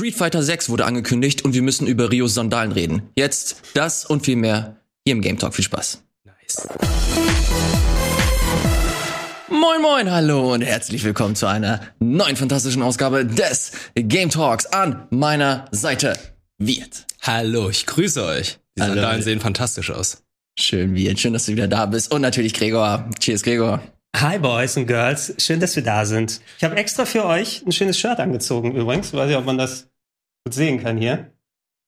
Street 0.00 0.14
Fighter 0.14 0.42
6 0.42 0.70
wurde 0.70 0.86
angekündigt 0.86 1.44
und 1.44 1.52
wir 1.52 1.60
müssen 1.60 1.86
über 1.86 2.10
Rios 2.10 2.32
Sandalen 2.32 2.72
reden. 2.72 3.02
Jetzt 3.16 3.60
das 3.74 4.06
und 4.06 4.24
viel 4.24 4.36
mehr 4.36 4.76
hier 5.04 5.12
im 5.12 5.20
Game 5.20 5.36
Talk. 5.36 5.54
Viel 5.54 5.66
Spaß. 5.66 6.02
Nice. 6.24 6.66
Moin 9.50 9.82
moin, 9.82 10.10
hallo 10.10 10.54
und 10.54 10.62
herzlich 10.62 11.04
willkommen 11.04 11.36
zu 11.36 11.46
einer 11.48 11.82
neuen 11.98 12.36
fantastischen 12.36 12.80
Ausgabe 12.80 13.26
des 13.26 13.72
Game 13.94 14.30
Talks. 14.30 14.64
An 14.64 15.06
meiner 15.10 15.66
Seite 15.70 16.14
Wirt. 16.56 17.06
Hallo, 17.20 17.68
ich 17.68 17.84
grüße 17.84 18.24
euch. 18.24 18.58
Die 18.78 18.82
Hallo. 18.82 18.94
Sandalen 18.94 19.22
sehen 19.22 19.40
fantastisch 19.40 19.90
aus. 19.90 20.22
Schön, 20.58 20.94
Wirt. 20.94 21.20
Schön, 21.20 21.34
dass 21.34 21.44
du 21.44 21.52
wieder 21.52 21.68
da 21.68 21.84
bist. 21.84 22.10
Und 22.10 22.22
natürlich 22.22 22.54
Gregor. 22.54 23.10
Cheers, 23.18 23.42
Gregor. 23.42 23.82
Hi 24.16 24.38
Boys 24.38 24.76
und 24.76 24.86
Girls, 24.86 25.34
schön, 25.38 25.60
dass 25.60 25.76
wir 25.76 25.84
da 25.84 26.04
sind. 26.04 26.40
Ich 26.58 26.64
habe 26.64 26.76
extra 26.76 27.04
für 27.04 27.24
euch 27.24 27.62
ein 27.64 27.70
schönes 27.70 27.98
Shirt 27.98 28.18
angezogen 28.18 28.74
übrigens. 28.74 29.14
Weiß 29.14 29.28
nicht, 29.28 29.36
ob 29.36 29.46
man 29.46 29.56
das 29.56 29.89
gut 30.50 30.54
sehen 30.54 30.82
kann 30.82 30.96
hier. 30.96 31.30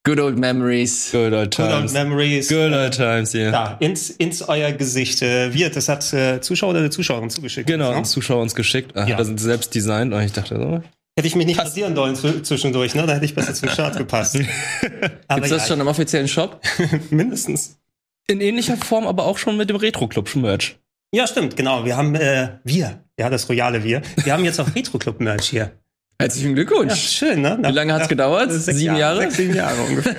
Good 0.05 0.19
old 0.19 0.37
memories. 0.37 1.11
Good 1.11 1.33
old 1.33 1.55
Good 1.55 1.65
old 1.65 1.71
times. 1.79 1.93
Memories. 1.93 2.49
Good 2.49 2.73
old 2.73 2.93
times, 2.93 3.33
ja. 3.33 3.51
Ja, 3.51 3.77
ins, 3.79 4.09
ins 4.09 4.41
euer 4.41 4.71
Gesicht. 4.73 5.21
Äh, 5.21 5.53
Wirt, 5.53 5.75
das 5.75 5.87
hat 5.87 6.11
äh, 6.13 6.41
Zuschauer 6.41 6.71
oder 6.71 6.79
eine 6.79 6.89
Zuschauerin 6.89 7.29
zugeschickt. 7.29 7.67
Genau, 7.67 7.93
Ne? 7.93 8.03
Zuschauer 8.03 8.41
uns 8.41 8.53
geschickt. 8.55 8.91
Ach, 8.95 9.07
Ja. 9.07 9.15
Das 9.17 9.27
sind 9.27 9.39
selbst 9.39 9.73
designt 9.75 10.13
und 10.13 10.21
ich 10.21 10.33
dachte 10.33 10.55
so. 10.57 10.81
Hätte 11.17 11.27
ich 11.27 11.35
mich 11.35 11.45
nicht 11.45 11.59
rasieren 11.59 11.95
sollen 11.95 12.15
zw- 12.15 12.41
zwischendurch, 12.43 12.95
ne? 12.95 13.05
Da 13.05 13.13
hätte 13.13 13.23
ich 13.25 13.35
besser 13.35 13.53
zum 13.53 13.69
Shirt 13.69 13.97
gepasst. 13.97 14.35
Aber 15.27 15.35
Gibt's 15.41 15.49
das 15.51 15.63
ja, 15.63 15.67
schon 15.69 15.79
im 15.79 15.87
offiziellen 15.87 16.27
Shop? 16.27 16.59
mindestens. 17.11 17.77
In 18.27 18.41
ähnlicher 18.41 18.77
Form, 18.77 19.05
aber 19.05 19.25
auch 19.25 19.37
schon 19.37 19.57
mit 19.57 19.69
dem 19.69 19.75
Retro-Club-Merch. 19.75 20.77
Ja, 21.13 21.27
stimmt, 21.27 21.55
genau. 21.57 21.85
Wir 21.85 21.95
haben, 21.97 22.15
äh, 22.15 22.57
wir, 22.63 23.03
ja, 23.19 23.29
das 23.29 23.47
royale 23.49 23.83
Wir. 23.83 24.01
Wir 24.23 24.33
haben 24.33 24.43
jetzt 24.45 24.59
auch 24.59 24.73
Retro-Club-Merch 24.75 25.49
hier. 25.49 25.71
Herzlichen 26.19 26.49
Ja, 26.49 26.63
Glückwunsch. 26.63 26.95
schön, 27.09 27.41
ne? 27.41 27.57
Wie 27.61 27.71
lange 27.71 27.93
hat's 27.93 28.07
gedauert? 28.07 28.51
Sechs 28.51 28.77
Sieben 28.77 28.95
Jahre? 28.95 29.21
Sechs, 29.21 29.37
sieben 29.37 29.55
Jahre 29.55 29.81
ungefähr. 29.81 30.15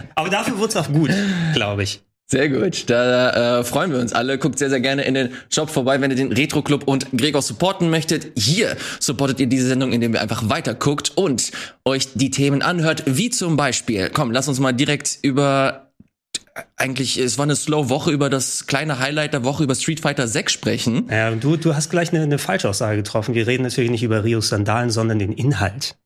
Aber 0.14 0.30
dafür 0.30 0.58
wurde 0.58 0.68
es 0.68 0.76
auch 0.76 0.90
gut, 0.92 1.10
glaube 1.54 1.82
ich. 1.82 2.00
Sehr 2.30 2.50
gut, 2.50 2.90
da 2.90 3.60
äh, 3.60 3.64
freuen 3.64 3.90
wir 3.90 3.98
uns 4.00 4.12
alle. 4.12 4.36
Guckt 4.36 4.58
sehr, 4.58 4.68
sehr 4.68 4.80
gerne 4.80 5.02
in 5.04 5.14
den 5.14 5.30
Shop 5.50 5.70
vorbei, 5.70 5.98
wenn 6.02 6.10
ihr 6.10 6.16
den 6.16 6.30
Retro 6.30 6.60
Club 6.60 6.84
und 6.86 7.06
Gregor 7.16 7.40
supporten 7.40 7.88
möchtet. 7.88 8.26
Hier 8.38 8.76
supportet 9.00 9.40
ihr 9.40 9.46
diese 9.46 9.66
Sendung, 9.66 9.92
indem 9.92 10.12
ihr 10.14 10.20
einfach 10.20 10.46
weiter 10.50 10.74
guckt 10.74 11.12
und 11.14 11.50
euch 11.86 12.08
die 12.14 12.30
Themen 12.30 12.60
anhört, 12.60 13.04
wie 13.06 13.30
zum 13.30 13.56
Beispiel, 13.56 14.10
komm, 14.10 14.30
lass 14.30 14.46
uns 14.46 14.60
mal 14.60 14.72
direkt 14.72 15.18
über 15.22 15.87
eigentlich, 16.76 17.18
es 17.18 17.38
war 17.38 17.44
eine 17.44 17.56
slow 17.56 17.88
Woche 17.88 18.10
über 18.10 18.30
das 18.30 18.66
kleine 18.66 18.98
Highlight 18.98 19.32
der 19.32 19.44
Woche 19.44 19.64
über 19.64 19.74
Street 19.74 20.00
Fighter 20.00 20.28
6 20.28 20.52
sprechen. 20.52 21.08
Ja, 21.10 21.30
du, 21.30 21.56
du 21.56 21.74
hast 21.74 21.90
gleich 21.90 22.12
eine, 22.12 22.22
eine 22.22 22.38
Falschaussage 22.38 22.96
getroffen. 22.98 23.34
Wir 23.34 23.46
reden 23.46 23.62
natürlich 23.62 23.90
nicht 23.90 24.02
über 24.02 24.24
Rios 24.24 24.48
Sandalen, 24.48 24.90
sondern 24.90 25.18
den 25.18 25.32
Inhalt. 25.32 25.96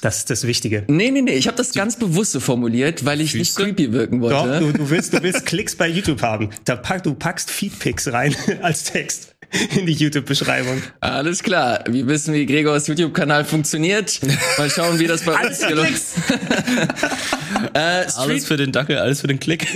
Das 0.00 0.18
ist 0.18 0.30
das 0.30 0.46
Wichtige. 0.46 0.84
Nee, 0.88 1.12
nee, 1.12 1.22
nee, 1.22 1.34
ich 1.34 1.46
habe 1.46 1.56
das 1.56 1.72
ganz 1.72 1.96
bewusst 1.96 2.32
so 2.32 2.40
formuliert, 2.40 3.04
weil 3.04 3.20
ich 3.20 3.34
nicht 3.34 3.52
Füße? 3.52 3.62
creepy 3.62 3.92
wirken 3.92 4.20
Doch, 4.20 4.44
wollte. 4.44 4.58
du, 4.58 4.72
du 4.72 4.90
willst, 4.90 5.12
du 5.14 5.22
willst 5.22 5.46
Klicks 5.46 5.76
bei 5.76 5.86
YouTube 5.86 6.22
haben. 6.22 6.50
Da 6.64 6.74
pack, 6.74 7.04
du 7.04 7.14
packst 7.14 7.50
Feedpics 7.50 8.12
rein 8.12 8.34
als 8.62 8.84
Text 8.84 9.31
in 9.76 9.86
die 9.86 9.92
YouTube-Beschreibung. 9.92 10.82
Alles 11.00 11.42
klar, 11.42 11.84
wir 11.88 12.06
wissen, 12.06 12.34
wie 12.34 12.46
Gregors 12.46 12.86
YouTube-Kanal 12.86 13.44
funktioniert. 13.44 14.20
Mal 14.58 14.70
schauen, 14.70 14.98
wie 14.98 15.06
das 15.06 15.22
bei 15.22 15.34
Alles 15.34 15.58
uns 15.58 15.58
für 15.60 15.68
gelungen 15.68 15.88
Klicks. 15.88 16.14
äh, 17.74 18.02
Street 18.02 18.16
Alles 18.16 18.46
für 18.46 18.56
den 18.56 18.72
Dackel, 18.72 18.98
alles 18.98 19.20
für 19.20 19.26
den 19.26 19.40
Klick. 19.40 19.66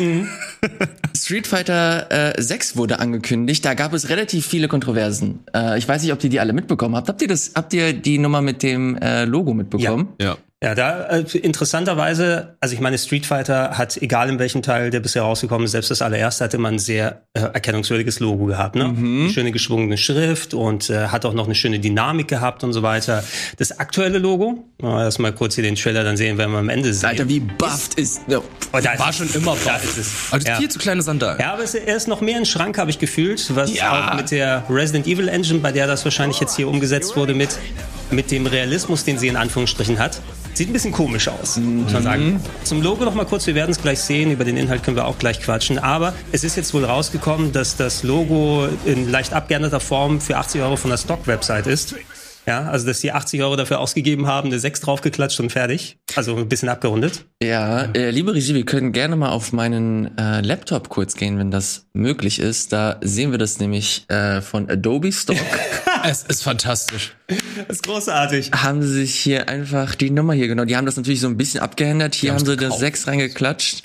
Street 1.14 1.46
Fighter 1.46 2.36
äh, 2.36 2.42
6 2.42 2.76
wurde 2.76 2.98
angekündigt. 2.98 3.64
Da 3.64 3.74
gab 3.74 3.92
es 3.92 4.08
relativ 4.08 4.46
viele 4.46 4.68
Kontroversen. 4.68 5.40
Äh, 5.54 5.78
ich 5.78 5.86
weiß 5.86 6.02
nicht, 6.02 6.12
ob 6.12 6.22
ihr 6.24 6.30
die 6.30 6.40
alle 6.40 6.52
mitbekommen 6.52 6.96
habt. 6.96 7.08
Habt 7.08 7.22
ihr 7.22 7.28
das? 7.28 7.52
Habt 7.54 7.72
ihr 7.72 7.92
die 7.92 8.18
Nummer 8.18 8.42
mit 8.42 8.62
dem 8.62 8.96
äh, 8.96 9.24
Logo 9.24 9.54
mitbekommen? 9.54 10.08
Ja. 10.20 10.28
Ja, 10.28 10.36
da 10.60 11.06
äh, 11.08 11.24
interessanterweise, 11.38 12.56
also 12.60 12.74
ich 12.74 12.80
meine, 12.80 12.96
Street 12.96 13.26
Fighter 13.26 13.76
hat, 13.76 13.98
egal 13.98 14.30
in 14.30 14.38
welchem 14.38 14.62
Teil 14.62 14.88
der 14.88 15.00
bisher 15.00 15.20
rausgekommen 15.22 15.66
ist, 15.66 15.72
selbst 15.72 15.90
das 15.90 16.00
allererste 16.00 16.44
hatte 16.44 16.56
man 16.56 16.74
ein 16.74 16.78
sehr 16.78 17.22
äh, 17.34 17.40
erkennungswürdiges 17.40 18.20
Logo 18.20 18.46
gehabt, 18.46 18.74
ne? 18.74 18.84
Eine 18.86 19.28
schöne 19.30 19.52
geschwungene 19.52 19.98
Schrift 19.98 20.54
und 20.54 20.88
äh, 20.88 21.08
hat 21.08 21.26
auch 21.26 21.34
noch 21.34 21.44
eine 21.44 21.54
schöne 21.54 21.78
Dynamik 21.78 22.28
gehabt 22.28 22.64
und 22.64 22.72
so 22.72 22.82
weiter. 22.82 23.22
Das 23.58 23.78
aktuelle 23.78 24.18
Logo, 24.18 24.64
wenn 24.80 24.90
das 24.90 25.18
mal 25.18 25.32
kurz 25.32 25.56
hier 25.56 25.62
den 25.64 25.74
Trailer 25.74 26.04
dann 26.04 26.16
sehen, 26.16 26.38
werden 26.38 26.52
wir 26.52 26.58
am 26.58 26.70
Ende 26.70 26.94
sehen. 26.94 27.10
Alter, 27.10 27.28
wie 27.28 27.40
bufft 27.40 27.94
ist. 27.98 28.26
No. 28.26 28.42
Oh, 28.72 28.78
da 28.82 28.98
War 28.98 29.10
ist 29.10 29.16
schon 29.18 29.28
immer 29.34 29.56
Da 29.62 29.72
buff. 29.74 29.84
ist 29.84 29.98
es. 29.98 30.32
Also 30.32 30.48
Ja. 30.48 30.56
viel 30.56 30.70
zu 30.70 30.78
kleine 30.78 31.02
Sandalen. 31.02 31.38
Ja, 31.38 31.52
aber 31.52 31.64
es, 31.64 31.74
er 31.74 31.96
ist 31.96 32.08
noch 32.08 32.22
mehr 32.22 32.38
ein 32.38 32.46
Schrank, 32.46 32.78
habe 32.78 32.88
ich 32.90 32.98
gefühlt, 32.98 33.54
was 33.54 33.74
Ja. 33.74 34.10
auch 34.12 34.16
mit 34.16 34.30
der 34.30 34.64
Resident 34.70 35.06
Evil 35.06 35.28
Engine, 35.28 35.58
bei 35.60 35.70
der 35.72 35.86
das 35.86 36.02
wahrscheinlich 36.04 36.40
jetzt 36.40 36.56
hier 36.56 36.66
umgesetzt 36.68 37.14
wurde, 37.14 37.34
mit, 37.34 37.50
mit 38.10 38.30
dem 38.30 38.46
Realismus, 38.46 39.04
den 39.04 39.18
sie 39.18 39.28
in 39.28 39.36
Anführungsstrichen 39.36 39.98
hat. 39.98 40.20
Sieht 40.54 40.70
ein 40.70 40.72
bisschen 40.72 40.92
komisch 40.92 41.28
aus, 41.28 41.58
muss 41.58 41.92
man 41.92 42.02
sagen. 42.02 42.40
Zum 42.64 42.80
Logo 42.80 43.04
noch 43.04 43.14
mal 43.14 43.26
kurz, 43.26 43.46
wir 43.46 43.54
werden 43.54 43.72
es 43.72 43.82
gleich 43.82 44.00
sehen, 44.00 44.30
über 44.30 44.44
den 44.44 44.56
Inhalt 44.56 44.82
können 44.82 44.96
wir 44.96 45.04
auch 45.04 45.18
gleich 45.18 45.40
quatschen. 45.40 45.78
Aber 45.78 46.14
es 46.32 46.44
ist 46.44 46.56
jetzt 46.56 46.72
wohl 46.72 46.84
rausgekommen, 46.84 47.52
dass 47.52 47.76
das 47.76 48.02
Logo 48.02 48.66
in 48.86 49.10
leicht 49.10 49.34
abgeänderter 49.34 49.80
Form 49.80 50.18
für 50.18 50.38
80 50.38 50.62
Euro 50.62 50.76
von 50.76 50.90
der 50.90 50.96
Stock-Website 50.96 51.66
ist. 51.66 51.94
Ja, 52.46 52.68
also 52.68 52.86
dass 52.86 53.00
die 53.00 53.10
80 53.12 53.42
Euro 53.42 53.56
dafür 53.56 53.80
ausgegeben 53.80 54.26
haben, 54.26 54.48
eine 54.48 54.58
6 54.60 54.80
draufgeklatscht 54.80 55.40
und 55.40 55.50
fertig. 55.50 55.98
Also 56.14 56.36
ein 56.36 56.48
bisschen 56.48 56.68
abgerundet. 56.68 57.24
Ja, 57.42 57.82
äh, 57.92 58.10
liebe 58.10 58.34
Regie, 58.34 58.54
wir 58.54 58.64
können 58.64 58.92
gerne 58.92 59.16
mal 59.16 59.30
auf 59.30 59.52
meinen 59.52 60.16
äh, 60.16 60.42
Laptop 60.42 60.88
kurz 60.88 61.16
gehen, 61.16 61.38
wenn 61.38 61.50
das 61.50 61.86
möglich 61.92 62.38
ist. 62.38 62.72
Da 62.72 62.98
sehen 63.02 63.32
wir 63.32 63.38
das 63.38 63.58
nämlich 63.58 64.08
äh, 64.08 64.40
von 64.40 64.70
Adobe 64.70 65.12
Stock. 65.12 65.36
Es 66.08 66.22
ist 66.22 66.44
fantastisch. 66.44 67.16
Das 67.26 67.78
ist 67.78 67.82
großartig. 67.82 68.52
haben 68.52 68.80
sie 68.80 68.92
sich 68.92 69.16
hier 69.16 69.48
einfach 69.48 69.96
die 69.96 70.10
Nummer 70.10 70.34
hier 70.34 70.46
genommen. 70.46 70.68
Die 70.68 70.76
haben 70.76 70.86
das 70.86 70.96
natürlich 70.96 71.20
so 71.20 71.26
ein 71.26 71.36
bisschen 71.36 71.58
abgeändert. 71.60 72.14
Hier 72.14 72.30
haben 72.30 72.38
sie 72.38 72.44
das 72.44 72.56
gekauft. 72.58 72.78
6 72.78 73.06
reingeklatscht. 73.08 73.82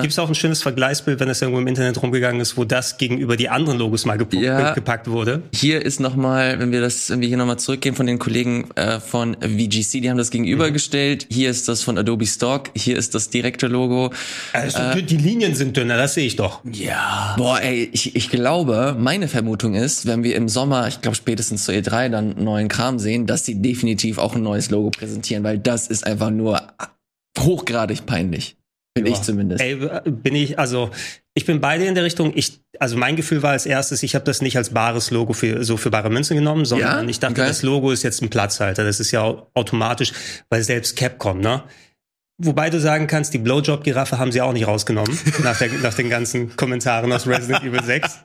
Gibt 0.00 0.12
es 0.12 0.18
auch 0.18 0.28
ein 0.28 0.34
schönes 0.34 0.62
Vergleichsbild, 0.62 1.20
wenn 1.20 1.28
es 1.28 1.40
irgendwo 1.42 1.60
im 1.60 1.66
Internet 1.66 2.00
rumgegangen 2.02 2.40
ist, 2.40 2.56
wo 2.56 2.64
das 2.64 2.98
gegenüber 2.98 3.36
die 3.36 3.48
anderen 3.48 3.78
Logos 3.78 4.04
mal 4.04 4.16
gepu- 4.16 4.40
Ja. 4.40 4.72
gepackt 4.72 5.08
wurde? 5.08 5.42
Hier 5.54 5.84
ist 5.84 6.00
nochmal, 6.00 6.58
wenn 6.60 6.72
wir 6.72 6.80
das, 6.80 7.10
wenn 7.10 7.20
wir 7.20 7.28
hier 7.28 7.36
nochmal 7.36 7.58
zurückgehen 7.58 7.94
von 7.94 8.06
den 8.06 8.18
Kollegen 8.18 8.70
äh, 8.76 9.00
von 9.00 9.34
VGC, 9.40 10.00
die 10.00 10.10
haben 10.10 10.18
das 10.18 10.30
gegenübergestellt. 10.30 11.26
Hier 11.30 11.50
ist 11.50 11.68
das 11.68 11.82
von 11.82 11.98
Adobe 11.98 12.26
Stock, 12.26 12.70
hier 12.76 12.96
ist 12.96 13.14
das 13.14 13.30
direkte 13.30 13.66
Logo. 13.66 14.10
Also, 14.52 14.78
die 15.00 15.16
Linien 15.16 15.54
sind 15.54 15.76
dünner, 15.76 15.96
das 15.96 16.14
sehe 16.14 16.26
ich 16.26 16.36
doch. 16.36 16.60
Ja. 16.70 17.34
Boah, 17.38 17.60
ey, 17.60 17.88
ich, 17.92 18.14
ich 18.16 18.30
glaube, 18.30 18.96
meine 18.98 19.28
Vermutung 19.28 19.74
ist, 19.74 20.06
wenn 20.06 20.22
wir 20.22 20.36
im 20.36 20.48
Sommer, 20.48 20.88
ich 20.88 21.00
glaube 21.00 21.16
spätestens 21.16 21.64
zur 21.64 21.74
E3 21.74 22.08
dann 22.08 22.34
neuen 22.42 22.68
Kram 22.68 22.98
sehen, 22.98 23.26
dass 23.26 23.44
sie 23.44 23.60
definitiv 23.62 24.18
auch 24.18 24.34
ein 24.34 24.42
neues 24.42 24.70
Logo 24.70 24.90
präsentieren, 24.90 25.44
weil 25.44 25.58
das 25.58 25.86
ist 25.88 26.06
einfach 26.06 26.30
nur 26.30 26.62
hochgradig 27.38 28.04
peinlich. 28.06 28.56
Finde 28.98 29.10
ich 29.10 29.22
zumindest. 29.22 29.62
Ey, 29.62 29.76
bin 30.10 30.34
ich, 30.34 30.58
also, 30.58 30.90
ich 31.34 31.44
bin 31.46 31.60
beide 31.60 31.84
in 31.86 31.94
der 31.94 32.04
Richtung. 32.04 32.32
Ich, 32.34 32.60
also 32.78 32.96
mein 32.96 33.16
Gefühl 33.16 33.42
war 33.42 33.52
als 33.52 33.66
erstes, 33.66 34.02
ich 34.02 34.14
habe 34.14 34.24
das 34.24 34.42
nicht 34.42 34.56
als 34.56 34.70
bares 34.70 35.10
Logo 35.10 35.32
für 35.32 35.64
so 35.64 35.76
für 35.76 35.90
bare 35.90 36.10
Münze 36.10 36.34
genommen, 36.34 36.64
sondern 36.64 37.04
Ja? 37.04 37.10
ich 37.10 37.20
dachte, 37.20 37.40
Okay. 37.40 37.48
das 37.48 37.62
Logo 37.62 37.90
ist 37.90 38.02
jetzt 38.02 38.22
ein 38.22 38.28
Platzhalter. 38.30 38.84
Das 38.84 39.00
ist 39.00 39.10
ja 39.10 39.22
au- 39.22 39.46
automatisch, 39.54 40.12
weil 40.50 40.62
selbst 40.62 40.96
Capcom, 40.96 41.40
ne? 41.40 41.62
Wobei 42.40 42.70
du 42.70 42.78
sagen 42.78 43.08
kannst, 43.08 43.34
die 43.34 43.38
Blowjob-Giraffe 43.38 44.18
haben 44.18 44.30
sie 44.30 44.40
auch 44.40 44.52
nicht 44.52 44.66
rausgenommen, 44.68 45.18
nach, 45.42 45.58
der, 45.58 45.70
nach 45.82 45.94
den 45.94 46.08
ganzen 46.08 46.54
Kommentaren 46.54 47.12
aus 47.12 47.26
Resident 47.26 47.64
Evil 47.64 47.82
6. 47.82 48.18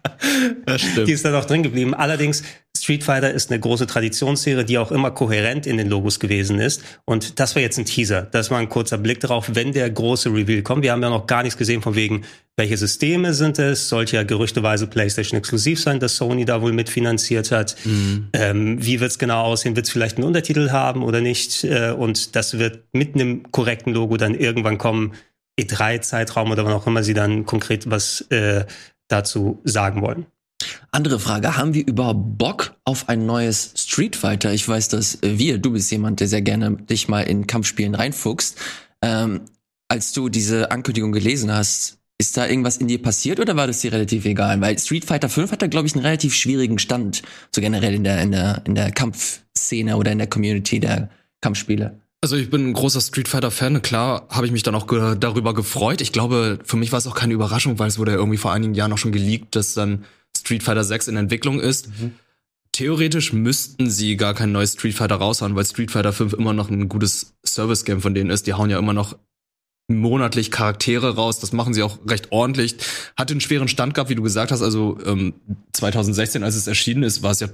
Das 0.67 0.81
stimmt. 0.81 1.07
Die 1.07 1.13
ist 1.13 1.25
dann 1.25 1.33
auch 1.33 1.45
drin 1.45 1.63
geblieben. 1.63 1.95
Allerdings, 1.95 2.43
Street 2.83 3.05
Fighter 3.05 3.31
ist 3.31 3.49
eine 3.49 3.61
große 3.61 3.87
Traditionsserie, 3.87 4.65
die 4.65 4.77
auch 4.77 4.91
immer 4.91 5.11
kohärent 5.11 5.65
in 5.65 5.77
den 5.77 5.87
Logos 5.87 6.19
gewesen 6.19 6.59
ist. 6.59 6.83
Und 7.05 7.39
das 7.39 7.55
war 7.55 7.61
jetzt 7.61 7.77
ein 7.77 7.85
Teaser. 7.85 8.23
Das 8.23 8.51
war 8.51 8.59
ein 8.59 8.67
kurzer 8.67 8.97
Blick 8.97 9.21
darauf, 9.21 9.51
wenn 9.53 9.71
der 9.71 9.89
große 9.89 10.29
Reveal 10.29 10.63
kommt. 10.63 10.83
Wir 10.83 10.91
haben 10.91 11.01
ja 11.01 11.09
noch 11.09 11.25
gar 11.25 11.43
nichts 11.43 11.57
gesehen 11.57 11.81
von 11.81 11.95
wegen, 11.95 12.25
welche 12.57 12.75
Systeme 12.75 13.33
sind 13.33 13.57
es? 13.57 13.87
Sollte 13.87 14.17
ja 14.17 14.23
gerüchteweise 14.23 14.87
PlayStation 14.87 15.37
exklusiv 15.37 15.79
sein, 15.79 16.01
dass 16.01 16.17
Sony 16.17 16.43
da 16.43 16.61
wohl 16.61 16.73
mitfinanziert 16.73 17.51
hat. 17.51 17.77
Ähm, 18.33 18.85
wie 18.85 18.99
wird's 18.99 19.17
genau 19.17 19.43
aussehen? 19.43 19.77
Wird's 19.77 19.89
vielleicht 19.89 20.17
einen 20.17 20.27
Untertitel 20.27 20.71
haben 20.71 21.03
oder 21.03 21.21
nicht? 21.21 21.63
Äh, 21.63 21.91
und 21.91 22.35
das 22.35 22.59
wird 22.59 22.83
mit 22.91 23.15
einem 23.15 23.49
korrekten 23.51 23.93
Logo 23.93 24.17
dann 24.17 24.35
irgendwann 24.35 24.77
kommen. 24.77 25.13
E3-Zeitraum 25.57 26.51
oder 26.51 26.65
wann 26.65 26.73
auch 26.73 26.85
immer 26.85 27.03
sie 27.03 27.13
dann 27.13 27.45
konkret 27.45 27.89
was 27.89 28.21
äh, 28.29 28.65
dazu 29.07 29.61
sagen 29.63 30.01
wollen. 30.01 30.25
Andere 30.91 31.19
Frage, 31.19 31.57
haben 31.57 31.73
wir 31.73 31.85
überhaupt 31.85 32.37
Bock 32.37 32.75
auf 32.83 33.09
ein 33.09 33.25
neues 33.25 33.73
Street 33.75 34.15
Fighter? 34.15 34.53
Ich 34.53 34.67
weiß, 34.67 34.89
dass 34.89 35.15
äh, 35.23 35.37
wir, 35.37 35.57
du 35.57 35.71
bist 35.71 35.91
jemand, 35.91 36.19
der 36.19 36.27
sehr 36.27 36.41
gerne 36.41 36.77
dich 36.77 37.07
mal 37.07 37.21
in 37.21 37.47
Kampfspielen 37.47 37.95
reinfuchst. 37.95 38.57
Ähm, 39.01 39.41
als 39.87 40.13
du 40.13 40.29
diese 40.29 40.71
Ankündigung 40.71 41.11
gelesen 41.11 41.51
hast, 41.51 41.97
ist 42.17 42.37
da 42.37 42.47
irgendwas 42.47 42.77
in 42.77 42.87
dir 42.87 43.01
passiert 43.01 43.39
oder 43.39 43.55
war 43.55 43.67
das 43.67 43.81
dir 43.81 43.91
relativ 43.91 44.25
egal? 44.25 44.61
Weil 44.61 44.77
Street 44.79 45.05
Fighter 45.05 45.29
5 45.29 45.51
hat 45.51 45.61
da, 45.61 45.67
glaube 45.67 45.87
ich, 45.87 45.95
einen 45.95 46.05
relativ 46.05 46.33
schwierigen 46.33 46.79
Stand, 46.79 47.21
so 47.53 47.61
generell 47.61 47.93
in 47.93 48.03
der, 48.03 48.21
in 48.21 48.31
der, 48.31 48.61
in 48.65 48.75
der 48.75 48.91
Kampfszene 48.91 49.97
oder 49.97 50.11
in 50.11 50.19
der 50.19 50.27
Community 50.27 50.79
der 50.79 51.09
Kampfspiele. 51.41 51.99
Also 52.23 52.37
ich 52.37 52.49
bin 52.49 52.69
ein 52.69 52.73
großer 52.73 53.01
Street 53.01 53.27
Fighter 53.27 53.51
Fan. 53.51 53.81
Klar 53.81 54.27
habe 54.29 54.45
ich 54.45 54.53
mich 54.53 54.63
dann 54.63 54.75
auch 54.75 54.87
ge 54.87 55.17
darüber 55.19 55.53
gefreut. 55.53 55.99
Ich 55.99 56.13
glaube, 56.13 56.59
für 56.63 56.77
mich 56.77 56.93
war 56.93 56.99
es 56.99 57.05
auch 57.05 57.15
keine 57.15 57.33
Überraschung, 57.33 57.79
weil 57.79 57.89
es 57.89 57.99
wurde 57.99 58.11
ja 58.11 58.17
irgendwie 58.17 58.37
vor 58.37 58.53
einigen 58.53 58.75
Jahren 58.75 58.93
auch 58.93 58.97
schon 58.97 59.11
geleakt, 59.11 59.57
dass 59.57 59.73
dann 59.73 60.05
Street 60.43 60.63
Fighter 60.63 60.83
6 60.83 61.07
in 61.07 61.15
Entwicklung 61.15 61.59
ist. 61.59 61.89
theoretisch 62.73 63.31
müssten 63.31 63.89
sie 63.89 64.17
gar 64.17 64.33
kein 64.33 64.51
neues 64.51 64.73
Street 64.73 64.95
Fighter 64.95 65.15
raushauen, 65.15 65.55
weil 65.55 65.65
Street 65.65 65.91
Fighter 65.91 66.11
5 66.11 66.33
immer 66.33 66.53
noch 66.53 66.69
ein 66.69 66.89
gutes 66.89 67.33
Service-Game 67.45 68.01
von 68.01 68.13
denen 68.13 68.29
ist. 68.29 68.45
Die 68.47 68.53
hauen 68.53 68.69
ja 68.69 68.77
immer 68.79 68.93
noch 68.93 69.17
monatlich 69.87 70.51
Charaktere 70.51 71.15
raus. 71.15 71.39
Das 71.39 71.53
machen 71.53 71.73
sie 71.73 71.83
auch 71.83 71.99
recht 72.07 72.31
ordentlich. 72.31 72.75
Hat 73.15 73.31
einen 73.31 73.41
schweren 73.41 73.67
Stand 73.67 73.93
gehabt, 73.93 74.09
wie 74.09 74.15
du 74.15 74.23
gesagt 74.23 74.51
hast. 74.51 74.61
Also 74.61 74.97
ähm, 75.05 75.33
2016, 75.73 76.43
als 76.43 76.55
es 76.55 76.67
erschienen 76.67 77.03
ist, 77.03 77.21
war 77.21 77.31
es 77.31 77.39
ja, 77.39 77.47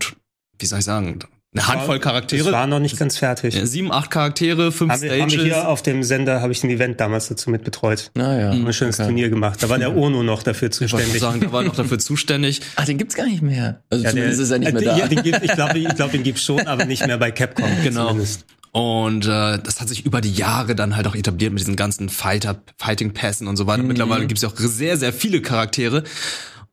wie 0.58 0.66
soll 0.66 0.80
ich 0.80 0.86
sagen, 0.86 1.20
eine 1.52 1.68
Handvoll 1.68 2.00
Charaktere. 2.00 2.44
Das 2.44 2.52
war 2.54 2.68
noch 2.68 2.80
nicht 2.80 2.98
ganz 3.00 3.18
fertig. 3.18 3.56
Ja, 3.56 3.66
sieben, 3.66 3.92
acht 3.92 4.12
Charaktere, 4.12 4.72
fünf 4.72 4.92
haben 4.94 5.02
wir, 5.02 5.10
haben 5.12 5.18
wir 5.32 5.40
Stages. 5.40 5.44
hier 5.46 5.68
auf 5.68 5.82
dem 5.82 6.04
Sender, 6.04 6.42
habe 6.42 6.52
ich 6.52 6.64
ein 6.64 6.70
Event 6.70 7.00
damals 7.00 7.28
dazu 7.28 7.50
mitbetreut. 7.50 8.12
Naja. 8.14 8.52
Ein 8.52 8.72
schönes 8.72 8.98
Turnier 8.98 9.30
gemacht. 9.30 9.64
Da 9.64 9.68
war 9.70 9.80
der 9.80 9.96
Ono 9.98 10.22
noch 10.22 10.44
dafür 10.44 10.68
ich 10.70 10.76
zuständig. 10.76 11.20
sagen, 11.20 11.40
der 11.40 11.52
war 11.52 11.64
noch 11.64 11.76
dafür 11.76 11.98
zuständig. 11.98 12.62
Ach, 12.76 12.86
den 12.86 13.00
gibt's 13.00 13.16
gar 13.16 13.26
nicht 13.26 13.42
mehr. 13.42 13.82
Also 13.90 14.04
Ja, 14.04 14.12
zumindest 14.12 14.38
der- 14.38 14.44
ist 14.46 14.52
er 14.52 14.60
nicht 14.60 14.74
mehr 14.74 14.82
da. 14.84 14.98
Ja, 14.98 15.08
den 15.08 15.24
gibt, 15.24 15.44
ich 15.44 15.52
glaube, 15.52 15.80
ich 15.80 15.96
glaube, 15.96 16.12
den 16.12 16.24
gibt's 16.24 16.44
schon, 16.44 16.68
aber 16.68 16.86
nicht 16.86 17.06
mehr 17.08 17.18
bei 17.18 17.32
Capcom. 17.32 17.66
Genau. 17.84 18.10
Zumindest. 18.10 18.46
Und 18.72 19.26
äh, 19.26 19.58
das 19.58 19.82
hat 19.82 19.90
sich 19.90 20.06
über 20.06 20.22
die 20.22 20.32
Jahre 20.32 20.76
dann 20.76 20.96
halt 20.96 21.08
auch 21.08 21.16
etabliert 21.16 21.52
mit 21.52 21.60
diesen 21.62 21.76
ganzen 21.76 22.10
Fighter, 22.10 22.62
Fighting 22.78 23.14
Pässen 23.14 23.48
und 23.48 23.58
so 23.58 23.66
weiter. 23.66 23.82
Mittlerweile 23.82 24.28
gibt's 24.28 24.44
ja 24.44 24.50
auch 24.50 24.54
sehr, 24.56 24.96
sehr 24.98 25.12
viele 25.12 25.42
Charaktere. 25.42 26.04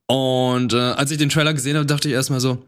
Und 0.06 0.74
äh, 0.74 0.76
als 0.76 1.10
ich 1.10 1.16
den 1.18 1.30
Trailer 1.30 1.54
gesehen 1.54 1.76
habe, 1.76 1.86
dachte 1.86 2.08
ich 2.08 2.14
erstmal 2.14 2.40
so, 2.40 2.64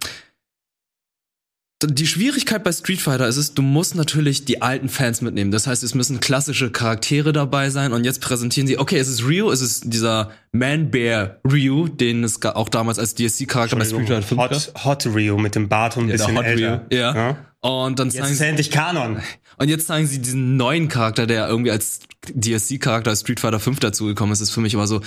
die 1.83 2.07
Schwierigkeit 2.09 2.65
bei 2.65 2.73
Street 2.73 3.01
Fighter 3.01 3.29
ist 3.29 3.37
es, 3.37 3.55
du 3.55 3.63
musst 3.63 3.95
natürlich 3.95 4.45
die 4.45 4.63
alten 4.63 4.89
Fans 4.89 5.21
mitnehmen. 5.21 5.53
Das 5.53 5.67
heißt, 5.69 5.83
es 5.85 5.95
müssen 5.95 6.19
klassische 6.19 6.71
Charaktere 6.73 7.33
dabei 7.33 7.71
sein 7.71 7.93
und 7.93 8.05
jetzt 8.05 8.21
präsentieren 8.21 8.67
sie, 8.67 8.79
okay, 8.79 8.99
es 8.99 9.07
ist 9.07 9.23
Ryu, 9.25 9.51
es 9.51 9.61
ist 9.61 9.85
dieser 9.93 10.31
Man-Bear 10.51 11.37
Ryu, 11.45 11.87
den 11.87 12.25
es 12.25 12.43
auch 12.43 12.69
damals 12.69 12.99
als 12.99 13.15
DLC-Charakter 13.15 13.77
bei 13.77 13.85
Street 13.85 14.09
Fighter 14.09 14.23
5 14.23 14.41
gab. 14.41 14.51
Hot, 14.53 14.73
Hot 14.85 15.07
Rio 15.15 15.39
mit 15.39 15.55
dem 15.55 15.69
Bart 15.69 15.97
und 15.97 16.05
ein 16.05 16.09
Ja, 16.09 16.17
bisschen 16.17 16.37
Hot 16.37 16.45
älter. 16.45 16.87
Ryu, 16.91 16.97
ja. 16.99 17.37
Und 17.61 17.99
dann 18.01 18.09
Jetzt 18.09 18.17
zeigen 18.19 18.33
ist 18.33 18.39
sie, 18.39 18.45
endlich 18.47 18.71
Kanon. 18.73 19.23
und 19.59 19.69
jetzt 19.69 19.87
zeigen 19.87 20.07
sie 20.09 20.19
diesen 20.21 20.57
neuen 20.57 20.89
Charakter, 20.89 21.27
der 21.29 21.49
irgendwie 21.49 21.71
als 21.71 22.01
DLC-Charakter 22.33 23.11
als 23.11 23.21
Street 23.21 23.39
Fighter 23.41 23.61
5 23.61 23.79
dazugekommen 23.79 24.33
ist. 24.33 24.41
Das 24.41 24.49
ist 24.49 24.55
für 24.55 24.61
mich 24.61 24.75
immer 24.75 24.87
so 24.89 25.01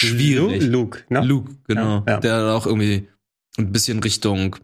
schwierig. 0.00 0.62
Lu- 0.62 0.68
Luke, 0.68 0.98
ne? 1.08 1.20
Luke, 1.24 1.52
genau. 1.66 2.02
Ja, 2.06 2.14
ja. 2.14 2.20
Der 2.20 2.54
auch 2.54 2.66
irgendwie 2.66 3.08
ein 3.58 3.72
bisschen 3.72 3.98
Richtung 4.00 4.56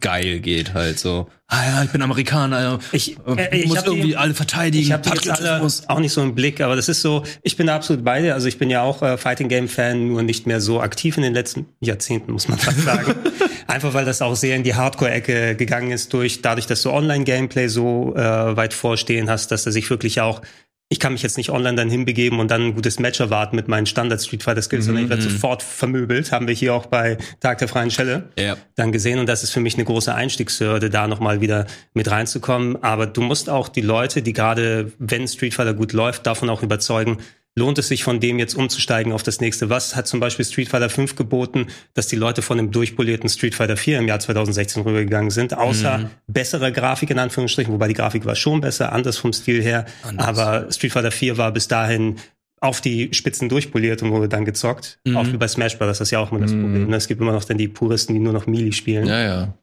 geil 0.00 0.40
geht 0.40 0.74
halt 0.74 0.98
so. 0.98 1.28
Ah 1.48 1.64
ja, 1.64 1.82
ich 1.84 1.90
bin 1.90 2.02
Amerikaner. 2.02 2.80
Ich- 2.90 3.16
äh, 3.26 3.42
äh, 3.44 3.56
ich 3.60 3.66
muss 3.68 3.78
hab 3.78 3.84
die- 3.84 3.90
irgendwie 3.92 4.16
alle 4.16 4.34
verteidigen. 4.34 4.84
Ich 4.84 4.92
habe 4.92 5.08
jetzt 5.08 5.30
alle 5.30 5.62
auch 5.86 5.98
nicht 6.00 6.12
so 6.12 6.22
im 6.22 6.34
Blick, 6.34 6.60
aber 6.60 6.74
das 6.74 6.88
ist 6.88 7.02
so, 7.02 7.22
ich 7.42 7.56
bin 7.56 7.68
da 7.68 7.76
absolut 7.76 8.04
bei 8.04 8.20
dir. 8.20 8.34
Also 8.34 8.48
ich 8.48 8.58
bin 8.58 8.68
ja 8.68 8.82
auch 8.82 9.00
äh, 9.02 9.16
Fighting 9.16 9.48
Game 9.48 9.68
Fan, 9.68 10.08
nur 10.08 10.22
nicht 10.24 10.46
mehr 10.46 10.60
so 10.60 10.80
aktiv 10.80 11.16
in 11.16 11.22
den 11.22 11.34
letzten 11.34 11.66
Jahrzehnten, 11.80 12.32
muss 12.32 12.48
man 12.48 12.58
fast 12.58 12.80
sagen. 12.82 13.14
Einfach 13.68 13.94
weil 13.94 14.04
das 14.04 14.22
auch 14.22 14.34
sehr 14.36 14.56
in 14.56 14.62
die 14.64 14.74
Hardcore-Ecke 14.74 15.54
gegangen 15.56 15.90
ist, 15.92 16.12
durch 16.12 16.42
dadurch, 16.42 16.66
dass 16.66 16.82
du 16.82 16.90
Online-Gameplay 16.90 17.68
so 17.68 18.14
äh, 18.16 18.56
weit 18.56 18.74
vorstehen 18.74 19.28
hast, 19.30 19.50
dass 19.52 19.66
er 19.66 19.72
sich 19.72 19.88
wirklich 19.90 20.20
auch 20.20 20.42
ich 20.88 21.00
kann 21.00 21.12
mich 21.12 21.22
jetzt 21.22 21.36
nicht 21.36 21.50
online 21.50 21.76
dann 21.76 21.90
hinbegeben 21.90 22.38
und 22.38 22.48
dann 22.50 22.66
ein 22.66 22.74
gutes 22.74 23.00
Match 23.00 23.18
erwarten 23.18 23.56
mit 23.56 23.66
meinen 23.66 23.86
Standard 23.86 24.22
Street 24.22 24.44
Fighter 24.44 24.62
Skills, 24.62 24.84
sondern 24.84 25.04
ich 25.04 25.10
werde 25.10 25.22
sofort 25.22 25.64
vermöbelt. 25.64 26.30
Haben 26.30 26.46
wir 26.46 26.54
hier 26.54 26.74
auch 26.74 26.86
bei 26.86 27.18
Tag 27.40 27.58
der 27.58 27.66
freien 27.66 27.90
Schelle 27.90 28.30
Ja. 28.38 28.56
dann 28.76 28.92
gesehen 28.92 29.18
und 29.18 29.26
das 29.26 29.42
ist 29.42 29.50
für 29.50 29.58
mich 29.58 29.74
eine 29.74 29.84
große 29.84 30.14
Einstiegshürde, 30.14 30.88
da 30.88 31.08
nochmal 31.08 31.40
wieder 31.40 31.66
mit 31.92 32.08
reinzukommen. 32.08 32.82
Aber 32.84 33.06
du 33.06 33.20
musst 33.20 33.50
auch 33.50 33.68
die 33.68 33.80
Leute, 33.80 34.22
die 34.22 34.32
gerade, 34.32 34.92
wenn 35.00 35.26
Street 35.26 35.54
Fighter 35.54 35.74
gut 35.74 35.92
läuft, 35.92 36.24
davon 36.24 36.48
auch 36.50 36.62
überzeugen, 36.62 37.18
lohnt 37.58 37.78
es 37.78 37.88
sich 37.88 38.04
von 38.04 38.20
dem 38.20 38.38
jetzt 38.38 38.54
umzusteigen 38.54 39.12
auf 39.12 39.22
das 39.22 39.40
nächste. 39.40 39.70
Was 39.70 39.96
hat 39.96 40.06
zum 40.06 40.20
Beispiel 40.20 40.44
Street 40.44 40.68
Fighter 40.68 40.90
5 40.90 41.16
geboten, 41.16 41.66
dass 41.94 42.06
die 42.06 42.16
Leute 42.16 42.42
von 42.42 42.58
dem 42.58 42.70
durchpolierten 42.70 43.28
Street 43.28 43.54
Fighter 43.54 43.76
4 43.76 43.98
im 43.98 44.08
Jahr 44.08 44.20
2016 44.20 44.82
rübergegangen 44.82 45.30
sind, 45.30 45.54
außer 45.56 46.10
bessere 46.26 46.70
Grafik 46.70 47.10
in 47.10 47.18
Anführungsstrichen, 47.18 47.72
wobei 47.72 47.88
die 47.88 47.94
Grafik 47.94 48.26
war 48.26 48.34
schon 48.36 48.60
besser, 48.60 48.92
anders 48.92 49.16
vom 49.16 49.32
Stil 49.32 49.62
her, 49.62 49.86
aber 50.18 50.70
Street 50.70 50.92
Fighter 50.92 51.10
4 51.10 51.38
war 51.38 51.50
bis 51.52 51.66
dahin 51.66 52.16
auf 52.60 52.80
die 52.80 53.10
Spitzen 53.12 53.48
durchpoliert 53.48 54.02
und 54.02 54.10
wurde 54.10 54.28
dann 54.28 54.44
gezockt. 54.44 54.98
Auch 55.14 55.26
wie 55.26 55.36
bei 55.36 55.48
Smash 55.48 55.78
Bros. 55.78 55.88
Das 55.88 56.00
ist 56.00 56.10
ja 56.10 56.18
auch 56.18 56.32
immer 56.32 56.40
das 56.40 56.52
Problem. 56.52 56.88
ne? 56.88 56.96
Es 56.96 57.06
gibt 57.06 57.20
immer 57.20 57.32
noch 57.32 57.44
dann 57.44 57.58
die 57.58 57.68
Puristen, 57.68 58.14
die 58.14 58.20
nur 58.20 58.32
noch 58.32 58.46
Melee 58.46 58.72
spielen. 58.72 59.06
Ja, 59.06 59.22
ja. 59.22 59.54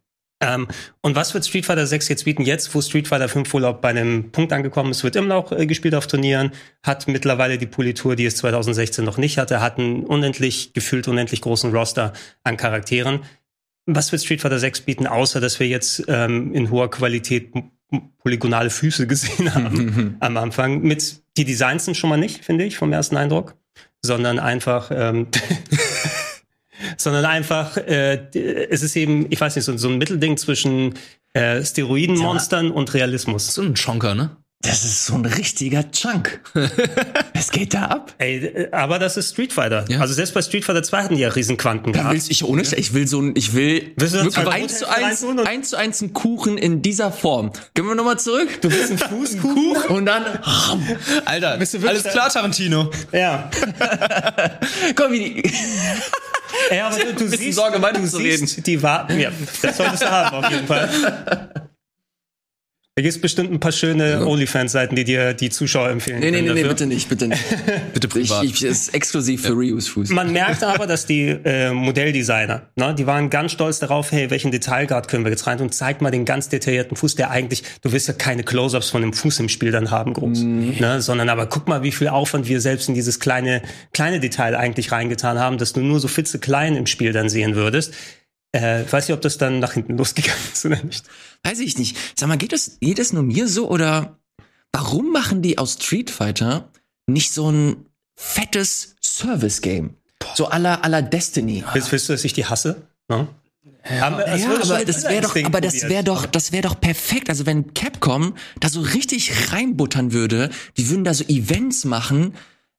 Ähm, 0.44 0.68
und 1.02 1.16
was 1.16 1.34
wird 1.34 1.46
Street 1.46 1.66
Fighter 1.66 1.88
6 1.88 2.10
jetzt 2.10 2.26
bieten? 2.26 2.44
Jetzt, 2.44 2.74
wo 2.76 2.82
Street 2.82 3.08
Fighter 3.08 3.30
5 3.30 3.52
wohl 3.54 3.66
auch 3.66 3.78
bei 3.78 3.90
einem 3.90 4.32
Punkt 4.32 4.52
angekommen 4.52 4.92
ist, 4.92 5.04
wird 5.04 5.16
immer 5.16 5.36
noch 5.36 5.52
äh, 5.52 5.66
gespielt 5.66 5.96
auf 5.96 6.08
Turnieren, 6.08 6.52
hat 6.84 7.08
mittlerweile 7.08 7.58
die 7.58 7.66
Politur, 7.66 8.16
die 8.16 8.26
es 8.26 8.36
2016 8.38 9.04
noch 9.06 9.18
nicht 9.18 9.38
hatte, 9.38 9.62
hat 9.62 9.80
einen 9.80 10.04
unendlich, 10.04 10.74
gefühlt 10.74 11.08
unendlich 11.08 11.42
großen 11.42 11.72
Roster 11.72 12.14
an 12.44 12.58
Charakteren. 12.58 13.22
Was 13.86 14.12
wird 14.12 14.24
Street 14.24 14.42
Fighter 14.42 14.60
6 14.60 14.82
bieten, 14.82 15.08
außer 15.08 15.42
dass 15.42 15.60
wir 15.60 15.68
jetzt 15.68 16.04
ähm, 16.08 16.54
in 16.54 16.70
hoher 16.70 16.90
Qualität 16.90 17.52
polygonale 18.20 18.70
Füße 18.70 19.08
gesehen 19.08 19.54
haben 19.54 20.18
am 20.20 20.38
Anfang? 20.38 20.82
Mit 20.82 21.22
die 21.38 21.46
Designs 21.46 21.86
sind 21.86 21.96
schon 21.96 22.10
mal 22.10 22.18
nicht, 22.18 22.44
finde 22.46 22.66
ich, 22.66 22.78
vom 22.78 22.94
ersten 22.94 23.18
Eindruck, 23.18 23.56
sondern 24.02 24.40
einfach 24.40 24.92
ähm, 24.94 25.28
sondern 26.98 27.26
einfach, 27.26 27.78
äh, 27.78 28.28
es 28.70 28.84
ist 28.84 28.96
eben, 28.96 29.28
ich 29.30 29.40
weiß 29.40 29.56
nicht, 29.56 29.66
so, 29.66 29.76
so 29.78 29.90
ein 29.90 29.98
Mittelding 29.98 30.38
zwischen 30.38 30.96
äh, 31.34 31.64
Steroidenmonstern 31.64 32.72
und 32.72 32.94
Realismus. 32.94 33.54
So 33.54 33.62
ein 33.62 33.76
Chonker, 33.76 34.16
ne? 34.16 34.38
Das 34.64 34.86
ist 34.86 35.06
so 35.08 35.16
ein 35.16 35.26
richtiger 35.26 35.92
Chunk. 35.92 36.40
Was 37.34 37.52
geht 37.52 37.74
da 37.74 37.88
ab? 37.88 38.14
Ey, 38.18 38.38
äh, 38.46 38.72
aber 38.72 38.98
das 38.98 39.18
ist 39.18 39.32
Street 39.32 39.52
Fighter. 39.52 39.84
Ja. 39.90 40.00
Also 40.00 40.14
selbst 40.14 40.34
bei 40.34 40.42
Street 40.42 40.64
Fighter 40.64 40.82
2 40.82 41.04
hatten 41.04 41.16
die 41.16 41.22
ja 41.22 41.28
Riesenquanten 41.28 41.92
Da 41.92 42.00
gehabt. 42.00 42.14
willst 42.14 42.32
ich 42.32 42.46
ohne 42.46 42.64
Scheiß, 42.64 42.80
ich 42.80 42.94
will 42.94 43.06
so 43.06 43.22
ein, 43.22 43.34
ich 43.36 43.54
will 43.54 43.92
wirklich 43.98 44.38
eins 44.38 44.80
zu 44.80 44.88
eins, 44.88 45.26
eins 45.46 45.70
zu 45.70 45.78
eins 45.78 46.02
einen 46.02 46.14
Kuchen 46.14 46.58
in 46.58 46.82
dieser 46.82 47.12
Form. 47.12 47.52
Gehen 47.74 47.86
wir 47.86 47.96
nochmal 47.96 48.18
zurück. 48.18 48.62
Du 48.62 48.72
willst 48.72 48.90
einen 48.90 49.00
Fußkuchen 49.00 49.90
und 49.90 50.06
dann, 50.06 50.24
Alter, 51.26 51.58
Bist 51.58 51.74
du 51.74 51.82
wirklich 51.82 52.06
alles 52.06 52.14
klar, 52.14 52.30
Tarantino. 52.30 52.90
Ja. 53.12 53.52
komm, 54.96 55.12
wie 55.12 55.42
die, 55.42 55.52
Ey, 56.70 56.80
aber 56.80 56.98
du, 56.98 57.14
du 57.14 57.28
siehst, 57.28 57.58
Sorge, 57.58 57.80
du 57.80 58.06
siehst 58.06 58.66
die 58.66 58.82
Warten. 58.82 59.20
Ja, 59.20 59.32
das 59.62 59.78
solltest 59.78 60.04
du 60.04 60.12
haben, 60.12 60.36
auf 60.38 60.52
jeden 60.52 60.68
Fall. 60.68 61.70
Da 62.96 63.02
gibt 63.02 63.22
bestimmt 63.22 63.52
ein 63.52 63.60
paar 63.60 63.72
schöne 63.72 64.24
OnlyFans-Seiten, 64.24 64.96
die 64.96 65.04
dir 65.04 65.34
die 65.34 65.50
Zuschauer 65.50 65.90
empfehlen. 65.90 66.20
nee, 66.20 66.30
nee, 66.30 66.42
nee, 66.42 66.54
nee, 66.54 66.64
bitte 66.64 66.86
nicht, 66.86 67.10
bitte 67.10 67.28
nicht. 67.28 67.44
Bitte 67.94 68.08
privat. 68.08 68.44
Ich, 68.44 68.54
ich, 68.54 68.64
ist 68.64 68.94
exklusiv 68.94 69.42
für 69.42 69.54
Ryus 69.54 69.88
Fuß. 69.88 70.10
Man 70.10 70.32
merkt 70.32 70.64
aber, 70.64 70.86
dass 70.86 71.08
die 71.08 71.30
äh, 71.30 71.72
Modelldesigner, 71.72 72.68
ne, 72.76 72.94
die 72.94 73.08
waren 73.08 73.32
ganz 73.32 73.52
stolz 73.54 73.80
darauf, 73.80 74.12
hey, 74.12 74.30
welchen 74.30 74.52
Detailgrad 74.52 75.08
können 75.08 75.26
wir 75.26 75.32
jetzt 75.32 75.48
rein 75.48 75.60
und 75.60 75.74
zeigt 75.74 76.04
mal 76.04 76.12
den 76.12 76.26
ganz 76.26 76.50
detaillierten 76.50 76.96
Fuß, 76.96 77.16
der 77.16 77.32
eigentlich, 77.32 77.64
du 77.82 77.92
wirst 77.92 78.08
ja 78.08 78.14
keine 78.14 78.44
Close-ups 78.44 78.92
von 78.92 79.02
dem 79.02 79.14
Fuß 79.14 79.40
im 79.40 79.50
Spiel 79.50 79.72
dann 79.72 79.90
haben, 79.90 80.14
groß, 80.14 80.44
ne, 80.44 81.02
sondern 81.02 81.30
aber 81.30 81.48
guck 81.48 81.68
mal, 81.68 81.82
wie 81.82 81.92
viel 81.92 82.10
Aufwand 82.10 82.48
wir 82.48 82.62
selbst 82.62 82.90
in 82.90 82.96
dieses 82.96 83.20
kleine, 83.20 83.64
kleine 83.94 84.20
Detail 84.20 84.56
eigentlich 84.56 84.92
reingetan 84.92 85.40
haben, 85.40 85.58
dass 85.58 85.74
du 85.74 85.82
nur 85.82 86.00
so 86.00 86.08
fitze 86.08 86.38
klein 86.38 86.76
im 86.76 86.86
Spiel 86.86 87.12
dann 87.12 87.30
sehen 87.30 87.56
würdest. 87.56 87.94
Äh, 88.56 88.84
ich 88.84 88.94
weiß 88.94 89.08
nicht, 89.08 89.16
ob 89.16 89.22
das 89.22 89.38
dann 89.38 89.60
nach 89.60 89.74
hinten 89.74 89.98
losgegangen 89.98 90.40
ist 90.54 90.66
oder 90.66 90.82
nicht. 90.84 91.06
Weiß 91.44 91.60
ich 91.60 91.78
nicht. 91.78 91.98
Sag 92.16 92.30
mal, 92.30 92.38
geht 92.38 92.54
das, 92.54 92.78
geht 92.80 93.00
das 93.00 93.14
nur 93.14 93.24
mir 93.24 93.48
so 93.48 93.70
oder 93.70 94.20
warum 94.72 95.12
machen 95.12 95.42
die 95.42 95.58
aus 95.58 95.74
Street 95.74 96.10
Fighter 96.10 96.70
nicht 97.08 97.34
so 97.34 97.52
ein 97.52 97.86
fettes 98.16 98.96
Service-Game? 99.02 99.96
So 100.36 100.48
aller 100.48 100.84
aller 100.86 101.02
Destiny. 101.02 101.64
Willst, 101.74 101.92
willst 101.92 102.08
du, 102.10 102.14
dass 102.14 102.24
ich 102.24 102.34
die 102.34 102.46
hasse? 102.46 102.88
Ne? 103.10 103.28
Haben 104.00 104.18
wir- 104.18 104.28
es 104.28 104.42
Ja, 104.42 104.48
aber 104.62 104.86
das 104.86 105.04
wäre 105.04 105.22
doch, 105.22 105.36
aber 105.44 105.60
das 105.62 105.82
wäre 105.84 106.04
doch, 106.04 106.26
das 106.26 106.52
wäre 106.54 106.64
doch 106.64 106.80
perfekt. 106.80 107.30
Also 107.30 107.46
wenn 107.46 107.74
Capcom 107.74 108.36
da 108.62 108.70
so 108.70 108.80
richtig 108.82 109.52
reinbuttern 109.52 110.14
würde, 110.14 110.50
die 110.78 110.90
würden 110.90 111.04
da 111.04 111.14
so 111.14 111.26
Events 111.26 111.84
machen, 111.84 112.36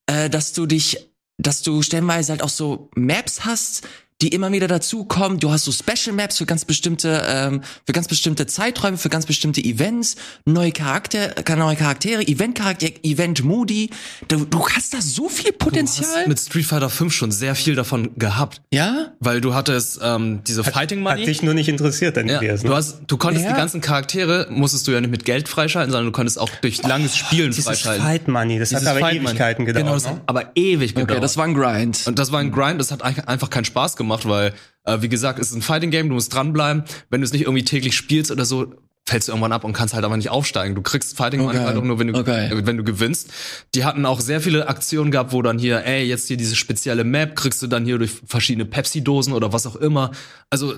äh, 0.06 0.30
dass 0.30 0.54
du 0.54 0.64
dich, 0.64 1.10
dass 1.36 1.60
du 1.62 1.82
stellenweise 1.82 2.32
halt 2.32 2.42
auch 2.42 2.48
so 2.48 2.88
Maps 2.94 3.44
hast, 3.44 3.82
die 4.24 4.28
immer 4.28 4.50
wieder 4.52 4.66
dazukommen. 4.68 5.38
Du 5.38 5.50
hast 5.52 5.64
so 5.64 5.72
Special 5.72 6.16
Maps 6.16 6.38
für 6.38 6.46
ganz 6.46 6.64
bestimmte, 6.64 7.22
ähm, 7.28 7.60
für 7.86 7.92
ganz 7.92 8.08
bestimmte 8.08 8.46
Zeiträume, 8.46 8.96
für 8.96 9.10
ganz 9.10 9.26
bestimmte 9.26 9.60
Events, 9.62 10.16
neue 10.46 10.72
Charakter, 10.72 11.34
neue 11.56 11.76
Charaktere, 11.76 12.26
Event 12.26 12.56
Charakter, 12.56 12.88
Event 13.02 13.44
Moody. 13.44 13.90
Du, 14.28 14.44
du 14.46 14.66
hast 14.68 14.94
da 14.94 15.00
so 15.02 15.28
viel 15.28 15.50
Du 15.52 15.58
Potenzial. 15.58 16.08
hast 16.20 16.26
mit 16.28 16.40
Street 16.40 16.64
Fighter 16.64 16.88
5 16.88 17.12
schon 17.12 17.30
sehr 17.32 17.54
viel 17.54 17.74
davon 17.74 18.10
gehabt. 18.16 18.62
ja? 18.72 19.12
Weil 19.20 19.40
du 19.42 19.54
hattest 19.54 20.00
ähm, 20.02 20.40
diese 20.46 20.64
Fighting 20.64 21.00
Hat 21.06 21.14
Money. 21.16 21.26
dich 21.26 21.42
nur 21.42 21.52
nicht 21.54 21.68
interessiert, 21.68 22.16
dann 22.16 22.28
Ja, 22.28 22.40
gewesen. 22.40 22.66
du 22.66 22.74
hast, 22.74 23.00
du 23.06 23.16
konntest 23.18 23.44
Ja. 23.44 23.52
die 23.52 23.58
ganzen 23.58 23.80
Charaktere, 23.82 24.46
musstest 24.50 24.86
du 24.86 24.92
ja 24.92 25.00
nicht 25.02 25.10
mit 25.10 25.24
Geld 25.26 25.48
freischalten, 25.48 25.90
sondern 25.92 26.06
du 26.06 26.12
konntest 26.12 26.38
auch 26.38 26.48
durch 26.62 26.82
langes 26.82 27.14
Spielen 27.16 27.50
Dieses 27.50 27.64
freischalten. 27.66 28.02
Fight 28.04 28.28
Money, 28.28 28.58
das 28.58 28.70
Dieses 28.70 28.84
hat 28.84 28.90
aber 28.92 29.00
Fight 29.00 29.14
Money. 29.16 29.28
Ewigkeiten 29.28 29.64
gedauert. 29.66 29.84
Genau, 29.84 29.94
das 29.94 30.04
ne? 30.04 30.10
hat 30.12 30.20
aber 30.26 30.50
ewig 30.54 30.94
gedauert. 30.94 31.10
Okay, 31.10 31.20
das 31.20 31.36
war 31.36 31.44
ein 31.44 31.54
Grind. 31.54 32.06
Und 32.06 32.18
das 32.18 32.32
war 32.32 32.40
ein 32.40 32.50
Grind, 32.52 32.80
das 32.80 32.90
hat 32.90 33.02
einfach 33.02 33.50
keinen 33.50 33.64
Spaß 33.64 33.96
gemacht, 33.96 34.13
weil, 34.24 34.54
äh, 34.84 34.98
wie 35.02 35.08
gesagt, 35.08 35.38
es 35.38 35.50
ist 35.50 35.56
ein 35.56 35.62
Fighting 35.62 35.90
Game, 35.90 36.08
du 36.08 36.14
musst 36.14 36.32
dranbleiben. 36.32 36.84
Wenn 37.10 37.20
du 37.20 37.24
es 37.24 37.32
nicht 37.32 37.42
irgendwie 37.42 37.64
täglich 37.64 37.96
spielst 37.96 38.30
oder 38.30 38.44
so, 38.44 38.74
fällst 39.06 39.28
du 39.28 39.32
irgendwann 39.32 39.52
ab 39.52 39.64
und 39.64 39.74
kannst 39.74 39.92
halt 39.94 40.04
aber 40.04 40.16
nicht 40.16 40.30
aufsteigen. 40.30 40.74
Du 40.74 40.80
kriegst 40.80 41.16
Fighting 41.16 41.40
Money 41.42 41.58
Okay. 41.58 41.66
halt 41.66 41.76
auch 41.76 41.82
nur, 41.82 41.98
wenn 41.98 42.06
du, 42.08 42.18
Okay. 42.18 42.46
äh, 42.50 42.66
wenn 42.66 42.76
du 42.78 42.84
gewinnst. 42.84 43.30
Die 43.74 43.84
hatten 43.84 44.06
auch 44.06 44.20
sehr 44.20 44.40
viele 44.40 44.68
Aktionen 44.68 45.10
gehabt, 45.10 45.32
wo 45.32 45.42
dann 45.42 45.58
hier, 45.58 45.84
ey, 45.84 46.04
jetzt 46.04 46.28
hier 46.28 46.36
diese 46.38 46.56
spezielle 46.56 47.04
Map 47.04 47.36
kriegst 47.36 47.60
du 47.62 47.66
dann 47.66 47.84
hier 47.84 47.98
durch 47.98 48.12
verschiedene 48.26 48.64
Pepsi-Dosen 48.64 49.32
oder 49.34 49.52
was 49.52 49.66
auch 49.66 49.76
immer. 49.76 50.10
Also, 50.48 50.74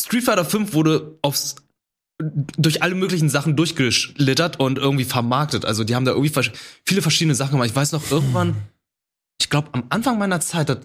Street 0.00 0.24
Fighter 0.24 0.44
5 0.44 0.74
wurde 0.74 1.18
aufs 1.22 1.56
durch 2.20 2.82
alle 2.82 2.96
möglichen 2.96 3.28
Sachen 3.28 3.54
durchgeschlittert 3.54 4.58
und 4.58 4.76
irgendwie 4.76 5.04
vermarktet. 5.04 5.64
Also 5.64 5.84
die 5.84 5.94
haben 5.94 6.04
da 6.04 6.10
irgendwie 6.10 6.30
vers 6.30 6.50
viele 6.84 7.00
verschiedene 7.00 7.36
Sachen 7.36 7.52
gemacht. 7.52 7.68
Ich 7.70 7.76
weiß 7.76 7.92
noch 7.92 8.10
irgendwann, 8.10 8.56
ich 9.40 9.50
glaube 9.50 9.68
am 9.72 9.84
Anfang 9.90 10.18
meiner 10.18 10.40
Zeit 10.40 10.68
hat 10.68 10.80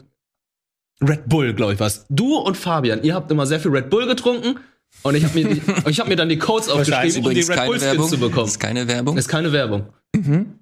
Red 1.07 1.27
Bull, 1.27 1.53
glaube 1.53 1.73
ich, 1.73 1.79
was. 1.79 2.05
Du 2.09 2.35
und 2.37 2.57
Fabian, 2.57 3.03
ihr 3.03 3.13
habt 3.15 3.29
immer 3.31 3.45
sehr 3.45 3.59
viel 3.59 3.71
Red 3.71 3.89
Bull 3.89 4.07
getrunken 4.07 4.57
und 5.01 5.15
ich 5.15 5.23
habe 5.23 5.33
mir, 5.41 5.55
die- 5.55 5.61
ich 5.89 5.99
hab 5.99 6.07
mir 6.07 6.15
dann 6.15 6.29
die 6.29 6.37
Codes 6.37 6.69
aufgeschrieben, 6.69 7.25
um 7.25 7.33
die 7.33 7.41
Red 7.41 7.65
Bull 7.65 7.77
keine 7.77 7.81
Werbung. 7.81 8.07
Skins 8.07 8.09
zu 8.11 8.17
bekommen. 8.19 8.45
Das 8.45 8.51
ist 8.51 8.59
keine 8.59 8.87
Werbung. 8.87 9.17
ist 9.17 9.27
keine 9.27 9.51
Werbung. 9.51 9.85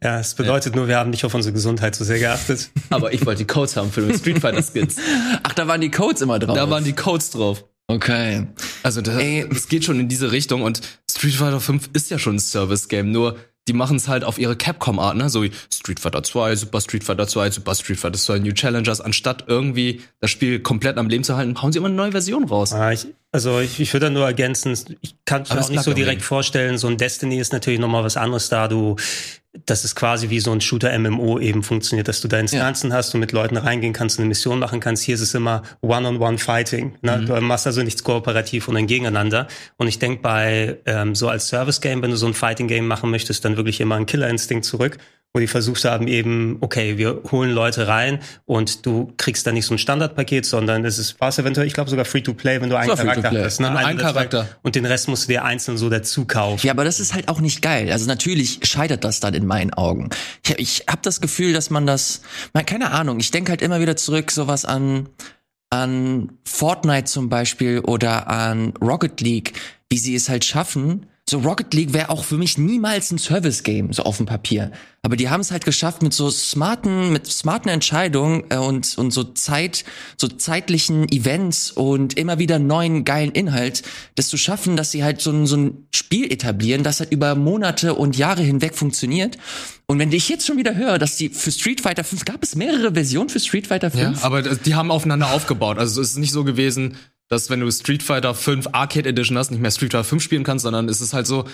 Ja, 0.02 0.20
es 0.22 0.34
bedeutet 0.34 0.76
nur, 0.78 0.88
wir 0.88 0.98
haben 0.98 1.10
nicht 1.10 1.26
auf 1.26 1.34
unsere 1.36 1.52
Gesundheit 1.54 1.94
so 1.94 2.06
sehr 2.06 2.20
geachtet. 2.20 2.70
Aber 2.90 3.14
ich 3.14 3.26
wollte 3.26 3.40
die 3.40 3.48
Codes 3.48 3.76
haben 3.76 3.92
für 3.92 4.02
die 4.02 4.18
Street 4.18 4.40
Fighter 4.40 4.64
Skins. 4.64 4.96
Ach, 5.44 5.54
da 5.54 5.68
waren 5.68 5.82
die 5.82 5.92
Codes 5.92 6.22
immer 6.22 6.40
drauf. 6.40 6.56
Da 6.56 6.70
waren 6.70 6.86
die 6.86 6.94
Codes 6.94 7.32
drauf. 7.32 7.66
Okay. 7.88 8.48
Also 8.84 9.02
das, 9.02 9.18
Ey. 9.18 9.46
es 9.52 9.68
geht 9.68 9.84
schon 9.84 10.00
in 10.00 10.08
diese 10.08 10.32
Richtung 10.32 10.62
und 10.62 10.80
Street 11.12 11.34
Fighter 11.36 11.60
5 11.60 11.90
ist 11.92 12.10
ja 12.10 12.18
schon 12.18 12.36
ein 12.36 12.40
Service-Game, 12.40 13.12
nur 13.12 13.36
die 13.72 13.78
machen 13.78 13.96
es 13.96 14.10
halt 14.10 14.26
auf 14.26 14.38
ihre 14.38 14.58
Capcom-Art, 14.58 15.16
ne? 15.16 15.30
So 15.30 15.44
wie 15.44 15.52
Street 15.74 16.02
Fighter 16.02 16.24
2, 16.24 16.58
Super 16.58 16.82
Street 16.82 17.06
Fighter 17.06 17.26
2, 17.26 17.52
Super 17.52 17.74
Street 17.74 17.98
Fighter 17.98 18.18
2, 18.20 18.40
New 18.40 18.52
Challengers. 18.52 19.00
Anstatt 19.00 19.46
irgendwie 19.48 20.02
das 20.20 20.30
Spiel 20.30 20.60
komplett 20.60 20.98
am 20.98 21.08
Leben 21.08 21.24
zu 21.24 21.38
halten, 21.38 21.62
hauen 21.62 21.72
sie 21.72 21.78
immer 21.78 21.88
eine 21.88 21.96
neue 21.96 22.12
Version 22.12 22.44
raus. 22.44 22.74
Ah, 22.74 22.92
ich, 22.92 23.08
also 23.32 23.62
ich, 23.62 23.80
ich 23.80 23.94
würde 23.94 24.08
da 24.08 24.10
nur 24.10 24.26
ergänzen, 24.26 24.78
ich 25.00 25.16
kann 25.24 25.44
es 25.44 25.54
mir 25.54 25.62
auch 25.62 25.70
nicht 25.70 25.84
so 25.84 25.94
direkt 25.94 26.22
vorstellen. 26.22 26.78
So 26.78 26.88
ein 26.88 26.98
Destiny 26.98 27.40
ist 27.40 27.54
natürlich 27.54 27.80
nochmal 27.80 28.04
was 28.04 28.18
anderes 28.18 28.50
da. 28.50 28.68
Du, 28.68 28.98
das 29.66 29.84
ist 29.84 29.96
quasi 29.96 30.30
wie 30.30 30.40
so 30.40 30.52
ein 30.52 30.62
Shooter-MMO 30.62 31.40
eben 31.40 31.62
funktioniert, 31.62 32.08
dass 32.08 32.22
du 32.22 32.28
da 32.30 32.40
Instanzen 32.40 32.94
hast, 32.94 33.14
du 33.14 33.18
mit 33.18 33.34
Leuten 33.34 33.58
reingehen 33.58 33.92
kannst, 33.92 34.18
eine 34.18 34.28
Mission 34.28 34.60
machen 34.60 34.80
kannst. 34.80 35.04
Hier 35.04 35.16
ist 35.16 35.22
es 35.22 35.34
immer 35.34 35.64
One-on-One-Fighting. 35.82 36.98
Ne? 37.02 37.18
Mhm. 37.18 37.26
Du 37.26 37.42
machst 37.42 37.68
also 37.68 37.84
nichts 37.84 38.04
kooperativ 38.04 38.70
und 38.70 38.76
dann 38.76 38.88
gegeneinander. 38.88 39.48
Und 39.78 39.88
ich 39.88 40.00
denke 40.00 40.22
bei 40.22 40.78
ähm, 40.86 41.16
so 41.16 41.28
als 41.28 41.50
Service-Game, 41.50 42.02
wenn 42.02 42.12
du 42.12 42.18
so 42.18 42.28
ein 42.28 42.34
Fighting-Game 42.34 42.88
machen 42.88 43.12
möchtest, 43.12 43.44
dann 43.44 43.58
wirklich 43.58 43.82
immer 43.82 43.96
ein 43.96 44.06
Killer-Instinkt 44.06 44.64
zurück 44.64 44.98
wo 45.34 45.40
die 45.40 45.48
versucht 45.48 45.86
haben 45.86 46.08
eben, 46.08 46.58
okay, 46.60 46.98
wir 46.98 47.22
holen 47.32 47.52
Leute 47.52 47.88
rein 47.88 48.20
und 48.46 48.86
du 48.86 49.14
kriegst 49.18 49.48
da 49.48 49.52
nicht 49.52 49.66
so 49.66 49.74
ein 49.76 49.78
Standardpaket, 49.78 50.46
sondern 50.46 50.84
es 50.84 50.98
ist, 50.98 51.22
war 51.22 51.30
es 51.30 51.40
eventuell, 51.40 51.68
ich 51.68 51.74
glaube 51.74 51.90
sogar 51.90 52.04
Free-to-Play, 52.04 52.60
wenn 52.60 52.70
du 52.70 52.76
einen 52.78 52.94
Charakter 52.96 53.32
hast. 53.32 53.60
Ne? 53.62 53.72
Oder 53.72 53.82
zwei. 53.82 53.94
Charakter. 53.96 54.50
Und 54.62 54.76
den 54.76 54.86
Rest 54.86 55.08
musst 55.08 55.24
du 55.24 55.28
dir 55.32 55.46
einzeln 55.46 55.78
so 55.78 55.90
dazu 55.90 56.26
kaufen. 56.26 56.66
Ja, 56.66 56.74
aber 56.74 56.84
das 56.84 57.00
ist 57.00 57.14
halt 57.14 57.30
auch 57.30 57.40
nicht 57.40 57.62
geil. 57.62 57.92
Also 57.92 58.08
natürlich 58.08 58.60
scheitert 58.64 59.04
das 59.06 59.22
dann 59.22 59.34
in 59.34 59.46
meinen 59.46 59.74
Augen. 59.74 60.10
Ich, 60.44 60.60
ich 60.60 60.86
habe 60.90 61.02
das 61.02 61.22
Gefühl, 61.22 61.54
dass 61.54 61.70
man 61.70 61.88
das, 61.88 62.22
man, 62.54 62.66
keine 62.66 62.92
Ahnung, 62.92 63.20
ich 63.20 63.32
denke 63.32 63.52
halt 63.52 63.62
immer 63.62 63.80
wieder 63.80 63.96
zurück, 63.96 64.32
sowas 64.32 64.66
an 64.66 65.08
an 65.74 66.38
Fortnite 66.44 67.06
zum 67.06 67.30
Beispiel 67.30 67.80
oder 67.80 68.28
an 68.28 68.74
Rocket 68.82 69.22
League, 69.22 69.54
wie 69.90 69.98
sie 69.98 70.16
es 70.16 70.28
halt 70.28 70.44
schaffen. 70.44 71.08
So 71.32 71.40
Rocket 71.40 71.74
League 71.74 71.94
wäre 71.94 72.10
auch 72.10 72.26
für 72.26 72.36
mich 72.38 72.58
niemals 72.58 73.10
ein 73.10 73.18
Service-Game, 73.18 73.94
so 73.94 74.04
auf 74.04 74.18
dem 74.18 74.26
Papier. 74.26 74.70
Aber 75.02 75.16
die 75.16 75.30
haben 75.30 75.40
es 75.40 75.50
halt 75.50 75.64
geschafft 75.64 76.04
mit 76.04 76.12
so 76.14 76.30
smarten, 76.30 77.14
mit 77.14 77.26
smarten 77.26 77.70
Entscheidungen 77.70 78.44
äh, 78.50 78.58
und, 78.58 78.98
und 78.98 79.12
so 79.12 79.24
Zeit, 79.24 79.86
so 80.18 80.28
zeitlichen 80.28 81.08
Events 81.10 81.72
und 81.72 82.18
immer 82.18 82.38
wieder 82.38 82.60
neuen 82.60 83.06
geilen 83.06 83.32
Inhalt, 83.32 83.82
das 84.16 84.28
zu 84.28 84.36
schaffen, 84.36 84.76
dass 84.76 84.92
sie 84.92 85.06
halt 85.06 85.22
so 85.22 85.32
ein, 85.32 85.48
so 85.48 85.56
ein 85.56 85.88
Spiel 85.96 86.30
etablieren, 86.30 86.84
das 86.84 87.00
halt 87.00 87.14
über 87.14 87.34
Monate 87.36 87.96
und 87.96 88.18
Jahre 88.18 88.42
hinweg 88.44 88.76
funktioniert. 88.76 89.38
Und 89.88 90.00
wenn 90.00 90.12
ich 90.12 90.28
jetzt 90.28 90.46
schon 90.46 90.58
wieder 90.58 90.76
höre, 90.76 91.00
dass 91.00 91.16
die 91.16 91.30
für 91.30 91.52
Street 91.52 91.80
Fighter 91.80 92.04
5, 92.04 92.26
gab 92.26 92.44
es 92.44 92.56
mehrere 92.56 92.94
Versionen 92.94 93.30
für 93.30 93.40
Street 93.40 93.68
Fighter 93.68 93.90
5? 93.90 94.20
Ja, 94.20 94.26
aber 94.26 94.42
das- 94.42 94.60
die 94.62 94.76
haben 94.76 94.92
aufeinander 94.92 95.32
aufgebaut. 95.32 95.78
Also 95.80 96.02
es 96.02 96.12
ist 96.12 96.18
nicht 96.18 96.32
so 96.34 96.44
gewesen, 96.44 96.98
dass 97.32 97.50
wenn 97.50 97.62
du 97.62 97.72
Street 97.72 98.04
Fighter 98.04 98.36
5 98.36 98.68
Arcade 98.74 99.08
Edition 99.10 99.38
hast, 99.38 99.50
nicht 99.52 99.62
mehr 99.62 99.72
Street 99.72 99.94
Fighter 99.94 100.04
5 100.04 100.22
spielen 100.22 100.44
kannst, 100.44 100.64
sondern 100.64 100.90
es 100.90 101.00
ist 101.02 101.14
halt 101.14 101.26
so, 101.26 101.46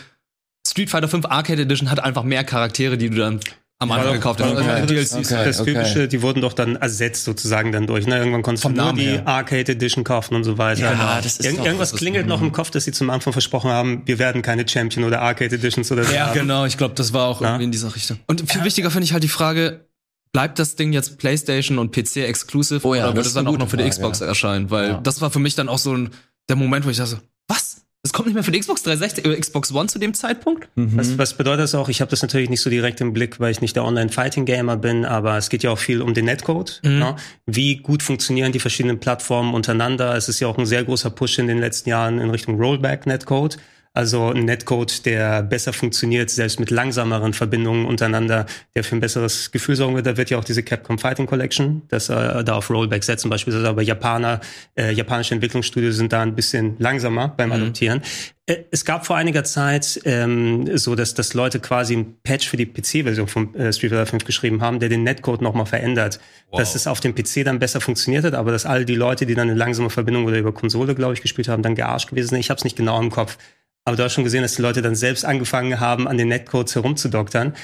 Street 0.67 0.89
Fighter 0.89 1.07
5 1.07 1.25
Arcade 1.27 1.61
Edition 1.61 1.89
hat 1.91 1.99
einfach 2.03 2.23
mehr 2.23 2.43
Charaktere, 2.43 2.97
die 2.97 3.09
du 3.09 3.17
dann 3.17 3.39
am 3.79 3.91
Anfang 3.91 4.13
gekauft 4.13 4.41
hast. 4.41 4.51
okay. 4.53 4.67
Also 4.69 4.85
DLCs. 4.87 5.13
Okay. 5.31 5.45
das 5.45 5.63
typische, 5.63 6.07
die 6.07 6.23
wurden 6.23 6.41
doch 6.41 6.53
dann 6.53 6.77
ersetzt 6.77 7.25
sozusagen 7.25 7.71
dann 7.71 7.85
durch. 7.85 8.07
Ne? 8.07 8.17
Irgendwann 8.17 8.41
konntest 8.41 8.63
Vom 8.63 8.73
du 8.73 8.77
nur 8.81 8.87
Namen 8.87 8.97
die 8.97 9.05
her. 9.05 9.27
Arcade 9.27 9.71
Edition 9.71 10.03
kaufen 10.03 10.33
und 10.33 10.43
so 10.43 10.57
weiter. 10.57 10.81
Ja, 10.81 10.91
Genau. 10.93 11.15
das 11.17 11.25
ist 11.27 11.45
Irgend, 11.45 11.59
doch- 11.59 11.65
irgendwas 11.65 11.89
das 11.91 11.93
ist- 11.93 11.99
klingelt 11.99 12.25
noch 12.25 12.41
im 12.41 12.51
Kopf, 12.51 12.71
dass 12.71 12.85
sie 12.85 12.91
zum 12.91 13.11
Anfang 13.11 13.33
versprochen 13.33 13.69
haben, 13.69 14.01
wir 14.05 14.17
werden 14.17 14.41
keine 14.41 14.67
Champion 14.67 15.05
oder 15.05 15.21
Arcade 15.21 15.53
Editions 15.55 15.91
oder 15.91 16.05
so. 16.05 16.11
Ja, 16.13 16.25
haben. 16.27 16.33
genau. 16.39 16.65
Ich 16.65 16.77
glaube, 16.77 16.95
das 16.95 17.13
war 17.13 17.27
auch 17.27 17.39
Ja. 17.41 17.49
irgendwie 17.49 17.65
in 17.65 17.71
dieser 17.71 17.93
Richtung. 17.95 18.17
Und 18.25 18.51
viel 18.51 18.63
wichtiger 18.63 18.89
finde 18.89 19.05
ich 19.05 19.13
halt 19.13 19.23
die 19.23 19.27
Frage, 19.29 19.86
bleibt 20.31 20.59
das 20.59 20.75
Ding 20.75 20.93
jetzt 20.93 21.17
PlayStation 21.17 21.79
und 21.79 21.91
PC 21.91 22.17
exclusive 22.17 22.85
Oh 22.87 22.93
ja, 22.93 23.05
oder 23.05 23.15
wird 23.15 23.25
es 23.25 23.33
dann 23.33 23.47
auch 23.47 23.57
noch 23.57 23.69
für 23.69 23.77
die 23.77 23.83
Frage, 23.83 23.95
Xbox 23.95 24.19
ja. 24.19 24.27
erscheinen? 24.27 24.69
Weil 24.69 24.89
Ja. 24.89 24.99
das 25.01 25.21
war 25.21 25.31
für 25.31 25.39
mich 25.39 25.55
dann 25.55 25.69
auch 25.69 25.77
so 25.79 25.93
ein, 25.93 26.09
der 26.49 26.55
Moment, 26.55 26.85
wo 26.85 26.89
ich 26.89 26.97
dachte, 26.97 27.21
was? 27.47 27.81
Es 28.03 28.13
kommt 28.13 28.27
nicht 28.27 28.35
mehr 28.35 28.43
für 28.43 28.51
die 28.51 28.59
Xbox 28.59 28.83
360 28.83 29.25
oder 29.25 29.35
Xbox 29.37 29.73
One 29.73 29.87
zu 29.87 29.99
dem 29.99 30.13
Zeitpunkt? 30.13 30.69
Was, 30.75 31.17
was 31.17 31.33
bedeutet 31.33 31.63
das 31.63 31.75
auch? 31.75 31.89
Ich 31.89 31.99
habe 31.99 32.09
das 32.09 32.21
natürlich 32.21 32.49
nicht 32.49 32.61
so 32.61 32.69
direkt 32.69 33.01
im 33.01 33.11
Blick, 33.11 33.39
weil 33.41 33.51
ich 33.51 33.59
nicht 33.59 33.75
der 33.75 33.83
Online-Fighting-Gamer 33.83 34.77
bin, 34.77 35.03
aber 35.03 35.37
es 35.37 35.49
geht 35.49 35.63
ja 35.63 35.71
auch 35.71 35.79
viel 35.79 36.01
um 36.01 36.13
den 36.13 36.25
Netcode. 36.25 36.79
Ne? 36.83 37.15
Wie 37.45 37.77
gut 37.77 38.03
funktionieren 38.03 38.53
die 38.53 38.59
verschiedenen 38.59 38.99
Plattformen 38.99 39.53
untereinander? 39.53 40.15
Es 40.15 40.29
ist 40.29 40.39
ja 40.39 40.47
auch 40.47 40.57
ein 40.57 40.65
sehr 40.65 40.85
großer 40.85 41.09
Push 41.09 41.39
in 41.39 41.47
den 41.47 41.59
letzten 41.59 41.89
Jahren 41.89 42.19
in 42.19 42.29
Richtung 42.29 42.55
Rollback-Netcode. 42.61 43.57
Also 43.97 44.29
ein 44.29 44.45
Netcode, 44.45 45.07
der 45.07 45.41
besser 45.41 45.73
funktioniert, 45.73 46.29
selbst 46.29 46.59
mit 46.59 46.69
langsameren 46.69 47.33
Verbindungen 47.33 47.87
untereinander, 47.87 48.45
der 48.75 48.83
für 48.83 48.95
ein 48.95 48.99
besseres 48.99 49.49
Gefühl 49.49 49.75
sorgen 49.75 49.95
wird. 49.95 50.05
Da 50.05 50.17
wird 50.17 50.29
ja 50.29 50.37
auch 50.37 50.43
diese 50.43 50.61
Capcom 50.61 50.99
Fighting 50.99 51.25
Collection, 51.25 51.81
das 51.87 52.07
äh, 52.09 52.43
da 52.43 52.53
auf 52.53 52.69
Rollback 52.69 53.03
setzen 53.03 53.31
beispielsweise. 53.31 53.67
Aber 53.67 53.81
Japaner, 53.81 54.39
äh, 54.75 54.91
japanische 54.91 55.33
Entwicklungsstudios 55.33 55.95
sind 55.95 56.13
da 56.13 56.21
ein 56.21 56.35
bisschen 56.35 56.75
langsamer 56.77 57.29
beim 57.29 57.51
Adoptieren. 57.51 58.03
Äh, 58.45 58.57
Es 58.69 58.85
gab 58.85 59.07
vor 59.07 59.15
einiger 59.15 59.43
Zeit 59.43 59.99
ähm, 60.05 60.77
so, 60.77 60.93
dass, 60.93 61.15
dass 61.15 61.33
Leute 61.33 61.59
quasi 61.59 61.95
ein 61.95 62.17
Patch 62.21 62.47
für 62.47 62.57
die 62.57 62.67
PC-Version 62.67 63.27
von 63.27 63.55
äh, 63.55 63.73
Street 63.73 63.89
Fighter 63.89 64.05
5 64.05 64.25
geschrieben 64.25 64.61
haben, 64.61 64.79
der 64.79 64.89
den 64.89 65.01
Netcode 65.01 65.41
nochmal 65.41 65.65
verändert. 65.65 66.19
Dass 66.51 66.75
es 66.75 66.85
auf 66.85 66.99
dem 66.99 67.15
PC 67.15 67.45
dann 67.45 67.57
besser 67.57 67.81
funktioniert 67.81 68.25
hat, 68.25 68.35
aber 68.35 68.51
dass 68.51 68.67
all 68.67 68.85
die 68.85 68.95
Leute, 68.95 69.25
die 69.25 69.33
dann 69.33 69.49
eine 69.49 69.57
langsame 69.57 69.89
Verbindung 69.89 70.25
oder 70.25 70.37
über 70.37 70.53
Konsole, 70.53 70.93
glaube 70.93 71.13
ich, 71.13 71.21
gespielt 71.23 71.47
haben, 71.47 71.63
dann 71.63 71.73
gearscht 71.73 72.09
gewesen 72.11 72.29
sind. 72.29 72.39
Ich 72.39 72.51
habe 72.51 72.59
es 72.59 72.63
nicht 72.63 72.77
genau 72.77 73.01
im 73.01 73.09
Kopf. 73.09 73.39
Aber 73.87 73.95
du 73.95 74.03
hast 74.03 74.15
schon 74.15 74.25
gesehen, 74.25 74.41
dass 74.41 74.55
die 74.55 74.61
Leute 74.61 74.81
dann 74.81 74.95
selbst 74.95 75.23
angefangen 75.23 75.79
haben, 75.79 76.09
an 76.09 76.17
den 76.17 76.27
Netcodes 76.27 76.75
herumzudoktern. 76.75 77.55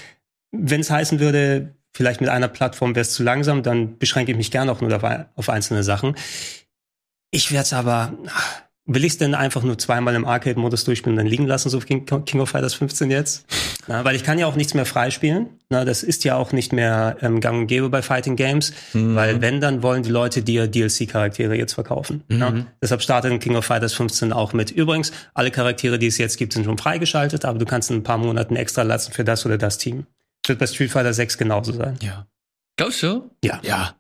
Wenn 0.53 0.79
es 0.79 0.89
heißen 0.89 1.19
würde, 1.19 1.75
vielleicht 1.93 2.21
mit 2.21 2.29
einer 2.29 2.47
Plattform 2.47 2.95
wäre 2.95 3.01
es 3.01 3.13
zu 3.13 3.23
langsam, 3.23 3.61
dann 3.61 3.97
beschränke 3.97 4.31
ich 4.31 4.37
mich 4.37 4.49
gerne 4.49 4.71
auch 4.71 4.79
nur 4.79 4.95
auf, 4.95 5.03
auf 5.35 5.49
einzelne 5.49 5.83
Sachen. 5.83 6.15
Ich 7.29 7.51
werde 7.51 7.63
es 7.63 7.73
aber, 7.73 8.13
will 8.85 9.05
ich 9.05 9.13
es 9.13 9.17
denn 9.17 9.33
einfach 9.33 9.63
nur 9.63 9.77
zweimal 9.77 10.13
im 10.13 10.25
Arcade-Modus 10.25 10.83
durchspielen 10.83 11.17
und 11.17 11.23
dann 11.23 11.31
liegen 11.31 11.47
lassen, 11.47 11.69
so 11.69 11.81
wie 11.81 11.85
King, 11.85 12.05
King 12.25 12.41
of 12.41 12.49
Fighters 12.49 12.73
15 12.73 13.11
jetzt? 13.11 13.45
Na, 13.87 14.03
weil 14.03 14.15
ich 14.15 14.23
kann 14.23 14.37
ja 14.39 14.47
auch 14.47 14.55
nichts 14.55 14.73
mehr 14.73 14.85
freispielen. 14.85 15.47
Na, 15.69 15.85
das 15.85 16.03
ist 16.03 16.25
ja 16.25 16.35
auch 16.35 16.51
nicht 16.51 16.73
mehr 16.73 17.17
ähm, 17.21 17.39
gang 17.39 17.61
und 17.61 17.67
gäbe 17.67 17.89
bei 17.89 18.01
Fighting 18.01 18.35
Games, 18.35 18.73
weil 18.93 19.41
wenn, 19.41 19.61
dann 19.61 19.83
wollen 19.83 20.03
die 20.03 20.09
Leute 20.09 20.41
dir 20.43 20.67
DLC-Charaktere 20.67 21.55
jetzt 21.55 21.73
verkaufen. 21.73 22.23
Ja? 22.27 22.53
Deshalb 22.81 23.01
startet 23.01 23.31
in 23.31 23.39
King 23.39 23.55
of 23.55 23.65
Fighters 23.65 23.93
15 23.93 24.33
auch 24.33 24.51
mit. 24.53 24.71
Übrigens, 24.71 25.13
alle 25.33 25.51
Charaktere, 25.51 25.97
die 25.97 26.07
es 26.07 26.17
jetzt 26.17 26.37
gibt, 26.37 26.53
sind 26.53 26.65
schon 26.65 26.77
freigeschaltet, 26.77 27.45
aber 27.45 27.59
du 27.59 27.65
kannst 27.65 27.89
in 27.89 27.97
ein 27.97 28.03
paar 28.03 28.17
Monaten 28.17 28.55
extra 28.55 28.83
lassen 28.83 29.13
für 29.13 29.23
das 29.23 29.45
oder 29.45 29.57
das 29.57 29.77
Team. 29.77 30.07
Wird 30.45 30.59
bei 30.59 30.67
Street 30.67 30.91
Fighter 30.91 31.13
6 31.13 31.37
genauso 31.37 31.71
sein. 31.71 31.97
Ja. 32.01 32.27
Glaubst 32.75 33.01
du? 33.01 33.29
Ja. 33.43 33.61
Ja. 33.63 33.95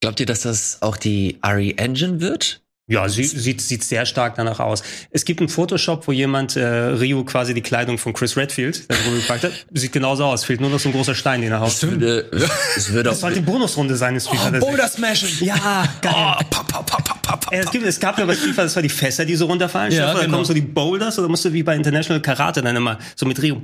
Glaubt 0.00 0.20
ihr, 0.20 0.26
dass 0.26 0.42
das 0.42 0.82
auch 0.82 0.96
die 0.96 1.38
RE 1.44 1.76
Engine 1.78 2.20
wird? 2.20 2.60
Ja, 2.90 3.06
sie, 3.08 3.24
sieht, 3.24 3.60
sieht 3.60 3.84
sehr 3.84 4.06
stark 4.06 4.36
danach 4.36 4.60
aus. 4.60 4.82
Es 5.10 5.26
gibt 5.26 5.40
einen 5.40 5.50
Photoshop, 5.50 6.08
wo 6.08 6.12
jemand 6.12 6.56
äh, 6.56 6.64
Ryu 6.66 7.22
quasi 7.24 7.52
die 7.52 7.60
Kleidung 7.60 7.98
von 7.98 8.14
Chris 8.14 8.36
Redfield 8.38 8.90
darüber 8.90 9.16
gepackt 9.16 9.44
hat. 9.44 9.52
Sieht 9.74 9.92
genauso 9.92 10.24
aus. 10.24 10.44
Fehlt 10.44 10.62
nur 10.62 10.70
noch 10.70 10.80
so 10.80 10.88
ein 10.88 10.92
großer 10.92 11.14
Stein, 11.14 11.42
den 11.42 11.52
er 11.52 11.60
haut. 11.60 11.82
Würde, 11.82 12.30
es 12.76 12.90
würde 12.90 13.10
Das 13.10 13.20
sollte 13.20 13.40
die 13.40 13.44
Bonusrunde 13.44 13.94
sein 13.94 14.18
Fighter 14.18 14.50
6. 14.52 14.64
Boulder 14.64 14.88
Smashen. 14.88 15.28
Ja, 15.44 15.86
geil. 16.00 16.14
Oh, 16.16 16.44
pa, 16.48 16.62
pa, 16.62 16.82
pa, 16.82 16.96
pa, 17.02 17.14
pa, 17.22 17.36
pa. 17.36 17.54
Äh, 17.54 17.60
Es, 17.60 17.70
gibt, 17.70 17.84
es 17.84 18.00
gab 18.00 18.18
ja 18.18 18.24
bei 18.24 18.34
Fighter, 18.34 18.62
das 18.62 18.74
war 18.74 18.82
die 18.82 18.88
Fässer, 18.88 19.26
die 19.26 19.36
so 19.36 19.44
runterfallen. 19.46 19.92
Ja, 19.92 20.14
Da 20.14 20.20
genau. 20.20 20.32
kommen 20.32 20.44
so 20.46 20.54
die 20.54 20.62
Boulders 20.62 21.18
oder 21.18 21.28
musst 21.28 21.44
du 21.44 21.52
wie 21.52 21.62
bei 21.62 21.76
International 21.76 22.22
Karate 22.22 22.62
dann 22.62 22.74
immer 22.74 22.98
so 23.16 23.26
mit 23.26 23.40
Ryu 23.42 23.60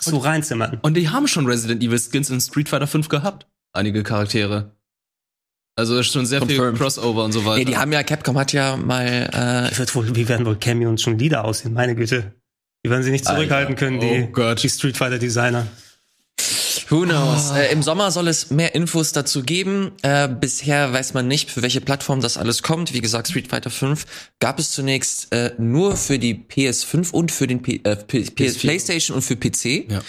so 0.00 0.18
reinzimmern. 0.18 0.78
Und 0.82 0.94
die 0.96 1.08
haben 1.08 1.26
schon 1.26 1.46
Resident 1.46 1.82
Evil 1.82 1.98
Skins 1.98 2.30
in 2.30 2.40
Street 2.40 2.68
Fighter 2.68 2.86
5 2.86 3.08
gehabt. 3.08 3.48
Einige 3.72 4.04
Charaktere. 4.04 4.75
Also 5.76 5.98
ist 5.98 6.10
schon 6.12 6.24
sehr 6.26 6.40
Confirmed. 6.40 6.76
viel 6.78 6.84
Crossover 6.84 7.24
und 7.24 7.32
so 7.32 7.44
weiter. 7.44 7.58
nee, 7.58 7.64
die 7.66 7.76
haben 7.76 7.92
ja, 7.92 8.02
Capcom 8.02 8.38
hat 8.38 8.52
ja 8.54 8.76
mal, 8.76 9.68
Wie, 9.70 9.78
wird 9.78 9.94
wohl, 9.94 10.16
wie 10.16 10.26
werden 10.28 10.46
wohl 10.46 10.56
Cameos 10.56 11.02
schon 11.02 11.18
Lieder 11.18 11.44
aussehen? 11.44 11.74
Meine 11.74 11.94
Güte. 11.94 12.32
Die 12.84 12.90
werden 12.90 13.02
sie 13.02 13.10
nicht 13.10 13.24
zurückhalten 13.26 13.76
können, 13.76 14.00
die, 14.00 14.24
Oh 14.24 14.32
Gott. 14.32 14.62
die 14.62 14.68
Street 14.70 14.96
Fighter 14.96 15.18
Designer. 15.18 15.66
äh, 16.38 16.42
who 16.90 17.02
knows. 17.02 17.50
Äh, 17.50 17.72
Im 17.72 17.82
Sommer 17.82 18.10
soll 18.10 18.28
es 18.28 18.50
mehr 18.50 18.74
Infos 18.74 19.12
dazu 19.12 19.42
geben. 19.42 19.92
Äh, 20.02 20.28
bisher 20.28 20.92
weiß 20.92 21.12
man 21.14 21.26
nicht, 21.28 21.50
für 21.50 21.60
welche 21.62 21.80
Plattform 21.80 22.20
das 22.20 22.36
alles 22.38 22.62
kommt. 22.62 22.94
Wie 22.94 23.00
gesagt, 23.00 23.28
Street 23.28 23.48
Fighter 23.48 23.70
5 23.70 24.06
gab 24.38 24.58
es 24.58 24.70
zunächst 24.70 25.32
äh, 25.34 25.52
nur 25.58 25.96
für 25.96 26.18
die 26.18 26.34
PS5 26.36 27.10
und 27.10 27.32
für 27.32 27.46
den 27.48 27.60
P 27.60 27.80
äh, 27.84 27.96
P 27.96 28.22
P 28.22 28.46
PS4. 28.46 28.60
PlayStation 28.60 29.16
und 29.16 29.22
für 29.22 29.36
PC. 29.36 29.90
Ja. 29.90 30.00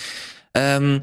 Ähm, 0.53 1.01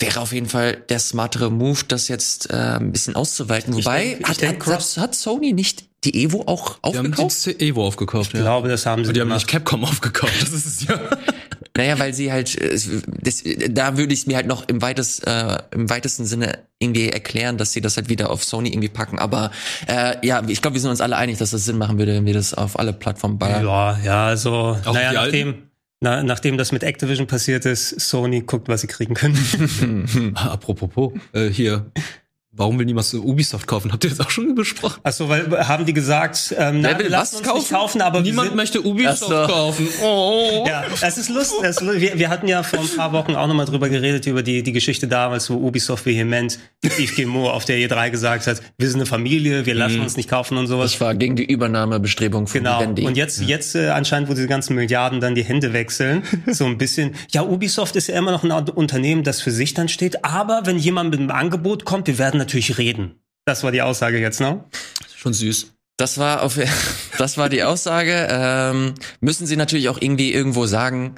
wäre 0.00 0.20
auf 0.20 0.32
jeden 0.32 0.48
Fall 0.48 0.76
der 0.88 0.98
smartere 0.98 1.50
Move, 1.50 1.80
das 1.88 2.08
jetzt 2.08 2.50
äh, 2.50 2.54
ein 2.56 2.92
bisschen 2.92 3.16
auszuweiten. 3.16 3.74
Wobei, 3.74 4.04
denk- 4.04 4.20
ich 4.20 4.28
hat, 4.28 4.40
denk, 4.40 4.66
hat, 4.66 4.96
hat, 4.96 5.14
Sony 5.14 5.52
nicht 5.52 5.84
die 6.04 6.24
Evo 6.24 6.44
auch 6.46 6.78
Die 6.78 6.96
haben 6.98 7.12
aufgekauft? 7.12 7.46
die 7.46 7.60
Evo 7.68 7.86
aufgekauft, 7.86 8.30
Ich 8.32 8.34
ja. 8.38 8.40
glaube, 8.42 8.68
das 8.68 8.86
haben 8.86 9.04
sie 9.04 9.08
Und 9.08 9.14
die 9.16 9.20
haben 9.20 9.28
gemacht. 9.28 9.42
nicht 9.42 9.48
Capcom 9.52 9.84
aufgekauft, 9.84 10.40
das 10.42 10.50
ist 10.52 10.66
es 10.66 10.88
ja. 10.88 10.98
Naja, 11.76 11.98
weil 11.98 12.12
sie 12.12 12.32
halt, 12.32 12.58
äh, 12.60 12.76
das, 13.22 13.42
da 13.70 13.96
würde 13.96 14.12
ich 14.12 14.26
mir 14.26 14.36
halt 14.36 14.46
noch 14.46 14.66
im, 14.68 14.82
weitest, 14.82 15.26
äh, 15.26 15.58
im 15.70 15.88
weitesten 15.88 16.26
Sinne 16.26 16.58
irgendwie 16.78 17.08
erklären, 17.10 17.58
dass 17.58 17.72
sie 17.72 17.80
das 17.80 17.96
halt 17.96 18.08
wieder 18.08 18.30
auf 18.30 18.42
Sony 18.44 18.70
irgendwie 18.70 18.88
packen. 18.88 19.18
Aber 19.18 19.50
äh, 19.86 20.16
ja, 20.26 20.42
ich 20.48 20.60
glaube, 20.62 20.74
wir 20.74 20.80
sind 20.80 20.90
uns 20.90 21.00
alle 21.00 21.16
einig, 21.16 21.38
dass 21.38 21.50
das 21.52 21.64
Sinn 21.64 21.78
machen 21.78 21.96
würde, 21.98 22.14
wenn 22.14 22.26
wir 22.26 22.34
das 22.34 22.54
auf 22.54 22.78
alle 22.78 22.92
Plattformen 22.92 23.38
ballern. 23.38 23.64
Ja, 23.64 23.98
ja, 24.04 24.26
also, 24.26 24.76
Auch 24.84 24.92
naja, 24.94 25.12
nachdem, 25.12 25.69
na, 26.00 26.22
nachdem 26.22 26.56
das 26.56 26.72
mit 26.72 26.82
Activision 26.82 27.26
passiert 27.26 27.66
ist, 27.66 28.00
Sony 28.00 28.40
guckt, 28.40 28.68
was 28.68 28.80
sie 28.80 28.86
kriegen 28.86 29.14
können. 29.14 29.36
Apropos, 30.34 31.12
äh, 31.32 31.48
hier, 31.48 31.90
warum 32.52 32.78
will 32.78 32.86
niemand 32.86 33.06
so 33.06 33.20
Ubisoft 33.22 33.66
kaufen? 33.66 33.92
Habt 33.92 34.02
ihr 34.04 34.10
das 34.10 34.20
auch 34.20 34.30
schon 34.30 34.54
besprochen? 34.54 35.00
Achso, 35.04 35.28
weil 35.28 35.48
haben 35.68 35.86
die 35.86 35.92
gesagt, 35.92 36.54
ähm, 36.58 36.82
will 36.82 36.98
wir 36.98 37.08
lassen 37.08 37.36
uns 37.36 37.46
kaufen? 37.46 37.58
nicht 37.60 37.70
kaufen, 37.70 38.02
aber 38.02 38.18
wir 38.24 38.30
Niemand 38.30 38.48
sind, 38.48 38.56
möchte 38.56 38.80
Ubisoft 38.84 39.22
Ach 39.32 39.48
so. 39.48 39.52
kaufen. 39.54 39.88
Oh. 40.02 40.64
Ja, 40.66 40.84
es 41.00 41.16
ist 41.16 41.28
lustig. 41.28 41.60
Es, 41.62 41.80
wir, 41.80 42.18
wir 42.18 42.28
hatten 42.28 42.48
ja 42.48 42.62
vor 42.62 42.80
ein 42.80 42.88
paar 42.96 43.12
Wochen 43.12 43.36
auch 43.36 43.46
nochmal 43.46 43.66
drüber 43.66 43.88
geredet, 43.88 44.26
über 44.26 44.42
die, 44.42 44.62
die 44.62 44.72
Geschichte 44.72 45.06
damals, 45.06 45.48
wo 45.48 45.54
Ubisoft 45.54 46.06
vehement 46.06 46.58
Steve 46.84 47.12
Gilmour 47.12 47.54
auf 47.54 47.64
der 47.66 47.76
E3 47.78 48.10
gesagt 48.10 48.46
hat, 48.46 48.60
wir 48.78 48.88
sind 48.88 48.98
eine 49.00 49.06
Familie, 49.06 49.64
wir 49.66 49.74
lassen 49.74 50.00
uns 50.00 50.16
nicht 50.16 50.28
kaufen 50.28 50.56
und 50.58 50.66
sowas. 50.66 50.92
Das 50.92 51.00
war 51.00 51.14
gegen 51.14 51.36
die 51.36 51.44
Übernahmebestrebung 51.44 52.46
von 52.48 52.60
Genau. 52.60 52.80
Vivendi. 52.80 53.06
Und 53.06 53.16
jetzt, 53.16 53.40
jetzt 53.42 53.74
äh, 53.76 53.88
anscheinend, 53.90 54.28
wo 54.28 54.34
diese 54.34 54.48
ganzen 54.48 54.74
Milliarden 54.74 55.20
dann 55.20 55.34
die 55.36 55.44
Hände 55.44 55.72
wechseln, 55.72 56.24
so 56.48 56.64
ein 56.66 56.78
bisschen. 56.78 57.14
Ja, 57.30 57.42
Ubisoft 57.42 57.94
ist 57.96 58.08
ja 58.08 58.16
immer 58.16 58.32
noch 58.32 58.42
ein 58.42 58.50
Unternehmen, 58.50 59.22
das 59.22 59.40
für 59.40 59.52
sich 59.52 59.74
dann 59.74 59.88
steht. 59.88 60.24
Aber 60.24 60.62
wenn 60.64 60.78
jemand 60.78 61.10
mit 61.10 61.20
einem 61.20 61.30
Angebot 61.30 61.84
kommt, 61.84 62.06
wir 62.08 62.18
werden 62.18 62.39
natürlich 62.40 62.78
reden. 62.78 63.20
Das 63.44 63.62
war 63.62 63.72
die 63.72 63.82
Aussage 63.82 64.18
jetzt, 64.18 64.40
ne? 64.40 64.64
Schon 65.16 65.32
süß. 65.32 65.72
Das 65.96 66.18
war 66.18 66.42
auf, 66.42 66.58
das 67.18 67.38
war 67.38 67.48
die 67.48 67.62
Aussage. 67.62 68.28
Ähm, 68.30 68.94
müssen 69.20 69.46
sie 69.46 69.56
natürlich 69.56 69.88
auch 69.88 70.00
irgendwie 70.00 70.32
irgendwo 70.32 70.66
sagen, 70.66 71.14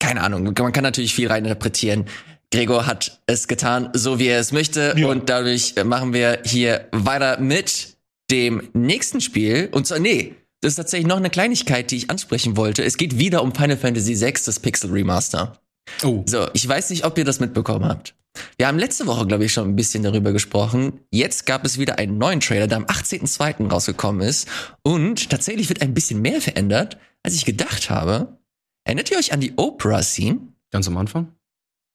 keine 0.00 0.20
Ahnung, 0.22 0.44
man 0.44 0.72
kann 0.72 0.82
natürlich 0.82 1.14
viel 1.14 1.28
reininterpretieren. 1.28 2.06
Gregor 2.50 2.86
hat 2.86 3.20
es 3.26 3.48
getan, 3.48 3.90
so 3.94 4.18
wie 4.18 4.26
er 4.26 4.38
es 4.38 4.52
möchte. 4.52 4.94
Ja. 4.96 5.06
Und 5.08 5.28
dadurch 5.28 5.74
machen 5.84 6.12
wir 6.12 6.40
hier 6.44 6.88
weiter 6.92 7.40
mit 7.40 7.96
dem 8.30 8.68
nächsten 8.74 9.20
Spiel. 9.20 9.68
Und 9.72 9.86
zwar, 9.86 9.98
nee, 9.98 10.34
das 10.60 10.72
ist 10.72 10.76
tatsächlich 10.76 11.06
noch 11.06 11.16
eine 11.16 11.30
Kleinigkeit, 11.30 11.90
die 11.90 11.96
ich 11.96 12.10
ansprechen 12.10 12.56
wollte. 12.56 12.84
Es 12.84 12.96
geht 12.96 13.18
wieder 13.18 13.42
um 13.42 13.54
Final 13.54 13.76
Fantasy 13.76 14.20
VI, 14.20 14.34
das 14.44 14.60
Pixel 14.60 14.90
Remaster. 14.90 15.58
Oh. 16.02 16.22
So, 16.26 16.48
ich 16.52 16.66
weiß 16.66 16.90
nicht, 16.90 17.04
ob 17.04 17.18
ihr 17.18 17.24
das 17.24 17.40
mitbekommen 17.40 17.86
habt. 17.86 18.14
Wir 18.56 18.68
haben 18.68 18.78
letzte 18.78 19.06
Woche, 19.06 19.26
glaube 19.26 19.44
ich, 19.44 19.52
schon 19.52 19.68
ein 19.68 19.76
bisschen 19.76 20.02
darüber 20.02 20.32
gesprochen. 20.32 21.00
Jetzt 21.10 21.46
gab 21.46 21.64
es 21.64 21.78
wieder 21.78 21.98
einen 21.98 22.18
neuen 22.18 22.40
Trailer, 22.40 22.66
der 22.66 22.78
am 22.78 22.84
18.02. 22.84 23.70
rausgekommen 23.70 24.26
ist. 24.26 24.48
Und 24.82 25.30
tatsächlich 25.30 25.68
wird 25.68 25.82
ein 25.82 25.94
bisschen 25.94 26.20
mehr 26.22 26.40
verändert, 26.40 26.98
als 27.22 27.34
ich 27.34 27.44
gedacht 27.44 27.90
habe. 27.90 28.38
Erinnert 28.84 29.10
ihr 29.10 29.18
euch 29.18 29.32
an 29.32 29.40
die 29.40 29.54
Oprah-Scene? 29.56 30.40
Ganz 30.70 30.88
am 30.88 30.96
Anfang? 30.96 31.32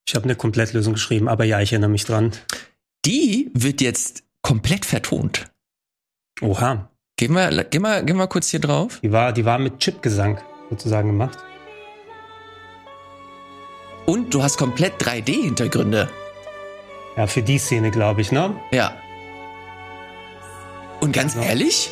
Ich 0.08 0.14
habe 0.14 0.24
eine 0.24 0.34
Komplettlösung 0.34 0.94
geschrieben, 0.94 1.28
aber 1.28 1.44
ja, 1.44 1.60
ich 1.60 1.72
erinnere 1.72 1.90
mich 1.90 2.04
dran. 2.04 2.32
Die 3.04 3.50
wird 3.54 3.80
jetzt 3.80 4.24
komplett 4.42 4.84
vertont. 4.84 5.50
Oha. 6.40 6.90
Gehen 7.16 7.34
wir, 7.34 7.64
gehen 7.64 7.82
wir, 7.82 8.02
gehen 8.02 8.16
wir 8.16 8.26
kurz 8.26 8.48
hier 8.48 8.60
drauf. 8.60 9.00
Die 9.02 9.12
war, 9.12 9.32
die 9.32 9.44
war 9.44 9.58
mit 9.58 9.78
Chipgesang 9.78 10.40
sozusagen 10.70 11.08
gemacht. 11.08 11.38
Und 14.06 14.34
du 14.34 14.42
hast 14.42 14.56
komplett 14.56 15.00
3D-Hintergründe. 15.02 16.08
Ja, 17.16 17.26
für 17.26 17.42
die 17.42 17.58
Szene, 17.58 17.90
glaube 17.90 18.20
ich, 18.20 18.32
ne? 18.32 18.54
Ja. 18.70 18.92
Und 21.00 21.12
ganz 21.12 21.34
Ja. 21.34 21.42
ehrlich, 21.42 21.90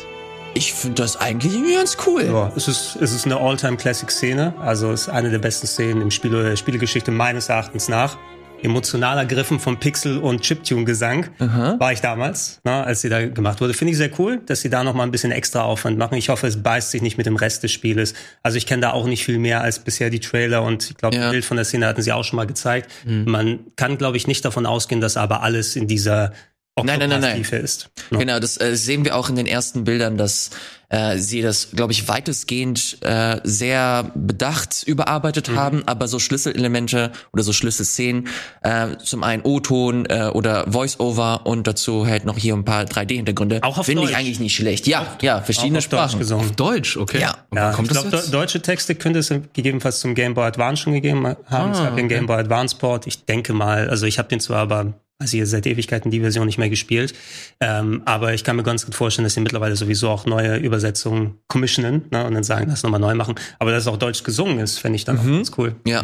ich 0.53 0.73
finde 0.73 1.01
das 1.01 1.17
eigentlich 1.17 1.53
irgendwie 1.53 1.75
ganz 1.75 1.97
cool. 2.07 2.23
Ja, 2.25 2.51
es 2.55 2.67
ist, 2.67 2.95
es 2.95 3.11
ist 3.13 3.25
eine 3.25 3.37
All-Time-Classic-Szene. 3.37 4.53
Also 4.59 4.91
es 4.91 5.01
ist 5.03 5.09
eine 5.09 5.29
der 5.29 5.39
besten 5.39 5.67
Szenen 5.67 6.01
im 6.01 6.11
Spiel 6.11 6.33
oder 6.33 6.49
der 6.49 6.55
Spielegeschichte 6.55 7.11
meines 7.11 7.49
Erachtens 7.49 7.87
nach. 7.89 8.17
Emotional 8.63 9.17
ergriffen 9.17 9.59
vom 9.59 9.79
Pixel- 9.79 10.17
und 10.17 10.41
Chiptune-Gesang 10.41 11.27
war 11.39 11.91
ich 11.93 12.01
damals, 12.01 12.59
ne, 12.63 12.83
als 12.83 13.01
sie 13.01 13.09
da 13.09 13.25
gemacht 13.27 13.61
wurde. 13.61 13.73
Finde 13.73 13.91
ich 13.91 13.97
sehr 13.97 14.09
cool, 14.19 14.41
dass 14.45 14.61
sie 14.61 14.69
da 14.69 14.83
noch 14.83 14.93
mal 14.93 15.03
ein 15.03 15.11
bisschen 15.11 15.31
extra 15.31 15.63
Aufwand 15.63 15.97
machen. 15.97 16.15
Ich 16.15 16.29
hoffe, 16.29 16.47
es 16.47 16.61
beißt 16.61 16.91
sich 16.91 17.01
nicht 17.01 17.17
mit 17.17 17.25
dem 17.25 17.35
Rest 17.35 17.63
des 17.63 17.71
Spieles. 17.71 18.13
Also 18.43 18.57
ich 18.57 18.65
kenne 18.65 18.81
da 18.81 18.91
auch 18.91 19.05
nicht 19.05 19.23
viel 19.23 19.39
mehr 19.39 19.61
als 19.61 19.79
bisher 19.79 20.09
die 20.09 20.19
Trailer 20.19 20.63
und 20.63 20.89
ich 20.89 20.97
glaube, 20.97 21.15
Ja. 21.15 21.25
ein 21.25 21.31
Bild 21.31 21.45
von 21.45 21.57
der 21.57 21.65
Szene 21.65 21.87
hatten 21.87 22.01
sie 22.01 22.11
auch 22.11 22.23
schon 22.23 22.37
mal 22.37 22.47
gezeigt. 22.47 22.89
Man 23.05 23.59
kann, 23.75 23.97
glaube 23.97 24.17
ich, 24.17 24.27
nicht 24.27 24.43
davon 24.45 24.65
ausgehen, 24.65 25.01
dass 25.01 25.17
aber 25.17 25.41
alles 25.43 25.75
in 25.75 25.87
dieser 25.87 26.33
Nein, 26.81 26.99
nein, 26.99 27.09
nein, 27.09 27.19
nein. 27.21 27.41
Ist. 27.41 27.89
Ne? 28.09 28.19
Genau, 28.19 28.39
das 28.39 28.59
äh, 28.61 28.73
sehen 28.75 29.03
wir 29.03 29.17
auch 29.17 29.27
in 29.29 29.35
den 29.35 29.47
ersten 29.47 29.83
Bildern, 29.83 30.17
dass 30.17 30.51
äh, 30.89 31.17
sie 31.17 31.41
das, 31.41 31.71
glaube 31.71 31.93
ich, 31.93 32.07
weitestgehend 32.07 32.97
äh, 33.01 33.39
sehr 33.43 34.11
bedacht 34.15 34.83
überarbeitet 34.85 35.49
haben, 35.55 35.83
aber 35.87 36.07
so 36.07 36.19
Schlüsselelemente 36.19 37.11
oder 37.31 37.43
so 37.43 37.53
Schlüsselszenen, 37.53 38.27
äh, 38.61 38.97
zum 39.03 39.23
einen 39.23 39.43
O-Ton 39.43 40.05
äh, 40.07 40.29
oder 40.33 40.71
Voice-Over 40.71 41.45
und 41.45 41.67
dazu 41.67 42.05
halt 42.07 42.25
noch 42.25 42.37
hier 42.37 42.53
ein 42.53 42.65
paar 42.65 42.83
3D-Hintergründe. 42.83 43.63
Auch 43.63 43.77
auf 43.77 43.85
Finde 43.85 44.03
ich 44.03 44.15
eigentlich 44.15 44.39
nicht 44.39 44.55
schlecht. 44.55 44.87
Ja, 44.87 45.17
ja, 45.21 45.41
verschiedene 45.41 45.79
auf 45.79 45.87
Deutsch 45.87 46.01
Sprachen. 46.01 46.19
gesungen. 46.19 46.45
Auf 46.45 46.55
Deutsch, 46.55 46.97
okay. 46.97 47.19
Ja. 47.19 47.37
Ja, 47.53 47.71
kommt 47.71 47.91
ich 47.91 47.97
glaube, 47.97 48.23
deutsche 48.31 48.61
Texte 48.61 48.95
könnte 48.95 49.19
es 49.19 49.29
gegebenenfalls 49.29 49.99
zum 49.99 50.15
Game 50.15 50.33
Boy 50.33 50.45
Advance 50.45 50.83
schon 50.83 50.93
gegeben 50.93 51.27
haben. 51.45 51.71
es 51.71 51.79
Ah, 51.79 51.85
gab 51.85 51.95
den 51.95 52.05
okay. 52.05 52.15
Game 52.15 52.25
Boy 52.25 52.37
Advance 52.37 52.75
Port. 52.75 53.07
Ich 53.07 53.25
denke 53.25 53.53
mal, 53.53 53.89
also 53.89 54.05
ich 54.05 54.17
habe 54.19 54.27
den 54.29 54.39
zwar 54.39 54.59
aber, 54.59 54.93
also 55.19 55.31
hier 55.31 55.45
seit 55.47 55.65
Ewigkeiten 55.65 56.11
die 56.11 56.21
Version 56.21 56.45
nicht 56.45 56.57
mehr 56.57 56.69
gespielt, 56.69 57.13
ähm, 57.59 58.01
aber 58.05 58.33
ich 58.33 58.43
kann 58.43 58.55
mir 58.55 58.63
ganz 58.63 58.85
gut 58.85 58.95
vorstellen, 58.95 59.25
dass 59.25 59.33
sie 59.33 59.41
mittlerweile 59.41 59.75
sowieso 59.75 60.09
auch 60.09 60.25
neue 60.25 60.57
Übersetzungen 60.79 61.39
commissionen 61.47 62.05
ne, 62.09 62.25
und 62.25 62.33
dann 62.33 62.43
sagen, 62.43 62.69
das 62.69 62.83
nochmal 62.83 62.99
neu 62.99 63.13
machen. 63.13 63.35
Aber 63.59 63.71
dass 63.71 63.83
es 63.83 63.87
auch 63.87 63.97
deutsch 63.97 64.23
gesungen 64.23 64.59
ist, 64.59 64.79
fände 64.79 64.95
ich 64.95 65.05
dann 65.05 65.19
auch 65.19 65.25
ganz 65.25 65.51
cool. 65.57 65.75
Ja, 65.85 66.03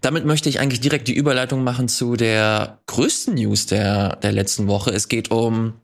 damit 0.00 0.24
möchte 0.24 0.48
ich 0.48 0.58
eigentlich 0.60 0.80
direkt 0.80 1.08
die 1.08 1.14
Überleitung 1.14 1.62
machen 1.62 1.88
zu 1.88 2.16
der 2.16 2.80
größten 2.86 3.34
News 3.34 3.66
der, 3.66 4.16
der 4.16 4.32
letzten 4.32 4.66
Woche. 4.66 4.90
Es 4.90 5.08
geht 5.08 5.30
um 5.30 5.74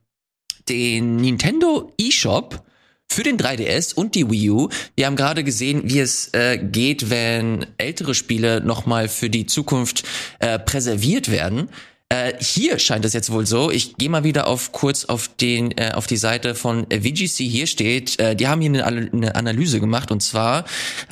den 0.69 1.17
Nintendo 1.17 1.93
eShop 2.01 2.65
für 3.09 3.23
den 3.23 3.37
3DS 3.37 3.95
und 3.95 4.15
die 4.15 4.29
Wii 4.29 4.51
U. 4.51 4.69
Wir 4.97 5.07
haben 5.07 5.17
gerade 5.17 5.45
gesehen, 5.45 5.83
wie 5.85 6.01
es 6.01 6.31
äh, 6.33 6.59
geht, 6.59 7.11
wenn 7.11 7.67
ältere 7.79 8.15
Spiele 8.15 8.61
nochmal 8.61 9.09
für 9.09 9.31
die 9.31 9.47
Zukunft 9.47 10.05
äh, 10.41 10.59
präserviert 10.59 11.31
werden. 11.31 11.69
Äh, 12.15 12.35
hier 12.41 12.79
scheint 12.79 13.05
es 13.05 13.13
jetzt 13.13 13.33
wohl 13.33 13.45
so. 13.45 13.73
Ich 13.73 13.97
gehe 13.97 14.09
mal 14.09 14.23
wieder 14.23 14.47
auf 14.47 14.71
kurz 14.71 15.05
auf 15.05 15.29
den 15.29 15.73
äh, 15.73 15.93
auf 15.95 16.07
die 16.07 16.17
Seite 16.17 16.55
von 16.55 16.89
äh, 16.91 17.01
VGC. 17.01 17.45
Hier 17.45 17.67
steht, 17.67 18.21
äh, 18.21 18.37
die 18.37 18.47
haben 18.47 18.61
hier 18.61 18.87
eine, 18.87 19.11
eine 19.13 19.35
Analyse 19.35 19.81
gemacht 19.81 20.13
und 20.13 20.23
zwar 20.23 20.65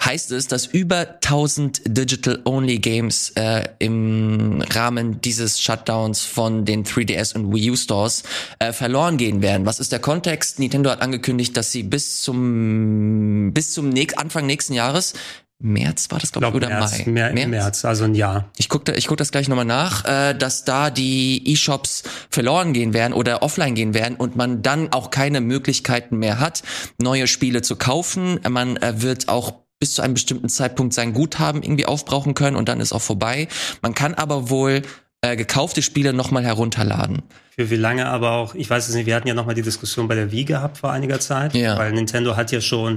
heißt 0.04 0.30
es, 0.30 0.46
dass 0.46 0.66
über 0.66 1.16
1000 1.24 1.82
Digital-Only 1.86 2.78
Games 2.78 3.32
äh, 3.34 3.64
im 3.80 4.62
Rahmen 4.70 5.20
dieses 5.20 5.60
Shutdowns 5.60 6.22
von 6.22 6.64
den 6.64 6.84
3DS 6.84 7.34
und 7.34 7.52
Wii 7.52 7.72
U 7.72 7.76
Stores 7.76 8.22
äh, 8.60 8.72
verloren 8.72 9.16
gehen 9.16 9.42
werden. 9.42 9.66
Was 9.66 9.80
ist 9.80 9.90
der 9.90 9.98
Kontext? 9.98 10.60
Nintendo 10.60 10.90
hat 10.90 11.02
angekündigt, 11.02 11.56
dass 11.56 11.72
sie 11.72 11.82
bis 11.82 12.22
zum 12.22 13.50
bis 13.52 13.72
zum 13.72 13.88
nächst, 13.88 14.18
Anfang 14.18 14.46
nächsten 14.46 14.74
Jahres 14.74 15.14
März 15.62 16.10
war 16.10 16.18
das 16.18 16.32
glaube 16.32 16.48
ich 16.48 16.54
oder 16.54 16.68
März, 16.68 17.06
Mai? 17.06 17.10
März, 17.32 17.46
März, 17.48 17.84
also 17.84 18.04
ein 18.04 18.14
Jahr. 18.14 18.50
Ich 18.56 18.68
gucke 18.68 18.84
da, 18.84 18.94
ich 18.94 19.06
guck 19.06 19.16
das 19.16 19.30
gleich 19.30 19.48
nochmal 19.48 19.64
nach, 19.64 20.04
äh, 20.04 20.34
dass 20.34 20.64
da 20.64 20.90
die 20.90 21.48
E-Shops 21.52 22.02
verloren 22.30 22.72
gehen 22.72 22.92
werden 22.92 23.12
oder 23.12 23.42
offline 23.42 23.74
gehen 23.74 23.94
werden 23.94 24.16
und 24.16 24.36
man 24.36 24.62
dann 24.62 24.92
auch 24.92 25.10
keine 25.10 25.40
Möglichkeiten 25.40 26.18
mehr 26.18 26.40
hat, 26.40 26.62
neue 26.98 27.26
Spiele 27.26 27.62
zu 27.62 27.76
kaufen. 27.76 28.40
Man 28.48 28.76
äh, 28.78 29.00
wird 29.02 29.28
auch 29.28 29.54
bis 29.78 29.94
zu 29.94 30.02
einem 30.02 30.14
bestimmten 30.14 30.48
Zeitpunkt 30.48 30.94
sein 30.94 31.12
Guthaben 31.12 31.62
irgendwie 31.62 31.86
aufbrauchen 31.86 32.34
können 32.34 32.56
und 32.56 32.68
dann 32.68 32.80
ist 32.80 32.92
auch 32.92 33.02
vorbei. 33.02 33.48
Man 33.82 33.94
kann 33.94 34.14
aber 34.14 34.50
wohl 34.50 34.82
äh, 35.22 35.36
gekaufte 35.36 35.82
Spiele 35.82 36.12
nochmal 36.12 36.44
herunterladen. 36.44 37.22
Für 37.56 37.68
wie 37.70 37.76
lange 37.76 38.06
aber 38.06 38.32
auch, 38.32 38.54
ich 38.54 38.68
weiß 38.70 38.88
es 38.88 38.94
nicht, 38.94 39.06
wir 39.06 39.14
hatten 39.14 39.28
ja 39.28 39.34
nochmal 39.34 39.54
die 39.54 39.62
Diskussion 39.62 40.08
bei 40.08 40.14
der 40.14 40.32
Wii 40.32 40.44
gehabt 40.44 40.78
vor 40.78 40.90
einiger 40.90 41.20
Zeit, 41.20 41.54
Ja. 41.54 41.76
weil 41.78 41.92
Nintendo 41.92 42.36
hat 42.36 42.50
ja 42.50 42.60
schon 42.60 42.96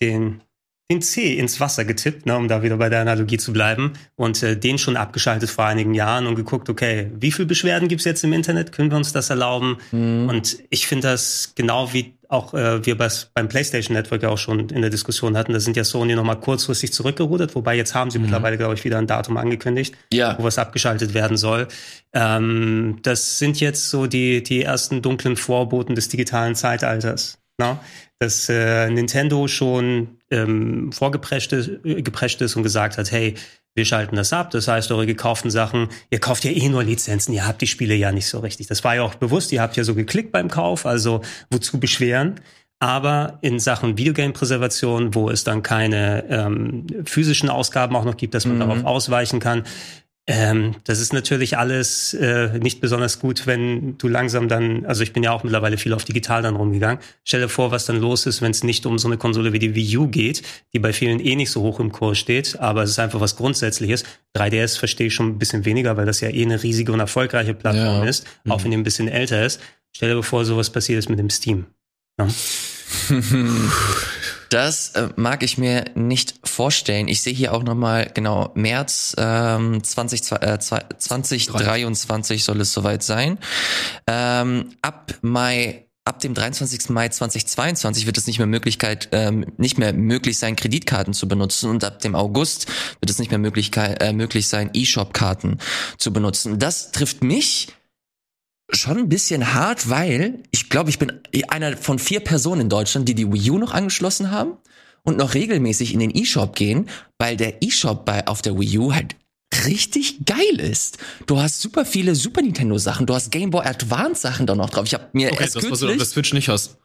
den, 0.00 0.40
den 0.92 1.02
C 1.02 1.34
ins 1.34 1.60
Wasser 1.60 1.84
getippt, 1.84 2.26
ne, 2.26 2.36
um 2.36 2.48
da 2.48 2.62
wieder 2.62 2.76
bei 2.76 2.88
der 2.88 3.00
Analogie 3.00 3.38
zu 3.38 3.52
bleiben, 3.52 3.92
und 4.16 4.42
äh, 4.42 4.56
den 4.56 4.78
schon 4.78 4.96
abgeschaltet 4.96 5.50
vor 5.50 5.64
einigen 5.64 5.94
Jahren 5.94 6.26
und 6.26 6.34
geguckt, 6.34 6.68
okay, 6.68 7.10
wie 7.18 7.32
viel 7.32 7.46
Beschwerden 7.46 7.88
gibt's 7.88 8.04
jetzt 8.04 8.24
im 8.24 8.32
Internet, 8.32 8.72
können 8.72 8.90
wir 8.90 8.96
uns 8.96 9.12
das 9.12 9.30
erlauben? 9.30 9.78
Und 9.92 10.58
ich 10.70 10.86
finde 10.86 11.08
das 11.08 11.52
genau 11.54 11.92
wie 11.92 12.14
auch 12.28 12.54
äh, 12.54 12.84
wir 12.86 12.96
beim 12.96 13.48
PlayStation 13.48 13.94
Network 13.94 14.22
ja 14.22 14.30
auch 14.30 14.38
schon 14.38 14.70
in 14.70 14.80
der 14.80 14.90
Diskussion 14.90 15.36
hatten, 15.36 15.52
da 15.52 15.60
sind 15.60 15.76
ja 15.76 15.84
Sony 15.84 16.14
nochmal 16.14 16.40
kurzfristig 16.40 16.92
zurückgerudert, 16.92 17.54
wobei 17.54 17.76
jetzt 17.76 17.94
haben 17.94 18.10
sie 18.10 18.18
mittlerweile, 18.18 18.56
glaube 18.56 18.74
ich, 18.74 18.84
wieder 18.84 18.96
ein 18.96 19.06
Datum 19.06 19.36
angekündigt 19.36 19.94
Ja. 20.12 20.36
wo 20.38 20.44
was 20.44 20.58
abgeschaltet 20.58 21.12
werden 21.12 21.36
soll. 21.36 21.68
Ähm, 22.14 22.98
das 23.02 23.38
sind 23.38 23.60
jetzt 23.60 23.90
so 23.90 24.06
die, 24.06 24.42
die 24.42 24.62
ersten 24.62 25.02
dunklen 25.02 25.36
Vorboten 25.36 25.94
des 25.94 26.08
digitalen 26.08 26.54
Zeitalters. 26.54 27.38
Ne? 27.58 27.78
Dass 28.18 28.48
äh, 28.48 28.88
Nintendo 28.88 29.46
schon 29.46 30.16
ähm, 30.32 30.90
vorgeprescht 30.92 31.52
ist, 31.52 31.70
äh, 31.84 32.02
geprescht 32.02 32.40
ist 32.40 32.56
und 32.56 32.62
gesagt 32.62 32.98
hat, 32.98 33.12
hey, 33.12 33.34
wir 33.74 33.84
schalten 33.84 34.16
das 34.16 34.32
ab. 34.32 34.50
Das 34.50 34.68
heißt, 34.68 34.90
eure 34.90 35.06
gekauften 35.06 35.50
Sachen, 35.50 35.88
ihr 36.10 36.18
kauft 36.18 36.44
ja 36.44 36.50
eh 36.50 36.68
nur 36.68 36.82
Lizenzen, 36.84 37.32
ihr 37.32 37.46
habt 37.46 37.62
die 37.62 37.66
Spiele 37.66 37.94
ja 37.94 38.12
nicht 38.12 38.26
so 38.26 38.40
richtig. 38.40 38.66
Das 38.66 38.82
war 38.84 38.96
ja 38.96 39.02
auch 39.02 39.14
bewusst, 39.14 39.52
ihr 39.52 39.62
habt 39.62 39.76
ja 39.76 39.84
so 39.84 39.94
geklickt 39.94 40.32
beim 40.32 40.48
Kauf, 40.48 40.84
also 40.86 41.22
wozu 41.50 41.78
beschweren? 41.78 42.40
Aber 42.80 43.38
in 43.42 43.60
Sachen 43.60 43.96
Videogame-Präservation, 43.96 45.14
wo 45.14 45.30
es 45.30 45.44
dann 45.44 45.62
keine 45.62 46.24
ähm, 46.28 46.86
physischen 47.04 47.48
Ausgaben 47.48 47.94
auch 47.94 48.04
noch 48.04 48.16
gibt, 48.16 48.34
dass 48.34 48.44
man 48.44 48.56
Mhm. 48.56 48.60
darauf 48.60 48.84
ausweichen 48.84 49.38
kann, 49.38 49.62
ähm, 50.28 50.76
das 50.84 51.00
ist 51.00 51.12
natürlich 51.12 51.58
alles 51.58 52.14
äh, 52.14 52.56
nicht 52.60 52.80
besonders 52.80 53.18
gut, 53.18 53.48
wenn 53.48 53.98
du 53.98 54.06
langsam 54.06 54.46
dann, 54.48 54.86
also 54.86 55.02
ich 55.02 55.12
bin 55.12 55.24
ja 55.24 55.32
auch 55.32 55.42
mittlerweile 55.42 55.76
viel 55.78 55.92
auf 55.92 56.04
digital 56.04 56.42
dann 56.42 56.54
rumgegangen. 56.54 57.00
Stell 57.24 57.40
dir 57.40 57.48
vor, 57.48 57.72
was 57.72 57.86
dann 57.86 57.98
los 58.00 58.26
ist, 58.26 58.40
wenn 58.40 58.52
es 58.52 58.62
nicht 58.62 58.86
um 58.86 58.98
so 59.00 59.08
eine 59.08 59.16
Konsole 59.16 59.52
wie 59.52 59.58
die 59.58 59.74
Wii 59.74 59.96
U 59.98 60.06
geht, 60.06 60.42
die 60.72 60.78
bei 60.78 60.92
vielen 60.92 61.18
eh 61.18 61.34
nicht 61.34 61.50
so 61.50 61.62
hoch 61.62 61.80
im 61.80 61.90
Kurs 61.90 62.18
steht, 62.18 62.60
aber 62.60 62.84
es 62.84 62.90
ist 62.90 63.00
einfach 63.00 63.20
was 63.20 63.34
Grundsätzliches. 63.36 64.04
3DS 64.36 64.78
verstehe 64.78 65.08
ich 65.08 65.14
schon 65.14 65.30
ein 65.30 65.38
bisschen 65.38 65.64
weniger, 65.64 65.96
weil 65.96 66.06
das 66.06 66.20
ja 66.20 66.28
eh 66.28 66.42
eine 66.44 66.62
riesige 66.62 66.92
und 66.92 67.00
erfolgreiche 67.00 67.54
Plattform 67.54 68.04
Ja. 68.04 68.08
ist, 68.08 68.24
auch 68.48 68.62
wenn 68.62 68.70
die 68.70 68.76
ein 68.76 68.84
bisschen 68.84 69.08
älter 69.08 69.44
ist. 69.44 69.60
Stell 69.94 70.14
dir 70.14 70.22
vor, 70.22 70.44
sowas 70.44 70.70
passiert 70.70 71.00
ist 71.00 71.10
mit 71.10 71.18
dem 71.18 71.30
Steam. 71.30 71.66
Ja. 72.20 72.28
Das 74.52 74.90
äh, 74.90 75.08
mag 75.16 75.42
ich 75.42 75.56
mir 75.56 75.86
nicht 75.94 76.34
vorstellen. 76.44 77.08
Ich 77.08 77.22
sehe 77.22 77.32
hier 77.32 77.54
auch 77.54 77.62
nochmal, 77.62 78.10
genau, 78.12 78.50
März 78.54 79.16
ähm, 79.16 79.82
20, 79.82 80.32
äh, 80.32 80.58
2023 80.58 82.44
soll 82.44 82.60
es 82.60 82.74
soweit 82.74 83.02
sein. 83.02 83.38
Ähm, 84.06 84.74
ab 84.82 85.14
Mai, 85.22 85.86
ab 86.04 86.20
dem 86.20 86.34
23. 86.34 86.90
Mai 86.90 87.08
2022 87.08 88.04
wird 88.04 88.18
es 88.18 88.26
nicht 88.26 88.36
mehr 88.36 88.46
Möglichkeit, 88.46 89.08
ähm, 89.12 89.46
nicht 89.56 89.78
mehr 89.78 89.94
möglich 89.94 90.38
sein, 90.38 90.54
Kreditkarten 90.54 91.14
zu 91.14 91.28
benutzen 91.28 91.70
und 91.70 91.82
ab 91.82 92.00
dem 92.00 92.14
August 92.14 92.66
wird 93.00 93.08
es 93.08 93.18
nicht 93.18 93.30
mehr 93.30 93.40
äh, 93.40 94.12
möglich 94.12 94.48
sein, 94.48 94.68
E-Shop-Karten 94.74 95.60
zu 95.96 96.12
benutzen. 96.12 96.58
Das 96.58 96.92
trifft 96.92 97.24
mich 97.24 97.68
schon 98.76 98.98
ein 98.98 99.08
bisschen 99.08 99.54
hart, 99.54 99.88
weil 99.88 100.42
ich 100.50 100.70
glaube, 100.70 100.90
ich 100.90 100.98
bin 100.98 101.12
einer 101.48 101.76
von 101.76 101.98
vier 101.98 102.20
Personen 102.20 102.62
in 102.62 102.68
Deutschland, 102.68 103.08
die 103.08 103.14
die 103.14 103.30
Wii 103.32 103.50
U 103.50 103.58
noch 103.58 103.72
angeschlossen 103.72 104.30
haben 104.30 104.56
und 105.02 105.18
noch 105.18 105.34
regelmäßig 105.34 105.92
in 105.92 106.00
den 106.00 106.14
E-Shop 106.14 106.54
gehen, 106.54 106.88
weil 107.18 107.36
der 107.36 107.62
E-Shop 107.62 108.04
bei 108.04 108.26
auf 108.26 108.42
der 108.42 108.58
Wii 108.58 108.78
U 108.78 108.94
halt 108.94 109.16
richtig 109.66 110.24
geil 110.24 110.60
ist. 110.60 110.98
Du 111.26 111.38
hast 111.40 111.60
super 111.60 111.84
viele 111.84 112.14
Super 112.14 112.42
Nintendo 112.42 112.78
Sachen, 112.78 113.06
du 113.06 113.14
hast 113.14 113.30
Game 113.30 113.50
Boy 113.50 113.66
Advance 113.66 114.22
Sachen 114.22 114.46
da 114.46 114.54
noch 114.54 114.70
drauf. 114.70 114.86
Ich 114.86 114.94
habe 114.94 115.08
mir 115.12 115.30
Okay, 115.32 115.42
erst 115.44 115.56
das, 115.56 115.64
was 115.64 115.80
du 115.80 115.86
auf 115.86 115.90
kürzlich, 115.90 115.98
der 115.98 116.06
Switch 116.06 116.32
nicht 116.32 116.48
hast. 116.48 116.78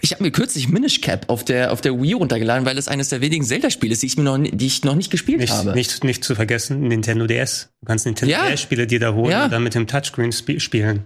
Ich 0.00 0.12
habe 0.12 0.22
mir 0.22 0.30
kürzlich 0.30 0.68
Minish 0.68 1.00
Cap 1.00 1.26
auf 1.28 1.44
der 1.44 1.72
auf 1.72 1.80
der 1.80 2.00
Wii 2.00 2.14
runtergeladen, 2.14 2.64
weil 2.66 2.78
es 2.78 2.88
eines 2.88 3.08
der 3.08 3.20
wenigen 3.20 3.44
Zelda 3.44 3.70
Spiele 3.70 3.92
ist, 3.92 4.02
die 4.02 4.06
ich 4.06 4.16
mir 4.16 4.24
noch 4.24 4.38
die 4.38 4.66
ich 4.66 4.84
noch 4.84 4.94
nicht 4.94 5.10
gespielt 5.10 5.40
Nicht, 5.40 5.52
habe. 5.52 5.72
nicht, 5.72 6.04
nicht 6.04 6.24
zu 6.24 6.34
vergessen, 6.34 6.80
Nintendo 6.82 7.26
DS. 7.26 7.68
Du 7.80 7.86
kannst 7.86 8.06
Nintendo 8.06 8.32
Ja. 8.32 8.48
DS-Spiele 8.48 8.86
dir 8.86 9.00
da 9.00 9.14
holen 9.14 9.30
Ja. 9.30 9.44
und 9.44 9.52
dann 9.52 9.62
mit 9.62 9.74
dem 9.74 9.86
Touchscreen 9.86 10.30
sp 10.32 10.60
spielen. 10.60 11.04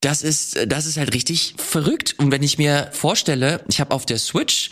Das 0.00 0.22
ist, 0.22 0.58
das 0.66 0.86
ist 0.86 0.96
halt 0.96 1.14
richtig 1.14 1.54
verrückt. 1.58 2.14
Und 2.18 2.30
wenn 2.32 2.42
ich 2.42 2.56
mir 2.56 2.88
vorstelle, 2.92 3.60
ich 3.68 3.80
habe 3.80 3.94
auf 3.94 4.06
der 4.06 4.18
Switch 4.18 4.70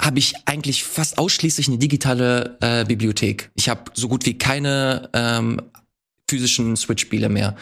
habe 0.00 0.18
ich 0.18 0.34
eigentlich 0.46 0.82
fast 0.82 1.18
ausschließlich 1.18 1.68
eine 1.68 1.78
digitale 1.78 2.56
äh, 2.60 2.84
Bibliothek. 2.84 3.50
Ich 3.54 3.68
habe 3.68 3.90
so 3.94 4.08
gut 4.08 4.24
wie 4.26 4.38
keine 4.38 5.08
ähm, 5.12 5.60
physischen 6.28 6.74
Switch-Spiele 6.76 7.28
mehr. 7.28 7.54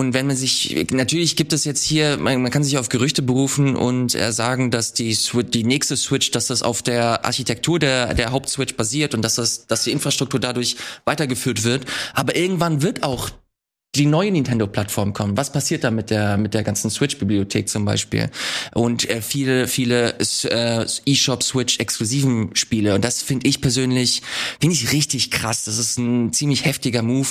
Und 0.00 0.14
wenn 0.14 0.26
man 0.26 0.34
sich, 0.34 0.86
natürlich 0.92 1.36
gibt 1.36 1.52
es 1.52 1.66
jetzt 1.66 1.84
hier, 1.84 2.16
man, 2.16 2.40
man 2.40 2.50
kann 2.50 2.64
sich 2.64 2.78
auf 2.78 2.88
Gerüchte 2.88 3.20
berufen 3.20 3.76
und 3.76 4.14
äh, 4.14 4.32
sagen, 4.32 4.70
dass 4.70 4.94
die 4.94 5.14
die 5.52 5.62
nächste 5.62 5.94
Switch, 5.94 6.30
dass 6.30 6.46
das 6.46 6.62
auf 6.62 6.80
der 6.80 7.26
Architektur 7.26 7.78
der, 7.78 8.14
der 8.14 8.32
Hauptswitch 8.32 8.76
basiert 8.76 9.14
und 9.14 9.20
dass 9.20 9.34
das, 9.34 9.66
dass 9.66 9.84
die 9.84 9.90
Infrastruktur 9.90 10.40
dadurch 10.40 10.76
weitergeführt 11.04 11.64
wird. 11.64 11.84
Aber 12.14 12.34
irgendwann 12.34 12.80
wird 12.80 13.02
auch 13.02 13.28
die 13.94 14.06
neue 14.06 14.30
Nintendo-Plattform 14.30 15.12
kommen. 15.12 15.36
Was 15.36 15.52
passiert 15.52 15.84
da 15.84 15.90
mit 15.90 16.08
der 16.08 16.38
mit 16.38 16.54
der 16.54 16.62
ganzen 16.62 16.90
Switch-Bibliothek 16.90 17.68
zum 17.68 17.84
Beispiel? 17.84 18.30
Und 18.72 19.06
äh, 19.10 19.20
viele 19.20 19.68
viele 19.68 20.18
äh, 20.44 20.86
eShop 21.04 21.42
Switch 21.42 21.78
exklusiven 21.78 22.56
Spiele. 22.56 22.94
Und 22.94 23.04
das 23.04 23.20
finde 23.20 23.46
ich 23.46 23.60
persönlich 23.60 24.22
finde 24.60 24.76
ich 24.76 24.92
richtig 24.92 25.30
krass. 25.30 25.64
Das 25.64 25.76
ist 25.76 25.98
ein 25.98 26.32
ziemlich 26.32 26.64
heftiger 26.64 27.02
Move 27.02 27.28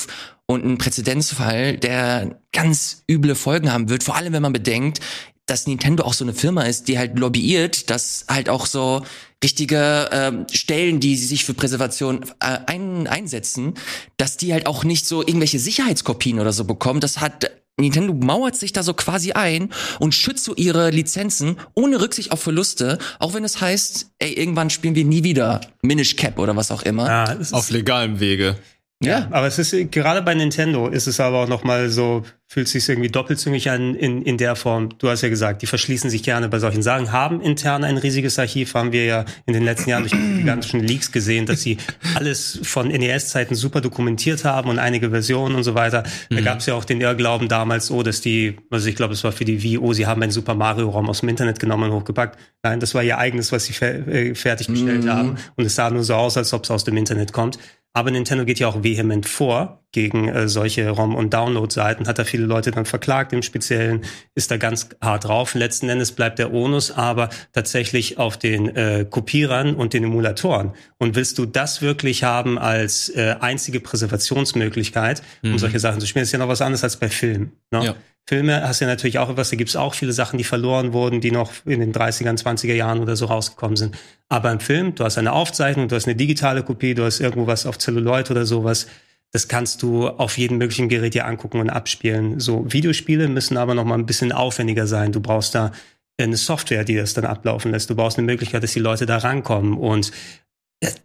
und 0.50 0.66
ein 0.66 0.80
Präzedenzfall, 0.80 1.78
der 1.78 2.40
ganz 2.52 3.04
üble 3.08 3.36
Folgen 3.36 3.72
haben 3.72 3.88
wird. 3.88 4.04
Vor 4.04 4.16
allem, 4.16 4.34
wenn 4.34 4.42
man 4.42 4.52
bedenkt, 4.52 5.00
dass 5.46 5.68
Nintendo 5.68 6.04
auch 6.04 6.14
so 6.14 6.26
eine 6.26 6.34
Firma 6.34 6.64
ist, 6.64 6.88
die 6.88 6.98
halt 6.98 7.20
lobbyiert, 7.20 7.92
dass 7.92 8.26
halt 8.28 8.50
auch 8.50 8.66
so 8.66 9.04
richtige 9.44 10.10
ähm, 10.12 10.48
Stellen, 10.52 11.00
die 11.00 11.16
sie 11.18 11.28
sich 11.28 11.46
für 11.46 11.54
Präservation 11.54 12.24
äh, 12.40 12.58
ein, 12.66 13.06
einsetzen, 13.06 13.76
dass 14.18 14.38
die 14.38 14.52
halt 14.52 14.66
auch 14.66 14.84
nicht 14.84 15.06
so 15.06 15.22
irgendwelche 15.22 15.60
Sicherheitskopien 15.60 16.40
oder 16.40 16.52
so 16.52 16.64
bekommen. 16.64 17.00
Das 17.00 17.20
hat 17.20 17.52
Nintendo 17.78 18.16
mauert 18.16 18.56
sich 18.56 18.74
da 18.74 18.82
so 18.82 18.96
quasi 18.96 19.34
ein 19.34 19.70
und 20.00 20.16
schützt 20.16 20.46
so 20.46 20.56
ihre 20.56 20.90
Lizenzen 20.90 21.58
ohne 21.76 22.02
Rücksicht 22.02 22.32
auf 22.32 22.42
Verluste, 22.42 22.98
auch 23.20 23.36
wenn 23.36 23.44
es 23.44 23.62
heißt, 23.62 24.14
ey, 24.18 24.34
irgendwann 24.34 24.72
spielen 24.72 24.96
wir 24.96 25.06
nie 25.06 25.24
wieder 25.24 25.62
Minish 25.84 26.16
Cap 26.16 26.40
oder 26.40 26.56
was 26.56 26.72
auch 26.72 26.82
immer. 26.82 27.08
Ja, 27.08 27.34
es 27.34 27.40
ist, 27.40 27.54
Auf 27.54 27.70
legalem 27.70 28.20
Wege. 28.20 28.58
Ja. 29.02 29.28
aber 29.32 29.48
es 29.48 29.58
ist 29.58 29.92
gerade 29.92 30.22
bei 30.22 30.34
Nintendo 30.34 30.90
ist 30.90 31.08
es 31.08 31.22
aber 31.22 31.44
auch 31.44 31.48
noch 31.48 31.64
mal 31.64 31.90
so 31.90 32.24
fühlt 32.52 32.68
sich 32.68 32.90
irgendwie 32.90 33.10
doppelzüngig 33.10 33.70
an 33.70 33.94
in, 33.94 34.24
in 34.24 34.38
der 34.40 34.56
Form. 34.56 34.90
Du 34.98 35.08
hast 35.08 35.22
ja 35.22 35.30
gesagt, 35.30 35.62
die 35.62 35.68
verschließen 35.68 36.10
sich 36.10 36.24
gerne 36.24 36.50
bei 36.50 36.58
solchen 36.58 36.82
Sachen, 36.82 37.12
haben 37.12 37.42
intern 37.42 37.84
ein 37.84 37.98
riesiges 37.98 38.40
Archiv, 38.40 38.74
haben 38.74 38.92
wir 38.92 39.06
ja 39.06 39.26
in 39.46 39.54
den 39.54 39.64
letzten 39.64 39.92
Jahren 39.92 40.02
durch 40.02 40.14
die 40.14 40.18
gigantischen 40.40 40.80
Leaks 40.80 41.12
gesehen, 41.12 41.46
dass 41.46 41.62
sie 41.62 41.78
alles 42.16 42.60
von 42.64 42.88
NES-Zeiten 42.88 43.54
super 43.54 43.82
dokumentiert 43.82 44.46
haben 44.46 44.72
und 44.72 44.80
einige 44.80 45.12
Versionen 45.12 45.54
und 45.54 45.64
so 45.64 45.76
weiter. 45.76 46.02
Da 46.32 46.42
gab 46.42 46.58
es 46.58 46.66
ja 46.66 46.74
auch 46.74 46.86
den 46.86 47.02
Irrglauben 47.02 47.50
damals, 47.50 47.92
oh, 47.92 48.02
dass 48.02 48.20
die, 48.22 48.58
also 48.72 48.90
ich 48.90 48.96
glaube, 48.96 49.14
es 49.14 49.24
war 49.24 49.32
für 49.32 49.46
die 49.46 49.62
Wii, 49.62 49.78
oh, 49.78 49.94
sie 49.94 50.08
haben 50.08 50.24
einen 50.24 50.32
Super 50.32 50.56
Mario-Raum 50.56 51.08
aus 51.08 51.20
dem 51.20 51.30
Internet 51.30 51.60
genommen 51.60 51.92
und 51.92 51.98
hochgepackt. 51.98 52.40
Nein, 52.64 52.80
das 52.80 52.96
war 52.96 53.04
ihr 53.04 53.20
eigenes, 53.20 53.52
was 53.52 53.66
sie 53.66 53.74
fer 53.74 54.08
äh, 54.08 54.34
fertiggestellt 54.34 55.08
haben 55.08 55.38
und 55.56 55.66
es 55.66 55.76
sah 55.76 55.92
nur 55.92 56.04
so 56.04 56.16
aus, 56.16 56.36
als 56.36 56.52
ob 56.52 56.64
es 56.64 56.72
aus 56.72 56.84
dem 56.84 56.98
Internet 56.98 57.32
kommt. 57.32 57.60
Aber 57.94 58.12
Nintendo 58.12 58.46
geht 58.46 58.60
ja 58.60 58.68
auch 58.68 58.84
vehement 58.84 59.28
vor 59.28 59.84
gegen 59.92 60.28
äh, 60.28 60.48
solche 60.48 60.90
ROM- 60.90 61.16
und 61.16 61.34
Download-Seiten, 61.34 62.08
hat 62.08 62.20
da 62.20 62.24
viele 62.24 62.46
Leute 62.46 62.70
dann 62.70 62.86
verklagt 62.86 63.34
im 63.34 63.42
Speziellen, 63.42 64.06
ist 64.36 64.52
da 64.52 64.58
ganz 64.58 64.90
hart 65.02 65.26
drauf. 65.26 65.56
Letzten 65.56 65.90
Endes 65.90 66.12
bleibt 66.12 66.38
der 66.38 66.54
Onus 66.54 66.92
aber 66.92 67.30
tatsächlich 67.54 68.20
auf 68.20 68.38
den 68.38 68.76
äh, 68.76 69.06
Kopierern 69.10 69.74
und 69.74 69.94
den 69.94 70.04
Emulatoren. 70.04 70.74
Und 71.00 71.16
willst 71.16 71.40
du 71.40 71.48
das 71.48 71.82
wirklich 71.82 72.24
haben 72.24 72.60
als 72.60 73.10
äh, 73.10 73.36
einzige 73.40 73.80
Präservationsmöglichkeit, 73.80 75.24
um 75.42 75.58
solche 75.58 75.80
Sachen 75.80 76.00
zu 76.00 76.06
spielen, 76.06 76.24
ist 76.24 76.32
ja 76.32 76.40
noch 76.40 76.48
was 76.48 76.62
anderes 76.62 76.84
als 76.84 76.98
bei 76.98 77.10
Filmen. 77.10 77.54
Ne? 77.72 77.86
Ja. 77.86 77.96
Filme 78.28 78.62
hast 78.62 78.80
ja 78.80 78.86
natürlich 78.86 79.18
auch 79.18 79.30
etwas, 79.30 79.50
da 79.50 79.56
gibt's 79.56 79.76
auch 79.76 79.96
viele 79.96 80.14
Sachen, 80.14 80.38
die 80.38 80.44
verloren 80.44 80.94
wurden, 80.94 81.20
die 81.20 81.32
noch 81.32 81.52
in 81.66 81.80
den 81.80 81.92
30er, 81.92 82.40
20er 82.40 82.76
Jahren 82.76 83.00
oder 83.00 83.16
so 83.16 83.26
rausgekommen 83.26 83.76
sind. 83.76 83.98
Aber 84.28 84.52
im 84.52 84.60
Film, 84.60 84.94
du 84.94 85.04
hast 85.04 85.18
eine 85.18 85.34
Aufzeichnung, 85.34 85.88
du 85.88 85.96
hast 85.96 86.06
eine 86.06 86.16
digitale 86.16 86.62
Kopie, 86.62 86.94
du 86.94 87.04
hast 87.04 87.22
irgendwo 87.22 87.48
was 87.48 87.66
auf 87.66 87.80
Celluloid 87.80 88.30
oder 88.30 88.46
sowas. 88.46 88.86
Das 89.32 89.48
kannst 89.48 89.82
du 89.82 90.08
auf 90.08 90.38
jedem 90.38 90.60
möglichen 90.60 90.90
Gerät 90.90 91.16
dir 91.16 91.26
angucken 91.26 91.60
und 91.60 91.72
abspielen. 91.72 92.40
So 92.40 92.72
Videospiele 92.72 93.28
müssen 93.28 93.58
aber 93.58 93.74
noch 93.74 93.86
mal 93.86 93.98
ein 93.98 94.06
bisschen 94.06 94.32
aufwendiger 94.32 94.86
sein. 94.86 95.12
Du 95.12 95.22
brauchst 95.22 95.56
da 95.56 95.72
eine 96.20 96.38
Software, 96.38 96.84
die 96.84 96.96
das 96.96 97.16
dann 97.16 97.26
ablaufen 97.26 97.72
lässt. 97.72 97.90
Du 97.90 97.96
brauchst 97.96 98.20
eine 98.20 98.28
Möglichkeit, 98.28 98.62
dass 98.62 98.74
die 98.74 98.80
Leute 98.80 99.08
da 99.08 99.18
rankommen. 99.18 99.76
Und 99.76 100.12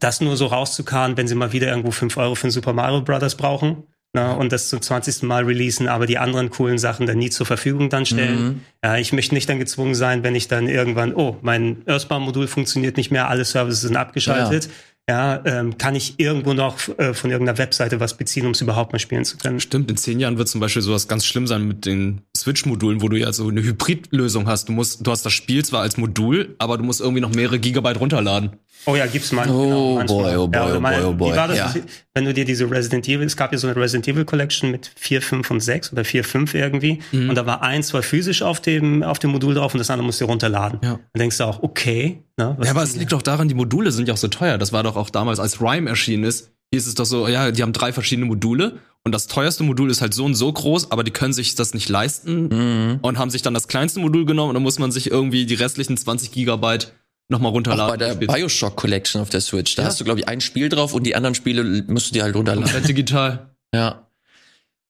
das 0.01 0.21
nur 0.21 0.37
so 0.37 0.47
rauszukarren, 0.47 1.17
wenn 1.17 1.27
sie 1.27 1.35
mal 1.35 1.53
wieder 1.53 1.69
irgendwo 1.69 1.91
fünf 1.91 2.19
Euro 2.19 2.35
für 2.35 2.49
ein 2.49 2.51
Super 2.51 2.75
Mario 2.75 3.01
Brothers 3.01 3.37
brauchen 3.37 3.85
na, 4.15 4.33
und 4.33 4.53
das 4.53 4.69
zum 4.69 4.81
20. 4.81 5.25
Mal 5.25 5.43
releasen, 5.45 5.89
aber 5.89 6.07
die 6.07 6.19
anderen 6.19 6.49
coolen 6.49 6.79
Sachen 6.79 7.07
dann 7.07 7.19
nie 7.19 7.31
zur 7.31 7.47
Verfügung 7.47 7.91
dann 7.91 8.07
stellen. 8.07 8.65
Ja, 8.83 8.97
ich 8.97 9.13
möchte 9.13 9.35
nicht 9.35 9.49
dann 9.49 9.59
gezwungen 9.59 9.97
sein, 9.97 10.23
wenn 10.23 10.37
ich 10.37 10.47
dann 10.47 10.69
irgendwann, 10.69 11.13
oh, 11.15 11.37
mein 11.43 11.83
Earthbound-Modul 11.87 12.47
funktioniert 12.47 12.97
nicht 12.97 13.11
mehr, 13.11 13.29
alle 13.29 13.45
Services 13.45 13.81
sind 13.81 13.97
abgeschaltet. 13.97 14.67
Ja, 14.67 14.71
ähm, 15.09 15.77
kann 15.77 15.95
ich 15.95 16.15
irgendwo 16.19 16.55
noch 16.55 16.77
äh, 16.99 17.13
von 17.13 17.31
irgendeiner 17.31 17.59
Webseite 17.59 18.01
was 18.01 18.17
beziehen, 18.17 18.47
um 18.47 18.53
es 18.53 18.61
überhaupt 18.63 18.93
mal 18.93 18.99
spielen 18.99 19.25
zu 19.25 19.37
können. 19.37 19.61
Stimmt, 19.61 19.91
in 19.91 19.97
zehn 19.99 20.19
Jahren 20.19 20.39
wird 20.39 20.49
zum 20.49 20.61
Beispiel 20.61 20.81
sowas 20.83 21.09
ganz 21.09 21.27
schlimm 21.27 21.47
sein 21.47 21.67
mit 21.69 21.85
den 21.85 22.23
Switch-Modulen, 22.37 23.03
wo 23.03 23.09
du 23.09 23.19
ja 23.19 23.33
so 23.33 23.49
eine 23.49 23.63
Hybrid-Lösung 23.63 24.47
hast. 24.49 24.69
Du 24.69 24.73
musst, 24.73 25.07
du 25.07 25.11
hast 25.11 25.27
das 25.27 25.33
Spiel 25.35 25.65
zwar 25.65 25.83
als 25.83 25.97
Modul, 25.99 26.55
aber 26.59 26.79
du 26.79 26.85
musst 26.85 27.01
irgendwie 27.01 27.21
noch 27.21 27.35
mehrere 27.35 27.59
Gigabyte 27.59 28.01
runterladen. 28.01 28.53
Oh 28.87 28.97
ja, 28.97 29.07
gibt's 29.07 29.33
man. 29.33 29.49
Oh 29.51 30.03
boy, 30.07 30.37
oh 30.37 30.47
boy, 30.49 30.61
oder 30.61 30.77
oh 30.77 30.81
mal- 30.81 30.97
boy, 30.97 31.05
oh 31.05 31.13
boy. 31.15 31.33
Wie 31.33 31.37
war 31.37 31.49
das, 31.49 31.57
Ja. 31.59 31.75
wenn 32.13 32.25
du 32.27 32.35
dir 32.35 32.45
diese 32.45 32.71
Resident 32.71 33.09
Evil, 33.09 33.27
es 33.27 33.37
gab 33.37 33.53
ja 33.53 33.59
so 33.59 33.67
eine 33.67 33.77
Resident 33.77 34.09
Evil 34.09 34.25
Collection 34.27 34.71
mit 34.71 34.91
4, 34.97 35.23
5 35.23 35.51
und 35.51 35.61
6 35.61 35.93
oder 35.93 36.05
4, 36.05 36.23
5 36.25 36.53
irgendwie. 36.55 36.99
Mhm. 37.13 37.31
Und 37.31 37.35
da 37.37 37.47
war 37.47 37.63
eins 37.63 37.95
war 37.95 38.03
physisch 38.03 38.43
auf 38.43 38.61
dem, 38.61 39.03
auf 39.03 39.19
dem 39.19 39.31
Modul 39.31 39.55
drauf 39.55 39.73
und 39.75 39.79
das 39.79 39.89
andere 39.91 40.05
musst 40.05 40.21
du 40.21 40.27
runterladen. 40.27 40.81
Ja. 40.83 40.91
Dann 41.13 41.19
denkst 41.21 41.39
du 41.39 41.45
auch, 41.45 41.63
okay. 41.63 42.23
Ne, 42.37 42.57
Ja, 42.65 42.71
aber 42.71 42.83
es 42.83 42.97
liegt 42.97 43.13
doch 43.13 43.23
daran, 43.23 43.49
die 43.49 43.55
Module 43.55 43.93
sind 43.93 44.09
ja 44.09 44.15
auch 44.15 44.19
so 44.19 44.29
teuer. 44.29 44.59
Das 44.59 44.73
war 44.73 44.83
doch 44.83 44.97
auch 44.97 45.11
damals, 45.11 45.39
als 45.39 45.61
Rhyme 45.61 45.89
erschienen 45.89 46.25
ist, 46.25 46.51
hieß 46.73 46.87
es 46.87 46.95
doch 46.95 47.05
so, 47.05 47.29
ja, 47.29 47.51
die 47.53 47.63
haben 47.63 47.73
drei 47.73 47.93
verschiedene 47.93 48.27
Module 48.27 48.79
und 49.05 49.13
das 49.15 49.27
teuerste 49.29 49.63
Modul 49.63 49.91
ist 49.91 50.01
halt 50.01 50.15
so 50.15 50.25
und 50.25 50.35
so 50.35 50.53
groß, 50.53 50.91
aber 50.91 51.05
die 51.05 51.13
können 51.13 51.33
sich 51.33 51.55
das 51.55 51.75
nicht 51.75 51.89
leisten 51.89 52.49
Mhm. 52.49 52.99
und 53.03 53.19
haben 53.19 53.31
sich 53.31 53.43
dann 53.43 53.55
das 53.55 53.69
kleinste 53.69 54.01
Modul 54.01 54.25
genommen 54.25 54.49
und 54.51 54.55
dann 54.55 54.63
muss 54.65 54.79
man 54.81 54.91
sich 54.91 55.11
irgendwie 55.11 55.47
die 55.47 55.55
restlichen 55.55 55.97
20 55.97 56.33
Gigabyte 56.33 56.93
nochmal 57.29 57.51
Auch 57.51 57.55
runterladen. 57.55 57.91
bei 57.91 57.97
der 57.97 58.15
Bioshock 58.15 58.75
Collection 58.77 59.21
auf 59.23 59.31
der 59.31 59.41
Switch, 59.41 59.77
da 59.77 59.83
Ja. 59.83 59.89
hast 59.89 60.01
du 60.01 60.05
glaube 60.05 60.21
ich 60.21 60.29
ein 60.29 60.41
Spiel 60.41 60.69
drauf 60.69 60.93
und 60.95 61.05
die 61.05 61.15
anderen 61.15 61.35
Spiele 61.37 61.85
musst 61.87 62.11
du 62.11 62.15
dir 62.15 62.25
halt 62.25 62.35
runterladen. 62.35 62.65
Komplett 62.65 62.89
digital. 62.89 63.51
Ja. 63.73 64.09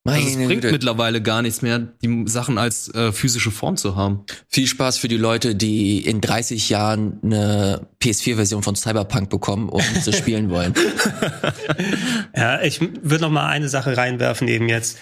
Also 0.07 0.19
Meine 0.19 0.29
es 0.29 0.35
bringt 0.47 0.61
Güte. 0.61 0.71
mittlerweile 0.71 1.19
gar 1.19 1.41
nichts 1.41 1.63
mehr, 1.63 1.79
die 1.79 2.25
Sachen 2.27 2.59
als 2.59 2.93
äh, 2.93 3.11
physische 3.11 3.49
Form 3.49 3.75
zu 3.75 3.95
haben. 3.95 4.23
Viel 4.49 4.67
Spaß 4.67 4.99
für 4.99 5.07
die 5.07 5.17
Leute, 5.17 5.55
die 5.55 6.05
in 6.05 6.21
30 6.21 6.69
Jahren 6.69 7.19
eine 7.23 7.87
PS4-Version 8.03 8.61
von 8.61 8.75
Cyberpunk 8.75 9.31
bekommen 9.31 9.67
und 9.67 9.83
sie 9.83 10.13
spielen 10.17 10.49
wollen. 10.51 10.73
Ja, 12.35 12.61
ich 12.61 12.81
würde 12.81 13.21
noch 13.21 13.31
mal 13.31 13.47
eine 13.47 13.69
Sache 13.69 13.95
reinwerfen 13.97 14.47
eben 14.47 14.67
jetzt. 14.69 14.97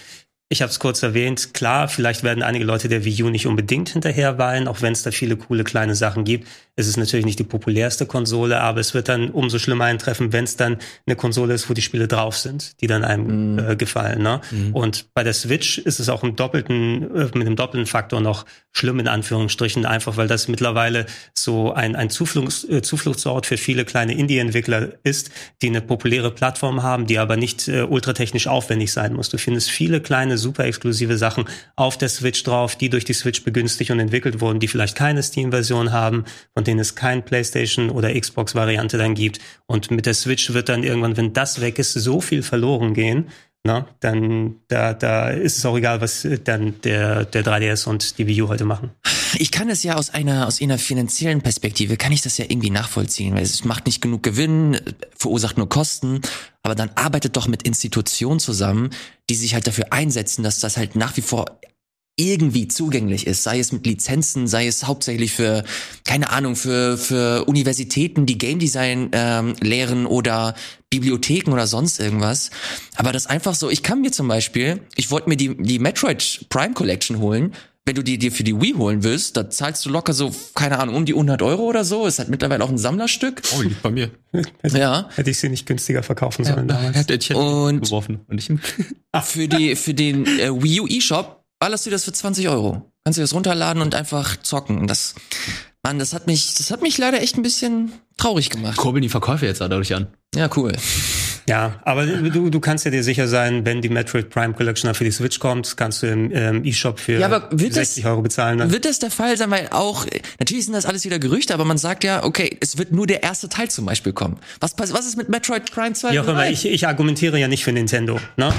Ich 0.49 0.61
habe 0.61 0.69
es 0.71 0.79
kurz 0.79 1.01
erwähnt. 1.01 1.53
Klar, 1.55 1.87
vielleicht 1.87 2.21
werden 2.21 2.43
einige 2.43 2.63
Leute 2.63 2.87
der 2.87 3.05
Wii 3.05 3.23
U 3.23 3.29
nicht 3.29 3.47
unbedingt 3.47 3.89
hinterher 3.89 4.37
weinen, 4.37 4.67
auch 4.67 4.81
wenn 4.83 4.93
es 4.93 5.01
da 5.01 5.09
viele 5.09 5.35
coole 5.35 5.63
kleine 5.63 5.95
Sachen 5.95 6.25
gibt. 6.25 6.47
Es 6.75 6.87
ist 6.87 6.97
natürlich 6.97 7.25
nicht 7.25 7.37
die 7.37 7.43
populärste 7.43 8.05
Konsole, 8.07 8.59
aber 8.59 8.79
es 8.79 8.93
wird 8.93 9.07
dann 9.07 9.29
umso 9.29 9.59
schlimmer 9.59 9.85
eintreffen, 9.85 10.33
wenn 10.33 10.43
es 10.43 10.55
dann 10.55 10.77
eine 11.05 11.15
Konsole 11.15 11.53
ist, 11.53 11.69
wo 11.69 11.73
die 11.73 11.83
Spiele 11.83 12.07
drauf 12.07 12.35
sind, 12.37 12.81
die 12.81 12.87
dann 12.87 13.03
einem 13.03 13.59
äh, 13.59 13.75
gefallen. 13.75 14.23
Ne? 14.23 14.41
Und 14.73 15.13
bei 15.13 15.23
der 15.23 15.33
Switch 15.33 15.77
ist 15.77 15.99
es 15.99 16.09
auch 16.09 16.23
im 16.23 16.35
doppelten, 16.35 17.15
äh, 17.15 17.25
mit 17.25 17.45
einem 17.45 17.55
doppelten 17.55 17.85
Faktor 17.85 18.21
noch 18.21 18.45
schlimm 18.71 18.99
in 18.99 19.07
Anführungsstrichen, 19.07 19.85
einfach 19.85 20.17
weil 20.17 20.27
das 20.27 20.47
mittlerweile 20.47 21.05
so 21.37 21.73
ein, 21.73 21.95
ein 21.95 22.09
Zufluchts, 22.09 22.63
äh, 22.63 22.81
Zufluchtsort 22.81 23.45
für 23.45 23.57
viele 23.57 23.85
kleine 23.85 24.15
Indie-Entwickler 24.15 24.93
ist, 25.03 25.29
die 25.61 25.67
eine 25.67 25.81
populäre 25.81 26.31
Plattform 26.31 26.81
haben, 26.81 27.05
die 27.05 27.19
aber 27.19 27.37
nicht 27.37 27.67
äh, 27.67 27.83
ultratechnisch 27.83 28.47
aufwendig 28.47 28.91
sein 28.91 29.13
muss. 29.13 29.29
Du 29.29 29.37
findest 29.37 29.69
viele 29.69 30.01
kleine, 30.01 30.39
super 30.39 30.65
exklusive 30.65 31.17
Sachen 31.17 31.45
auf 31.75 31.97
der 31.99 32.09
Switch 32.09 32.43
drauf, 32.43 32.75
die 32.75 32.89
durch 32.89 33.05
die 33.05 33.13
Switch 33.13 33.43
begünstigt 33.43 33.91
und 33.91 33.99
entwickelt 33.99 34.41
wurden, 34.41 34.59
die 34.59 34.67
vielleicht 34.67 34.95
keine 34.95 35.21
Steam-Version 35.21 35.91
haben, 35.91 36.25
von 36.53 36.62
denen 36.63 36.79
es 36.79 36.95
kein 36.95 37.23
PlayStation 37.23 37.89
oder 37.89 38.13
Xbox-Variante 38.19 38.97
dann 38.97 39.15
gibt. 39.15 39.39
Und 39.65 39.91
mit 39.91 40.05
der 40.05 40.13
Switch 40.13 40.53
wird 40.53 40.69
dann 40.69 40.83
irgendwann, 40.83 41.17
wenn 41.17 41.33
das 41.33 41.61
weg 41.61 41.79
ist, 41.79 41.93
so 41.93 42.21
viel 42.21 42.43
verloren 42.43 42.93
gehen, 42.93 43.29
na, 43.65 43.87
dann 44.01 44.57
da, 44.67 44.93
da 44.93 45.29
ist 45.29 45.57
es 45.57 45.65
auch 45.65 45.77
egal, 45.77 46.01
was 46.01 46.25
äh, 46.25 46.37
dann 46.37 46.81
der, 46.81 47.23
der 47.23 47.45
3DS 47.45 47.87
und 47.87 48.17
die 48.17 48.27
Wii 48.27 48.41
U 48.41 48.47
heute 48.49 48.65
machen. 48.65 48.91
Ich 49.39 49.51
kann 49.51 49.69
es 49.69 49.83
ja 49.83 49.95
aus 49.95 50.09
einer, 50.09 50.47
aus 50.47 50.61
einer 50.61 50.77
finanziellen 50.77 51.41
Perspektive, 51.41 51.95
kann 51.95 52.11
ich 52.11 52.21
das 52.21 52.37
ja 52.37 52.45
irgendwie 52.49 52.69
nachvollziehen, 52.69 53.33
weil 53.35 53.43
es 53.43 53.63
macht 53.63 53.85
nicht 53.85 54.01
genug 54.01 54.21
Gewinn, 54.21 54.79
verursacht 55.17 55.57
nur 55.57 55.69
Kosten, 55.69 56.21
aber 56.61 56.75
dann 56.75 56.91
arbeitet 56.95 57.37
doch 57.37 57.47
mit 57.47 57.63
Institutionen 57.63 58.39
zusammen, 58.39 58.89
die 59.29 59.35
sich 59.35 59.53
halt 59.53 59.65
dafür 59.65 59.87
einsetzen, 59.91 60.43
dass 60.43 60.59
das 60.59 60.75
halt 60.75 60.97
nach 60.97 61.15
wie 61.15 61.21
vor 61.21 61.45
irgendwie 62.15 62.67
zugänglich 62.67 63.25
ist, 63.25 63.43
sei 63.43 63.59
es 63.59 63.71
mit 63.71 63.85
Lizenzen, 63.87 64.47
sei 64.47 64.67
es 64.67 64.83
hauptsächlich 64.85 65.31
für, 65.31 65.63
keine 66.05 66.29
Ahnung, 66.29 66.55
für, 66.55 66.97
für 66.97 67.45
Universitäten, 67.45 68.25
die 68.27 68.37
Game 68.37 68.59
Design 68.59 69.09
ähm, 69.13 69.55
lehren 69.61 70.05
oder 70.05 70.53
Bibliotheken 70.91 71.51
oder 71.51 71.65
sonst 71.65 71.99
irgendwas. 71.99 72.51
Aber 72.95 73.11
das 73.11 73.25
einfach 73.25 73.55
so, 73.55 73.69
ich 73.69 73.81
kann 73.81 74.01
mir 74.01 74.11
zum 74.11 74.27
Beispiel, 74.27 74.81
ich 74.95 75.09
wollte 75.09 75.27
mir 75.27 75.37
die, 75.37 75.57
die 75.57 75.79
Metroid 75.79 76.45
Prime 76.49 76.73
Collection 76.75 77.17
holen, 77.17 77.53
wenn 77.85 77.95
du 77.95 78.03
die 78.03 78.17
dir 78.17 78.31
für 78.31 78.43
die 78.45 78.61
Wii 78.61 78.75
holen 78.77 79.03
willst, 79.03 79.35
da 79.35 79.49
zahlst 79.49 79.85
du 79.85 79.89
locker 79.89 80.13
so, 80.13 80.33
keine 80.55 80.79
Ahnung, 80.79 80.95
um 80.95 81.05
die 81.05 81.13
100 81.13 81.41
Euro 81.41 81.63
oder 81.63 81.83
so. 81.83 82.05
Ist 82.05 82.17
halt 82.19 82.29
mittlerweile 82.29 82.63
auch 82.63 82.69
ein 82.69 82.77
Sammlerstück. 82.77 83.41
Oh, 83.57 83.61
liegt 83.61 83.81
bei 83.81 83.91
mir. 83.91 84.11
Ja. 84.63 85.09
Hätte 85.15 85.29
ich 85.31 85.37
sie 85.39 85.49
nicht 85.49 85.65
günstiger 85.65 86.01
verkaufen 86.01 86.45
sollen 86.45 86.67
damals. 86.67 86.95
Hätte 86.95 87.15
ich 87.15 87.35
Und- 87.35 87.81
geworfen. 87.81 88.21
Und 88.27 88.37
ich 88.37 88.49
Für 89.23 89.47
die, 89.47 89.75
für 89.75 89.93
den 89.93 90.25
äh, 90.25 90.49
Wii 90.63 90.79
U 90.81 90.87
eShop 90.87 91.42
ballerst 91.63 91.85
du 91.85 91.89
das 91.91 92.03
für 92.03 92.11
20 92.11 92.49
Euro. 92.49 92.91
Kannst 93.05 93.17
du 93.17 93.21
das 93.21 93.33
runterladen 93.33 93.81
und 93.81 93.95
einfach 93.95 94.35
zocken. 94.41 94.77
Und 94.79 94.87
das, 94.89 95.15
Mann, 95.81 95.97
das 95.97 96.13
hat 96.13 96.27
mich, 96.27 96.55
das 96.55 96.71
hat 96.71 96.81
mich 96.81 96.97
leider 96.97 97.21
echt 97.21 97.37
ein 97.37 97.41
bisschen 97.41 97.93
traurig 98.17 98.49
gemacht. 98.49 98.75
kurbeln 98.75 99.01
die 99.01 99.07
Verkäufe 99.09 99.45
jetzt 99.45 99.61
dadurch 99.61 99.95
an. 99.95 100.07
Ja, 100.35 100.49
cool. 100.57 100.73
Ja, 101.47 101.79
aber 101.83 102.05
du, 102.05 102.49
du 102.49 102.59
kannst 102.59 102.83
ja 102.85 102.91
dir 102.91 103.03
sicher 103.03 103.27
sein, 103.29 103.65
wenn 103.65 103.81
die 103.81 103.87
Metroid 103.89 104.29
Prime 104.29 104.53
Collection 104.53 104.93
für 104.93 105.03
die 105.05 105.11
Switch 105.11 105.39
kommt, 105.39 105.75
kannst 105.77 106.01
du 106.03 106.07
im 106.07 106.31
ähm, 106.33 106.63
eShop 106.65 106.99
für 106.99 107.19
Ja, 107.19 107.27
aber 107.27 107.49
wird 107.51 107.71
das- 107.71 107.95
60 107.95 108.05
Euro 108.07 108.21
bezahlen. 108.21 108.57
Dann. 108.57 108.71
Wird 108.71 108.83
das 108.85 108.99
der 108.99 109.11
Fall 109.11 109.37
sein, 109.37 109.49
weil 109.51 109.67
auch, 109.71 110.05
natürlich 110.39 110.65
sind 110.65 110.73
das 110.73 110.85
alles 110.85 111.03
wieder 111.05 111.19
Gerüchte, 111.19 111.53
aber 111.53 111.63
man 111.65 111.77
sagt 111.77 112.03
ja, 112.03 112.23
okay, 112.23 112.57
es 112.61 112.77
wird 112.77 112.91
nur 112.93 113.07
der 113.07 113.23
erste 113.23 113.47
Teil 113.49 113.69
zum 113.69 113.85
Beispiel 113.85 114.11
kommen. 114.13 114.37
Was, 114.59 114.73
pass- 114.75 114.93
was 114.93 115.05
ist 115.05 115.15
mit 115.17 115.27
Metroid 115.29 115.69
Prime 115.71 115.93
2? 115.93 116.11
Wie 116.11 116.19
auch 116.19 116.27
immer, 116.27 116.49
ich, 116.49 116.65
ich 116.65 116.87
argumentiere 116.87 117.37
ja 117.39 117.47
nicht 117.49 117.63
für 117.65 117.71
Nintendo, 117.73 118.19
ne? 118.37 118.53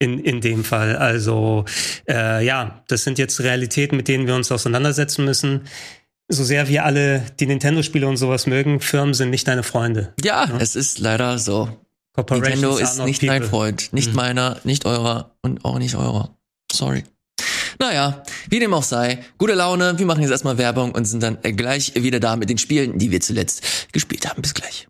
In, 0.00 0.18
in 0.18 0.40
dem 0.40 0.64
Fall. 0.64 0.96
Also, 0.96 1.64
äh, 2.08 2.44
ja, 2.44 2.82
das 2.88 3.04
sind 3.04 3.18
jetzt 3.18 3.40
Realitäten, 3.40 3.96
mit 3.96 4.08
denen 4.08 4.26
wir 4.26 4.34
uns 4.34 4.50
auseinandersetzen 4.50 5.24
müssen. 5.24 5.62
So 6.28 6.42
sehr 6.42 6.68
wir 6.68 6.84
alle 6.84 7.24
die 7.38 7.46
Nintendo-Spiele 7.46 8.06
und 8.06 8.16
sowas 8.16 8.46
mögen, 8.46 8.80
Firmen 8.80 9.14
sind 9.14 9.30
nicht 9.30 9.46
deine 9.46 9.62
Freunde. 9.62 10.12
ja, 10.22 10.48
es 10.58 10.74
ist 10.74 10.98
leider 10.98 11.38
so. 11.38 11.68
Nintendo 12.16 12.76
ist 12.76 12.98
nicht 13.04 13.20
people. 13.20 13.40
mein 13.40 13.48
Freund. 13.48 13.92
Nicht 13.92 14.14
meiner, 14.14 14.60
nicht 14.64 14.86
eurer 14.86 15.36
und 15.42 15.64
auch 15.64 15.78
nicht 15.78 15.96
eurer. 15.96 16.36
Sorry. 16.70 17.04
Naja, 17.80 18.22
wie 18.48 18.60
dem 18.60 18.72
auch 18.72 18.82
sei, 18.84 19.24
gute 19.36 19.54
Laune. 19.54 19.98
Wir 19.98 20.06
machen 20.06 20.22
jetzt 20.22 20.30
erstmal 20.30 20.58
Werbung 20.58 20.92
und 20.92 21.04
sind 21.06 21.22
dann 21.22 21.40
gleich 21.42 21.92
wieder 21.96 22.20
da 22.20 22.36
mit 22.36 22.48
den 22.48 22.58
Spielen, 22.58 22.98
die 22.98 23.10
wir 23.10 23.20
zuletzt 23.20 23.88
gespielt 23.92 24.28
haben. 24.28 24.42
Bis 24.42 24.54
gleich. 24.54 24.86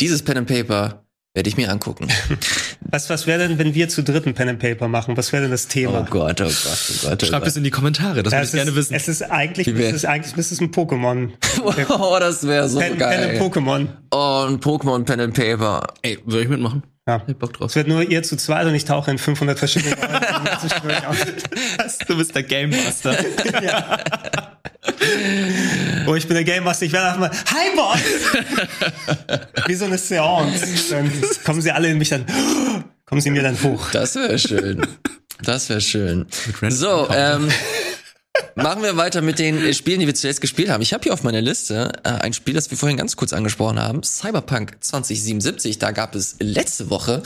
Dieses 0.00 0.22
Pen 0.22 0.38
and 0.38 0.48
Paper 0.48 1.03
werde 1.34 1.48
ich 1.48 1.56
mir 1.56 1.70
angucken. 1.70 2.08
Was, 2.80 3.10
was 3.10 3.26
wäre 3.26 3.48
denn, 3.48 3.58
wenn 3.58 3.74
wir 3.74 3.88
zu 3.88 4.04
dritten 4.04 4.34
Pen 4.34 4.50
and 4.50 4.58
Paper 4.60 4.86
machen? 4.86 5.16
Was 5.16 5.32
wäre 5.32 5.42
denn 5.42 5.50
das 5.50 5.66
Thema? 5.66 6.02
Oh 6.02 6.06
Gott, 6.08 6.40
oh 6.40 6.44
Gott, 6.44 6.54
oh 6.54 7.08
Gott. 7.08 7.22
Oh 7.22 7.26
Schreibt 7.26 7.46
es 7.48 7.56
in 7.56 7.64
die 7.64 7.70
Kommentare, 7.70 8.22
das 8.22 8.32
Ja, 8.32 8.38
würde 8.38 8.46
ich 8.46 8.52
gerne 8.52 8.70
ist, 8.70 8.76
wissen. 8.76 8.94
Es 8.94 9.08
ist 9.08 9.22
eigentlich, 9.22 9.66
es 9.66 9.92
ist 9.94 10.04
eigentlich, 10.04 10.36
es 10.36 10.52
ist 10.52 10.60
ein 10.60 10.70
Pokémon. 10.70 11.30
Oh, 11.88 12.16
das 12.20 12.46
wäre 12.46 12.68
so 12.68 12.78
Pen, 12.78 12.90
Pen 12.90 12.98
geil. 12.98 13.30
and 13.30 13.40
Pokémon. 13.40 13.88
Oh, 14.12 14.46
ein 14.48 14.60
Pokémon 14.60 15.04
Pen 15.04 15.20
and 15.20 15.34
Paper. 15.34 15.82
Ey, 16.02 16.18
soll 16.24 16.42
ich 16.42 16.48
mitmachen? 16.48 16.84
Ja. 17.08 17.16
Ich 17.26 17.32
hab 17.32 17.38
Bock 17.40 17.52
drauf. 17.54 17.70
Es 17.70 17.76
wird 17.76 17.88
nur 17.88 18.02
ihr 18.08 18.22
zu 18.22 18.36
zweit 18.36 18.66
und 18.66 18.74
ich 18.74 18.84
tauche 18.84 19.10
in 19.10 19.18
500 19.18 19.58
verschiedene 19.58 19.96
Du 22.06 22.16
bist 22.16 22.34
der 22.34 22.44
Game 22.44 22.70
Master. 22.70 23.16
Oh, 26.06 26.14
ich 26.14 26.26
bin 26.26 26.34
der 26.34 26.44
Game 26.44 26.64
Master. 26.64 26.86
Ich 26.86 26.92
werde 26.92 27.06
einfach 27.08 27.20
mal, 27.20 27.30
hi 27.30 27.76
Boss! 27.76 29.38
Wie 29.66 29.74
so 29.74 29.84
eine 29.86 29.98
Seance. 29.98 30.90
Dann 30.90 31.10
kommen 31.44 31.60
sie 31.60 31.70
alle 31.70 31.90
in 31.90 31.98
mich 31.98 32.10
dann, 32.10 32.26
kommen 33.06 33.20
sie 33.20 33.30
mir 33.30 33.42
dann 33.42 33.60
hoch. 33.62 33.90
Das 33.92 34.14
wäre 34.14 34.38
schön. 34.38 34.86
Das 35.42 35.68
wäre 35.68 35.80
schön. 35.80 36.26
So, 36.68 37.08
ähm, 37.10 37.48
machen 38.54 38.82
wir 38.82 38.96
weiter 38.96 39.22
mit 39.22 39.38
den 39.38 39.74
Spielen, 39.74 40.00
die 40.00 40.06
wir 40.06 40.14
zuletzt 40.14 40.40
gespielt 40.40 40.68
haben. 40.68 40.82
Ich 40.82 40.92
habe 40.92 41.02
hier 41.02 41.12
auf 41.12 41.22
meiner 41.22 41.40
Liste 41.40 41.92
äh, 42.04 42.10
ein 42.10 42.32
Spiel, 42.32 42.54
das 42.54 42.70
wir 42.70 42.78
vorhin 42.78 42.96
ganz 42.96 43.16
kurz 43.16 43.32
angesprochen 43.32 43.78
haben. 43.78 44.02
Cyberpunk 44.02 44.76
2077. 44.80 45.78
Da 45.78 45.90
gab 45.90 46.14
es 46.14 46.36
letzte 46.40 46.90
Woche 46.90 47.22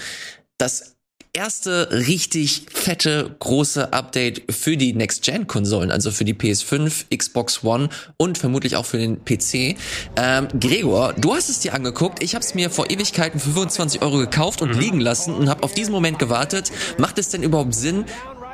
das 0.58 0.97
erste 1.38 1.88
richtig 1.92 2.66
fette 2.72 3.36
große 3.38 3.92
Update 3.92 4.52
für 4.52 4.76
die 4.76 4.92
Next-Gen-Konsolen, 4.92 5.92
also 5.92 6.10
für 6.10 6.24
die 6.24 6.34
PS5, 6.34 7.16
Xbox 7.16 7.62
One 7.62 7.90
und 8.16 8.38
vermutlich 8.38 8.74
auch 8.74 8.84
für 8.84 8.98
den 8.98 9.24
PC. 9.24 9.76
Ähm, 10.16 10.48
Gregor, 10.58 11.12
du 11.12 11.32
hast 11.32 11.48
es 11.48 11.60
dir 11.60 11.74
angeguckt. 11.74 12.24
Ich 12.24 12.34
habe 12.34 12.44
es 12.44 12.56
mir 12.56 12.70
vor 12.70 12.90
Ewigkeiten 12.90 13.38
für 13.38 13.50
25 13.50 14.02
Euro 14.02 14.18
gekauft 14.18 14.62
und 14.62 14.72
liegen 14.72 14.98
lassen 14.98 15.32
und 15.32 15.48
habe 15.48 15.62
auf 15.62 15.74
diesen 15.74 15.92
Moment 15.92 16.18
gewartet. 16.18 16.72
Macht 16.98 17.18
es 17.18 17.28
denn 17.28 17.44
überhaupt 17.44 17.72
Sinn, 17.72 18.04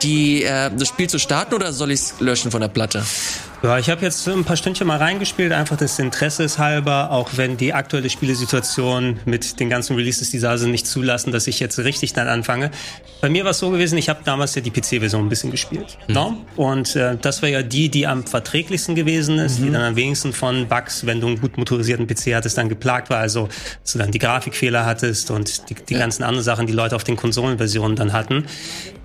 die, 0.02 0.42
äh, 0.42 0.70
das 0.70 0.88
Spiel 0.88 1.08
zu 1.08 1.18
starten 1.18 1.54
oder 1.54 1.72
soll 1.72 1.90
ich 1.90 2.00
es 2.00 2.20
löschen 2.20 2.50
von 2.50 2.60
der 2.60 2.68
Platte? 2.68 3.02
Ja, 3.64 3.78
ich 3.78 3.88
habe 3.88 4.02
jetzt 4.02 4.28
ein 4.28 4.44
paar 4.44 4.58
Stündchen 4.58 4.86
mal 4.86 4.98
reingespielt, 4.98 5.50
einfach 5.50 5.78
des 5.78 5.98
Interesses 5.98 6.58
halber, 6.58 7.10
auch 7.10 7.30
wenn 7.36 7.56
die 7.56 7.72
aktuelle 7.72 8.10
Spielesituation 8.10 9.20
mit 9.24 9.58
den 9.58 9.70
ganzen 9.70 9.96
Releases, 9.96 10.30
die 10.30 10.38
da 10.38 10.58
sind, 10.58 10.70
nicht 10.70 10.86
zulassen, 10.86 11.32
dass 11.32 11.46
ich 11.46 11.60
jetzt 11.60 11.78
richtig 11.78 12.12
dann 12.12 12.28
anfange. 12.28 12.70
Bei 13.22 13.30
mir 13.30 13.44
war 13.44 13.52
es 13.52 13.58
so 13.60 13.70
gewesen, 13.70 13.96
ich 13.96 14.10
habe 14.10 14.20
damals 14.22 14.54
ja 14.54 14.60
die 14.60 14.70
PC-Version 14.70 15.24
ein 15.24 15.30
bisschen 15.30 15.50
gespielt. 15.50 15.96
No? 16.08 16.36
Und 16.56 16.94
äh, 16.94 17.16
das 17.18 17.40
war 17.40 17.48
ja 17.48 17.62
die, 17.62 17.88
die 17.88 18.06
am 18.06 18.26
verträglichsten 18.26 18.94
gewesen 18.94 19.38
ist, 19.38 19.60
die 19.60 19.70
dann 19.70 19.80
am 19.80 19.96
wenigsten 19.96 20.34
von 20.34 20.68
Bugs, 20.68 21.06
wenn 21.06 21.22
du 21.22 21.28
einen 21.28 21.40
gut 21.40 21.56
motorisierten 21.56 22.06
PC 22.06 22.34
hattest, 22.34 22.58
dann 22.58 22.68
geplagt 22.68 23.08
war. 23.08 23.20
Also, 23.20 23.48
dass 23.82 23.92
du 23.94 23.98
dann 23.98 24.10
die 24.10 24.18
Grafikfehler 24.18 24.84
hattest 24.84 25.30
und 25.30 25.70
die, 25.70 25.74
die 25.74 25.94
ganzen 25.94 26.22
anderen 26.22 26.44
Sachen, 26.44 26.66
die 26.66 26.74
Leute 26.74 26.96
auf 26.96 27.04
den 27.04 27.16
Konsolenversionen 27.16 27.96
dann 27.96 28.12
hatten. 28.12 28.44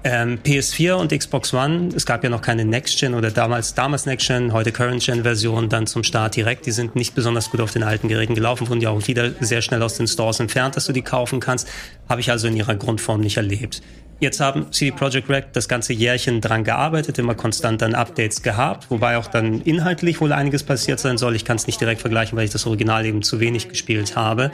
Ähm, 0.04 0.40
PS4 0.44 0.94
und 0.94 1.18
Xbox 1.18 1.54
One, 1.54 1.90
es 1.96 2.06
gab 2.06 2.24
ja 2.24 2.30
noch 2.30 2.42
keine 2.42 2.64
Next-Gen 2.64 3.14
oder 3.14 3.32
damals, 3.32 3.74
damals 3.74 4.06
Heute 4.52 4.72
Current-Gen-Version 4.72 5.70
dann 5.70 5.88
zum 5.88 6.04
Start 6.04 6.36
direkt. 6.36 6.66
Die 6.66 6.72
sind 6.72 6.96
nicht 6.96 7.16
besonders 7.16 7.50
gut 7.52 7.62
auf 7.62 7.72
den 7.72 7.84
alten 7.84 8.08
Geräten 8.08 8.36
gelaufen, 8.36 8.70
wurden 8.70 8.82
ja 8.82 8.90
auch 8.90 9.08
wieder 9.08 9.32
sehr 9.40 9.62
schnell 9.62 9.82
aus 9.84 9.96
den 9.96 10.08
Stores 10.08 10.40
entfernt, 10.40 10.76
dass 10.76 10.86
du 10.86 10.94
die 10.94 11.02
kaufen 11.02 11.40
kannst. 11.40 11.68
Habe 12.08 12.22
ich 12.22 12.32
also 12.32 12.48
in 12.48 12.56
ihrer 12.56 12.76
Grundform 12.76 13.22
nicht 13.22 13.38
erlebt. 13.38 13.82
Jetzt 14.22 14.42
haben 14.42 14.70
CD 14.74 14.92
Projekt 14.92 15.30
Red 15.30 15.46
das 15.54 15.70
ganze 15.70 15.94
Jährchen 15.94 16.42
dran 16.42 16.66
gearbeitet, 16.66 17.18
immer 17.20 17.36
konstant 17.36 17.82
dann 17.82 17.96
Updates 17.96 18.42
gehabt, 18.42 18.92
wobei 18.92 19.18
auch 19.18 19.28
dann 19.28 19.62
inhaltlich 19.62 20.20
wohl 20.20 20.34
einiges 20.34 20.64
passiert 20.64 21.00
sein 21.00 21.18
soll. 21.18 21.38
Ich 21.38 21.46
kann 21.46 21.56
es 21.56 21.68
nicht 21.68 21.80
direkt 21.80 22.02
vergleichen, 22.02 22.38
weil 22.38 22.44
ich 22.44 22.52
das 22.52 22.66
Original 22.66 23.06
eben 23.06 23.22
zu 23.22 23.40
wenig 23.40 23.70
gespielt 23.70 24.18
habe. 24.18 24.52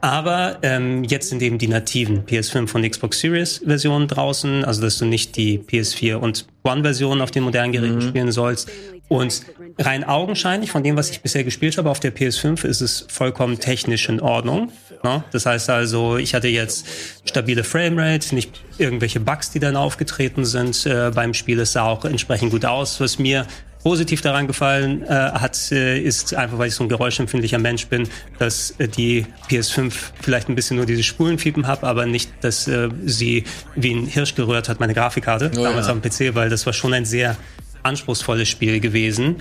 Aber 0.00 0.58
ähm, 0.62 1.02
jetzt 1.02 1.28
sind 1.28 1.42
eben 1.42 1.58
die 1.58 1.66
nativen 1.66 2.24
PS5 2.24 2.72
und 2.72 2.88
Xbox 2.88 3.18
Series 3.18 3.62
Versionen 3.66 4.06
draußen, 4.06 4.64
also 4.64 4.80
dass 4.80 4.98
du 4.98 5.06
nicht 5.06 5.36
die 5.36 5.58
PS4 5.58 6.14
und 6.14 6.46
One-Version 6.62 7.20
auf 7.20 7.30
den 7.30 7.42
modernen 7.44 7.72
Geräten 7.72 7.96
Mhm. 7.96 8.08
spielen 8.08 8.32
sollst. 8.32 8.68
Und 9.08 9.42
rein 9.78 10.04
augenscheinlich, 10.04 10.70
von 10.70 10.84
dem, 10.84 10.96
was 10.96 11.10
ich 11.10 11.20
bisher 11.20 11.42
gespielt 11.42 11.76
habe 11.78 11.90
auf 11.90 11.98
der 12.00 12.14
PS5, 12.14 12.64
ist 12.64 12.80
es 12.80 13.06
vollkommen 13.08 13.58
technisch 13.58 14.08
in 14.08 14.20
Ordnung. 14.20 14.70
Ne? 15.02 15.24
Das 15.32 15.46
heißt 15.46 15.68
also, 15.70 16.16
ich 16.16 16.34
hatte 16.34 16.48
jetzt 16.48 16.86
stabile 17.24 17.64
Framerate, 17.64 18.34
nicht 18.34 18.62
irgendwelche 18.78 19.18
Bugs, 19.18 19.50
die 19.50 19.58
dann 19.58 19.74
aufgetreten 19.76 20.44
sind 20.44 20.86
äh, 20.86 21.10
beim 21.14 21.34
Spiel. 21.34 21.58
Es 21.60 21.72
sah 21.72 21.84
auch 21.86 22.04
entsprechend 22.04 22.50
gut 22.52 22.64
aus. 22.64 23.00
Was 23.00 23.18
mir 23.18 23.46
positiv 23.82 24.20
daran 24.20 24.46
gefallen 24.46 25.02
äh, 25.02 25.08
hat, 25.08 25.72
äh, 25.72 25.98
ist 25.98 26.34
einfach, 26.34 26.58
weil 26.58 26.68
ich 26.68 26.74
so 26.74 26.84
ein 26.84 26.88
geräuschempfindlicher 26.88 27.58
Mensch 27.58 27.86
bin, 27.86 28.08
dass 28.38 28.74
äh, 28.78 28.88
die 28.88 29.26
PS5 29.48 29.92
vielleicht 30.20 30.48
ein 30.48 30.54
bisschen 30.54 30.76
nur 30.76 30.86
diese 30.86 31.02
Spulenfiepen 31.02 31.66
hat, 31.66 31.82
aber 31.84 32.06
nicht, 32.06 32.30
dass 32.42 32.68
äh, 32.68 32.88
sie 33.04 33.44
wie 33.74 33.92
ein 33.94 34.06
Hirsch 34.06 34.34
gerührt 34.34 34.68
hat, 34.68 34.80
meine 34.80 34.94
Grafikkarte, 34.94 35.50
Oh, 35.56 35.62
damals 35.62 35.86
ja. 35.86 35.92
am 35.92 36.02
PC, 36.02 36.34
weil 36.34 36.50
das 36.50 36.66
war 36.66 36.72
schon 36.72 36.92
ein 36.92 37.04
sehr 37.04 37.36
anspruchsvolles 37.82 38.46
Spiel 38.48 38.78
gewesen. 38.80 39.36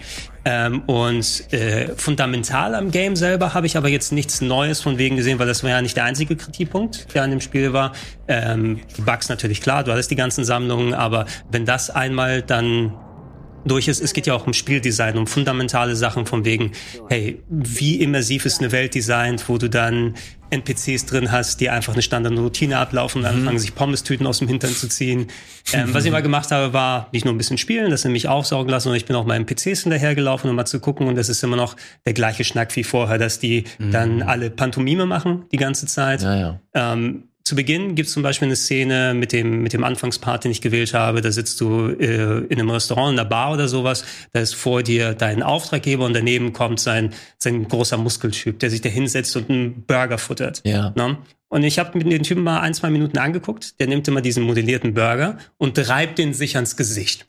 Ähm, 0.45 0.83
und 0.83 1.51
äh, 1.51 1.89
fundamental 1.97 2.73
am 2.73 2.91
Game 2.91 3.17
selber 3.17 3.53
habe 3.53 3.67
ich 3.67 3.75
aber 3.75 3.89
jetzt 3.89 4.13
nichts 4.13 4.39
Neues 4.39 4.79
von 4.79 4.97
wegen 4.97 5.17
gesehen, 5.17 5.37
weil 5.39 5.47
das 5.47 5.63
war 5.63 5.71
ja 5.71 5.81
nicht 5.81 5.97
der 5.97 6.05
einzige 6.05 6.37
Kritikpunkt, 6.37 7.13
der 7.13 7.23
an 7.23 7.31
dem 7.31 7.41
Spiel 7.41 7.73
war. 7.73 7.91
Ähm, 8.29 8.79
die 8.97 9.01
Bugs 9.01 9.27
natürlich 9.27 9.59
klar, 9.59 9.83
du 9.83 9.91
hattest 9.91 10.09
die 10.11 10.15
ganzen 10.15 10.45
Sammlungen, 10.45 10.93
aber 10.93 11.25
wenn 11.51 11.65
das 11.65 11.89
einmal 11.89 12.41
dann 12.41 12.93
durch 13.65 13.87
ist. 13.87 14.01
Es 14.01 14.13
geht 14.13 14.27
ja 14.27 14.33
auch 14.33 14.47
um 14.47 14.53
Spieldesign, 14.53 15.17
um 15.17 15.27
fundamentale 15.27 15.95
Sachen 15.95 16.25
von 16.25 16.45
wegen, 16.45 16.71
hey, 17.09 17.41
wie 17.49 18.01
immersiv 18.01 18.45
ist 18.45 18.59
eine 18.59 18.71
Welt 18.71 18.95
designt, 18.95 19.47
wo 19.47 19.57
du 19.57 19.69
dann 19.69 20.15
NPCs 20.51 21.05
drin 21.05 21.31
hast, 21.31 21.61
die 21.61 21.69
einfach 21.69 21.93
eine 21.93 22.01
Standardroutine 22.01 22.77
ablaufen 22.77 23.21
und 23.21 23.27
anfangen, 23.27 23.59
sich 23.59 23.75
Pommes-Tüten 23.75 24.25
aus 24.25 24.39
dem 24.39 24.47
Hintern 24.47 24.71
zu 24.71 24.87
ziehen. 24.87 25.27
Ähm, 25.71 25.93
was 25.93 26.03
ich 26.03 26.11
mal 26.11 26.23
gemacht 26.23 26.49
habe, 26.49 26.73
war 26.73 27.09
nicht 27.11 27.25
nur 27.25 27.33
ein 27.33 27.37
bisschen 27.37 27.59
spielen, 27.59 27.91
das 27.91 28.03
nämlich 28.03 28.27
aufsaugen 28.27 28.71
lassen, 28.71 28.85
sondern 28.85 28.97
ich 28.97 29.05
bin 29.05 29.15
auch 29.15 29.25
meinen 29.25 29.45
PCs 29.45 29.83
hinterhergelaufen, 29.83 30.49
um 30.49 30.55
mal 30.55 30.65
zu 30.65 30.79
gucken 30.79 31.07
und 31.07 31.13
das 31.13 31.29
ist 31.29 31.43
immer 31.43 31.57
noch 31.57 31.75
der 32.07 32.13
gleiche 32.13 32.43
Schnack 32.43 32.75
wie 32.75 32.83
vorher, 32.83 33.19
dass 33.19 33.37
die 33.37 33.65
dann 33.77 34.23
alle 34.23 34.49
Pantomime 34.49 35.05
machen 35.05 35.45
die 35.51 35.57
ganze 35.57 35.85
Zeit. 35.85 36.23
Ja, 36.23 36.35
ja. 36.35 36.59
Ähm, 36.73 37.28
zu 37.49 37.55
Beginn 37.55 37.95
gibt 37.95 38.07
es 38.07 38.13
zum 38.13 38.21
Beispiel 38.21 38.47
eine 38.47 38.55
Szene 38.55 39.13
mit 39.15 39.31
dem, 39.31 39.63
mit 39.63 39.73
dem 39.73 39.83
Anfangspart, 39.83 40.43
den 40.43 40.51
ich 40.51 40.61
gewählt 40.61 40.93
habe. 40.93 41.21
Da 41.21 41.31
sitzt 41.31 41.59
du 41.59 41.87
äh, 41.87 42.45
in 42.45 42.59
einem 42.59 42.69
Restaurant, 42.69 43.13
in 43.13 43.19
einer 43.19 43.27
Bar 43.27 43.53
oder 43.53 43.67
sowas. 43.67 44.05
Da 44.33 44.39
ist 44.39 44.53
vor 44.53 44.83
dir 44.83 45.15
dein 45.15 45.41
Auftraggeber 45.41 46.05
und 46.05 46.13
daneben 46.13 46.53
kommt 46.53 46.79
sein, 46.79 47.11
sein 47.39 47.67
großer 47.67 47.97
Muskeltyp, 47.97 48.59
der 48.59 48.69
sich 48.69 48.81
da 48.81 48.89
hinsetzt 48.89 49.35
und 49.35 49.49
einen 49.49 49.81
Burger 49.81 50.19
futtert. 50.19 50.61
Ja. 50.63 50.93
Ne? 50.95 51.17
Und 51.47 51.63
ich 51.63 51.79
habe 51.79 51.97
mir 51.97 52.03
den 52.03 52.21
Typen 52.21 52.43
mal 52.43 52.59
ein, 52.59 52.75
zwei 52.75 52.91
Minuten 52.91 53.17
angeguckt. 53.17 53.79
Der 53.79 53.87
nimmt 53.87 54.07
immer 54.07 54.21
diesen 54.21 54.43
modellierten 54.43 54.93
Burger 54.93 55.39
und 55.57 55.77
reibt 55.89 56.19
den 56.19 56.35
sich 56.35 56.55
ans 56.55 56.77
Gesicht. 56.77 57.25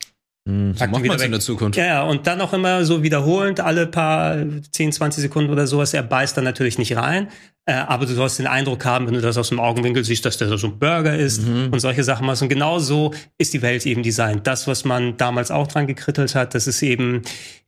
Mhm. 0.46 0.74
So 0.74 0.86
macht 0.86 1.04
man 1.04 1.16
es 1.16 1.22
in 1.22 1.30
der 1.30 1.40
Zukunft. 1.40 1.76
Ja, 1.76 1.86
ja, 1.86 2.02
und 2.02 2.26
dann 2.26 2.40
auch 2.40 2.52
immer 2.52 2.84
so 2.84 3.02
wiederholend, 3.02 3.60
alle 3.60 3.86
paar 3.86 4.36
10, 4.72 4.92
20 4.92 5.22
Sekunden 5.22 5.50
oder 5.50 5.66
sowas. 5.66 5.92
Er 5.92 6.02
beißt 6.02 6.36
dann 6.36 6.44
natürlich 6.44 6.78
nicht 6.78 6.96
rein, 6.96 7.28
äh, 7.66 7.74
aber 7.74 8.06
du 8.06 8.14
sollst 8.14 8.38
den 8.38 8.46
Eindruck 8.46 8.84
haben, 8.84 9.06
wenn 9.06 9.14
du 9.14 9.20
das 9.20 9.36
aus 9.36 9.50
dem 9.50 9.60
Augenwinkel 9.60 10.04
siehst, 10.04 10.24
dass 10.24 10.38
der 10.38 10.56
so 10.56 10.66
ein 10.66 10.78
Burger 10.78 11.14
ist 11.14 11.46
und 11.46 11.78
solche 11.78 12.04
Sachen 12.04 12.26
machst. 12.26 12.42
Und 12.42 12.48
genau 12.48 12.78
so 12.78 13.12
ist 13.38 13.52
die 13.52 13.62
Welt 13.62 13.84
eben 13.86 14.02
designt. 14.02 14.46
Das, 14.46 14.66
was 14.66 14.84
man 14.84 15.16
damals 15.16 15.50
auch 15.50 15.66
dran 15.66 15.86
gekrittelt 15.86 16.34
hat, 16.34 16.54
das 16.54 16.66
ist 16.66 16.82
eben 16.82 17.22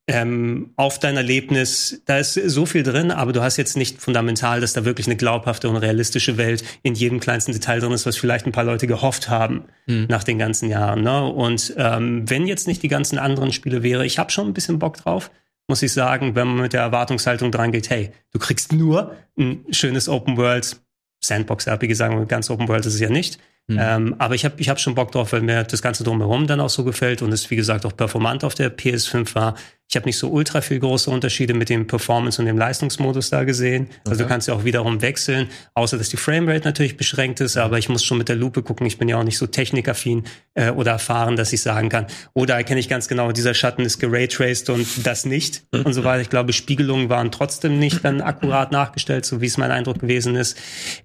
ähm, 0.08 0.72
auf 0.76 0.98
dein 0.98 1.16
Erlebnis, 1.16 2.02
da 2.06 2.18
ist 2.18 2.34
so 2.34 2.66
viel 2.66 2.82
drin, 2.82 3.12
aber 3.12 3.32
du 3.32 3.40
hast 3.40 3.56
jetzt 3.56 3.76
nicht 3.76 4.00
fundamental, 4.00 4.60
dass 4.60 4.72
da 4.72 4.84
wirklich 4.84 5.06
eine 5.06 5.16
glaubhafte 5.16 5.68
und 5.68 5.76
realistische 5.76 6.36
Welt 6.36 6.64
in 6.82 6.94
jedem 6.94 7.20
kleinsten 7.20 7.52
Detail 7.52 7.80
drin 7.80 7.92
ist, 7.92 8.04
was 8.04 8.16
vielleicht 8.16 8.44
ein 8.44 8.52
paar 8.52 8.64
Leute 8.64 8.88
gehofft 8.88 9.28
haben 9.28 9.64
nach 9.86 10.24
den 10.24 10.38
ganzen 10.38 10.68
Jahren. 10.68 11.02
Ne? 11.02 11.24
Und 11.24 11.74
ähm, 11.76 12.28
wenn 12.28 12.48
jetzt 12.48 12.66
nicht 12.66 12.82
die 12.82 12.88
ganzen 12.88 13.18
anderen 13.18 13.52
Spiele 13.52 13.84
wäre, 13.84 14.04
ich 14.04 14.18
habe 14.18 14.32
schon 14.32 14.48
ein 14.48 14.54
bisschen 14.54 14.80
Bock 14.80 14.96
drauf, 14.96 15.30
muss 15.68 15.82
ich 15.82 15.92
sagen, 15.92 16.34
wenn 16.34 16.48
man 16.48 16.62
mit 16.62 16.72
der 16.72 16.82
Erwartungshaltung 16.82 17.52
dran 17.52 17.70
geht, 17.70 17.88
hey, 17.88 18.10
du 18.32 18.40
kriegst 18.40 18.72
nur 18.72 19.14
ein 19.38 19.64
schönes 19.70 20.08
Open 20.08 20.36
World 20.36 20.80
Sandbox-RPG, 21.20 21.94
sagen 21.94 22.18
wir, 22.18 22.26
ganz 22.26 22.50
Open 22.50 22.66
World 22.66 22.84
ist 22.86 22.94
es 22.94 23.00
ja 23.00 23.08
nicht. 23.08 23.38
Ähm, 23.70 24.16
aber 24.18 24.34
ich 24.34 24.44
habe 24.44 24.56
ich 24.58 24.68
hab 24.68 24.80
schon 24.80 24.94
Bock 24.94 25.12
drauf, 25.12 25.32
weil 25.32 25.40
mir 25.40 25.62
das 25.64 25.82
Ganze 25.82 26.04
drumherum 26.04 26.46
dann 26.46 26.60
auch 26.60 26.68
so 26.68 26.84
gefällt 26.84 27.22
und 27.22 27.32
es, 27.32 27.50
wie 27.50 27.56
gesagt, 27.56 27.86
auch 27.86 27.96
performant 27.96 28.44
auf 28.44 28.54
der 28.54 28.76
PS5 28.76 29.34
war. 29.34 29.54
Ich 29.92 29.96
habe 29.96 30.06
nicht 30.06 30.16
so 30.16 30.30
ultra 30.30 30.62
viel 30.62 30.78
große 30.78 31.10
Unterschiede 31.10 31.52
mit 31.52 31.68
dem 31.68 31.86
Performance 31.86 32.40
und 32.40 32.46
dem 32.46 32.56
Leistungsmodus 32.56 33.28
da 33.28 33.44
gesehen. 33.44 33.88
Also 34.06 34.22
du 34.22 34.26
kannst 34.26 34.48
ja 34.48 34.54
auch 34.54 34.64
wiederum 34.64 35.02
wechseln, 35.02 35.48
außer 35.74 35.98
dass 35.98 36.08
die 36.08 36.16
Framerate 36.16 36.64
natürlich 36.64 36.96
beschränkt 36.96 37.42
ist, 37.42 37.58
aber 37.58 37.76
ich 37.76 37.90
muss 37.90 38.02
schon 38.02 38.16
mit 38.16 38.30
der 38.30 38.36
Lupe 38.36 38.62
gucken. 38.62 38.86
Ich 38.86 38.96
bin 38.96 39.10
ja 39.10 39.18
auch 39.18 39.22
nicht 39.22 39.36
so 39.36 39.46
technikaffin 39.46 40.24
äh, 40.54 40.70
oder 40.70 40.92
erfahren, 40.92 41.36
dass 41.36 41.52
ich 41.52 41.60
sagen 41.60 41.90
kann, 41.90 42.06
oder 42.32 42.54
erkenne 42.54 42.80
ich 42.80 42.88
ganz 42.88 43.06
genau, 43.06 43.32
dieser 43.32 43.52
Schatten 43.52 43.82
ist 43.82 43.98
geraytraced 43.98 44.70
und 44.70 44.86
das 45.06 45.26
nicht 45.26 45.64
und 45.72 45.92
so 45.92 46.04
weiter. 46.04 46.22
Ich 46.22 46.30
glaube, 46.30 46.54
Spiegelungen 46.54 47.10
waren 47.10 47.30
trotzdem 47.30 47.78
nicht 47.78 48.02
dann 48.02 48.22
akkurat 48.22 48.72
nachgestellt, 48.72 49.26
so 49.26 49.42
wie 49.42 49.46
es 49.46 49.58
mein 49.58 49.70
Eindruck 49.70 49.98
gewesen 49.98 50.36
ist. 50.36 50.56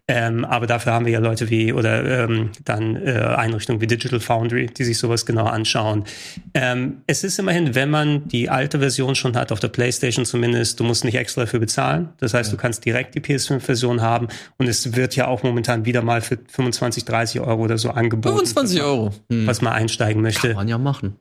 Ähm, 0.08 0.45
aber 0.45 0.65
dafür 0.65 0.93
haben 0.93 1.06
wir 1.06 1.12
ja 1.12 1.19
Leute 1.19 1.50
wie 1.50 1.73
oder 1.73 2.23
ähm, 2.23 2.52
dann 2.63 2.95
äh, 2.95 3.19
Einrichtungen 3.36 3.82
wie 3.82 3.88
Digital 3.88 4.21
Foundry, 4.21 4.67
die 4.67 4.86
sich 4.86 4.97
sowas 4.97 5.26
genau 5.26 5.45
anschauen. 5.45 6.06
Ähm, 6.54 7.02
es 7.06 7.26
ist 7.26 7.38
immerhin, 7.38 7.76
wenn 7.76 7.89
man 7.89 8.30
die 8.30 8.50
alte 8.50 8.76
Version 8.79 9.15
schon 9.15 9.35
hat, 9.35 9.51
auf 9.51 9.59
der 9.59 9.67
PlayStation 9.69 10.25
zumindest, 10.25 10.79
du 10.79 10.83
musst 10.83 11.03
nicht 11.03 11.15
extra 11.15 11.41
dafür 11.41 11.59
bezahlen. 11.59 12.09
Das 12.17 12.33
heißt, 12.33 12.51
du 12.51 12.57
kannst 12.57 12.85
direkt 12.85 13.15
die 13.15 13.21
PS5-Version 13.21 14.01
haben 14.01 14.27
und 14.57 14.67
es 14.67 14.95
wird 14.95 15.15
ja 15.15 15.27
auch 15.27 15.43
momentan 15.43 15.85
wieder 15.85 16.01
mal 16.01 16.21
für 16.21 16.37
25, 16.47 17.05
30 17.05 17.41
Euro 17.41 17.63
oder 17.63 17.77
so 17.77 17.89
angeboten. 17.89 18.35
25 18.35 18.81
Euro. 18.81 19.13
Was 19.29 19.61
man 19.61 19.73
einsteigen 19.73 20.21
möchte. 20.21 20.49
Kann 20.49 20.57
man 20.57 20.67
ja 20.67 20.77
machen. 20.77 21.17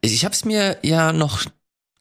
Ich 0.00 0.24
habe 0.24 0.34
es 0.34 0.44
mir 0.44 0.78
ja 0.82 1.12
noch 1.12 1.44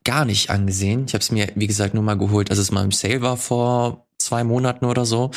gar 0.04 0.26
nicht 0.26 0.50
angesehen. 0.50 1.06
Ich 1.08 1.13
habe 1.13 1.22
es 1.22 1.32
mir, 1.32 1.50
wie 1.56 1.67
gesagt, 1.67 1.94
nur 1.94 2.04
mal 2.04 2.17
geholt, 2.17 2.50
als 2.50 2.60
es 2.60 2.72
mal 2.72 2.84
im 2.84 2.91
Sale 2.91 3.22
war 3.22 3.38
vor 3.38 4.08
zwei 4.17 4.44
Monaten 4.44 4.86
oder 4.86 5.06
so. 5.06 5.32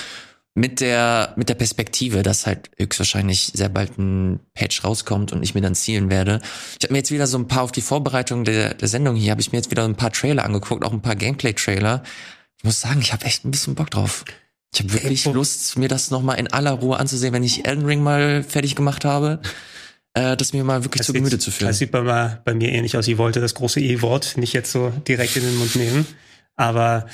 Mit 0.56 0.80
der, 0.80 1.32
mit 1.34 1.48
der 1.48 1.56
Perspektive, 1.56 2.22
dass 2.22 2.46
halt 2.46 2.70
höchstwahrscheinlich 2.78 3.50
sehr 3.54 3.68
bald 3.68 3.98
ein 3.98 4.38
Patch 4.54 4.84
rauskommt 4.84 5.32
und 5.32 5.42
ich 5.42 5.54
mir 5.56 5.60
dann 5.60 5.74
zielen 5.74 6.10
werde. 6.10 6.40
Ich 6.78 6.84
habe 6.84 6.92
mir 6.92 6.98
jetzt 6.98 7.10
wieder 7.10 7.26
so 7.26 7.36
ein 7.38 7.48
paar 7.48 7.62
auf 7.62 7.72
die 7.72 7.80
Vorbereitung 7.80 8.44
der, 8.44 8.74
der 8.74 8.86
Sendung 8.86 9.16
hier, 9.16 9.32
habe 9.32 9.40
ich 9.40 9.50
mir 9.50 9.58
jetzt 9.58 9.72
wieder 9.72 9.84
ein 9.84 9.96
paar 9.96 10.12
Trailer 10.12 10.44
angeguckt, 10.44 10.84
auch 10.84 10.92
ein 10.92 11.02
paar 11.02 11.16
Gameplay-Trailer. 11.16 12.04
Ich 12.58 12.64
muss 12.64 12.80
sagen, 12.80 13.00
ich 13.00 13.12
habe 13.12 13.24
echt 13.24 13.44
ein 13.44 13.50
bisschen 13.50 13.74
Bock 13.74 13.90
drauf. 13.90 14.24
Ich 14.72 14.80
habe 14.80 14.92
wirklich 14.92 15.24
Lust, 15.24 15.76
mir 15.76 15.88
das 15.88 16.10
nochmal 16.12 16.38
in 16.38 16.52
aller 16.52 16.72
Ruhe 16.72 16.98
anzusehen, 16.98 17.32
wenn 17.32 17.42
ich 17.42 17.66
Elden 17.66 17.84
Ring 17.84 18.02
mal 18.02 18.44
fertig 18.44 18.76
gemacht 18.76 19.04
habe. 19.04 19.40
Äh, 20.14 20.36
das 20.36 20.52
mir 20.52 20.62
mal 20.62 20.84
wirklich 20.84 20.98
Das 20.98 21.06
zu 21.08 21.12
Gemüte 21.12 21.40
zu 21.40 21.50
führen. 21.50 21.68
Das 21.68 21.78
sieht 21.78 21.90
bei, 21.90 22.02
mir- 22.02 22.40
bei 22.44 22.54
mir 22.54 22.70
ähnlich 22.70 22.96
aus. 22.96 23.08
Ich 23.08 23.18
wollte 23.18 23.40
das 23.40 23.54
große 23.54 23.80
E-Wort 23.80 24.36
nicht 24.36 24.52
jetzt 24.52 24.70
so 24.70 24.90
direkt 25.08 25.34
in 25.36 25.42
den 25.42 25.56
Mund 25.56 25.74
nehmen. 25.74 26.06
Aber 26.56 27.06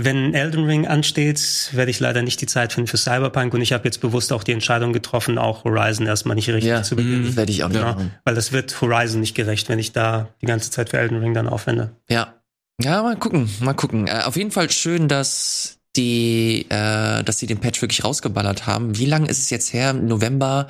wenn 0.00 0.32
Elden 0.34 0.64
Ring 0.64 0.86
ansteht, 0.86 1.68
werde 1.72 1.90
ich 1.90 2.00
leider 2.00 2.22
nicht 2.22 2.40
die 2.40 2.46
Zeit 2.46 2.72
finden 2.72 2.86
für 2.88 2.96
Cyberpunk. 2.96 3.52
Und 3.54 3.60
ich 3.60 3.72
habe 3.72 3.84
jetzt 3.84 4.00
bewusst 4.00 4.32
auch 4.32 4.42
die 4.42 4.52
Entscheidung 4.52 4.92
getroffen, 4.92 5.36
auch 5.38 5.64
Horizon 5.64 6.06
erstmal 6.06 6.34
nicht 6.36 6.48
richtig 6.48 6.70
Ja, 6.70 6.82
zu 6.82 6.96
beginnen. 6.96 7.26
das 7.26 7.36
werde 7.36 7.52
ich 7.52 7.64
auch 7.64 7.68
nicht 7.68 7.78
Ja, 7.78 7.92
machen. 7.92 8.10
weil 8.24 8.34
das 8.34 8.52
wird 8.52 8.80
Horizon 8.80 9.20
nicht 9.20 9.34
gerecht, 9.34 9.68
wenn 9.68 9.78
ich 9.78 9.92
da 9.92 10.28
die 10.40 10.46
ganze 10.46 10.70
Zeit 10.70 10.88
für 10.90 10.98
Elden 10.98 11.18
Ring 11.18 11.34
dann 11.34 11.48
aufwende. 11.48 11.90
Ja. 12.08 12.34
Ja, 12.82 13.02
mal 13.02 13.16
gucken, 13.16 13.48
mal 13.60 13.74
gucken. 13.74 14.06
Äh, 14.08 14.22
auf 14.24 14.36
jeden 14.36 14.50
Fall 14.50 14.68
schön, 14.70 15.06
dass 15.06 15.78
die, 15.96 16.66
äh, 16.70 17.22
dass 17.22 17.38
sie 17.38 17.46
den 17.46 17.60
Patch 17.60 17.80
wirklich 17.82 18.02
rausgeballert 18.02 18.66
haben. 18.66 18.98
Wie 18.98 19.06
lange 19.06 19.28
ist 19.28 19.38
es 19.38 19.50
jetzt 19.50 19.72
her? 19.72 19.92
November 19.92 20.68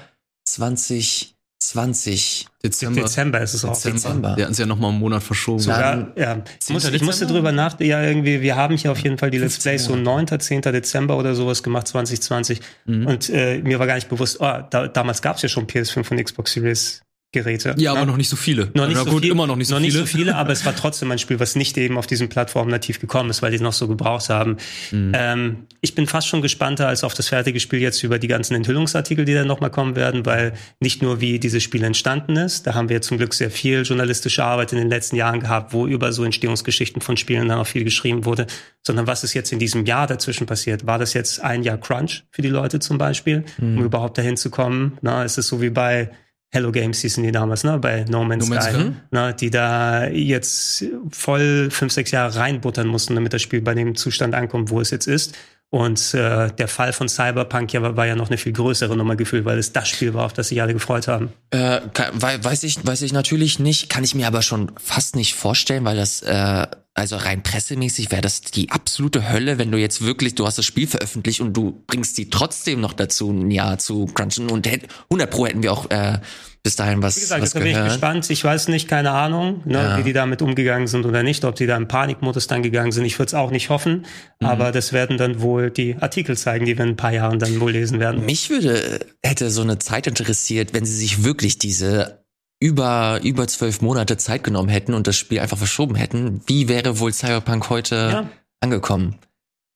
2020. 1.68 2.46
Dezember. 2.62 3.03
Dezember 3.03 3.40
ist 3.40 3.55
es 3.55 3.64
auch. 3.64 3.81
Dezember. 3.81 4.35
Der 4.37 4.44
hat 4.44 4.48
uns 4.50 4.59
ja 4.59 4.66
noch 4.66 4.79
mal 4.79 4.88
einen 4.88 4.98
Monat 4.98 5.22
verschoben. 5.22 5.59
So. 5.59 5.70
Ja, 5.70 6.12
ja. 6.16 6.42
Ich, 6.61 6.70
muss, 6.70 6.85
ich 6.85 7.03
musste 7.03 7.27
drüber 7.27 7.53
nachdenken. 7.53 7.90
Ja, 7.90 8.03
irgendwie, 8.03 8.40
wir 8.40 8.57
haben 8.57 8.77
hier 8.77 8.92
auf 8.92 8.98
jeden 8.98 9.18
Fall 9.18 9.31
die 9.31 9.38
Let's 9.38 9.57
15 9.57 9.70
Plays 9.70 9.85
so 9.85 9.96
9., 9.96 10.40
10. 10.40 10.62
Dezember 10.62 11.16
oder 11.18 11.35
sowas 11.35 11.62
gemacht, 11.62 11.88
2020. 11.88 12.61
Mhm. 12.87 13.07
Und 13.07 13.31
äh, 13.31 13.59
mir 13.59 13.79
war 13.79 13.87
gar 13.87 13.94
nicht 13.94 14.09
bewusst, 14.09 14.38
oh, 14.40 14.59
da, 14.70 14.88
damals 14.88 15.22
gab 15.22 15.37
es 15.37 15.42
ja 15.42 15.48
schon 15.48 15.66
PS5 15.66 16.11
und 16.11 16.24
Xbox 16.24 16.53
Series 16.53 17.03
Geräte. 17.35 17.75
Ja, 17.77 17.90
aber 17.90 18.01
Ne? 18.01 18.07
noch 18.07 18.16
nicht 18.16 18.29
so 18.31 18.37
viele. 18.37 18.70
Noch 18.75 18.88
nicht 18.88 18.97
so 18.97 19.05
gut, 19.05 19.23
viel, 19.23 19.31
immer 19.33 19.47
noch 19.47 19.57
nicht 19.57 19.68
so 19.68 19.75
noch 19.75 19.83
viele. 19.83 20.01
Nicht 20.01 20.11
so 20.11 20.18
viele, 20.18 20.37
aber 20.37 20.53
es 20.53 20.64
war 20.66 20.75
trotzdem 20.75 21.11
ein 21.11 21.18
Spiel, 21.18 21.38
was 21.40 21.55
nicht 21.57 21.77
eben 21.77 21.99
auf 21.99 22.07
diesen 22.07 22.29
Plattformen 22.29 22.70
nativ 22.70 23.01
gekommen 23.01 23.29
ist, 23.31 23.42
weil 23.42 23.51
die 23.51 23.57
es 23.57 23.62
noch 23.62 23.73
so 23.73 23.88
gebraucht 23.88 24.31
haben. 24.31 24.57
Mhm. 24.90 25.12
Ähm, 25.14 25.57
ich 25.81 25.94
bin 25.94 26.07
fast 26.07 26.29
schon 26.29 26.40
gespannter 26.40 26.88
als 26.88 27.05
auf 27.05 27.12
das 27.12 27.29
fertige 27.29 27.61
Spiel 27.61 27.81
jetzt 27.81 28.03
über 28.03 28.18
die 28.18 28.29
ganzen 28.29 28.55
Enthüllungsartikel, 28.55 29.25
die 29.25 29.35
dann 29.35 29.47
nochmal 29.47 29.70
kommen 29.70 29.97
werden, 29.97 30.25
weil 30.25 30.55
nicht 30.81 31.03
nur 31.03 31.20
wie 31.20 31.38
dieses 31.38 31.62
Spiel 31.62 31.83
entstanden 31.85 32.37
ist, 32.37 32.66
da 32.66 32.75
haben 32.75 32.88
wir 32.88 33.03
zum 33.03 33.18
Glück 33.18 33.35
sehr 33.35 33.51
viel 33.51 33.83
journalistische 33.83 34.44
Arbeit 34.44 34.73
in 34.73 34.79
den 34.79 34.88
letzten 34.88 35.16
Jahren 35.16 35.40
gehabt, 35.40 35.73
wo 35.73 35.87
über 35.87 36.12
so 36.12 36.25
Entstehungsgeschichten 36.25 37.03
von 37.03 37.17
Spielen 37.17 37.48
dann 37.48 37.59
auch 37.59 37.67
viel 37.67 37.85
geschrieben 37.85 38.25
wurde, 38.25 38.46
sondern 38.87 39.06
was 39.06 39.25
ist 39.25 39.35
jetzt 39.35 39.52
in 39.52 39.59
diesem 39.59 39.85
Jahr 39.85 40.06
dazwischen 40.06 40.46
passiert? 40.46 40.87
War 40.87 40.98
das 40.98 41.13
jetzt 41.15 41.42
ein 41.42 41.63
Jahr 41.63 41.79
Crunch 41.79 42.25
für 42.31 42.42
die 42.42 42.48
Leute 42.48 42.79
zum 42.79 42.98
Beispiel, 42.98 43.44
um 43.59 43.83
überhaupt 43.83 44.17
dahin 44.19 44.37
zu 44.37 44.50
kommen? 44.50 44.98
Na, 45.02 45.25
ist 45.25 45.38
es 45.38 45.48
so 45.48 45.61
wie 45.61 45.71
bei 45.71 46.11
Hello 46.55 46.71
Games 46.71 47.00
hießen 47.00 47.25
die 47.25 47.33
damals, 47.33 47.65
ne? 47.65 47.79
Bei 47.81 48.05
No 48.09 48.23
Man's, 48.23 48.48
No 48.48 48.55
Man's 48.55 48.67
Sky, 48.67 48.75
Sky. 48.75 48.92
ne? 49.11 49.35
die 49.35 49.50
da 49.50 50.07
jetzt 50.07 50.85
voll 51.11 51.69
fünf, 51.69 51.92
sechs 51.92 52.13
Jahre 52.13 52.37
reinbuttern 52.37 52.87
mussten, 52.87 53.17
damit 53.17 53.33
das 53.33 53.42
Spiel 53.42 53.61
bei 53.61 53.75
dem 53.75 53.96
Zustand 53.96 54.37
ankommt, 54.37 54.71
wo 54.71 54.81
es 54.81 54.92
jetzt 54.92 55.09
ist. 55.09 55.35
Und 55.75 56.14
äh, 56.14 56.52
der 56.52 56.68
Fall 56.68 56.92
von 56.92 57.08
Cyberpunk 57.08 57.72
ja, 57.72 57.96
war, 57.96 58.06
ja 58.06 58.14
noch 58.14 58.29
eine 58.29 58.38
viel 58.38 58.52
größere 58.52 58.96
Nummer 58.96 59.16
gefühlt, 59.16 59.44
weil 59.44 59.58
es 59.58 59.72
das 59.72 59.88
Spiel 59.88 60.14
war, 60.14 60.25
auf 60.25 60.33
das 60.33 60.50
sich 60.50 60.62
alle 60.62 60.72
gefreut 60.72 61.08
haben. 61.08 61.33
Äh, 61.50 61.81
weiß 62.14 62.62
ich, 62.62 62.87
weiß 62.87 63.02
ich 63.02 63.12
natürlich 63.12 63.58
nicht, 63.58 63.88
kann 63.88 64.04
ich 64.04 64.14
mir 64.14 64.29
aber 64.29 64.42
schon 64.42 64.70
fast 64.77 65.16
nicht 65.16 65.35
vorstellen, 65.35 65.85
weil 65.85 65.96
das 65.96 66.22
äh, 66.22 66.68
also 66.94 67.16
rein 67.16 67.42
pressemäßig 67.42 68.12
wäre 68.12 68.22
das 68.22 68.42
die 68.42 68.70
absolute 68.70 69.29
Hölle, 69.29 69.58
wenn 69.58 69.72
du 69.72 69.79
jetzt 69.79 70.02
wirklich, 70.02 70.37
du 70.37 70.46
hast 70.46 70.58
das 70.58 70.64
Spiel 70.64 70.87
veröffentlicht 70.87 71.40
und 71.40 71.54
du 71.54 71.83
bringst 71.88 72.16
die 72.18 72.31
trotzdem 72.31 72.81
noch 72.81 72.92
dazu, 72.92 73.33
ein 73.33 73.50
Jahr 73.50 73.79
zu 73.79 74.06
crunchen 74.06 74.50
und 74.50 74.68
100 74.68 75.29
Pro 75.29 75.44
hätten 75.44 75.64
wir 75.64 75.72
auch 75.72 75.90
äh, 75.90 76.20
bis 76.65 76.77
dahin 76.77 77.02
was, 77.02 77.17
Wie 77.17 77.21
gesagt, 77.21 77.42
was 77.42 77.52
da 77.52 77.58
bin 77.60 77.69
ich 77.69 77.75
gehört. 77.75 77.90
gespannt. 77.92 78.29
Ich 78.31 78.42
weiß 78.42 78.69
nicht, 78.69 78.88
keine 78.88 79.10
Ahnung, 79.12 79.60
ne, 79.67 79.75
Ja. 79.75 79.98
wie 79.98 80.02
die 80.02 80.12
damit 80.15 80.42
umgegangen 80.42 80.88
sind 80.88 81.04
oder 81.06 81.23
nicht, 81.23 81.44
ob 81.44 81.54
die 81.54 81.67
da 81.67 81.77
im 81.77 81.87
Panikmodus 81.87 82.46
dann 82.48 82.62
gegangen 82.62 82.90
sind. 82.90 83.04
Ich 83.04 83.19
würde 83.19 83.29
es 83.29 83.35
auch 83.35 83.50
nicht 83.52 83.69
hoffen, 83.69 84.06
Mhm. 84.40 84.46
aber 84.48 84.73
das 84.73 84.92
werden 84.92 85.19
dann 85.19 85.40
wohl 85.42 85.71
die 85.71 85.94
Artikel 86.00 86.37
zeigen, 86.37 86.65
die 86.65 86.77
wir 86.77 86.85
in 86.85 86.92
ein 86.92 86.96
paar 86.96 87.12
Jahren 87.12 87.38
dann 87.38 87.60
wohl 87.60 87.71
lesen 87.73 88.00
werden. 88.00 88.25
Mich 88.25 88.48
würde, 88.50 88.98
hätte 89.23 89.50
so 89.50 89.60
eine 89.62 89.79
Zeit 89.79 90.06
interessiert, 90.06 90.73
wenn 90.73 90.85
sie 90.87 90.96
sich 90.96 91.23
wirklich 91.23 91.58
diese 91.58 92.25
über, 92.60 93.21
über 93.23 93.46
zwölf 93.46 93.83
Monate 93.83 94.17
Zeit 94.17 94.42
genommen 94.42 94.71
hätten 94.71 94.94
und 94.94 95.06
das 95.06 95.17
Spiel 95.17 95.40
einfach 95.40 95.58
verschoben 95.58 95.96
hätten. 95.96 96.40
Wie 96.46 96.67
wäre 96.69 96.98
wohl 96.98 97.12
Cyberpunk 97.12 97.69
heute 97.69 97.94
Ja. 98.10 98.31
angekommen? 98.60 99.17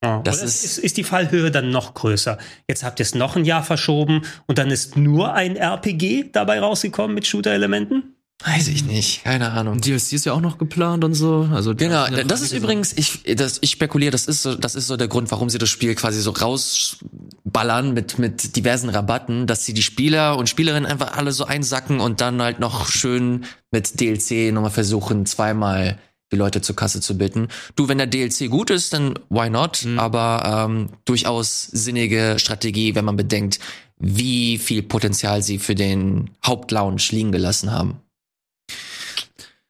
Ja, 0.04 0.20
Das 0.22 0.42
ist- 0.42 0.64
ist, 0.64 0.78
ist 0.78 0.96
die 0.96 1.04
Fallhöhe 1.04 1.50
dann 1.50 1.70
noch 1.70 1.94
größer. 1.94 2.38
Jetzt 2.68 2.84
habt 2.84 3.00
ihr 3.00 3.02
es 3.04 3.14
noch 3.14 3.34
ein 3.36 3.44
Jahr 3.44 3.64
verschoben 3.64 4.22
und 4.46 4.58
dann 4.58 4.70
ist 4.70 4.96
nur 4.96 5.32
ein 5.34 5.56
RPG 5.56 6.30
dabei 6.32 6.60
rausgekommen 6.60 7.14
mit 7.14 7.26
Shooter-Elementen? 7.26 8.14
Weiß 8.44 8.68
ich 8.68 8.84
nicht, 8.84 9.24
keine 9.24 9.50
Ahnung. 9.50 9.80
DLC 9.80 10.12
ist 10.12 10.24
ja 10.24 10.32
auch 10.32 10.40
noch 10.40 10.58
geplant 10.58 11.02
und 11.02 11.14
so. 11.14 11.48
Also 11.52 11.74
Genau, 11.74 12.06
ja, 12.06 12.22
das 12.22 12.40
ist 12.42 12.52
übrigens, 12.52 12.92
ich, 12.92 13.24
das, 13.34 13.58
ich 13.62 13.72
spekuliere, 13.72 14.12
das 14.12 14.28
ist 14.28 14.42
so, 14.44 14.54
das 14.54 14.76
ist 14.76 14.86
so 14.86 14.96
der 14.96 15.08
Grund, 15.08 15.32
warum 15.32 15.50
sie 15.50 15.58
das 15.58 15.68
Spiel 15.68 15.96
quasi 15.96 16.20
so 16.20 16.30
rausballern 16.30 17.92
mit, 17.94 18.20
mit 18.20 18.54
diversen 18.56 18.90
Rabatten, 18.90 19.48
dass 19.48 19.64
sie 19.64 19.74
die 19.74 19.82
Spieler 19.82 20.36
und 20.38 20.48
Spielerinnen 20.48 20.88
einfach 20.88 21.16
alle 21.16 21.32
so 21.32 21.46
einsacken 21.46 21.98
und 21.98 22.20
dann 22.20 22.40
halt 22.40 22.60
noch 22.60 22.88
schön 22.88 23.44
mit 23.72 23.98
DLC 24.00 24.52
nochmal 24.52 24.70
versuchen, 24.70 25.26
zweimal 25.26 25.98
die 26.32 26.36
Leute 26.36 26.60
zur 26.60 26.76
Kasse 26.76 27.00
zu 27.00 27.16
bitten. 27.16 27.48
Du, 27.76 27.88
wenn 27.88 27.98
der 27.98 28.06
DLC 28.06 28.50
gut 28.50 28.70
ist, 28.70 28.92
dann 28.92 29.18
why 29.30 29.48
not? 29.50 29.86
Aber 29.96 30.66
ähm, 30.68 30.90
durchaus 31.04 31.64
sinnige 31.64 32.36
Strategie, 32.38 32.94
wenn 32.94 33.04
man 33.04 33.16
bedenkt, 33.16 33.58
wie 33.98 34.58
viel 34.58 34.82
Potenzial 34.82 35.42
sie 35.42 35.58
für 35.58 35.74
den 35.74 36.30
Hauptlaunch 36.44 37.12
liegen 37.12 37.32
gelassen 37.32 37.72
haben. 37.72 38.00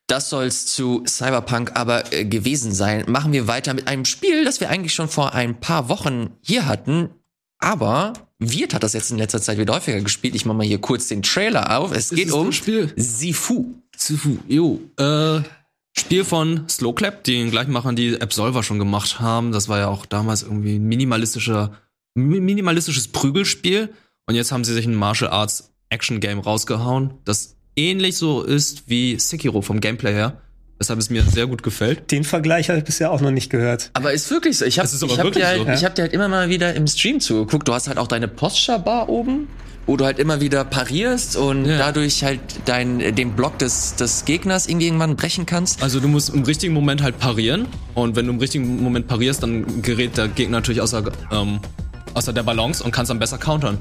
Das 0.06 0.30
soll's 0.30 0.66
zu 0.66 1.04
Cyberpunk 1.06 1.72
aber 1.74 2.12
äh, 2.12 2.24
gewesen 2.24 2.72
sein. 2.72 3.04
Machen 3.08 3.32
wir 3.32 3.46
weiter 3.46 3.74
mit 3.74 3.88
einem 3.88 4.06
Spiel, 4.06 4.44
das 4.44 4.60
wir 4.60 4.70
eigentlich 4.70 4.94
schon 4.94 5.08
vor 5.08 5.34
ein 5.34 5.60
paar 5.60 5.88
Wochen 5.88 6.30
hier 6.40 6.66
hatten. 6.66 7.10
Aber 7.58 8.14
Wirt 8.38 8.72
hat 8.72 8.84
das 8.84 8.92
jetzt 8.92 9.10
in 9.10 9.18
letzter 9.18 9.42
Zeit 9.42 9.58
wieder 9.58 9.74
häufiger 9.74 10.00
gespielt. 10.00 10.34
Ich 10.34 10.46
mache 10.46 10.56
mal 10.56 10.66
hier 10.66 10.80
kurz 10.80 11.08
den 11.08 11.22
Trailer 11.22 11.76
auf. 11.76 11.92
Es 11.92 12.10
geht 12.10 12.28
es 12.28 12.32
um? 12.32 12.52
Sifu. 12.96 13.74
Zufu, 13.96 14.38
jo. 14.46 14.80
Äh, 14.96 15.40
Spiel 15.98 16.24
von 16.24 16.68
Slowclap, 16.68 17.24
die 17.24 17.34
den 17.34 17.50
gleichen 17.50 17.72
Machern, 17.72 17.96
die 17.96 18.20
Absolver 18.20 18.62
schon 18.62 18.78
gemacht 18.78 19.20
haben. 19.20 19.52
Das 19.52 19.68
war 19.68 19.78
ja 19.78 19.88
auch 19.88 20.06
damals 20.06 20.42
irgendwie 20.42 20.76
ein 20.76 20.84
minimalistischer, 20.84 21.72
mi- 22.14 22.40
minimalistisches 22.40 23.08
Prügelspiel. 23.08 23.90
Und 24.26 24.34
jetzt 24.34 24.52
haben 24.52 24.64
sie 24.64 24.74
sich 24.74 24.86
ein 24.86 24.94
Martial 24.94 25.30
Arts 25.30 25.72
Action 25.90 26.20
Game 26.20 26.38
rausgehauen, 26.38 27.14
das 27.24 27.56
ähnlich 27.74 28.16
so 28.16 28.42
ist 28.42 28.90
wie 28.90 29.18
Sekiro 29.18 29.62
vom 29.62 29.80
Gameplay 29.80 30.12
her. 30.12 30.42
Weshalb 30.80 31.00
es 31.00 31.10
mir 31.10 31.22
sehr 31.24 31.48
gut 31.48 31.64
gefällt. 31.64 32.12
Den 32.12 32.22
Vergleich 32.22 32.68
habe 32.68 32.78
ich 32.78 32.84
bisher 32.84 33.10
auch 33.10 33.20
noch 33.20 33.32
nicht 33.32 33.50
gehört. 33.50 33.90
Aber 33.94 34.12
ist 34.12 34.30
wirklich 34.30 34.58
so. 34.58 34.64
Ich 34.64 34.78
habe 34.78 34.86
hab 34.88 35.32
dir, 35.32 35.46
halt, 35.46 35.66
so. 35.66 35.72
ich 35.72 35.84
hab 35.84 35.96
dir 35.96 36.02
halt 36.02 36.12
immer 36.12 36.28
mal 36.28 36.50
wieder 36.50 36.72
im 36.74 36.86
Stream 36.86 37.18
zugeguckt. 37.18 37.66
Du 37.66 37.74
hast 37.74 37.88
halt 37.88 37.98
auch 37.98 38.06
deine 38.06 38.28
Posture-Bar 38.28 39.08
oben, 39.08 39.48
wo 39.88 39.96
du 39.96 40.04
halt 40.04 40.18
immer 40.18 40.40
wieder 40.42 40.64
parierst 40.64 41.34
und 41.36 41.64
Ja. 41.64 41.78
dadurch 41.78 42.22
halt 42.22 42.40
dein, 42.66 42.98
den 43.16 43.32
Block 43.32 43.58
des, 43.58 43.96
des 43.96 44.26
Gegners 44.26 44.66
irgendwie 44.66 44.86
irgendwann 44.86 45.16
brechen 45.16 45.46
kannst. 45.46 45.82
Also 45.82 45.98
du 45.98 46.08
musst 46.08 46.28
im 46.28 46.42
richtigen 46.42 46.74
Moment 46.74 47.02
halt 47.02 47.18
parieren. 47.18 47.66
Und 47.94 48.14
wenn 48.14 48.26
du 48.26 48.32
im 48.34 48.38
richtigen 48.38 48.82
Moment 48.82 49.08
parierst, 49.08 49.42
dann 49.42 49.80
gerät 49.80 50.18
der 50.18 50.28
Gegner 50.28 50.58
natürlich 50.58 50.82
außer, 50.82 51.02
ähm, 51.32 51.58
außer 52.12 52.34
der 52.34 52.42
Balance 52.42 52.84
und 52.84 52.90
kannst 52.92 53.08
dann 53.08 53.18
besser 53.18 53.38
countern. 53.38 53.78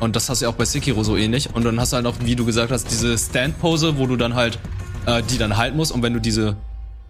Und 0.00 0.16
das 0.16 0.28
hast 0.28 0.40
du 0.40 0.46
ja 0.46 0.50
auch 0.50 0.56
bei 0.56 0.64
Sekiro 0.64 1.04
so 1.04 1.16
ähnlich. 1.16 1.48
Und 1.54 1.64
dann 1.64 1.78
hast 1.78 1.92
du 1.92 1.94
halt 1.94 2.04
noch, 2.04 2.16
wie 2.24 2.34
du 2.34 2.44
gesagt 2.44 2.72
hast, 2.72 2.90
diese 2.90 3.16
Stand-Pose, 3.16 3.96
wo 3.96 4.08
du 4.08 4.16
dann 4.16 4.34
halt 4.34 4.58
äh, 5.06 5.22
die 5.30 5.38
dann 5.38 5.56
halten 5.56 5.76
musst. 5.76 5.92
Und 5.92 6.02
wenn 6.02 6.14
du 6.14 6.20
diese, 6.20 6.56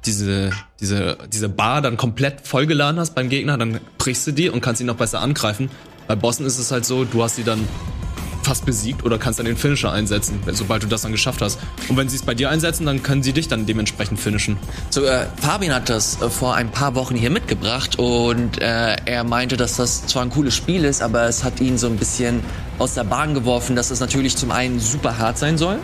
diese, 0.05 0.51
diese, 0.81 1.17
diese 1.33 1.49
Bar 1.49 1.81
dann 1.81 1.97
komplett 1.97 2.47
vollgeladen 2.47 3.01
hast 3.01 3.15
beim 3.15 3.31
Gegner, 3.31 3.57
dann 3.57 3.81
brichst 3.97 4.27
du 4.27 4.33
die 4.33 4.51
und 4.51 4.61
kannst 4.61 4.83
ihn 4.83 4.87
noch 4.87 4.97
besser 4.97 5.21
angreifen. 5.23 5.71
Bei 6.09 6.15
Bossen 6.15 6.45
ist 6.45 6.59
es 6.59 6.71
halt 6.71 6.85
so, 6.85 7.05
du 7.07 7.23
hast 7.23 7.39
die 7.39 7.45
dann 7.45 7.61
fast 8.45 8.65
besiegt 8.67 9.05
oder 9.05 9.19
kannst 9.19 9.39
dann 9.39 9.47
den 9.47 9.57
Finisher 9.57 9.91
einsetzen, 9.91 10.39
sobald 10.53 10.83
du 10.83 10.87
das 10.87 11.03
dann 11.03 11.13
geschafft 11.13 11.41
hast. 11.43 11.59
Und 11.89 11.97
wenn 11.97 12.09
sie 12.09 12.17
es 12.17 12.23
bei 12.23 12.35
dir 12.35 12.51
einsetzen, 12.51 12.87
dann 12.87 13.03
können 13.03 13.23
sie 13.23 13.33
dich 13.33 13.49
dann 13.49 13.67
dementsprechend 13.67 14.21
finishen. 14.21 14.57
So, 14.91 15.05
äh, 15.05 15.27
Fabian 15.41 15.75
hat 15.75 15.89
das 15.89 16.21
äh, 16.23 16.29
vor 16.31 16.55
ein 16.55 16.71
paar 16.71 16.95
Wochen 16.95 17.17
hier 17.17 17.31
mitgebracht 17.31 17.99
und 17.99 18.61
äh, 18.61 18.97
er 19.07 19.25
meinte, 19.25 19.57
dass 19.57 19.77
das 19.77 20.07
zwar 20.07 20.23
ein 20.23 20.31
cooles 20.31 20.55
Spiel 20.55 20.85
ist, 20.85 21.03
aber 21.03 21.23
es 21.25 21.43
hat 21.43 21.61
ihn 21.61 21.79
so 21.79 21.87
ein 21.87 21.97
bisschen 21.97 22.41
aus 22.79 22.95
der 22.95 23.05
Bahn 23.05 23.35
geworfen, 23.35 23.77
dass 23.77 23.91
es 23.91 24.01
natürlich 24.01 24.37
zum 24.37 24.51
einen 24.51 24.79
super 24.81 25.19
hart 25.19 25.39
sein 25.39 25.57
soll 25.59 25.79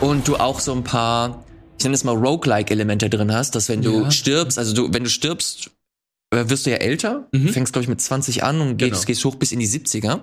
und 0.00 0.26
du 0.28 0.36
auch 0.36 0.60
so 0.60 0.72
ein 0.72 0.84
paar, 0.84 1.44
ich 1.78 1.84
nenne 1.84 1.94
es 1.94 2.04
mal 2.04 2.14
Roguelike-Elemente 2.16 3.10
drin 3.10 3.32
hast, 3.32 3.54
dass 3.54 3.68
wenn 3.68 3.82
du 3.82 4.04
Ja. 4.04 4.10
stirbst, 4.10 4.58
also 4.58 4.72
du, 4.74 4.92
wenn 4.92 5.04
du 5.04 5.10
stirbst, 5.10 5.70
äh, 6.32 6.44
wirst 6.48 6.66
du 6.66 6.70
ja 6.70 6.76
älter, 6.76 7.26
du 7.32 7.48
fängst 7.48 7.72
glaube 7.72 7.82
ich 7.82 7.88
mit 7.88 8.00
20 8.00 8.44
an 8.44 8.60
und 8.60 8.76
gehst, 8.76 8.92
Genau. 8.92 9.02
gehst 9.04 9.24
hoch 9.24 9.34
bis 9.34 9.50
in 9.52 9.58
die 9.58 9.66
70er. 9.66 10.20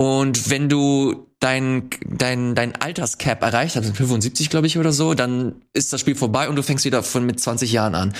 Und 0.00 0.48
wenn 0.48 0.70
du 0.70 1.26
dein, 1.40 1.90
dein, 2.06 2.54
dein 2.54 2.74
Alterscap 2.74 3.42
erreicht 3.42 3.76
hast, 3.76 3.94
75 3.94 4.48
glaube 4.48 4.66
ich 4.66 4.78
oder 4.78 4.92
so, 4.92 5.12
dann 5.12 5.56
ist 5.74 5.92
das 5.92 6.00
Spiel 6.00 6.14
vorbei 6.14 6.48
und 6.48 6.56
du 6.56 6.62
fängst 6.62 6.86
wieder 6.86 7.02
von 7.02 7.26
mit 7.26 7.38
20 7.38 7.70
Jahren 7.70 7.94
an. 7.94 8.14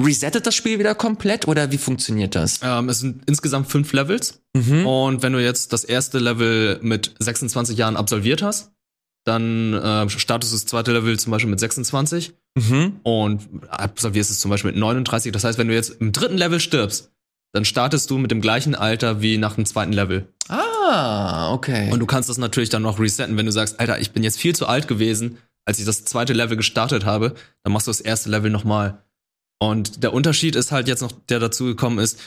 Resettet 0.00 0.44
das 0.46 0.56
Spiel 0.56 0.80
wieder 0.80 0.96
komplett 0.96 1.46
oder 1.46 1.70
wie 1.70 1.78
funktioniert 1.78 2.34
das? 2.34 2.58
Ähm, 2.64 2.88
es 2.88 2.98
sind 2.98 3.22
insgesamt 3.26 3.68
fünf 3.70 3.92
Levels. 3.92 4.40
Mhm. 4.56 4.84
Und 4.84 5.22
wenn 5.22 5.32
du 5.32 5.38
jetzt 5.40 5.72
das 5.72 5.84
erste 5.84 6.18
Level 6.18 6.80
mit 6.82 7.14
26 7.20 7.78
Jahren 7.78 7.96
absolviert 7.96 8.42
hast, 8.42 8.72
dann 9.24 9.74
äh, 9.74 10.08
startest 10.08 10.52
du 10.52 10.56
das 10.56 10.66
zweite 10.66 10.92
Level 10.92 11.16
zum 11.16 11.30
Beispiel 11.30 11.50
mit 11.50 11.60
26 11.60 12.32
Mhm. 12.58 12.96
und 13.04 13.42
absolvierst 13.68 14.32
es 14.32 14.40
zum 14.40 14.50
Beispiel 14.50 14.72
mit 14.72 14.80
39. 14.80 15.30
Das 15.30 15.44
heißt, 15.44 15.58
wenn 15.58 15.68
du 15.68 15.74
jetzt 15.74 15.90
im 16.00 16.10
dritten 16.10 16.36
Level 16.36 16.58
stirbst, 16.58 17.12
dann 17.52 17.64
startest 17.64 18.10
du 18.10 18.18
mit 18.18 18.32
dem 18.32 18.40
gleichen 18.40 18.74
Alter 18.74 19.22
wie 19.22 19.38
nach 19.38 19.54
dem 19.54 19.64
zweiten 19.66 19.92
Level. 19.92 20.26
Ah, 20.48 20.64
okay. 21.52 21.90
Und 21.92 22.00
du 22.00 22.06
kannst 22.06 22.28
das 22.28 22.38
natürlich 22.38 22.68
dann 22.70 22.82
noch 22.82 22.98
resetten, 22.98 23.36
wenn 23.36 23.46
du 23.46 23.52
sagst, 23.52 23.80
Alter, 23.80 23.98
ich 24.00 24.12
bin 24.12 24.22
jetzt 24.22 24.38
viel 24.38 24.54
zu 24.54 24.66
alt 24.66 24.88
gewesen, 24.88 25.38
als 25.64 25.78
ich 25.78 25.84
das 25.84 26.04
zweite 26.04 26.32
Level 26.32 26.56
gestartet 26.56 27.04
habe, 27.04 27.34
dann 27.62 27.72
machst 27.72 27.86
du 27.86 27.90
das 27.90 28.00
erste 28.00 28.30
Level 28.30 28.50
nochmal. 28.50 29.02
Und 29.58 30.02
der 30.02 30.14
Unterschied 30.14 30.56
ist 30.56 30.72
halt 30.72 30.88
jetzt 30.88 31.02
noch, 31.02 31.12
der 31.28 31.38
dazu 31.38 31.64
gekommen 31.66 31.98
ist, 31.98 32.18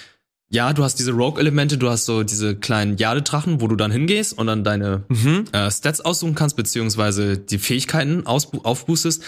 ja, 0.49 0.71
du 0.71 0.83
hast 0.83 0.99
diese 0.99 1.13
Rogue-Elemente, 1.13 1.79
du 1.79 1.89
hast 1.89 2.05
so 2.05 2.21
diese 2.21 2.55
kleinen 2.55 2.97
Jadedrachen, 2.97 3.59
wo 3.59 3.67
du 3.67 3.75
dann 3.75 3.91
hingehst 3.91 4.37
und 4.37 4.45
dann 4.45 4.63
deine 4.63 5.03
mhm. 5.09 5.45
äh, 5.51 5.71
Stats 5.71 5.99
aussuchen 5.99 6.35
kannst, 6.35 6.55
beziehungsweise 6.55 7.39
die 7.39 7.57
Fähigkeiten 7.57 8.27
aufboostest. 8.27 9.23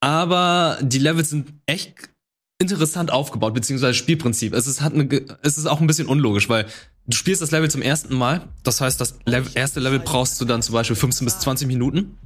Aber 0.00 0.78
die 0.82 0.98
Levels 0.98 1.30
sind 1.30 1.52
echt 1.66 2.10
interessant 2.58 3.12
aufgebaut, 3.12 3.54
beziehungsweise 3.54 3.94
Spielprinzip. 3.94 4.52
Es 4.52 4.66
ist, 4.66 4.80
hat 4.80 4.94
eine, 4.94 5.08
es 5.42 5.58
ist 5.58 5.66
auch 5.66 5.80
ein 5.80 5.86
bisschen 5.86 6.08
unlogisch, 6.08 6.48
weil 6.48 6.66
du 7.10 7.16
spielst 7.16 7.42
das 7.42 7.50
Level 7.50 7.70
zum 7.70 7.82
ersten 7.82 8.14
Mal. 8.14 8.42
Das 8.62 8.80
heißt, 8.80 9.00
das 9.00 9.16
Level, 9.24 9.50
erste 9.54 9.80
Level 9.80 9.98
brauchst 9.98 10.40
du 10.40 10.44
dann 10.44 10.62
zum 10.62 10.74
Beispiel 10.74 10.96
15 10.96 11.24
bis 11.24 11.38
20 11.40 11.66
Minuten. 11.66 12.16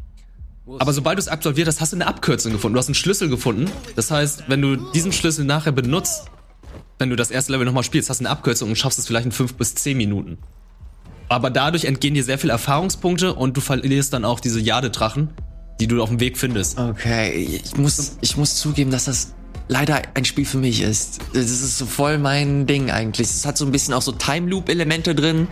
Aber 0.79 0.93
sobald 0.93 1.19
du 1.19 1.21
es 1.21 1.29
absolviert 1.29 1.69
hast, 1.69 1.81
hast 1.81 1.93
du 1.93 1.97
eine 1.97 2.07
Abkürzung 2.07 2.53
gefunden. 2.53 2.75
Du 2.75 2.79
hast 2.79 2.89
einen 2.89 2.95
Schlüssel 2.95 3.29
gefunden. 3.29 3.71
Das 3.97 4.11
heißt, 4.11 4.45
wenn 4.49 4.63
du 4.63 4.77
diesen 4.93 5.13
Schlüssel 5.13 5.45
nachher 5.45 5.73
benutzt, 5.73 6.25
wenn 6.99 7.11
du 7.11 7.17
das 7.17 7.31
erste 7.31 7.53
Level 7.53 7.67
nochmal 7.67 7.83
spielst, 7.83 8.09
hast 8.09 8.21
du 8.21 8.25
eine 8.25 8.31
Abkürzung 8.31 8.71
und 8.71 8.77
schaffst 8.77 8.99
es 8.99 9.07
vielleicht 9.07 9.27
in 9.27 9.33
5 9.33 9.55
bis 9.55 9.75
10 9.75 9.97
Minuten. 9.97 10.39
Aber 11.29 11.51
dadurch 11.51 11.85
entgehen 11.85 12.15
dir 12.15 12.25
sehr 12.25 12.39
viele 12.39 12.53
Erfahrungspunkte 12.53 13.35
und 13.35 13.57
du 13.57 13.61
verlierst 13.61 14.13
dann 14.13 14.25
auch 14.25 14.41
diese 14.41 14.61
Jadedrachen, 14.61 15.31
die 15.81 15.87
du 15.87 16.03
auf 16.03 16.09
dem 16.09 16.21
Weg 16.21 16.39
findest. 16.39 16.79
Okay, 16.79 17.33
ich 17.33 17.77
muss, 17.77 18.19
ich 18.21 18.37
muss 18.37 18.57
zugeben, 18.57 18.91
dass 18.91 19.07
das 19.07 19.35
leider 19.69 20.03
ein 20.15 20.25
Spiel 20.25 20.45
für 20.45 20.59
mich 20.59 20.83
ist. 20.83 21.21
Das 21.33 21.51
ist 21.51 21.79
so 21.79 21.87
voll 21.87 22.19
mein 22.19 22.67
Ding 22.67 22.91
eigentlich. 22.91 23.29
Es 23.29 23.47
hat 23.47 23.57
so 23.57 23.65
ein 23.65 23.73
bisschen 23.73 23.95
auch 23.95 24.03
so 24.03 24.13
Time 24.13 24.49
Loop 24.49 24.69
Elemente 24.69 25.15
drin, 25.15 25.49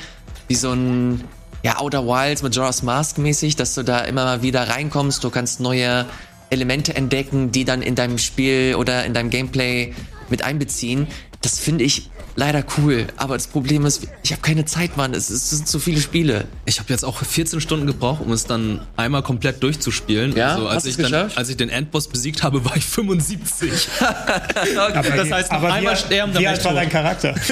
wie 0.48 0.54
so 0.54 0.72
ein 0.72 1.24
ja 1.62 1.78
Outer 1.78 2.06
Wilds 2.06 2.42
Majora's 2.42 2.82
Mask 2.82 3.18
mäßig, 3.18 3.56
dass 3.56 3.74
du 3.74 3.82
da 3.82 4.00
immer 4.00 4.24
mal 4.24 4.42
wieder 4.42 4.68
reinkommst. 4.68 5.22
Du 5.22 5.30
kannst 5.30 5.60
neue 5.60 6.06
Elemente 6.50 6.94
entdecken, 6.94 7.50
die 7.50 7.64
dann 7.64 7.82
in 7.82 7.94
deinem 7.94 8.18
Spiel 8.18 8.74
oder 8.76 9.04
in 9.04 9.14
deinem 9.14 9.30
Gameplay 9.30 9.94
mit 10.28 10.42
einbeziehen. 10.42 11.06
Das 11.42 11.58
finde 11.58 11.84
ich 11.84 12.10
leider 12.36 12.64
cool. 12.78 13.06
Aber 13.16 13.34
das 13.34 13.46
Problem 13.46 13.84
ist, 13.84 14.06
ich 14.22 14.32
habe 14.32 14.42
keine 14.42 14.64
Zeit, 14.64 14.96
Mann. 14.96 15.12
Es, 15.12 15.30
es 15.30 15.50
sind 15.50 15.68
zu 15.68 15.78
viele 15.78 16.00
Spiele. 16.00 16.46
Ich 16.64 16.78
habe 16.78 16.90
jetzt 16.90 17.04
auch 17.04 17.16
14 17.22 17.60
Stunden 17.60 17.86
gebraucht, 17.86 18.22
um 18.24 18.32
es 18.32 18.46
dann 18.46 18.80
einmal 18.96 19.22
komplett 19.22 19.62
durchzuspielen. 19.62 20.34
Ja? 20.36 20.54
Also, 20.54 20.68
als 20.68 20.76
Hast 20.76 20.86
ich 20.86 20.96
dann, 20.96 21.04
geschafft? 21.04 21.38
als 21.38 21.48
ich 21.48 21.56
den 21.56 21.68
Endboss 21.68 22.08
besiegt 22.08 22.42
habe, 22.42 22.64
war 22.64 22.76
ich 22.76 22.84
75. 22.84 23.88
Aber 24.00 25.10
das 25.10 25.30
heißt, 25.30 25.52
noch 25.52 25.58
aber 25.58 25.72
einmal 25.72 25.94
wie, 25.94 25.98
sterben, 25.98 26.32
dann 26.32 26.42
Wie 26.42 26.46
alt 26.46 26.58
ich 26.58 26.64
war 26.64 26.74
dein 26.74 26.88
Charakter? 26.88 27.34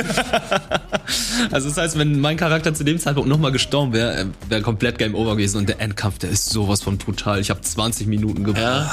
Also 1.50 1.68
das 1.68 1.76
heißt, 1.76 1.98
wenn 1.98 2.20
mein 2.20 2.36
Charakter 2.36 2.72
zu 2.72 2.84
dem 2.84 2.98
Zeitpunkt 2.98 3.28
nochmal 3.28 3.50
gestorben 3.50 3.92
wäre, 3.92 4.26
wäre 4.48 4.62
komplett 4.62 4.98
Game 4.98 5.16
Over 5.16 5.32
gewesen. 5.36 5.58
Und 5.58 5.68
der 5.68 5.80
Endkampf, 5.80 6.18
der 6.18 6.30
ist 6.30 6.50
sowas 6.50 6.82
von 6.82 6.98
brutal. 6.98 7.40
Ich 7.40 7.50
habe 7.50 7.60
20 7.60 8.06
Minuten 8.06 8.44
gebraucht. 8.44 8.62
Ja. 8.62 8.90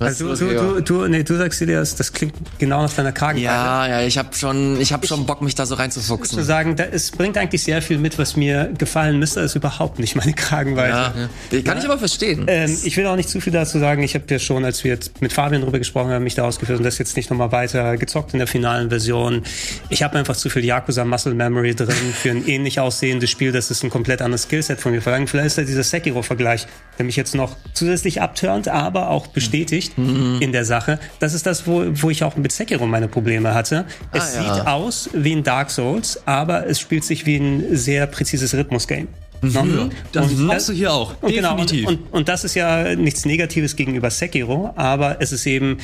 Was 0.00 0.22
Also, 0.22 0.34
du, 0.34 0.54
du, 0.54 0.80
du, 0.80 1.08
nee, 1.08 1.22
du 1.22 1.36
sagst 1.36 1.60
dir, 1.60 1.66
das, 1.66 1.94
das 1.94 2.14
klingt 2.14 2.34
genau 2.58 2.80
nach 2.80 2.92
deiner 2.92 3.12
Kragenweite. 3.12 3.44
ja, 3.44 3.86
ja, 3.86 4.00
ich 4.00 4.16
habe 4.16 4.34
schon, 4.34 4.80
ich 4.80 4.94
habe 4.94 5.06
schon 5.06 5.26
Bock, 5.26 5.42
mich 5.42 5.54
da 5.54 5.66
so 5.66 5.74
zu 5.74 5.78
reinzufuchsen. 5.78 6.42
sagen, 6.42 6.74
da, 6.74 6.84
es 6.84 7.10
bringt 7.10 7.36
eigentlich 7.36 7.62
sehr 7.62 7.82
viel 7.82 7.98
mit, 7.98 8.18
was 8.18 8.34
mir 8.34 8.72
gefallen 8.78 9.18
müsste, 9.18 9.40
ist 9.40 9.56
überhaupt 9.56 9.98
nicht 9.98 10.16
meine 10.16 10.32
Kragenweite. 10.32 11.28
Ja. 11.52 11.60
Kann 11.60 11.76
ich 11.76 11.84
aber 11.84 11.98
verstehen. 11.98 12.46
Ähm, 12.46 12.74
ich 12.82 12.96
will 12.96 13.06
auch 13.06 13.16
nicht 13.16 13.28
zu 13.28 13.42
viel 13.42 13.52
dazu 13.52 13.78
sagen. 13.78 14.02
Ich 14.02 14.14
habe 14.14 14.24
ja 14.30 14.38
schon, 14.38 14.64
als 14.64 14.82
wir 14.84 14.90
jetzt 14.90 15.20
mit 15.20 15.34
Fabian 15.34 15.60
drüber 15.60 15.78
gesprochen 15.78 16.10
haben, 16.12 16.24
mich 16.24 16.34
da 16.34 16.44
ausgeführt 16.44 16.78
und 16.78 16.84
das 16.84 16.96
jetzt 16.96 17.14
nicht 17.18 17.28
nochmal 17.28 17.52
weiter 17.52 17.98
gezockt 17.98 18.32
in 18.32 18.38
der 18.38 18.48
finalen 18.48 18.88
Version. 18.88 19.42
Ich 19.90 20.02
habe 20.02 20.18
einfach 20.18 20.34
zu 20.34 20.48
viel 20.48 20.64
Yakuza 20.64 21.04
Muscle 21.04 21.34
Memory 21.34 21.74
drin 21.74 22.14
für 22.14 22.30
ein 22.30 22.48
ähnlich 22.48 22.80
aussehendes 22.80 23.28
Spiel. 23.28 23.52
Das 23.52 23.70
ist 23.70 23.84
ein 23.84 23.90
komplett 23.90 24.22
anderes 24.22 24.44
Skillset 24.44 24.80
von 24.80 24.92
mir 24.92 25.02
verlangt. 25.02 25.28
Vielleicht 25.28 25.48
ist 25.48 25.58
da 25.58 25.62
dieser 25.62 25.82
Sekiro-Vergleich, 25.82 26.66
der 26.98 27.04
mich 27.04 27.16
jetzt 27.16 27.34
noch 27.34 27.56
zusätzlich 27.74 28.22
abturnt, 28.22 28.68
aber 28.68 29.10
auch 29.10 29.26
bestätigt 29.26 29.89
Mhm. 29.96 30.38
in 30.40 30.52
der 30.52 30.64
Sache. 30.64 30.98
Das 31.18 31.34
ist 31.34 31.46
das, 31.46 31.66
wo, 31.66 31.84
wo 31.92 32.10
ich 32.10 32.22
auch 32.24 32.36
mit 32.36 32.52
Sekiro 32.52 32.86
meine 32.86 33.08
Probleme 33.08 33.54
hatte. 33.54 33.84
Es 34.12 34.36
Ah, 34.36 34.42
ja. 34.42 34.54
sieht 34.54 34.66
aus 34.66 35.10
wie 35.12 35.32
ein 35.34 35.42
Dark 35.42 35.70
Souls, 35.70 36.20
aber 36.26 36.66
es 36.66 36.78
spielt 36.80 37.04
sich 37.04 37.26
wie 37.26 37.36
ein 37.36 37.76
sehr 37.76 38.06
präzises 38.06 38.54
Rhythmus-Game. 38.54 39.08
Ne? 39.42 39.88
Das 40.12 40.30
Und 40.30 40.46
brauchst 40.48 40.68
du 40.68 40.72
hier 40.74 40.92
auch. 40.92 41.14
und 41.22 41.32
genau, 41.32 41.52
Definitiv. 41.56 41.86
und, 41.88 41.96
und, 42.02 42.12
und 42.12 42.28
das 42.28 42.44
ist 42.44 42.54
ja 42.54 42.94
nichts 42.94 43.24
Negatives 43.24 43.74
gegenüber 43.74 44.10
Sekiro, 44.10 44.72
aber 44.76 45.16
es 45.20 45.32
ist 45.32 45.46
eben 45.46 45.78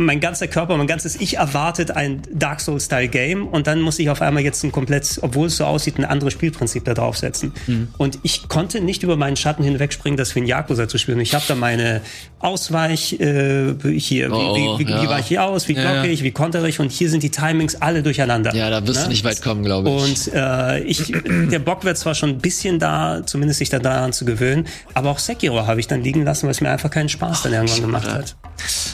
mein 0.00 0.20
ganzer 0.20 0.48
Körper, 0.48 0.76
mein 0.76 0.86
ganzes 0.86 1.14
Ich 1.20 1.36
erwartet 1.36 1.90
ein 1.92 2.22
Dark 2.32 2.60
Souls-Style-Game 2.60 3.46
und 3.46 3.66
dann 3.66 3.80
muss 3.80 3.98
ich 3.98 4.08
auf 4.10 4.22
einmal 4.22 4.42
jetzt 4.42 4.64
ein 4.64 4.72
komplett, 4.72 5.18
obwohl 5.22 5.46
es 5.48 5.56
so 5.58 5.64
aussieht, 5.64 5.98
ein 5.98 6.04
anderes 6.04 6.32
Spielprinzip 6.32 6.84
da 6.84 6.94
draufsetzen. 6.94 7.52
Mhm. 7.66 7.88
Und 7.98 8.18
ich 8.22 8.48
konnte 8.48 8.80
nicht 8.80 9.02
über 9.02 9.16
meinen 9.16 9.36
Schatten 9.36 9.62
hinwegspringen, 9.62 10.16
das 10.16 10.34
wie 10.34 10.40
ein 10.40 10.46
Yakuza 10.46 10.88
zu 10.88 10.98
spielen. 10.98 11.20
Ich 11.20 11.34
habe 11.34 11.44
da 11.46 11.54
meine 11.54 12.00
Ausweich, 12.38 13.20
äh, 13.20 13.74
hier, 13.98 14.30
wie, 14.30 14.34
Oh, 14.34 14.78
wie, 14.78 14.86
wie, 14.86 14.90
ja. 14.90 15.02
wie 15.02 15.08
weiche 15.08 15.34
ich 15.34 15.38
aus, 15.40 15.68
wie 15.68 15.74
Ja, 15.74 15.82
blocke 15.82 16.06
ja. 16.06 16.12
ich, 16.12 16.22
wie 16.22 16.30
kontere 16.32 16.68
ich 16.68 16.80
und 16.80 16.90
hier 16.90 17.10
sind 17.10 17.22
die 17.22 17.30
Timings 17.30 17.76
alle 17.76 18.02
durcheinander. 18.02 18.54
ja, 18.54 18.70
da 18.70 18.86
wirst 18.86 19.00
Ne? 19.00 19.04
du 19.04 19.10
nicht 19.10 19.24
weit 19.24 19.42
kommen, 19.42 19.62
glaube 19.62 19.90
ich. 19.90 20.02
Und 20.26 20.34
äh, 20.34 20.80
ich, 20.80 21.12
der 21.50 21.58
Bock 21.58 21.84
wird 21.84 21.98
zwar 21.98 22.14
schon 22.14 22.30
ein 22.30 22.38
bisschen 22.38 22.78
da, 22.78 23.22
zumindest 23.26 23.58
sich 23.58 23.68
dann 23.68 23.82
daran 23.82 24.12
zu 24.12 24.24
gewöhnen, 24.24 24.66
aber 24.94 25.10
auch 25.10 25.18
Sekiro 25.18 25.66
habe 25.66 25.80
ich 25.80 25.86
dann 25.86 26.02
liegen 26.02 26.24
lassen, 26.24 26.44
weil 26.46 26.52
es 26.52 26.60
mir 26.60 26.70
einfach 26.70 26.90
keinen 26.90 27.08
Spaß 27.10 27.42
dann 27.42 27.52
irgendwann 27.52 27.80
gemacht 27.82 28.08
hat. 28.08 28.36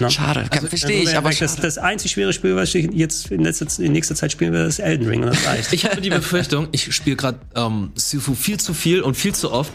Ne? 0.01 0.11
Schade, 0.11 0.45
kann, 0.51 0.67
verstehe 1.05 1.12
ich, 1.12 1.16
aber 1.18 1.30
das, 1.30 1.57
das 1.57 1.78
einzig 1.78 2.12
schwere 2.12 2.32
Spiel, 2.32 2.57
was 2.57 2.74
ich 2.74 2.88
jetzt 2.92 3.30
in, 3.30 3.42
letzter, 3.42 3.66
in 3.82 3.92
nächster 3.92 4.14
Zeit 4.14 4.32
spielen 4.32 4.53
werde, 4.53 4.68
ist 4.68 4.78
Elden 4.78 5.07
Ring 5.09 5.22
und 5.22 5.28
das 5.28 5.47
reicht. 5.47 5.72
Ich 5.76 5.84
habe 5.84 6.01
die 6.01 6.11
Befürchtung, 6.11 6.68
ich 6.72 6.94
spiele 6.94 7.16
gerade 7.16 7.38
ähm, 7.55 7.92
Sifu 7.94 8.34
viel 8.34 8.59
zu 8.59 8.74
viel 8.74 9.03
und 9.03 9.16
viel 9.16 9.34
zu 9.34 9.53
oft, 9.53 9.72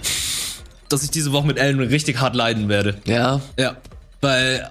dass 0.89 1.03
ich 1.03 1.11
diese 1.11 1.31
Woche 1.31 1.47
mit 1.47 1.57
Elden 1.57 1.79
Ring 1.79 1.89
richtig 1.89 2.19
hart 2.19 2.35
leiden 2.35 2.69
werde. 2.69 2.95
ja. 3.05 3.41
Ja, 3.57 3.77
weil 4.21 4.69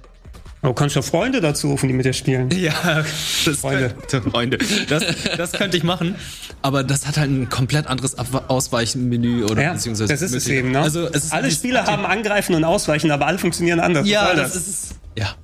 Aber 0.63 0.69
du 0.71 0.75
kannst 0.75 0.95
ja 0.95 1.03
Freunde 1.03 1.41
dazu 1.41 1.69
rufen, 1.71 1.89
die 1.89 1.95
mit 1.95 2.05
dir 2.05 2.13
spielen. 2.13 2.51
ja, 2.55 3.05
das 3.45 3.59
Freunde. 3.59 3.95
könnte, 4.09 4.31
Freunde, 4.31 4.59
das, 4.89 5.05
das 5.37 5.53
könnte 5.53 5.77
ich 5.77 5.83
machen, 5.83 6.15
aber 6.63 6.85
das 6.85 7.07
hat 7.07 7.17
halt 7.17 7.31
ein 7.31 7.49
komplett 7.49 7.87
anderes 7.87 8.19
Ab 8.19 8.45
Ausweichmenü 8.49 9.45
oder 9.45 9.63
Ja, 9.63 9.73
beziehungsweise 9.73 10.13
das 10.13 10.23
ist 10.23 10.35
es 10.35 10.47
eben. 10.49 10.73
Ne? 10.73 10.81
Also 10.81 11.07
es 11.09 11.25
ist 11.25 11.33
alle 11.33 11.51
Spiele 11.51 11.85
haben 11.85 12.05
Angreifen 12.05 12.55
und 12.55 12.65
Ausweichen, 12.65 13.11
aber 13.11 13.27
alle 13.27 13.39
funktionieren 13.39 13.81
anders. 13.81 14.03
Was 14.03 14.11
ja, 14.11 14.27
soll 14.27 14.37
das 14.37 14.57
ist 14.57 14.95
ja. 15.17 15.35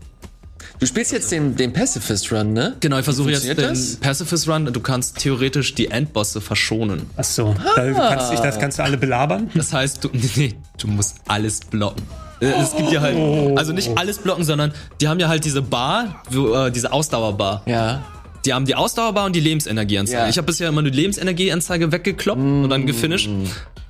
Du 0.78 0.86
spielst 0.86 1.10
jetzt 1.12 1.32
den, 1.32 1.56
den 1.56 1.72
Pacifist 1.72 2.30
Run, 2.32 2.52
ne? 2.52 2.76
Genau, 2.80 2.98
ich 2.98 3.04
versuche 3.04 3.30
jetzt 3.30 3.48
den 3.48 3.56
das? 3.56 3.96
Pacifist 3.96 4.46
Run. 4.48 4.70
Du 4.72 4.80
kannst 4.80 5.18
theoretisch 5.18 5.74
die 5.74 5.88
Endbosse 5.88 6.40
verschonen. 6.40 7.08
Ach 7.16 7.24
so, 7.24 7.54
da 7.76 7.92
kannst, 7.92 8.32
dich, 8.32 8.40
das 8.40 8.58
kannst 8.58 8.78
du 8.78 8.82
alle 8.84 8.98
belabern. 8.98 9.50
Das 9.54 9.72
heißt, 9.72 10.04
du, 10.04 10.10
nee, 10.36 10.54
du 10.78 10.88
musst 10.88 11.16
alles 11.28 11.60
blocken. 11.60 12.02
Äh, 12.40 12.46
Es 12.60 12.76
gibt 12.76 12.92
ja 12.92 13.00
halt, 13.00 13.16
also 13.56 13.72
nicht 13.72 13.96
alles 13.96 14.18
blocken, 14.18 14.44
sondern 14.44 14.72
die 15.00 15.08
haben 15.08 15.18
ja 15.18 15.28
halt 15.28 15.44
diese 15.46 15.62
Bar, 15.62 16.22
äh, 16.30 16.70
diese 16.70 16.92
Ausdauerbar. 16.92 17.62
Ja. 17.64 18.04
Die 18.44 18.52
haben 18.52 18.66
die 18.66 18.74
Ausdauerbar 18.74 19.24
und 19.26 19.34
die 19.34 19.40
Lebensenergieanzeige. 19.40 20.22
Ja. 20.24 20.28
Ich 20.28 20.36
habe 20.36 20.46
bisher 20.46 20.68
immer 20.68 20.82
nur 20.82 20.90
die 20.90 20.98
Lebensenergieanzeige 21.00 21.90
weggekloppt 21.90 22.40
und 22.40 22.68
dann 22.68 22.86
gefinisht. 22.86 23.30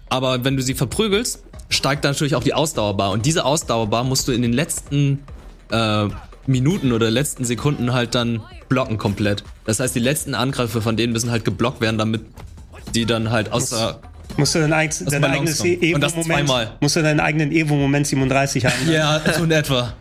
Aber 0.08 0.44
wenn 0.44 0.56
du 0.56 0.62
sie 0.62 0.74
verprügelst, 0.74 1.42
steigt 1.68 2.04
dann 2.04 2.12
natürlich 2.12 2.36
auch 2.36 2.44
die 2.44 2.54
Ausdauerbar. 2.54 3.10
Und 3.10 3.26
diese 3.26 3.44
Ausdauerbar 3.44 4.04
musst 4.04 4.28
du 4.28 4.32
in 4.32 4.40
den 4.42 4.52
letzten 4.52 5.24
äh, 5.72 6.08
Minuten 6.46 6.92
oder 6.92 7.10
letzten 7.10 7.44
Sekunden 7.44 7.92
halt 7.92 8.14
dann 8.14 8.42
blocken 8.68 8.98
komplett. 8.98 9.44
Das 9.64 9.80
heißt, 9.80 9.94
die 9.94 10.00
letzten 10.00 10.34
Angriffe 10.34 10.80
von 10.80 10.96
denen 10.96 11.12
müssen 11.12 11.30
halt 11.30 11.44
geblockt 11.44 11.80
werden, 11.80 11.98
damit 11.98 12.22
die 12.94 13.06
dann 13.06 13.30
halt 13.30 13.52
außer 13.52 14.00
Musst 14.36 14.54
du 14.54 14.58
dein, 14.58 14.72
eig 14.72 14.90
dein 14.98 15.22
Balance 15.22 15.62
eigenes 15.62 15.80
kommen. 15.80 15.94
Und 15.94 16.00
das 16.02 16.12
Evo-Moment, 16.12 16.72
musst 16.80 16.96
du 16.96 17.02
deinen 17.02 17.20
eigenen 17.20 17.52
Evo-Moment 17.52 18.06
37 18.06 18.64
haben. 18.66 18.74
Ja, 18.90 19.20
so 19.36 19.44
in 19.44 19.50
etwa. 19.50 19.94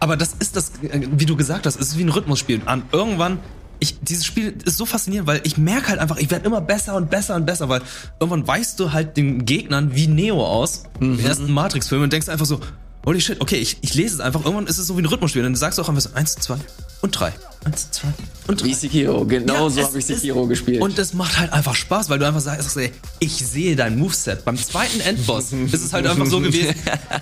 Aber 0.00 0.16
das 0.16 0.34
ist 0.38 0.56
das, 0.56 0.72
äh, 0.82 1.06
wie 1.12 1.26
du 1.26 1.36
gesagt 1.36 1.66
hast, 1.66 1.80
es 1.80 1.88
ist 1.88 1.98
wie 1.98 2.04
ein 2.04 2.08
Rhythmusspiel. 2.08 2.62
An 2.66 2.82
irgendwann, 2.92 3.38
ich, 3.78 4.00
dieses 4.00 4.24
Spiel 4.24 4.54
ist 4.64 4.76
so 4.76 4.86
faszinierend, 4.86 5.28
weil 5.28 5.40
ich 5.44 5.58
merke 5.58 5.88
halt 5.88 6.00
einfach, 6.00 6.16
ich 6.18 6.30
werde 6.30 6.46
immer 6.46 6.60
besser 6.60 6.96
und 6.96 7.10
besser 7.10 7.36
und 7.36 7.46
besser, 7.46 7.68
weil 7.68 7.82
irgendwann 8.20 8.46
weißt 8.46 8.78
du 8.80 8.92
halt 8.92 9.16
den 9.16 9.44
Gegnern 9.44 9.94
wie 9.94 10.06
Neo 10.08 10.44
aus, 10.44 10.84
im 11.00 11.18
ersten 11.18 11.52
Matrix-Film, 11.52 12.02
und 12.02 12.12
denkst 12.12 12.28
einfach 12.28 12.46
so, 12.46 12.60
holy 13.08 13.20
shit, 13.22 13.40
okay, 13.40 13.56
ich, 13.56 13.78
ich 13.80 13.94
lese 13.94 14.16
es 14.16 14.20
einfach. 14.20 14.44
Irgendwann 14.44 14.66
ist 14.66 14.76
es 14.76 14.86
so 14.86 14.96
wie 14.98 15.02
ein 15.02 15.06
Rhythmusspiel. 15.06 15.42
Dann 15.42 15.56
sagst 15.56 15.78
du 15.78 15.82
auch 15.82 15.88
einfach 15.88 16.02
so, 16.02 16.10
eins, 16.12 16.34
zwei 16.34 16.56
und 17.00 17.10
drei. 17.18 17.32
Eins, 17.64 17.90
zwei 17.90 18.08
und 18.48 18.60
drei. 18.60 18.66
Wie 18.66 18.74
Sekiro, 18.74 19.24
genau 19.24 19.54
Ja, 19.54 19.70
so 19.70 19.82
habe 19.82 19.98
ich 19.98 20.08
ist- 20.10 20.20
Sekiro 20.20 20.46
gespielt. 20.46 20.82
Und 20.82 20.98
das 20.98 21.14
macht 21.14 21.38
halt 21.38 21.50
einfach 21.54 21.74
Spaß, 21.74 22.10
weil 22.10 22.18
du 22.18 22.26
einfach 22.26 22.42
sagst, 22.42 22.76
ey, 22.76 22.92
ich 23.18 23.32
sehe 23.34 23.76
dein 23.76 23.98
Moveset. 23.98 24.44
Beim 24.44 24.58
zweiten 24.58 25.00
Endboss 25.00 25.52
ist 25.52 25.72
es 25.82 25.92
halt 25.94 26.06
einfach 26.06 26.26
so 26.26 26.38
gewesen, 26.40 26.74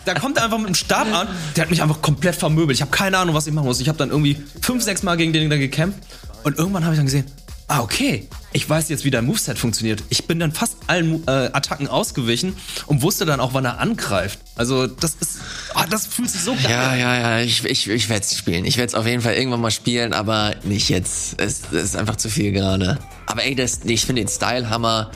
da 0.04 0.14
kommt 0.14 0.38
er 0.38 0.44
einfach 0.44 0.58
mit 0.58 0.68
dem 0.68 0.74
Stab 0.74 1.06
an, 1.14 1.28
der 1.54 1.62
hat 1.62 1.70
mich 1.70 1.80
einfach 1.82 2.02
komplett 2.02 2.34
vermöbelt. 2.34 2.76
Ich 2.76 2.82
habe 2.82 2.90
keine 2.90 3.16
Ahnung, 3.18 3.36
was 3.36 3.46
ich 3.46 3.52
machen 3.52 3.66
muss. 3.66 3.78
Ich 3.80 3.88
habe 3.88 3.96
dann 3.98 4.10
irgendwie 4.10 4.36
fünf, 4.62 4.82
sechs 4.82 5.04
Mal 5.04 5.16
gegen 5.16 5.32
den 5.32 5.48
dann 5.48 5.60
gekämpft 5.60 5.98
und 6.42 6.58
irgendwann 6.58 6.84
habe 6.84 6.94
ich 6.94 6.98
dann 6.98 7.06
gesehen, 7.06 7.24
ah, 7.68 7.80
okay, 7.80 8.28
ich 8.52 8.68
weiß 8.68 8.88
jetzt, 8.88 9.04
wie 9.04 9.10
dein 9.10 9.26
Moveset 9.26 9.58
funktioniert. 9.58 10.02
Ich 10.08 10.26
bin 10.26 10.38
dann 10.38 10.52
fast 10.52 10.76
allen 10.86 11.26
äh, 11.26 11.50
Attacken 11.52 11.88
ausgewichen 11.88 12.56
und 12.86 13.02
wusste 13.02 13.26
dann 13.26 13.40
auch, 13.40 13.54
wann 13.54 13.64
er 13.64 13.78
angreift. 13.78 14.38
Also 14.54 14.86
das 14.86 15.16
ist, 15.20 15.38
ah, 15.74 15.86
das 15.86 16.06
fühlt 16.06 16.30
sich 16.30 16.40
so 16.40 16.54
geil 16.54 16.70
ja, 16.70 16.94
ja, 16.94 17.18
ja, 17.18 17.40
ich, 17.40 17.64
ich, 17.64 17.88
ich 17.88 18.08
werde 18.08 18.24
es 18.24 18.36
spielen. 18.36 18.64
Ich 18.64 18.76
werde 18.76 18.88
es 18.88 18.94
auf 18.94 19.06
jeden 19.06 19.20
Fall 19.20 19.34
irgendwann 19.34 19.60
mal 19.60 19.70
spielen, 19.70 20.12
aber 20.12 20.54
nicht 20.62 20.88
jetzt. 20.88 21.40
Es, 21.40 21.62
es 21.72 21.84
ist 21.84 21.96
einfach 21.96 22.16
zu 22.16 22.30
viel 22.30 22.52
gerade. 22.52 22.98
Aber 23.26 23.44
ey, 23.44 23.54
das, 23.54 23.80
ich 23.84 24.06
finde 24.06 24.22
den 24.22 24.28
Style 24.28 24.70
Hammer. 24.70 25.10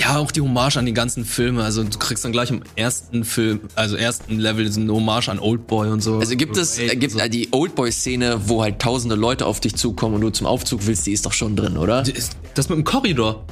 Ja, 0.00 0.16
auch 0.16 0.30
die 0.30 0.40
Hommage 0.40 0.78
an 0.78 0.86
die 0.86 0.94
ganzen 0.94 1.26
Filme. 1.26 1.62
Also 1.62 1.84
du 1.84 1.98
kriegst 1.98 2.24
dann 2.24 2.32
gleich 2.32 2.50
im 2.50 2.62
ersten 2.74 3.22
Film, 3.22 3.60
also 3.74 3.96
ersten 3.96 4.38
Level 4.38 4.72
so 4.72 4.80
eine 4.80 4.94
Hommage 4.94 5.28
an 5.28 5.38
Oldboy 5.38 5.90
und 5.90 6.02
so. 6.02 6.18
Also 6.18 6.36
gibt 6.36 6.56
es, 6.56 6.78
äh, 6.78 6.96
gibt 6.96 7.20
äh, 7.20 7.28
die 7.28 7.48
Oldboy-Szene, 7.52 8.40
wo 8.46 8.62
halt 8.62 8.78
tausende 8.78 9.14
Leute 9.14 9.44
auf 9.44 9.60
dich 9.60 9.76
zukommen 9.76 10.14
und 10.14 10.22
du 10.22 10.30
zum 10.30 10.46
Aufzug 10.46 10.86
willst, 10.86 11.06
die 11.06 11.12
ist 11.12 11.26
doch 11.26 11.34
schon 11.34 11.54
drin, 11.54 11.76
oder? 11.76 12.02
Das 12.54 12.70
mit 12.70 12.78
dem 12.78 12.84
Korridor? 12.84 13.44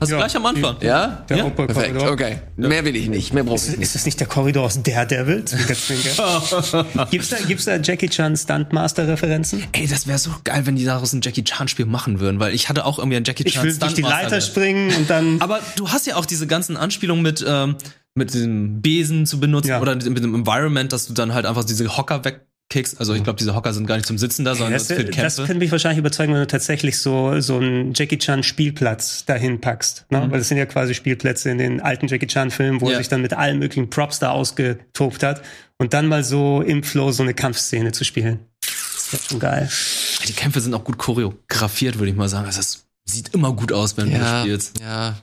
Das 0.00 0.10
Ja. 0.10 0.18
gleich 0.18 0.36
am 0.36 0.46
Anfang. 0.46 0.76
Ja? 0.80 1.24
Der 1.28 1.36
Ja, 1.38 1.50
Perfekt, 1.50 2.02
okay. 2.02 2.38
Mehr 2.56 2.84
will 2.84 2.96
ich 2.96 3.08
nicht, 3.08 3.32
mehr 3.32 3.44
brauche 3.44 3.56
Ist, 3.56 3.64
ich 3.68 3.70
nicht. 3.76 3.82
ist 3.82 3.94
das 3.94 4.04
nicht 4.04 4.20
der 4.20 4.26
Korridor 4.26 4.64
aus 4.64 4.82
Daredevil? 4.82 5.44
Gibt's 7.10 7.28
da, 7.30 7.36
gibt's 7.46 7.64
da 7.64 7.76
Jackie 7.76 8.08
Chan 8.08 8.36
Stuntmaster-Referenzen? 8.36 9.64
Ey, 9.72 9.86
das 9.86 10.06
wäre 10.06 10.18
so 10.18 10.30
geil, 10.44 10.62
wenn 10.66 10.76
die 10.76 10.84
daraus 10.84 11.12
ein 11.12 11.20
Jackie 11.22 11.44
Chan 11.44 11.68
Spiel 11.68 11.86
machen 11.86 12.20
würden, 12.20 12.40
weil 12.40 12.54
ich 12.54 12.68
hatte 12.68 12.84
auch 12.84 12.98
irgendwie 12.98 13.16
ein 13.16 13.24
Jackie 13.24 13.44
Ich 13.46 13.54
Chan 13.54 13.64
will 13.64 13.76
durch 13.78 13.94
die 13.94 14.00
Stuntmaster 14.02 14.24
Leiter 14.30 14.40
springen 14.40 14.94
und 14.96 15.08
dann. 15.10 15.36
Aber 15.40 15.60
du 15.76 15.88
hast 15.88 16.06
ja 16.06 16.16
auch 16.16 16.26
diese 16.26 16.46
ganzen 16.46 16.76
Anspielungen 16.76 17.22
mit 17.22 17.44
ähm, 17.46 17.76
mit 18.16 18.32
dem 18.32 18.80
Besen 18.80 19.26
zu 19.26 19.40
benutzen 19.40 19.68
Ja. 19.70 19.80
oder 19.80 19.94
mit 19.96 20.06
dem 20.06 20.34
Environment, 20.34 20.92
dass 20.92 21.06
du 21.06 21.14
dann 21.14 21.34
halt 21.34 21.46
einfach 21.46 21.64
diese 21.64 21.96
Hocker 21.96 22.20
wegkickst. 22.74 22.98
Also 23.00 23.14
ich 23.14 23.22
glaube, 23.24 23.38
diese 23.38 23.54
Hocker 23.54 23.72
sind 23.72 23.86
gar 23.86 23.96
nicht 23.96 24.06
zum 24.06 24.18
Sitzen 24.18 24.44
da, 24.44 24.54
sondern 24.54 24.72
das, 24.74 24.88
das 24.88 24.96
für 24.96 25.04
das 25.04 25.14
Kämpfe. 25.14 25.36
könnte 25.44 25.58
mich 25.60 25.70
wahrscheinlich 25.72 25.98
überzeugen, 25.98 26.32
wenn 26.32 26.40
du 26.40 26.46
tatsächlich 26.46 26.98
so, 26.98 27.40
so 27.40 27.56
einen 27.58 27.92
Jackie 27.94 28.18
Chan 28.18 28.42
Spielplatz 28.42 29.24
dahin 29.24 29.60
packst. 29.60 30.06
Ne? 30.10 30.26
Weil 30.30 30.38
das 30.38 30.48
sind 30.48 30.58
ja 30.58 30.66
quasi 30.66 30.94
Spielplätze 30.94 31.50
in 31.50 31.58
den 31.58 31.80
alten 31.80 32.06
Jackie 32.08 32.26
Chan 32.26 32.50
Filmen, 32.50 32.80
wo 32.80 32.86
er 32.86 32.92
Ja. 32.92 32.98
sich 32.98 33.08
dann 33.08 33.22
mit 33.22 33.32
allen 33.32 33.58
möglichen 33.58 33.90
Props 33.90 34.18
da 34.18 34.30
ausgetobt 34.30 35.22
hat. 35.22 35.42
Und 35.78 35.92
dann 35.94 36.06
mal 36.06 36.22
so 36.24 36.62
im 36.62 36.82
Flow 36.82 37.10
so 37.12 37.22
eine 37.22 37.34
Kampfszene 37.34 37.92
zu 37.92 38.04
spielen. 38.04 38.40
Das 38.60 39.12
wäre 39.12 39.22
schon 39.28 39.38
geil. 39.40 39.68
die 40.28 40.32
Kämpfe 40.32 40.60
sind 40.60 40.74
auch 40.74 40.84
gut 40.84 40.98
choreografiert, 40.98 41.98
würde 41.98 42.10
ich 42.10 42.16
mal 42.16 42.28
sagen. 42.28 42.46
Also 42.46 42.58
das 42.58 42.84
sieht 43.04 43.34
immer 43.34 43.52
gut 43.52 43.72
aus, 43.72 43.96
wenn 43.96 44.06
du 44.10 44.16
Ja, 44.16 44.40
spielst. 44.42 44.80
ja. 44.80 45.16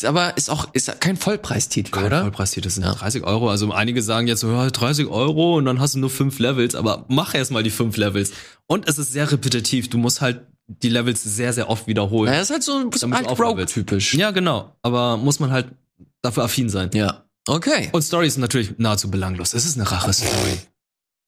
Ist 0.00 0.06
aber, 0.06 0.34
ist 0.38 0.48
auch, 0.48 0.72
ist 0.72 0.98
kein 0.98 1.18
Vollpreistitel, 1.18 1.90
Kein 1.90 2.06
oder? 2.06 2.22
Vollpreistitel, 2.22 2.64
das 2.64 2.76
sind 2.76 2.84
30 2.84 3.22
Euro. 3.22 3.50
Also 3.50 3.70
einige 3.70 4.00
sagen 4.00 4.28
jetzt 4.28 4.40
so, 4.40 4.50
ja, 4.50 4.70
30 4.70 5.08
Euro 5.08 5.58
und 5.58 5.66
dann 5.66 5.78
hast 5.78 5.94
du 5.94 5.98
nur 5.98 6.08
fünf 6.08 6.38
Levels, 6.38 6.74
aber 6.74 7.04
mach 7.08 7.34
erst 7.34 7.50
mal 7.50 7.62
die 7.62 7.68
fünf 7.68 7.98
Levels. 7.98 8.32
Und 8.66 8.88
es 8.88 8.96
ist 8.96 9.12
sehr 9.12 9.30
repetitiv. 9.30 9.90
Du 9.90 9.98
musst 9.98 10.22
halt 10.22 10.40
die 10.68 10.88
Levels 10.88 11.22
sehr, 11.22 11.52
sehr 11.52 11.68
oft 11.68 11.86
wiederholen. 11.86 12.30
Naja, 12.30 12.40
ist 12.40 12.48
halt 12.48 12.62
so 12.62 12.78
ein 12.78 12.88
bisschen 12.88 13.10
Damit 13.10 13.26
du 13.26 13.28
halt 13.28 13.38
aufhören 13.38 13.58
Rogue-typisch. 13.58 14.14
Ja, 14.14 14.30
genau. 14.30 14.74
Aber 14.80 15.18
muss 15.18 15.38
man 15.38 15.50
halt 15.50 15.66
dafür 16.22 16.44
affin 16.44 16.70
sein. 16.70 16.88
Ja. 16.94 17.26
Okay. 17.46 17.90
Und 17.92 18.00
Story 18.00 18.26
ist 18.26 18.38
natürlich 18.38 18.78
nahezu 18.78 19.10
belanglos. 19.10 19.52
Es 19.52 19.66
ist 19.66 19.76
eine 19.76 19.90
Rache-Story. 19.90 20.60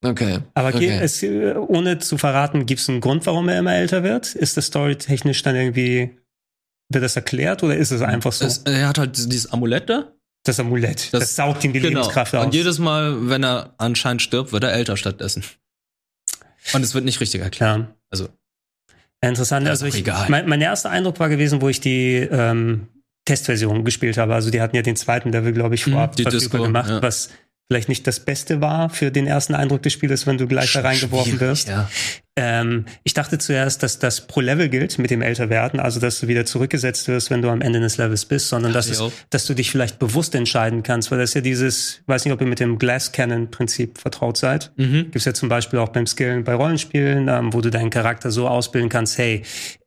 Okay. 0.02 0.38
Aber 0.54 0.68
okay. 0.68 0.98
es, 1.02 1.22
äh, 1.22 1.56
ohne 1.56 1.98
zu 1.98 2.16
verraten, 2.16 2.64
gibt 2.64 2.80
es 2.80 2.88
einen 2.88 3.02
Grund, 3.02 3.26
warum 3.26 3.50
er 3.50 3.58
immer 3.58 3.74
älter 3.74 4.02
wird? 4.02 4.34
Ist 4.34 4.56
das 4.56 4.66
storytechnisch 4.66 5.42
dann 5.42 5.56
irgendwie, 5.56 6.16
wird 6.94 7.04
das 7.04 7.16
erklärt 7.16 7.62
oder 7.62 7.76
ist 7.76 7.90
es 7.90 8.02
einfach 8.02 8.32
so? 8.32 8.44
Es, 8.46 8.58
er 8.58 8.88
hat 8.88 8.98
halt 8.98 9.16
dieses 9.16 9.52
Amulett 9.52 9.88
da. 9.90 10.12
das 10.44 10.58
Amulett, 10.60 11.12
das, 11.12 11.20
das- 11.20 11.36
saugt 11.36 11.64
ihm 11.64 11.72
die 11.72 11.80
Genau. 11.80 12.00
Lebenskraft 12.00 12.34
aus. 12.34 12.44
Und 12.46 12.54
jedes 12.54 12.78
Mal, 12.78 13.28
wenn 13.28 13.44
er 13.44 13.74
anscheinend 13.78 14.22
stirbt, 14.22 14.52
wird 14.52 14.64
er 14.64 14.72
älter 14.72 14.96
stattdessen. 14.96 15.44
Und 16.74 16.82
es 16.82 16.94
wird 16.94 17.04
nicht 17.04 17.20
richtig 17.20 17.40
erklärt. 17.40 17.78
Ja. 17.80 17.94
Also, 18.10 18.28
Interessant. 19.24 19.68
Also 19.68 19.86
ich, 19.86 20.04
mein, 20.28 20.48
mein 20.48 20.60
erster 20.60 20.90
Eindruck 20.90 21.20
war 21.20 21.28
gewesen, 21.28 21.60
wo 21.62 21.68
ich 21.68 21.80
die 21.80 22.16
ähm, 22.16 22.88
Testversion 23.24 23.84
gespielt 23.84 24.18
habe. 24.18 24.34
Also 24.34 24.50
die 24.50 24.60
hatten 24.60 24.74
ja 24.74 24.82
den 24.82 24.96
zweiten 24.96 25.30
Level, 25.30 25.52
glaube 25.52 25.76
ich, 25.76 25.86
Mhm, 25.86 25.92
vorab 25.92 26.16
die 26.16 26.24
verfügbar 26.24 26.62
gemacht, 26.62 26.90
ja. 26.90 27.02
was 27.02 27.30
vielleicht 27.70 27.88
nicht 27.88 28.04
das 28.08 28.18
Beste 28.20 28.60
war 28.60 28.90
für 28.90 29.12
den 29.12 29.28
ersten 29.28 29.54
Eindruck 29.54 29.82
des 29.84 29.92
Spieles, 29.92 30.26
wenn 30.26 30.38
du 30.38 30.48
gleich 30.48 30.72
da 30.72 30.80
reingeworfen 30.80 31.38
wirst. 31.38 31.68
Ja. 31.68 31.88
Ähm, 32.34 32.86
ich 33.04 33.12
dachte 33.12 33.36
zuerst, 33.36 33.82
dass 33.82 33.98
das 33.98 34.26
pro 34.26 34.40
Level 34.40 34.70
gilt 34.70 34.98
mit 34.98 35.10
dem 35.10 35.20
Älterwerden, 35.20 35.80
also 35.80 36.00
dass 36.00 36.20
du 36.20 36.28
wieder 36.28 36.46
zurückgesetzt 36.46 37.06
wirst, 37.08 37.30
wenn 37.30 37.42
du 37.42 37.50
am 37.50 37.60
Ende 37.60 37.78
des 37.78 37.98
Levels 37.98 38.24
bist, 38.24 38.48
sondern 38.48 38.72
dass, 38.72 38.88
es, 38.88 39.02
dass 39.28 39.44
du 39.44 39.52
dich 39.52 39.70
vielleicht 39.70 39.98
bewusst 39.98 40.34
entscheiden 40.34 40.82
kannst, 40.82 41.10
weil 41.10 41.18
das 41.18 41.30
ist 41.30 41.34
ja 41.34 41.40
dieses, 41.42 42.00
ich 42.00 42.08
weiß 42.08 42.24
nicht, 42.24 42.32
ob 42.32 42.40
ihr 42.40 42.46
mit 42.46 42.58
dem 42.58 42.78
Glass 42.78 43.12
Cannon 43.12 43.50
Prinzip 43.50 43.98
vertraut 43.98 44.38
seid. 44.38 44.72
Mhm. 44.76 45.10
Gibt's 45.10 45.26
ja 45.26 45.34
zum 45.34 45.50
Beispiel 45.50 45.78
auch 45.78 45.90
beim 45.90 46.06
Skillen 46.06 46.42
bei 46.44 46.54
Rollenspielen, 46.54 47.28
ähm, 47.28 47.52
wo 47.52 47.60
du 47.60 47.70
deinen 47.70 47.90
Charakter 47.90 48.30
so 48.30 48.48
ausbilden 48.48 48.88
kannst, 48.88 49.18
hey, 49.18 49.42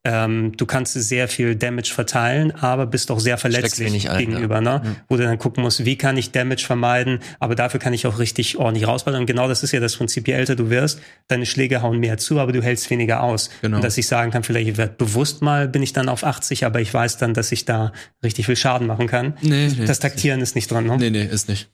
ähm, 0.06 0.52
du 0.56 0.68
kannst 0.68 0.94
sehr 0.94 1.28
viel 1.28 1.56
Damage 1.56 1.92
verteilen, 1.92 2.52
aber 2.52 2.86
bist 2.86 3.10
auch 3.10 3.20
sehr 3.20 3.40
verletzlich 3.40 4.08
ein, 4.08 4.20
gegenüber, 4.20 4.62
ne? 4.62 4.98
Wo 5.10 5.18
du 5.18 5.24
dann 5.24 5.40
gucken 5.40 5.64
musst, 5.64 5.84
wie 5.84 5.98
kann 5.98 6.16
ich 6.16 6.32
Damage 6.32 6.64
vermeiden, 6.64 7.20
aber 7.40 7.56
dafür 7.56 7.80
kann 7.80 7.92
ich 7.92 8.06
auch 8.06 8.20
richtig 8.20 8.58
ordentlich 8.58 8.88
rausballern. 8.88 9.22
Und 9.22 9.26
genau 9.26 9.48
das 9.48 9.64
ist 9.64 9.72
ja 9.72 9.80
das 9.80 9.96
Prinzip, 9.96 10.28
je 10.28 10.36
älter 10.36 10.56
du 10.56 10.70
wirst, 10.70 11.02
deine 11.28 11.48
Schläge 11.48 11.82
hauen 11.82 12.00
mehr 12.00 12.20
zu, 12.20 12.35
aber 12.40 12.52
du 12.52 12.62
hältst 12.62 12.90
weniger 12.90 13.24
aus. 13.24 13.50
Genau. 13.62 13.78
Und 13.78 13.84
dass 13.84 13.98
ich 13.98 14.08
sagen 14.08 14.32
kann, 14.32 14.44
vielleicht 14.44 14.68
ich 14.68 14.78
werd 14.78 14.98
bewusst 14.98 15.42
mal 15.42 15.68
bin 15.68 15.84
ich 15.84 15.94
dann 15.94 16.10
auf 16.10 16.24
80, 16.24 16.66
aber 16.66 16.82
ich 16.82 16.94
weiß 16.94 17.18
dann, 17.18 17.34
dass 17.34 17.52
ich 17.52 17.66
da 17.66 17.92
richtig 18.24 18.46
viel 18.46 18.56
Schaden 18.56 18.88
machen 18.88 19.08
kann. 19.08 19.38
Nee, 19.42 19.68
nee. 19.68 19.86
Das 19.86 20.00
Taktieren 20.00 20.42
ist 20.42 20.56
nicht 20.56 20.72
dran, 20.72 20.86
ne? 20.86 20.98
Nee, 20.98 21.10
nee, 21.10 21.26
ist 21.26 21.50
nicht. 21.50 21.70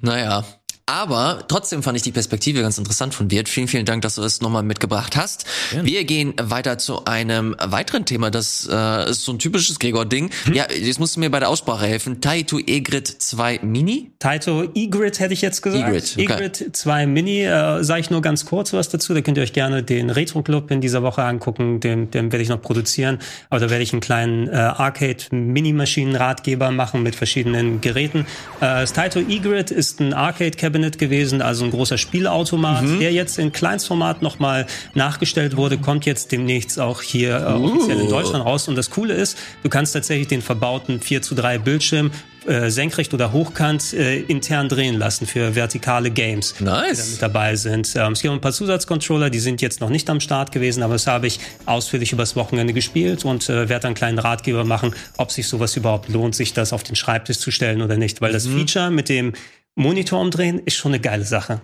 Naja. 0.00 0.44
Aber 0.90 1.44
trotzdem 1.46 1.84
fand 1.84 1.96
ich 1.96 2.02
die 2.02 2.10
Perspektive 2.10 2.62
ganz 2.62 2.76
interessant 2.76 3.14
von 3.14 3.30
Wirt. 3.30 3.48
Vielen, 3.48 3.68
vielen 3.68 3.84
Dank, 3.84 4.02
dass 4.02 4.16
du 4.16 4.24
es 4.24 4.40
nochmal 4.40 4.64
mitgebracht 4.64 5.14
hast. 5.14 5.44
Gerne. 5.70 5.86
Wir 5.86 6.02
gehen 6.02 6.34
weiter 6.42 6.78
zu 6.78 7.04
einem 7.04 7.54
weiteren 7.62 8.06
Thema. 8.06 8.32
Das 8.32 8.68
äh, 8.68 9.10
ist 9.10 9.24
so 9.24 9.30
ein 9.30 9.38
typisches 9.38 9.78
Gregor-Ding. 9.78 10.30
Hm? 10.46 10.54
Ja, 10.54 10.66
jetzt 10.68 10.98
musst 10.98 11.14
du 11.14 11.20
mir 11.20 11.30
bei 11.30 11.38
der 11.38 11.48
Aussprache 11.48 11.86
helfen. 11.86 12.20
Taito 12.20 12.58
Egrid 12.58 13.06
2 13.06 13.60
Mini? 13.62 14.10
Taito 14.18 14.68
E-Grid 14.74 15.20
hätte 15.20 15.32
ich 15.32 15.42
jetzt 15.42 15.62
gesagt. 15.62 15.86
E-Grid, 15.86 16.14
okay. 16.14 16.24
E-Grid 16.24 16.76
2 16.76 17.06
Mini, 17.06 17.44
äh, 17.44 17.84
sage 17.84 18.00
ich 18.00 18.10
nur 18.10 18.20
ganz 18.20 18.44
kurz 18.44 18.72
was 18.72 18.88
dazu. 18.88 19.14
Da 19.14 19.20
könnt 19.20 19.36
ihr 19.36 19.44
euch 19.44 19.52
gerne 19.52 19.84
den 19.84 20.10
Retro 20.10 20.42
Club 20.42 20.72
in 20.72 20.80
dieser 20.80 21.04
Woche 21.04 21.22
angucken. 21.22 21.78
Den, 21.78 22.10
den 22.10 22.32
werde 22.32 22.42
ich 22.42 22.48
noch 22.48 22.62
produzieren. 22.62 23.20
Aber 23.48 23.60
da 23.60 23.70
werde 23.70 23.84
ich 23.84 23.92
einen 23.92 24.00
kleinen 24.00 24.48
äh, 24.48 24.56
Arcade-Minimaschinen-Ratgeber 24.56 26.72
machen 26.72 27.04
mit 27.04 27.14
verschiedenen 27.14 27.80
Geräten. 27.80 28.26
Äh, 28.56 28.80
das 28.80 28.92
Taito 28.92 29.20
E-Grid 29.20 29.70
ist 29.70 30.00
ein 30.00 30.14
Arcade-Cabinet 30.14 30.79
gewesen, 30.98 31.42
also 31.42 31.64
ein 31.64 31.70
großer 31.70 31.98
Spielautomat, 31.98 32.82
Mhm. 32.82 32.98
der 33.00 33.12
jetzt 33.12 33.38
in 33.38 33.52
Kleinstformat 33.52 34.22
nochmal 34.22 34.66
nachgestellt 34.94 35.56
wurde, 35.56 35.78
kommt 35.78 36.06
jetzt 36.06 36.32
demnächst 36.32 36.78
auch 36.80 37.02
hier 37.02 37.36
äh, 37.38 37.44
offiziell 37.52 38.00
in 38.00 38.06
Uh. 38.06 38.10
Deutschland 38.10 38.44
raus. 38.44 38.68
Und 38.68 38.76
das 38.76 38.90
Coole 38.90 39.14
ist, 39.14 39.36
du 39.62 39.68
kannst 39.68 39.92
tatsächlich 39.94 40.28
den 40.28 40.42
verbauten 40.42 41.00
4 41.00 41.22
zu 41.22 41.34
3 41.34 41.58
Bildschirm 41.58 42.10
äh, 42.46 42.70
senkrecht 42.70 43.12
oder 43.12 43.32
hochkant 43.32 43.92
äh, 43.92 44.20
intern 44.20 44.70
drehen 44.70 44.98
lassen 44.98 45.26
für 45.26 45.54
vertikale 45.54 46.10
Games, 46.10 46.54
die 46.58 46.64
Nice. 46.64 47.10
mit 47.12 47.22
dabei 47.22 47.54
sind. 47.54 47.94
Ähm, 47.96 48.12
es 48.14 48.22
gibt 48.22 48.32
ein 48.32 48.40
paar 48.40 48.52
Zusatzcontroller, 48.52 49.28
die 49.28 49.38
sind 49.40 49.60
jetzt 49.60 49.82
noch 49.82 49.90
nicht 49.90 50.08
am 50.08 50.20
Start 50.20 50.50
gewesen, 50.50 50.82
aber 50.82 50.94
das 50.94 51.06
habe 51.06 51.26
ich 51.26 51.38
ausführlich 51.66 52.12
übers 52.12 52.36
Wochenende 52.36 52.72
gespielt 52.72 53.26
und 53.26 53.50
äh, 53.50 53.68
werde 53.68 53.88
einen 53.88 53.94
kleinen 53.94 54.18
Ratgeber 54.18 54.64
machen, 54.64 54.94
ob 55.18 55.30
sich 55.32 55.46
sowas 55.48 55.76
überhaupt 55.76 56.08
lohnt, 56.08 56.34
sich 56.34 56.54
das 56.54 56.72
auf 56.72 56.82
den 56.82 56.96
Schreibtisch 56.96 57.38
zu 57.38 57.50
stellen 57.50 57.82
oder 57.82 57.98
nicht. 57.98 58.22
Weil 58.22 58.32
das 58.32 58.46
Mhm. 58.46 58.56
Feature 58.60 58.90
mit 58.90 59.10
dem 59.10 59.34
Monitor 59.80 60.20
umdrehen 60.20 60.60
ist 60.64 60.74
schon 60.76 60.92
eine 60.92 61.00
geile 61.00 61.24
Sache. 61.24 61.60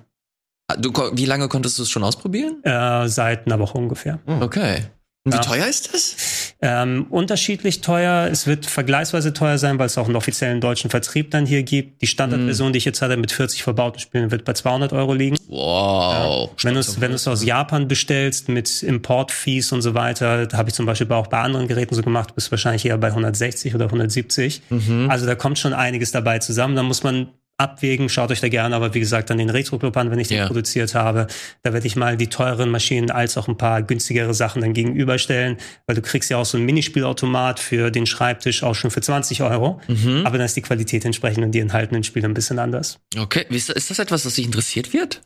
Ah, 0.69 0.77
Du, 0.77 0.91
wie 1.13 1.27
lange 1.27 1.49
konntest 1.49 1.79
du 1.79 1.83
es 1.83 1.91
schon 1.91 2.03
ausprobieren? 2.03 2.63
Äh, 2.65 3.09
seit 3.09 3.47
einer 3.47 3.59
Woche 3.59 3.79
ungefähr. 3.79 4.19
Okay. 4.41 4.85
Und 5.25 5.33
wie 5.33 5.37
Ja. 5.37 5.43
teuer 5.43 5.67
ist 5.67 5.93
das? 5.93 6.55
Ähm, 6.63 7.07
unterschiedlich 7.11 7.81
teuer. 7.81 8.29
Es 8.31 8.47
wird 8.47 8.65
vergleichsweise 8.65 9.33
teuer 9.33 9.59
sein, 9.59 9.79
weil 9.79 9.87
es 9.87 9.99
auch 9.99 10.07
einen 10.07 10.15
offiziellen 10.17 10.61
deutschen 10.61 10.89
Vertrieb 10.89 11.31
dann 11.33 11.45
hier 11.47 11.63
gibt. 11.65 12.01
Die 12.01 12.07
Standardversion, 12.07 12.73
die 12.73 12.79
ich 12.79 12.85
jetzt 12.85 13.03
hatte 13.03 13.17
mit 13.17 13.33
40 13.33 13.63
verbauten 13.65 13.99
Spielen, 13.99 14.31
wird 14.31 14.45
bei 14.45 14.53
200 14.55 14.93
Euro 14.93 15.13
liegen. 15.15 15.37
Wow. 15.49 16.51
Wenn 16.63 16.75
du 16.75 16.81
es 16.81 17.01
wenn 17.01 17.11
du's 17.13 17.27
aus 17.29 17.45
Japan 17.45 17.89
bestellst 17.89 18.49
mit 18.49 18.83
Importfees 18.83 19.73
und 19.73 19.83
so 19.83 19.95
weiter, 19.95 20.47
da 20.47 20.57
habe 20.57 20.69
ich 20.71 20.75
zum 20.75 20.87
Beispiel 20.87 21.11
auch 21.13 21.27
bei 21.27 21.41
anderen 21.41 21.67
Geräten 21.69 21.95
so 21.95 22.03
gemacht, 22.03 22.35
bist 22.37 22.51
wahrscheinlich 22.53 22.87
eher 22.87 22.97
bei 22.99 23.09
160 23.09 23.75
oder 23.75 23.87
170. 23.87 24.63
Mhm. 24.71 25.09
Also 25.11 25.27
da 25.27 25.35
kommt 25.35 25.59
schon 25.59 25.75
einiges 25.75 26.13
dabei 26.13 26.39
zusammen. 26.39 26.77
Da 26.77 26.83
muss 26.85 27.03
man 27.03 27.29
abwägen, 27.59 28.09
schaut 28.09 28.31
euch 28.31 28.41
da 28.41 28.49
gerne, 28.49 28.77
aber 28.77 28.93
wie 28.95 29.01
gesagt, 29.01 29.31
dann 29.31 29.39
den 29.39 29.49
Retro 29.51 29.79
Club 29.79 29.97
an, 29.97 30.11
wenn 30.11 30.19
ich 30.19 30.29
den 30.29 30.39
Ja. 30.39 30.47
produziert 30.47 30.95
habe. 30.95 31.27
Da 31.63 31.73
werde 31.73 31.87
ich 31.87 31.97
mal 31.97 32.17
die 32.17 32.27
teuren 32.27 32.71
Maschinen 32.71 33.11
als 33.11 33.39
auch 33.39 33.49
ein 33.49 33.57
paar 33.57 33.83
günstigere 33.83 34.35
Sachen 34.35 34.61
dann 34.63 34.75
gegenüberstellen, 34.75 35.57
weil 35.87 35.97
du 35.97 36.03
kriegst 36.03 36.29
ja 36.31 36.37
auch 36.37 36.45
so 36.45 36.59
ein 36.59 36.65
Minispielautomat 36.65 37.59
für 37.59 37.91
den 37.91 38.07
Schreibtisch 38.07 38.63
auch 38.63 38.75
schon 38.75 38.91
für 38.91 39.01
20 39.01 39.43
Euro. 39.43 39.81
Mhm. 39.89 40.23
Aber 40.27 40.37
dann 40.39 40.45
ist 40.47 40.57
die 40.57 40.63
Qualität 40.63 41.05
entsprechend 41.05 41.45
und 41.45 41.53
die 41.53 41.61
enthaltenen 41.61 42.05
Spiele 42.05 42.29
ein 42.29 42.35
bisschen 42.35 42.59
anders. 42.59 42.99
Okay. 43.17 43.47
Ist 43.49 43.71
das 43.91 43.99
etwas, 43.99 44.25
das 44.25 44.35
dich 44.35 44.45
interessiert 44.45 44.93
wird? 44.93 45.23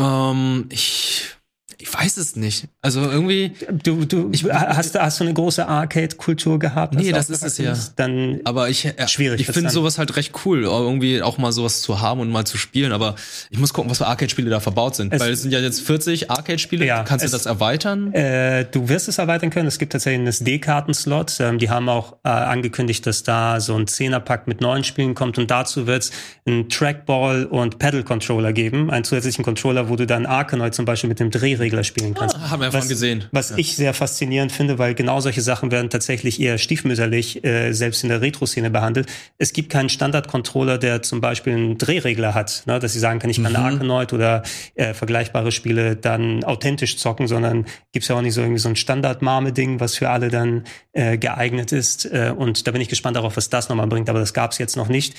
Ähm, 0.00 0.66
ich, 0.70 1.24
ich 1.80 1.92
weiß 1.92 2.16
es 2.16 2.36
nicht. 2.36 2.68
Also 2.82 3.00
irgendwie, 3.02 3.52
Du, 3.82 4.04
du 4.04 4.30
hast, 4.52 4.98
hast 4.98 5.20
du 5.20 5.24
eine 5.24 5.34
große 5.34 5.66
Arcade-Kultur 5.66 6.58
gehabt? 6.58 6.94
Nee, 6.94 7.12
das 7.12 7.30
ist 7.30 7.42
es 7.44 7.58
ja. 7.58 7.74
Dann 7.96 8.40
aber 8.44 8.68
ich, 8.68 8.84
äh, 8.84 9.08
Schwierig, 9.08 9.40
ich 9.40 9.46
finde 9.46 9.70
sowas 9.70 9.98
halt 9.98 10.16
recht 10.16 10.32
cool, 10.44 10.62
irgendwie 10.64 11.22
auch 11.22 11.38
mal 11.38 11.52
sowas 11.52 11.80
zu 11.82 12.00
haben 12.00 12.20
und 12.20 12.30
mal 12.30 12.44
zu 12.44 12.58
spielen. 12.58 12.92
Aber 12.92 13.14
ich 13.50 13.58
muss 13.58 13.72
gucken, 13.72 13.90
was 13.90 13.98
für 13.98 14.06
Arcade-Spiele 14.06 14.50
da 14.50 14.60
verbaut 14.60 14.96
sind. 14.96 15.12
Es- 15.12 15.20
Weil 15.20 15.32
es 15.32 15.42
sind 15.42 15.52
ja 15.52 15.60
jetzt 15.60 15.80
40 15.80 16.30
Arcade-Spiele. 16.30 16.84
Ja, 16.86 17.02
Kannst 17.04 17.22
du 17.22 17.26
es- 17.26 17.32
das 17.32 17.46
erweitern? 17.46 18.12
Äh, 18.12 18.64
du 18.70 18.88
wirst 18.88 19.08
es 19.08 19.18
erweitern 19.18 19.50
können. 19.50 19.66
Es 19.68 19.78
gibt 19.78 19.92
tatsächlich 19.92 20.18
einen 20.20 20.28
SD-Karten-Slot. 20.28 21.38
Ähm, 21.40 21.58
die 21.58 21.70
haben 21.70 21.88
auch 21.88 22.16
äh, 22.24 22.28
angekündigt, 22.28 23.06
dass 23.06 23.22
da 23.22 23.60
so 23.60 23.76
ein 23.76 23.86
Zehnerpack 23.86 24.46
mit 24.46 24.60
neuen 24.60 24.84
Spielen 24.84 25.14
kommt. 25.14 25.38
Und 25.38 25.50
dazu 25.50 25.86
wird 25.86 26.02
es 26.04 26.12
einen 26.46 26.68
Trackball 26.68 27.44
und 27.46 27.78
Pedal-Controller 27.78 28.52
geben. 28.52 28.90
Einen 28.90 29.04
zusätzlichen 29.04 29.44
Controller, 29.44 29.88
wo 29.88 29.96
du 29.96 30.06
dann 30.06 30.26
Arkanoid 30.26 30.74
zum 30.74 30.84
Beispiel 30.84 31.08
mit 31.08 31.20
dem 31.20 31.30
Drehregler 31.70 31.84
spielen 31.84 32.14
kannst. 32.14 32.36
Ah, 32.36 32.50
haben 32.50 32.60
wir 32.60 32.70
davon 32.70 32.88
gesehen. 32.88 33.24
Was 33.32 33.52
ich 33.52 33.76
sehr 33.76 33.94
faszinierend 33.94 34.52
finde, 34.52 34.78
weil 34.78 34.94
genau 34.94 35.20
solche 35.20 35.40
Sachen 35.40 35.70
werden 35.70 35.90
tatsächlich 35.90 36.40
eher 36.40 36.58
stiefmütterlich, 36.58 37.44
äh, 37.44 37.72
selbst 37.72 38.02
in 38.02 38.08
der 38.08 38.20
Retro-Szene 38.20 38.70
behandelt. 38.70 39.08
Es 39.38 39.52
gibt 39.52 39.70
keinen 39.70 39.88
Standard-Controller, 39.88 40.78
der 40.78 41.02
zum 41.02 41.20
Beispiel 41.20 41.54
einen 41.54 41.78
Drehregler 41.78 42.34
hat, 42.34 42.64
ne, 42.66 42.78
dass 42.78 42.94
ich 42.94 43.00
sagen 43.00 43.18
kann, 43.18 43.30
ich 43.30 43.42
kann 43.42 43.54
Arkanoid 43.54 44.12
oder 44.12 44.42
äh, 44.74 44.94
vergleichbare 44.94 45.52
Spiele 45.52 45.96
dann 45.96 46.44
authentisch 46.44 46.96
zocken, 46.98 47.26
sondern 47.26 47.66
gibt's 47.92 48.08
ja 48.08 48.16
auch 48.16 48.22
nicht 48.22 48.34
so 48.34 48.40
irgendwie 48.40 48.60
so 48.60 48.68
ein 48.68 48.76
Standard-Marme-Ding, 48.76 49.80
was 49.80 49.94
für 49.94 50.10
alle 50.10 50.28
dann 50.28 50.64
äh, 50.92 51.18
geeignet 51.18 51.72
ist. 51.72 52.06
Äh, 52.06 52.32
und 52.36 52.66
da 52.66 52.72
bin 52.72 52.80
ich 52.80 52.88
gespannt 52.88 53.16
darauf, 53.16 53.36
was 53.36 53.48
das 53.48 53.68
nochmal 53.68 53.86
bringt, 53.86 54.08
aber 54.08 54.20
das 54.20 54.34
gab's 54.34 54.58
jetzt 54.58 54.76
noch 54.76 54.88
nicht. 54.88 55.14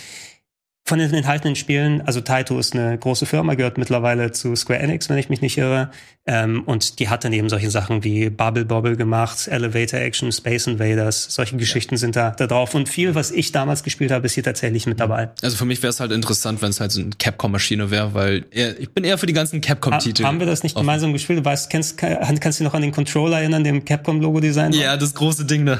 Von 0.83 0.97
den 0.99 1.13
enthaltenen 1.13 1.55
Spielen, 1.55 2.01
also 2.01 2.21
Taito 2.21 2.57
ist 2.59 2.73
eine 2.75 2.97
große 2.97 3.25
Firma, 3.25 3.53
gehört 3.53 3.77
mittlerweile 3.77 4.31
zu 4.31 4.55
Square 4.55 4.79
Enix, 4.79 5.09
wenn 5.09 5.17
ich 5.19 5.29
mich 5.29 5.39
nicht 5.41 5.57
irre. 5.57 5.91
Ähm, 6.25 6.63
und 6.65 6.99
die 6.99 7.07
hat 7.07 7.23
dann 7.23 7.31
eben 7.33 7.49
solche 7.49 7.69
Sachen 7.69 8.03
wie 8.03 8.29
Bubble 8.29 8.65
Bobble 8.65 8.97
gemacht, 8.97 9.47
Elevator 9.47 9.99
Action, 9.99 10.31
Space 10.31 10.67
Invaders, 10.67 11.27
solche 11.29 11.55
Geschichten 11.55 11.97
sind 11.97 12.15
da, 12.15 12.31
da 12.31 12.47
drauf. 12.47 12.73
Und 12.73 12.89
viel, 12.89 13.15
was 13.15 13.31
ich 13.31 13.51
damals 13.51 13.83
gespielt 13.83 14.11
habe, 14.11 14.25
ist 14.25 14.33
hier 14.33 14.43
tatsächlich 14.43 14.85
mit 14.87 14.99
dabei. 14.99 15.29
Also 15.41 15.55
für 15.55 15.65
mich 15.65 15.81
wäre 15.83 15.91
es 15.91 15.99
halt 15.99 16.11
interessant, 16.11 16.61
wenn 16.63 16.71
es 16.71 16.79
halt 16.81 16.91
so 16.91 16.99
eine 17.01 17.11
Capcom-Maschine 17.17 17.89
wäre, 17.91 18.13
weil 18.15 18.45
eher, 18.51 18.77
ich 18.79 18.89
bin 18.89 19.03
eher 19.03 19.17
für 19.19 19.27
die 19.27 19.33
ganzen 19.33 19.61
Capcom-Titel. 19.61 20.23
Ha, 20.23 20.27
haben 20.27 20.39
wir 20.39 20.47
das 20.47 20.63
nicht 20.63 20.75
gemeinsam 20.75 21.13
gespielt? 21.13 21.39
Du 21.39 21.45
weißt, 21.45 21.69
kennst, 21.69 21.97
kann- 21.99 22.17
kannst 22.39 22.59
du 22.59 22.63
dich 22.63 22.69
noch 22.69 22.73
an 22.75 22.81
den 22.81 22.91
Controller 22.91 23.39
erinnern, 23.39 23.63
dem 23.63 23.85
Capcom-Logo-Design? 23.85 24.73
Ja, 24.73 24.97
das 24.97 25.13
große 25.13 25.45
Ding 25.45 25.65
da. 25.67 25.77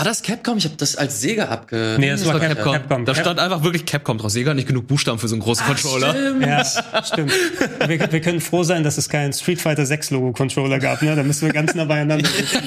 War 0.00 0.04
das 0.04 0.22
Capcom? 0.22 0.56
Ich 0.56 0.64
habe 0.64 0.76
das 0.78 0.96
als 0.96 1.20
Sega 1.20 1.44
abge... 1.50 1.96
Nee, 1.98 2.08
das 2.08 2.24
war 2.24 2.32
Das 2.32 2.40
war 2.40 2.48
Capcom. 2.48 2.72
Capcom. 2.72 2.88
Capcom. 2.88 3.04
Da 3.04 3.14
stand 3.14 3.38
einfach 3.38 3.62
wirklich 3.62 3.84
Capcom 3.84 4.16
drauf. 4.16 4.30
Sega 4.30 4.48
hat 4.48 4.56
nicht 4.56 4.66
genug 4.66 4.86
Buchstaben 4.86 5.18
für 5.18 5.28
so 5.28 5.34
einen 5.34 5.42
großen 5.42 5.66
Controller. 5.66 6.14
Stimmt. 6.14 6.46
Ja, 6.46 6.64
stimmt. 7.04 7.32
Wir, 7.86 8.10
wir 8.10 8.20
können 8.22 8.40
froh 8.40 8.62
sein, 8.62 8.82
dass 8.82 8.96
es 8.96 9.10
keinen 9.10 9.34
Street 9.34 9.60
Fighter 9.60 9.84
6 9.84 10.12
Logo-Controller 10.12 10.78
gab, 10.78 11.02
ne? 11.02 11.14
Da 11.14 11.22
müssen 11.22 11.44
wir 11.44 11.52
ganz 11.52 11.74
nah 11.74 11.84
beieinander 11.84 12.26
sitzen. 12.34 12.62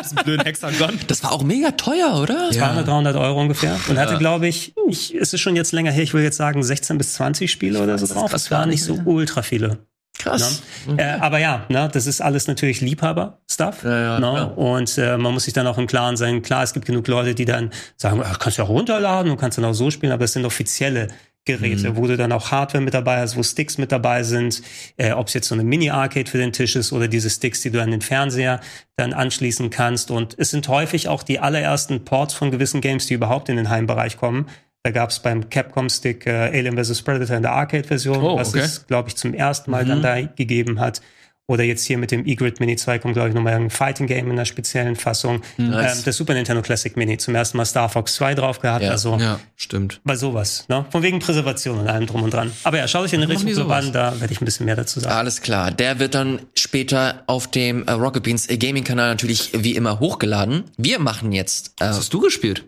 Diesen 0.00 0.16
blöden 0.22 0.44
Hexagon. 0.44 1.00
Das 1.08 1.24
war 1.24 1.32
auch 1.32 1.42
mega 1.42 1.72
teuer, 1.72 2.14
oder? 2.22 2.48
200, 2.52 2.86
300 2.86 3.16
Euro 3.16 3.40
ungefähr. 3.40 3.76
Und 3.88 3.98
hatte, 3.98 4.16
glaube 4.18 4.46
ich, 4.46 4.72
ich, 4.88 5.12
es 5.16 5.32
ist 5.32 5.40
schon 5.40 5.56
jetzt 5.56 5.72
länger 5.72 5.90
her, 5.90 6.04
ich 6.04 6.14
will 6.14 6.22
jetzt 6.22 6.36
sagen 6.36 6.62
16 6.62 6.96
bis 6.96 7.14
20 7.14 7.50
Spiele 7.50 7.82
oder 7.82 7.98
so 7.98 8.06
drauf. 8.06 8.32
Es 8.32 8.52
waren 8.52 8.68
nicht 8.68 8.84
so 8.84 9.00
ultra 9.04 9.42
viele. 9.42 9.78
Krass. 10.18 10.62
Ne? 10.86 10.96
Äh, 10.98 11.20
aber 11.20 11.38
ja, 11.38 11.64
ne, 11.68 11.88
das 11.92 12.06
ist 12.06 12.20
alles 12.20 12.48
natürlich 12.48 12.80
Liebhaber-Stuff. 12.80 13.84
Ja, 13.84 14.18
ja, 14.18 14.20
ne? 14.20 14.52
Und 14.54 14.98
äh, 14.98 15.16
man 15.16 15.32
muss 15.32 15.44
sich 15.44 15.54
dann 15.54 15.66
auch 15.66 15.78
im 15.78 15.86
Klaren 15.86 16.16
sein, 16.16 16.42
klar, 16.42 16.64
es 16.64 16.72
gibt 16.72 16.86
genug 16.86 17.06
Leute, 17.06 17.34
die 17.34 17.44
dann 17.44 17.70
sagen, 17.96 18.20
ach, 18.24 18.38
kannst 18.38 18.58
du 18.58 18.62
ja 18.62 18.68
runterladen 18.68 19.30
und 19.30 19.38
kannst 19.38 19.58
dann 19.58 19.64
auch 19.64 19.74
so 19.74 19.90
spielen, 19.90 20.12
aber 20.12 20.24
es 20.24 20.32
sind 20.32 20.44
offizielle 20.44 21.08
Geräte, 21.48 21.96
wo 21.96 22.06
du 22.06 22.16
dann 22.18 22.30
auch 22.32 22.50
Hardware 22.50 22.84
mit 22.84 22.92
dabei 22.92 23.20
hast, 23.20 23.36
wo 23.36 23.42
Sticks 23.42 23.78
mit 23.78 23.90
dabei 23.90 24.22
sind, 24.22 24.60
äh, 24.98 25.12
ob 25.12 25.28
es 25.28 25.34
jetzt 25.34 25.48
so 25.48 25.54
eine 25.54 25.64
Mini-Arcade 25.64 26.30
für 26.30 26.36
den 26.36 26.52
Tisch 26.52 26.76
ist 26.76 26.92
oder 26.92 27.08
diese 27.08 27.30
Sticks, 27.30 27.62
die 27.62 27.70
du 27.70 27.82
an 27.82 27.90
den 27.90 28.02
Fernseher 28.02 28.60
dann 28.96 29.14
anschließen 29.14 29.70
kannst. 29.70 30.10
Und 30.10 30.34
es 30.38 30.50
sind 30.50 30.68
häufig 30.68 31.08
auch 31.08 31.22
die 31.22 31.38
allerersten 31.38 32.04
Ports 32.04 32.34
von 32.34 32.50
gewissen 32.50 32.82
Games, 32.82 33.06
die 33.06 33.14
überhaupt 33.14 33.48
in 33.48 33.56
den 33.56 33.70
Heimbereich 33.70 34.18
kommen. 34.18 34.46
Da 34.88 34.92
gab 34.92 35.10
es 35.10 35.18
beim 35.18 35.50
Capcom-Stick 35.50 36.26
äh, 36.26 36.30
Alien 36.30 36.82
vs. 36.82 37.02
Predator 37.02 37.36
in 37.36 37.42
der 37.42 37.52
Arcade-Version, 37.52 38.22
Oh, 38.24 38.38
was 38.38 38.48
okay. 38.48 38.60
es, 38.60 38.86
glaube 38.86 39.10
ich, 39.10 39.16
zum 39.16 39.34
ersten 39.34 39.70
Mal 39.70 39.84
dann 39.84 40.00
da 40.00 40.18
gegeben 40.22 40.80
hat. 40.80 41.02
Oder 41.46 41.62
jetzt 41.64 41.84
hier 41.84 41.98
mit 41.98 42.10
dem 42.10 42.26
E-Grid 42.26 42.58
Mini 42.58 42.76
2 42.76 42.98
kommt, 42.98 43.12
glaube 43.12 43.28
ich, 43.28 43.34
nochmal 43.34 43.52
ein 43.52 43.68
Fighting 43.68 44.06
Game 44.06 44.26
in 44.26 44.32
einer 44.32 44.46
speziellen 44.46 44.96
Fassung. 44.96 45.42
Nice. 45.58 45.98
Ähm, 45.98 46.04
das 46.06 46.16
Super 46.16 46.32
Nintendo 46.32 46.62
Classic 46.62 46.96
Mini 46.96 47.18
zum 47.18 47.34
ersten 47.34 47.58
Mal 47.58 47.66
Star 47.66 47.90
Fox 47.90 48.14
2 48.14 48.34
drauf 48.34 48.60
gehabt. 48.60 48.82
Ja. 48.82 48.90
Also 48.92 49.18
Ja, 49.18 49.38
stimmt. 49.56 50.00
bei 50.04 50.16
sowas, 50.16 50.64
ne? 50.68 50.86
Von 50.90 51.02
wegen 51.02 51.18
Präservation 51.18 51.78
und 51.78 51.86
allem 51.88 52.06
drum 52.06 52.22
und 52.22 52.32
dran. 52.32 52.50
Aber 52.64 52.78
ja, 52.78 52.88
schau 52.88 53.02
dich 53.02 53.12
in 53.12 53.20
den 53.20 53.30
Richtung 53.30 53.52
sowas? 53.52 53.84
an, 53.86 53.92
da 53.92 54.18
werde 54.20 54.32
ich 54.32 54.40
ein 54.40 54.46
bisschen 54.46 54.64
mehr 54.64 54.76
dazu 54.76 55.00
sagen. 55.00 55.14
Alles 55.14 55.42
klar. 55.42 55.70
Der 55.70 55.98
wird 55.98 56.14
dann 56.14 56.40
später 56.54 57.24
auf 57.26 57.46
dem 57.50 57.86
äh, 57.86 57.92
Rocket 57.92 58.22
Beans 58.22 58.48
äh, 58.48 58.56
Gaming-Kanal 58.56 59.10
natürlich 59.10 59.50
wie 59.54 59.74
immer 59.76 60.00
hochgeladen. 60.00 60.64
Wir 60.78 60.98
machen 60.98 61.32
jetzt. 61.32 61.74
Äh, 61.80 61.88
Was 61.90 61.98
hast 61.98 62.14
du 62.14 62.20
gespielt? 62.20 62.64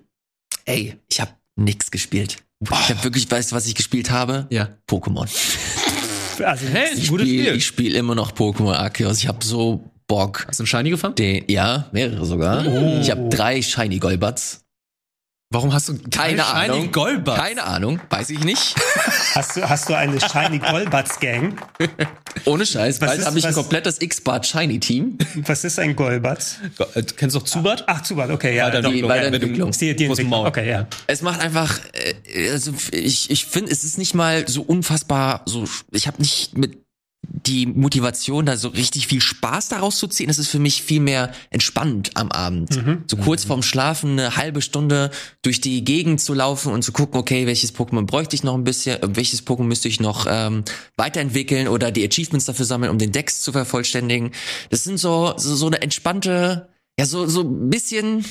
ey, 0.67 0.97
ich 1.11 1.21
habe 1.21 1.31
nix 1.61 1.91
gespielt. 1.91 2.39
Ich 2.63 2.71
habe 2.91 3.05
wirklich, 3.05 3.31
weißt 3.31 3.53
du, 3.53 3.57
was 3.57 3.67
ich 3.67 3.75
gespielt 3.75 4.11
habe? 4.11 4.47
Ja. 4.51 4.69
Pokémon. 4.89 5.29
Also, 6.45 6.67
Hey, 6.67 6.89
Ich 6.95 7.05
ein 7.05 7.09
gutes 7.09 7.27
spiele 7.27 7.45
Spiel. 7.49 7.61
spiel 7.61 7.95
immer 7.95 8.15
noch 8.15 8.33
Pokémon 8.33 8.73
Arceus. 8.75 9.19
Ich 9.19 9.29
habe 9.29 9.45
so 9.45 9.91
Bock. 10.07 10.45
Hast 10.49 10.59
du 10.59 10.63
einen 10.63 10.67
Shiny 10.67 10.91
gefangen? 10.91 11.15
Den, 11.15 11.45
ja, 11.49 11.89
mehrere 11.93 12.25
sogar. 12.27 12.65
Ich 13.01 13.11
habe 13.11 13.29
drei 13.29 13.63
Shiny 13.63 13.99
Golbats. 13.99 14.65
Warum 15.53 15.73
hast 15.73 15.89
du 15.89 15.99
Keine 16.13 16.47
Ahnung. 16.47 16.93
Golbats? 16.93 17.41
Keine 17.41 17.65
Ahnung, 17.65 17.99
weiß 18.09 18.31
ich 18.31 18.45
nicht. 18.45 18.77
hast 19.35 19.57
du, 19.57 19.69
hast 19.69 19.89
du 19.89 19.95
eine 19.95 20.21
Shiny 20.21 20.61
Golbats 20.61 21.19
Gang? 21.19 21.61
Ohne 22.45 22.65
Scheiß, 22.65 23.01
Was 23.01 23.09
bald 23.09 23.21
ist- 23.21 23.27
habe 23.27 23.37
ich 23.41 23.45
ein 23.49 23.55
komplettes 23.55 24.01
X-Bart 24.01 24.47
Shiny 24.47 24.79
Team. 24.79 25.19
Was 25.47 25.65
ist 25.65 25.81
ein 25.81 25.97
Golbats? 25.97 26.59
Go- 26.79 26.87
äh, 26.95 27.03
Du 27.03 27.15
kennst 27.17 27.35
doch 27.35 27.43
Zubat? 27.43 27.83
Ach, 27.89 28.01
Zubat, 28.03 28.31
okay, 28.31 28.55
ja. 28.55 28.67
Weiter 28.67 28.81
die- 28.83 28.87
Entwicklung, 28.87 29.11
weiter 29.11 29.31
mit 29.33 29.43
dem 29.43 29.49
Entwicklung. 29.49 29.71
ist 29.71 29.81
die, 29.81 29.97
die 29.97 30.05
Entwicklung. 30.05 30.47
Okay, 30.47 30.71
ja. 30.71 30.87
Es 31.09 31.21
macht 31.21 31.41
einfach, 31.41 31.81
äh, 32.33 32.51
also 32.53 32.73
ich, 32.93 33.29
ich 33.33 33.45
finde, 33.45 33.73
es 33.73 33.83
ist 33.83 33.99
nicht 33.99 34.15
mal 34.15 34.47
so 34.47 34.63
unfassbar, 34.63 35.43
so 35.47 35.65
ich 35.91 36.07
habe 36.07 36.19
nicht 36.19 36.57
mit 36.57 36.79
die 37.23 37.67
Motivation, 37.67 38.47
da 38.47 38.57
so 38.57 38.69
richtig 38.69 39.07
viel 39.07 39.21
Spaß 39.21 39.69
daraus 39.69 39.99
zu 39.99 40.09
ziehen. 40.09 40.31
Es 40.31 40.39
ist 40.39 40.49
für 40.49 40.59
mich 40.59 40.83
viel 40.83 41.01
mehr 41.01 41.33
entspannend 41.51 42.11
am 42.15 42.31
Abend. 42.31 42.75
So 43.07 43.17
kurz 43.17 43.45
vorm 43.45 43.63
Schlafen 43.63 44.13
eine 44.13 44.37
halbe 44.37 44.63
Stunde 44.63 45.11
durch 45.43 45.61
die 45.61 45.85
Gegend 45.85 46.21
zu 46.21 46.35
laufen 46.35 46.73
und 46.73 46.83
zu 46.83 46.93
gucken, 46.93 47.21
okay, 47.21 47.47
welches 47.47 47.75
Pokémon 47.75 48.07
bräuchte 48.07 48.37
ich 48.37 48.43
noch 48.43 48.55
ein 48.55 48.65
bisschen, 48.65 49.03
äh, 49.03 49.17
welches 49.17 49.47
Pokémon 49.47 49.65
müsste 49.65 49.89
ich 49.89 50.01
noch 50.01 50.27
ähm, 50.29 50.65
weiterentwickeln 50.97 51.69
oder 51.69 51.91
die 51.91 52.07
Achievements 52.07 52.47
dafür 52.47 52.65
sammeln, 52.65 52.91
um 52.91 52.99
den 52.99 53.13
Dex 53.13 53.43
zu 53.43 53.53
vervollständigen. 53.53 54.33
Das 54.71 54.85
sind 54.85 54.99
so, 54.99 55.35
so, 55.37 55.55
so 55.57 55.67
eine 55.67 55.83
entspannte, 55.83 56.69
ja, 56.99 57.07
so, 57.07 57.27
so 57.27 57.43
ein 57.43 57.71
bisschen 57.71 58.25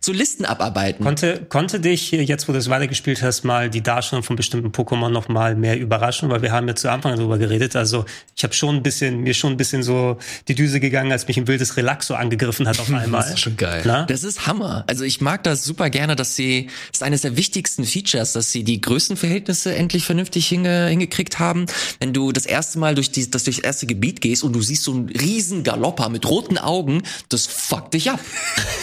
so 0.00 0.12
Listen 0.12 0.44
abarbeiten. 0.44 1.04
Konnte, 1.04 1.46
konnte 1.48 1.80
dich 1.80 2.10
jetzt, 2.10 2.48
wo 2.48 2.52
du 2.52 2.58
es 2.58 2.68
weitergespielt 2.68 3.22
hast, 3.22 3.44
mal 3.44 3.70
die 3.70 3.82
Darstellung 3.82 4.22
von 4.22 4.36
bestimmten 4.36 4.68
Pokémon 4.68 5.08
noch 5.08 5.28
mal 5.28 5.56
mehr 5.56 5.78
überraschen? 5.78 6.28
Weil 6.30 6.42
wir 6.42 6.52
haben 6.52 6.68
ja 6.68 6.74
zu 6.74 6.90
Anfang 6.90 7.16
darüber 7.16 7.38
geredet. 7.38 7.76
Also 7.76 8.04
ich 8.36 8.44
habe 8.44 8.54
schon 8.54 8.76
ein 8.76 8.82
bisschen, 8.82 9.20
mir 9.20 9.34
schon 9.34 9.52
ein 9.52 9.56
bisschen 9.56 9.82
so 9.82 10.18
die 10.48 10.54
Düse 10.54 10.80
gegangen, 10.80 11.12
als 11.12 11.26
mich 11.28 11.36
ein 11.36 11.46
wildes 11.46 11.76
Relaxo 11.76 12.14
angegriffen 12.14 12.68
hat 12.68 12.78
auf 12.78 12.90
einmal. 12.92 13.22
Das 13.22 13.30
ist 13.30 13.40
schon 13.40 13.56
geil. 13.56 13.82
Na? 13.84 14.04
Das 14.04 14.24
ist 14.24 14.46
Hammer. 14.46 14.84
Also 14.86 15.04
ich 15.04 15.20
mag 15.20 15.42
das 15.44 15.64
super 15.64 15.90
gerne, 15.90 16.16
dass 16.16 16.36
sie, 16.36 16.66
das 16.88 17.00
ist 17.00 17.02
eines 17.02 17.22
der 17.22 17.36
wichtigsten 17.36 17.84
Features, 17.84 18.32
dass 18.32 18.52
sie 18.52 18.64
die 18.64 18.80
Größenverhältnisse 18.80 19.74
endlich 19.74 20.04
vernünftig 20.04 20.46
hinge, 20.46 20.88
hingekriegt 20.88 21.38
haben. 21.38 21.66
Wenn 21.98 22.12
du 22.12 22.32
das 22.32 22.46
erste 22.46 22.78
Mal 22.78 22.94
durch 22.94 23.10
die, 23.10 23.30
das 23.30 23.44
durch 23.44 23.56
das 23.56 23.64
erste 23.64 23.86
Gebiet 23.86 24.20
gehst 24.20 24.44
und 24.44 24.52
du 24.52 24.60
siehst 24.60 24.84
so 24.84 24.92
einen 24.92 25.08
riesen 25.08 25.62
Galopper 25.62 26.08
mit 26.08 26.26
roten 26.28 26.58
Augen, 26.58 27.02
das 27.28 27.46
fuckt 27.46 27.94
dich 27.94 28.10
ab. 28.10 28.20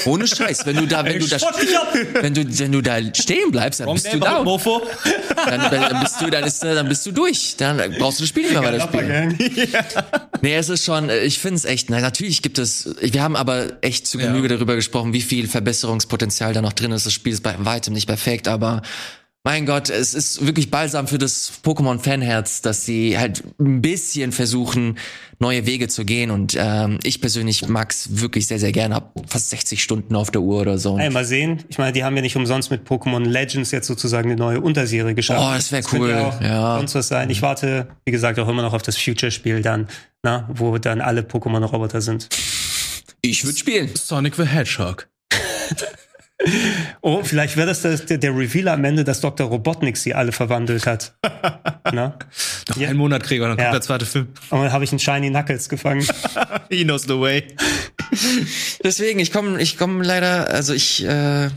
Ohne 0.05 0.27
Scheiß. 0.27 0.65
Wenn 0.65 0.75
du 0.75 0.86
da, 0.87 1.05
wenn 1.05 1.19
du 1.19 1.27
da, 1.27 1.37
wenn 2.21 2.33
du, 2.33 2.59
wenn 2.59 2.71
du 2.71 2.81
da 2.81 2.97
stehen 3.13 3.51
bleibst, 3.51 3.79
dann 3.79 3.93
bist 3.93 4.11
du 4.11 4.19
down. 4.19 4.45
Dann, 5.35 5.71
dann 5.71 5.99
bist 6.01 6.21
du, 6.21 6.29
dann 6.29 6.43
ist, 6.43 6.63
dann 6.63 6.87
bist 6.89 7.05
du 7.05 7.11
durch. 7.11 7.55
Dann 7.57 7.77
brauchst 7.97 8.19
du 8.19 8.23
das 8.23 8.29
Spiel 8.29 8.43
nicht 8.43 8.53
mehr 8.53 8.63
weiter 8.63 8.81
spielen. 8.81 9.37
Nee, 10.41 10.55
es 10.55 10.69
ist 10.69 10.85
schon, 10.85 11.09
äh, 11.09 11.23
ich 11.23 11.39
finde 11.39 11.55
es 11.55 11.65
echt, 11.65 11.89
na, 11.89 11.99
natürlich 11.99 12.43
gibt 12.43 12.59
es, 12.59 12.95
wir 13.01 13.23
haben 13.23 13.35
aber 13.35 13.77
echt 13.81 14.05
zu 14.05 14.19
Genüge 14.19 14.47
darüber 14.47 14.75
gesprochen, 14.75 15.13
wie 15.13 15.21
viel 15.21 15.47
Verbesserungspotenzial 15.47 16.53
da 16.53 16.61
noch 16.61 16.73
drin 16.73 16.91
ist. 16.91 17.07
Das 17.07 17.13
Spiel 17.13 17.33
ist 17.33 17.41
bei 17.41 17.55
weitem 17.57 17.93
nicht 17.93 18.05
perfekt, 18.07 18.47
aber 18.47 18.83
mein 19.47 19.65
Gott, 19.65 19.89
es 19.89 20.13
ist 20.13 20.45
wirklich 20.45 20.69
balsam 20.71 21.07
für 21.07 21.17
das 21.17 21.53
Pokémon-Fanherz, 21.63 22.61
dass 22.61 22.83
sie 22.83 23.17
halt 23.17 23.45
ein 23.61 23.81
bisschen 23.81 24.33
versuchen, 24.33 24.97
neue 25.39 25.65
Wege 25.65 25.87
zu 25.87 26.03
gehen. 26.03 26.31
Und 26.31 26.57
ähm, 26.59 26.99
ich 27.03 27.21
persönlich 27.21 27.65
mag's 27.65 28.09
wirklich 28.11 28.45
sehr, 28.45 28.59
sehr 28.59 28.73
gerne. 28.73 28.95
Hab 28.95 29.13
fast 29.25 29.49
60 29.51 29.81
Stunden 29.81 30.17
auf 30.17 30.31
der 30.31 30.41
Uhr 30.41 30.59
oder 30.59 30.77
so. 30.77 30.97
Ey, 30.99 31.09
mal 31.09 31.23
sehen. 31.23 31.63
Ich 31.69 31.77
meine, 31.77 31.93
die 31.93 32.03
haben 32.03 32.13
ja 32.17 32.21
nicht 32.21 32.35
umsonst 32.35 32.71
mit 32.71 32.85
Pokémon 32.85 33.23
Legends 33.23 33.71
jetzt 33.71 33.87
sozusagen 33.87 34.29
eine 34.29 34.37
neue 34.37 34.59
Unterserie 34.59 35.15
geschaffen. 35.15 35.47
Oh, 35.49 35.55
das 35.55 35.71
wär 35.71 35.81
könnte 35.81 36.07
cool, 36.07 36.13
auch 36.15 36.41
ja. 36.41 36.75
Sonst 36.79 36.95
was 36.95 37.07
sein. 37.07 37.29
Ich 37.29 37.41
warte, 37.41 37.87
wie 38.03 38.11
gesagt, 38.11 38.39
auch 38.39 38.49
immer 38.49 38.63
noch 38.63 38.73
auf 38.73 38.81
das 38.81 38.97
Future-Spiel 38.97 39.61
dann, 39.61 39.87
na, 40.23 40.49
wo 40.53 40.77
dann 40.77 40.99
alle 40.99 41.21
Pokémon-Roboter 41.21 42.01
sind. 42.01 42.27
Ich 43.21 43.45
würde 43.45 43.57
spielen. 43.57 43.91
Sonic 43.95 44.35
the 44.35 44.43
Hedgehog. 44.43 45.07
Oh, 47.01 47.23
vielleicht 47.23 47.57
wäre 47.57 47.67
das, 47.67 47.81
das 47.81 48.05
der, 48.05 48.19
der 48.19 48.31
Reveal 48.35 48.67
am 48.67 48.83
Ende, 48.85 49.03
dass 49.03 49.21
Dr. 49.21 49.47
Robotnik 49.47 49.97
sie 49.97 50.13
alle 50.13 50.31
verwandelt 50.31 50.85
hat. 50.85 51.13
Na? 51.91 52.17
Noch 52.69 52.77
Ja. 52.77 52.89
einen 52.89 52.97
Monat, 52.97 53.23
Gregor, 53.23 53.47
dann 53.47 53.57
Ja. 53.57 53.65
kommt 53.65 53.73
der 53.75 53.81
zweite 53.81 54.05
Film. 54.05 54.27
Und 54.51 54.61
dann 54.61 54.71
habe 54.71 54.83
ich 54.83 54.91
einen 54.91 54.99
Shiny 54.99 55.29
Knuckles 55.29 55.67
gefangen. 55.67 56.05
He 56.69 56.83
knows 56.83 57.03
the 57.03 57.19
way. 57.19 57.43
Deswegen, 58.83 59.19
ich 59.19 59.31
komme 59.31 59.59
ich 59.61 59.77
komm 59.77 60.01
leider, 60.01 60.49
also 60.49 60.73
ich 60.73 61.03
äh, 61.05 61.49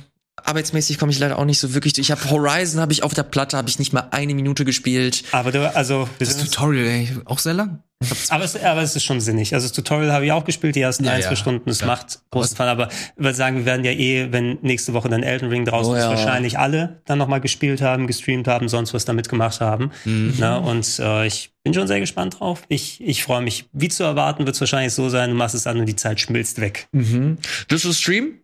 arbeitsmäßig 0.44 0.98
komme 0.98 1.12
ich 1.12 1.18
leider 1.18 1.38
auch 1.38 1.44
nicht 1.44 1.58
so 1.58 1.74
wirklich. 1.74 1.92
durch. 1.94 2.08
Ich 2.08 2.10
habe 2.10 2.30
Horizon 2.30 2.80
habe 2.80 2.92
ich 2.92 3.02
auf 3.02 3.14
der 3.14 3.22
Platte 3.24 3.56
habe 3.56 3.68
ich 3.68 3.78
nicht 3.78 3.92
mal 3.92 4.08
eine 4.10 4.34
Minute 4.34 4.64
gespielt. 4.64 5.24
Aber 5.32 5.52
du, 5.52 5.74
also, 5.74 6.08
wir 6.18 6.26
Das 6.26 6.36
Tutorial, 6.36 6.86
ey, 6.86 7.08
auch 7.24 7.38
sehr 7.38 7.54
lang. 7.54 7.82
aber, 8.30 8.44
es, 8.44 8.56
aber 8.56 8.80
es 8.80 8.96
ist 8.96 9.04
schon 9.04 9.20
sinnig. 9.20 9.52
Also 9.52 9.66
das 9.68 9.72
Tutorial 9.76 10.10
habe 10.12 10.24
ich 10.24 10.32
auch 10.32 10.44
gespielt, 10.46 10.74
die 10.74 10.80
ersten 10.80 11.04
Ja, 11.04 11.12
ein, 11.12 11.20
ja. 11.20 11.28
zwei 11.28 11.36
Stunden. 11.36 11.68
Es 11.68 11.80
Ja. 11.80 11.86
macht 11.86 12.20
großen 12.30 12.56
Fall. 12.56 12.68
Aber 12.68 12.88
ich 12.88 13.22
würde 13.22 13.34
sagen, 13.34 13.56
wir 13.58 13.66
werden 13.66 13.84
ja 13.84 13.90
eh, 13.92 14.32
wenn 14.32 14.56
nächste 14.62 14.94
Woche 14.94 15.10
dann 15.10 15.22
Elden 15.22 15.50
Ring 15.50 15.66
draußen 15.66 15.92
Oh, 15.92 15.96
ist, 15.96 16.04
ja. 16.04 16.08
wahrscheinlich 16.08 16.58
alle 16.58 17.02
dann 17.04 17.18
nochmal 17.18 17.42
gespielt 17.42 17.82
haben, 17.82 18.06
gestreamt 18.06 18.48
haben, 18.48 18.68
sonst 18.70 18.94
was 18.94 19.04
damit 19.04 19.28
gemacht 19.28 19.60
haben. 19.60 19.90
Mhm. 20.06 20.34
Na, 20.38 20.56
und 20.56 20.98
äh, 20.98 21.26
ich 21.26 21.52
bin 21.62 21.74
schon 21.74 21.86
sehr 21.88 22.00
gespannt 22.00 22.40
drauf. 22.40 22.62
Ich, 22.68 23.02
ich 23.02 23.22
freue 23.22 23.42
mich. 23.42 23.66
Wie 23.74 23.90
zu 23.90 24.02
erwarten, 24.02 24.46
wird 24.46 24.54
es 24.54 24.60
wahrscheinlich 24.62 24.94
so 24.94 25.10
sein, 25.10 25.28
du 25.28 25.36
machst 25.36 25.54
es 25.54 25.66
an 25.66 25.78
und 25.78 25.84
die 25.84 25.96
Zeit 25.96 26.20
schmilzt 26.20 26.58
weg. 26.62 26.88
Wirst 26.92 27.84
du 27.84 27.92
streamen? 27.92 28.40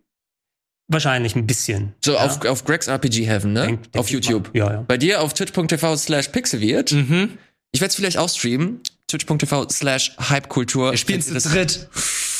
Wahrscheinlich 0.89 1.35
ein 1.35 1.45
bisschen. 1.45 1.93
So 2.03 2.13
Ja. 2.13 2.19
auf, 2.25 2.45
auf 2.45 2.63
Greg's 2.63 2.87
RPG 2.87 3.25
Heaven, 3.25 3.53
ne? 3.53 3.65
Denk- 3.67 3.91
denk 3.91 3.95
auf 3.99 4.09
YouTube. 4.09 4.49
Ja, 4.53 4.71
ja. 4.71 4.81
Bei 4.87 4.97
dir 4.97 5.21
auf 5.21 5.33
twitch.tv 5.33 5.97
slash 5.97 6.29
pixelwirt. 6.29 6.91
Mhm. 6.93 7.37
Ich 7.73 7.81
werde 7.81 7.89
es 7.89 7.95
vielleicht 7.95 8.17
auch 8.17 8.29
streamen. 8.29 8.81
Twitch.tv 9.07 9.67
slash 9.69 10.15
Hypekultur. 10.17 10.91
Wir 10.91 10.97
spielen 10.97 11.21
zu 11.21 11.33
das. 11.33 11.43
dritt. 11.43 11.87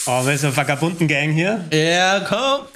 Oh, 0.06 0.26
ist 0.28 0.44
der 0.44 0.56
Vagabunden-Gang 0.56 1.32
hier? 1.34 1.66
Ja, 1.74 2.22
komm. 2.22 2.68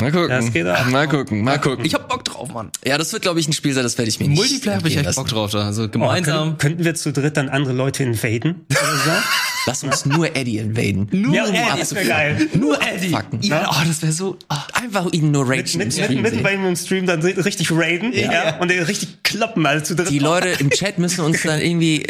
Mal 0.00 0.12
gucken. 0.12 0.28
Das 0.28 0.52
geht 0.52 0.66
ab. 0.66 0.86
Mal 0.90 1.08
gucken, 1.08 1.42
mal 1.42 1.58
gucken. 1.58 1.84
Ich 1.84 1.94
hab 1.94 2.08
Bock 2.08 2.24
drauf, 2.24 2.52
Mann. 2.52 2.70
Ja, 2.84 2.98
das 2.98 3.12
wird, 3.12 3.22
glaube 3.22 3.40
ich, 3.40 3.48
ein 3.48 3.52
Spiel 3.52 3.72
sein, 3.72 3.82
das 3.82 3.98
werde 3.98 4.08
ich 4.08 4.20
mir 4.20 4.28
nicht 4.28 4.38
Multiplayer 4.38 4.76
hab 4.76 4.86
ich 4.86 4.96
echt 4.96 5.04
lassen. 5.04 5.16
Bock 5.16 5.28
drauf 5.28 5.50
da. 5.50 5.66
Also 5.66 5.84
Oh, 5.84 5.88
gemeinsam. 5.88 6.40
können, 6.40 6.58
könnten 6.58 6.84
wir 6.84 6.94
zu 6.94 7.12
dritt 7.12 7.36
dann 7.36 7.48
andere 7.48 7.74
Leute 7.74 8.02
invaden? 8.04 8.66
Oder 8.70 8.96
so? 9.04 9.10
Lass 9.66 9.84
uns 9.84 10.06
nur 10.06 10.34
Eddie 10.34 10.58
invaden. 10.58 11.08
Nur 11.12 11.34
ja, 11.34 11.44
um 11.44 11.54
Eddie, 11.54 11.78
das 11.80 11.94
wäre 11.94 12.06
geil. 12.06 12.48
Nur 12.54 12.78
Eddie. 12.80 13.14
ja, 13.42 13.70
oh, 13.70 13.84
das 13.86 14.00
wäre 14.00 14.12
so. 14.12 14.38
Ah. 14.48 14.62
Einfach 14.72 15.12
ihn 15.12 15.30
nur 15.30 15.44
Mit, 15.46 15.58
ragen. 15.66 15.78
mit, 15.78 15.96
mitten, 15.96 16.22
mitten 16.22 16.42
bei 16.42 16.54
ihm 16.54 16.64
im 16.66 16.76
Stream 16.76 17.04
dann 17.06 17.20
richtig 17.20 17.70
raiden 17.72 18.12
ja. 18.14 18.56
und 18.60 18.70
den 18.70 18.82
richtig 18.84 19.22
kloppen, 19.24 19.66
also 19.66 19.84
zu 19.84 19.96
dritt. 19.96 20.10
Die 20.10 20.20
Leute 20.20 20.48
im 20.58 20.70
Chat 20.70 20.98
müssen 20.98 21.22
uns 21.22 21.42
dann 21.42 21.60
irgendwie 21.60 22.06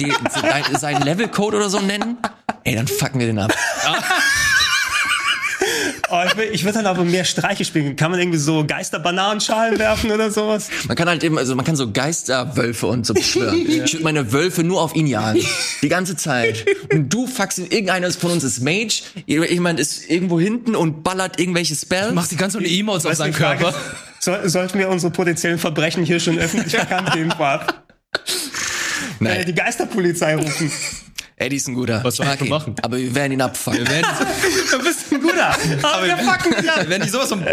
die, 0.00 0.06
die, 0.06 0.76
seinen 0.78 1.02
Levelcode 1.02 1.54
oder 1.54 1.70
so 1.70 1.80
nennen. 1.80 2.16
Ey, 2.64 2.74
dann 2.74 2.88
fucken 2.88 3.20
wir 3.20 3.26
den 3.28 3.38
ab. 3.38 3.52
Oh, 6.08 6.22
ich 6.24 6.36
will, 6.36 6.48
ich 6.52 6.64
will 6.64 6.72
dann 6.72 6.86
aber 6.86 7.04
mehr 7.04 7.24
Streiche 7.24 7.64
spielen. 7.64 7.96
Kann 7.96 8.10
man 8.10 8.20
irgendwie 8.20 8.38
so 8.38 8.64
Geister-Bananenschalen 8.64 9.78
werfen 9.78 10.10
oder 10.10 10.30
sowas? 10.30 10.68
Man 10.86 10.96
kann 10.96 11.08
halt 11.08 11.24
eben, 11.24 11.36
also 11.36 11.56
man 11.56 11.64
kann 11.64 11.76
so 11.76 11.90
Geisterwölfe 11.90 12.86
und 12.86 13.06
so 13.06 13.14
beschwören. 13.14 13.56
Ich 13.66 13.92
würde 13.92 14.04
meine 14.04 14.32
Wölfe 14.32 14.62
nur 14.62 14.80
auf 14.80 14.94
ihn 14.94 15.06
jagen. 15.06 15.40
Die 15.82 15.88
ganze 15.88 16.16
Zeit. 16.16 16.64
Und 16.92 17.12
du 17.12 17.26
fuckst 17.26 17.58
ihn, 17.58 17.66
irgendeiner 17.66 18.10
von 18.12 18.30
uns 18.32 18.44
ist 18.44 18.60
Mage, 18.60 19.02
jemand 19.26 19.80
ist 19.80 20.08
irgendwo 20.08 20.38
hinten 20.38 20.74
und 20.76 21.02
ballert 21.02 21.38
irgendwelche 21.40 21.74
Spells. 21.74 22.14
Macht 22.14 22.30
die 22.30 22.36
ganze 22.36 22.58
Emotes 22.58 23.06
auf 23.06 23.14
seinen 23.14 23.34
Körper. 23.34 23.74
Soll, 24.20 24.48
sollten 24.48 24.78
wir 24.78 24.88
unsere 24.88 25.12
potenziellen 25.12 25.58
Verbrechen 25.58 26.04
hier 26.04 26.20
schon 26.20 26.38
öffentlich 26.38 26.74
erkannt 26.78 27.12
geben 27.12 27.30
vorab? 27.30 27.84
Nein. 29.20 29.40
Äh, 29.40 29.44
die 29.44 29.54
Geisterpolizei 29.54 30.36
rufen. 30.36 30.70
Eddie 31.36 31.56
ist 31.56 31.68
ein 31.68 31.74
guter. 31.74 32.02
Was 32.02 32.16
soll 32.16 32.26
Ich 32.26 32.38
man 32.40 32.44
ihn. 32.46 32.50
machen? 32.50 32.74
Aber 32.82 32.96
wir 32.96 33.14
werden 33.14 33.32
ihn 33.32 33.42
abfangen. 33.42 33.80
Wir 33.80 33.88
werden, 33.88 34.06
du 34.70 34.78
bist 34.82 35.12
ein 35.12 35.20
guter. 35.20 35.48
Aber 35.82 36.04
wir 36.06 36.16
fucken 36.16 36.56
dich 36.62 36.70
ab. 36.70 36.84
wenn 36.88 37.02
die 37.02 37.08
sowas 37.08 37.30
um. 37.32 37.44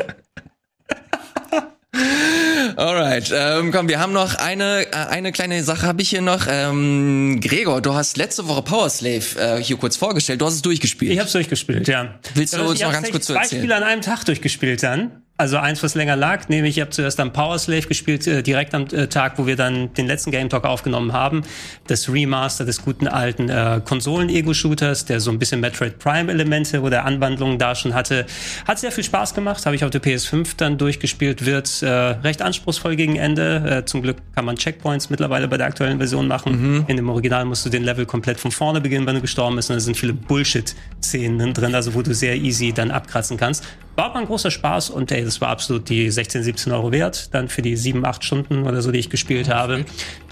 Alright, 2.75 3.31
ähm, 3.35 3.71
komm, 3.71 3.87
wir 3.87 3.99
haben 3.99 4.13
noch 4.13 4.35
eine 4.35 4.85
äh, 4.91 4.95
eine 5.09 5.31
kleine 5.31 5.63
Sache 5.63 5.85
habe 5.87 6.01
ich 6.01 6.09
hier 6.09 6.21
noch. 6.21 6.47
Ähm, 6.49 7.39
Gregor, 7.41 7.81
du 7.81 7.93
hast 7.93 8.17
letzte 8.17 8.47
Woche 8.47 8.61
Power 8.61 8.89
Slave 8.89 9.23
äh, 9.37 9.61
hier 9.61 9.77
kurz 9.77 9.97
vorgestellt. 9.97 10.41
Du 10.41 10.45
hast 10.45 10.55
es 10.55 10.61
durchgespielt. 10.61 11.11
Ich 11.11 11.19
hab's 11.19 11.31
durchgespielt, 11.33 11.87
ja. 11.87 12.15
Willst 12.35 12.53
du 12.53 12.57
Also 12.57 12.71
uns 12.71 12.81
noch 12.81 12.91
ganz 12.91 13.11
kurz 13.11 13.27
tatsächlich 13.27 13.27
so 13.27 13.33
zwei 13.33 13.39
erzählen? 13.41 13.61
Spiele 13.61 13.75
an 13.75 13.83
einem 13.83 14.01
Tag 14.01 14.25
durchgespielt 14.25 14.83
dann. 14.83 15.23
Also 15.35 15.57
eins, 15.57 15.81
was 15.81 15.95
länger 15.95 16.15
lag, 16.15 16.47
nämlich 16.49 16.77
ich 16.77 16.81
habe 16.81 16.91
zuerst 16.91 17.19
am 17.19 17.33
Power 17.33 17.57
Slave 17.57 17.87
gespielt, 17.87 18.27
äh, 18.27 18.43
direkt 18.43 18.75
am 18.75 18.85
äh, 18.91 19.07
Tag, 19.07 19.39
wo 19.39 19.47
wir 19.47 19.55
dann 19.55 19.91
den 19.95 20.05
letzten 20.05 20.29
Game 20.29 20.47
Talk 20.47 20.63
aufgenommen 20.63 21.11
haben. 21.11 21.41
Das 21.87 22.07
Remaster 22.07 22.65
des 22.65 22.83
guten 22.83 23.07
alten 23.07 23.49
äh, 23.49 23.81
Konsolen-Ego-Shooters, 23.83 25.05
der 25.05 25.19
so 25.19 25.31
ein 25.31 25.39
bisschen 25.39 25.59
Metroid 25.59 25.97
Prime-Elemente 25.97 26.81
oder 26.81 27.03
Anwandlungen 27.05 27.57
da 27.57 27.73
schon 27.73 27.95
hatte. 27.95 28.27
Hat 28.67 28.77
sehr 28.77 28.91
viel 28.91 29.03
Spaß 29.03 29.33
gemacht, 29.33 29.65
habe 29.65 29.75
ich 29.75 29.83
auf 29.83 29.89
der 29.89 30.03
PS5 30.03 30.49
dann 30.55 30.77
durchgespielt, 30.77 31.47
wird 31.47 31.81
äh, 31.81 31.87
recht 31.87 32.43
anspruchsvoll 32.53 32.95
gegen 32.95 33.15
Ende. 33.15 33.79
Äh, 33.79 33.85
zum 33.85 34.01
Glück 34.01 34.17
kann 34.35 34.45
man 34.45 34.55
Checkpoints 34.55 35.09
mittlerweile 35.09 35.47
bei 35.47 35.57
der 35.57 35.67
aktuellen 35.67 35.97
Version 35.97 36.27
machen. 36.27 36.85
In 36.87 36.97
dem 36.97 37.09
Original 37.09 37.45
musst 37.45 37.65
du 37.65 37.69
den 37.69 37.83
Level 37.83 38.05
komplett 38.05 38.39
von 38.39 38.51
vorne 38.51 38.79
beginnen, 38.79 39.05
wenn 39.07 39.15
du 39.15 39.21
gestorben 39.21 39.55
bist. 39.55 39.69
Und 39.69 39.77
da 39.77 39.79
sind 39.79 39.97
viele 39.97 40.13
Bullshit-Szenen 40.13 41.53
drin, 41.53 41.73
also 41.75 41.93
wo 41.93 42.01
du 42.01 42.13
sehr 42.13 42.35
easy 42.35 42.71
dann 42.73 42.91
abkratzen 42.91 43.37
kannst. 43.37 43.65
War 43.95 44.05
aber 44.05 44.19
ein 44.19 44.25
großer 44.25 44.49
Spaß 44.49 44.89
und 44.89 45.11
ey, 45.11 45.23
das 45.23 45.39
war 45.39 45.49
absolut 45.49 45.87
die 45.87 46.09
16, 46.09 46.41
17 46.43 46.73
Euro 46.73 46.91
wert, 46.91 47.33
dann 47.33 47.47
für 47.47 47.61
die 47.61 47.75
7, 47.75 48.03
8 48.03 48.23
Stunden 48.23 48.63
oder 48.63 48.81
so, 48.81 48.91
die 48.91 48.97
ich 48.97 49.09
gespielt 49.09 49.49
habe. 49.49 49.85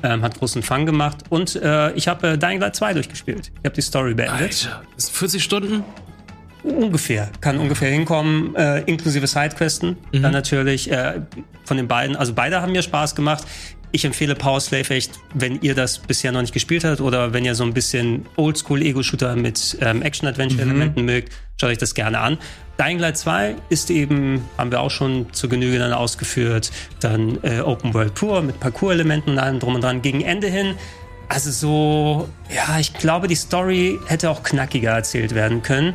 Ähm, 0.04 0.24
hat 0.24 0.40
großen 0.40 0.64
Fun 0.64 0.88
gemacht. 0.88 1.18
Und 1.30 1.56
äh, 1.56 1.92
ich 1.94 2.08
habe 2.08 2.30
äh, 2.30 2.38
Dying 2.38 2.60
Light 2.60 2.76
2 2.76 2.94
durchgespielt. 2.94 3.52
Ich 3.60 3.66
habe 3.66 3.76
die 3.76 3.82
Story 3.82 4.16
beendet. 4.16 4.68
Alter, 4.68 4.84
ist 4.98 5.12
40 5.12 5.44
Stunden? 5.44 5.84
Ungefähr, 6.64 7.30
kann 7.42 7.58
ungefähr 7.58 7.90
hinkommen, 7.90 8.56
äh, 8.56 8.82
inklusive 8.82 9.26
Sidequesten. 9.26 9.98
Dann 10.12 10.32
natürlich 10.32 10.92
äh, 10.92 11.22
von 11.66 11.78
den 11.78 11.88
beiden, 11.88 12.16
also 12.16 12.34
beide 12.34 12.62
haben 12.62 12.72
mir 12.72 12.84
Spaß 12.84 13.16
gemacht. 13.16 13.46
Ich 13.94 14.06
empfehle 14.06 14.36
Power 14.36 14.62
Slave 14.62 14.90
echt, 14.92 15.20
wenn 15.34 15.60
ihr 15.62 15.76
das 15.76 16.00
bisher 16.00 16.32
noch 16.32 16.42
nicht 16.42 16.54
gespielt 16.54 16.86
habt 16.86 17.02
oder 17.02 17.34
wenn 17.34 17.44
ihr 17.44 17.56
so 17.56 17.64
ein 17.64 17.74
bisschen 17.74 18.26
Oldschool-Ego-Shooter 18.38 19.36
mit 19.36 19.78
ähm, 19.82 20.02
Action-Adventure-Elementen 20.02 21.04
mögt, 21.04 21.34
schaut 21.60 21.72
euch 21.72 21.78
das 21.78 21.94
gerne 21.94 22.20
an. 22.20 22.38
Dying 22.80 23.00
Light 23.00 23.18
2 23.18 23.56
ist 23.70 23.90
eben, 23.90 24.46
haben 24.58 24.72
wir 24.72 24.80
auch 24.80 24.92
schon 24.92 25.34
zur 25.34 25.50
Genüge 25.50 25.78
dann 25.78 25.92
ausgeführt, 25.92 26.72
dann 27.02 27.40
äh, 27.42 27.60
Open 27.60 27.94
World 27.94 28.14
pur 28.14 28.42
mit 28.42 28.60
Parcours-Elementen 28.62 29.32
und 29.32 29.40
allem 29.40 29.60
drum 29.60 29.76
und 29.76 29.84
dran. 29.84 30.02
Gegen 30.02 30.22
Ende 30.22 30.48
hin 30.48 30.76
also 31.32 31.50
so, 31.50 32.30
ja, 32.54 32.78
ich 32.78 32.94
glaube, 32.94 33.30
die 33.30 33.36
Story 33.36 33.98
hätte 34.08 34.30
auch 34.30 34.44
knackiger 34.44 34.92
erzählt 34.92 35.34
werden 35.34 35.64
können. 35.64 35.94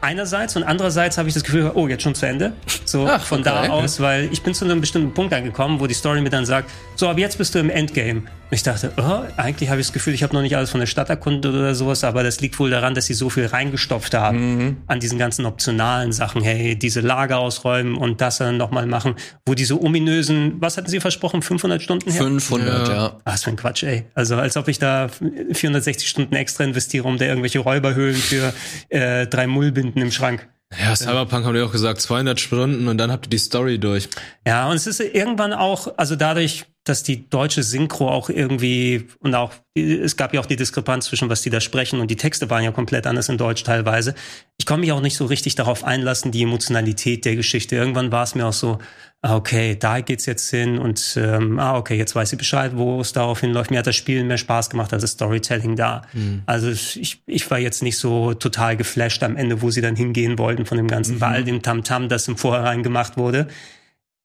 Einerseits 0.00 0.54
und 0.54 0.62
andererseits 0.62 1.18
habe 1.18 1.28
ich 1.28 1.34
das 1.34 1.42
Gefühl, 1.42 1.72
oh, 1.74 1.88
jetzt 1.88 2.02
schon 2.02 2.14
zu 2.14 2.26
Ende. 2.26 2.52
So 2.84 3.06
Ach, 3.06 3.22
von 3.22 3.40
okay. 3.40 3.50
da 3.66 3.68
aus, 3.68 4.00
weil 4.00 4.28
ich 4.32 4.42
bin 4.42 4.54
zu 4.54 4.64
einem 4.64 4.80
bestimmten 4.80 5.12
Punkt 5.12 5.34
angekommen, 5.34 5.80
wo 5.80 5.86
die 5.86 5.94
Story 5.94 6.20
mir 6.20 6.30
dann 6.30 6.46
sagt, 6.46 6.70
so, 6.94 7.08
ab 7.08 7.18
jetzt 7.18 7.36
bist 7.36 7.54
du 7.54 7.58
im 7.58 7.68
Endgame. 7.68 8.22
Und 8.50 8.54
ich 8.54 8.62
dachte, 8.62 8.92
oh, 8.96 9.20
eigentlich 9.36 9.68
habe 9.68 9.78
ich 9.80 9.88
das 9.88 9.92
Gefühl, 9.92 10.14
ich 10.14 10.22
habe 10.22 10.34
noch 10.34 10.40
nicht 10.40 10.56
alles 10.56 10.70
von 10.70 10.80
der 10.80 10.86
Stadt 10.86 11.10
erkundet 11.10 11.52
oder 11.54 11.74
sowas, 11.74 12.02
aber 12.02 12.22
das 12.22 12.40
liegt 12.40 12.58
wohl 12.58 12.70
daran, 12.70 12.94
dass 12.94 13.04
sie 13.04 13.12
so 13.12 13.28
viel 13.28 13.44
reingestopft 13.44 14.14
haben 14.14 14.78
an 14.86 15.00
diesen 15.00 15.18
ganzen 15.18 15.44
optionalen 15.44 16.12
Sachen. 16.12 16.40
Hey, 16.42 16.74
diese 16.74 17.00
Lager 17.02 17.38
ausräumen 17.38 17.94
und 17.94 18.22
das 18.22 18.38
dann 18.38 18.56
nochmal 18.56 18.86
machen, 18.86 19.16
wo 19.44 19.52
diese 19.52 19.78
ominösen, 19.78 20.54
was 20.60 20.78
hatten 20.78 20.88
sie 20.88 20.98
versprochen, 21.00 21.42
500 21.42 21.82
Stunden 21.82 22.10
her? 22.10 22.22
500, 22.22 22.88
Ja. 22.88 22.94
ja. 22.94 23.16
Was 23.24 23.44
für 23.44 23.50
ein 23.50 23.56
Quatsch, 23.56 23.82
ey. 23.82 24.04
Also 24.14 24.36
als 24.36 24.56
ob 24.56 24.68
ich 24.68 24.78
da 24.78 25.08
460 25.52 26.08
Stunden 26.08 26.34
extra 26.34 26.64
investiere, 26.64 27.06
um 27.06 27.18
da 27.18 27.26
irgendwelche 27.26 27.58
Räuberhöhlen 27.58 28.16
für 28.16 28.54
äh, 28.88 29.26
drei 29.26 29.46
Mullbinden 29.46 30.00
im 30.00 30.10
Schrank. 30.10 30.48
Ja, 30.78 30.94
Cyberpunk 30.94 31.46
haben 31.46 31.54
die 31.54 31.62
auch 31.62 31.72
gesagt, 31.72 32.00
200 32.00 32.38
Stunden 32.38 32.88
und 32.88 32.98
dann 32.98 33.10
habt 33.10 33.26
ihr 33.26 33.30
die 33.30 33.38
Story 33.38 33.78
durch. 33.78 34.08
Ja, 34.46 34.68
und 34.68 34.76
es 34.76 34.86
ist 34.86 35.00
irgendwann 35.00 35.54
auch, 35.54 35.94
also 35.96 36.14
dadurch, 36.14 36.66
dass 36.88 37.02
die 37.02 37.28
deutsche 37.28 37.62
Synchro 37.62 38.08
auch 38.08 38.30
irgendwie 38.30 39.06
und 39.20 39.34
auch, 39.34 39.52
es 39.74 40.16
gab 40.16 40.34
ja 40.34 40.40
auch 40.40 40.46
die 40.46 40.56
Diskrepanz 40.56 41.06
zwischen, 41.06 41.28
was 41.28 41.42
die 41.42 41.50
da 41.50 41.60
sprechen 41.60 42.00
und 42.00 42.10
die 42.10 42.16
Texte 42.16 42.50
waren 42.50 42.64
ja 42.64 42.72
komplett 42.72 43.06
anders 43.06 43.28
in 43.28 43.38
Deutsch 43.38 43.62
teilweise. 43.62 44.14
Ich 44.56 44.66
konnte 44.66 44.80
mich 44.80 44.92
auch 44.92 45.00
nicht 45.00 45.16
so 45.16 45.26
richtig 45.26 45.54
darauf 45.54 45.84
einlassen, 45.84 46.32
die 46.32 46.42
Emotionalität 46.42 47.24
der 47.24 47.36
Geschichte. 47.36 47.76
Irgendwann 47.76 48.10
war 48.10 48.24
es 48.24 48.34
mir 48.34 48.46
auch 48.46 48.52
so, 48.52 48.78
ah, 49.22 49.36
okay, 49.36 49.76
da 49.76 50.00
geht's 50.00 50.26
jetzt 50.26 50.48
hin 50.50 50.78
und 50.78 51.16
ähm, 51.20 51.58
ah, 51.58 51.76
okay, 51.76 51.96
jetzt 51.96 52.14
weiß 52.14 52.32
ich 52.32 52.38
Bescheid, 52.38 52.72
wo 52.74 53.00
es 53.00 53.12
darauf 53.12 53.40
hinläuft. 53.40 53.70
Mir 53.70 53.78
hat 53.78 53.86
das 53.86 53.96
Spielen 53.96 54.26
mehr 54.26 54.38
Spaß 54.38 54.70
gemacht 54.70 54.92
als 54.92 55.02
das 55.02 55.12
Storytelling 55.12 55.76
da. 55.76 56.02
Also 56.46 56.70
ich, 56.70 57.22
ich 57.26 57.50
war 57.50 57.58
jetzt 57.58 57.82
nicht 57.82 57.98
so 57.98 58.34
total 58.34 58.76
geflasht 58.76 59.22
am 59.22 59.36
Ende, 59.36 59.62
wo 59.62 59.70
sie 59.70 59.80
dann 59.80 59.96
hingehen 59.96 60.38
wollten 60.38 60.66
von 60.66 60.76
dem 60.76 60.88
Ganzen, 60.88 61.18
bei 61.18 61.28
all 61.28 61.44
dem 61.44 61.62
Tamtam, 61.62 62.08
das 62.08 62.28
im 62.28 62.36
Vorhinein 62.36 62.82
gemacht 62.82 63.16
wurde. 63.16 63.48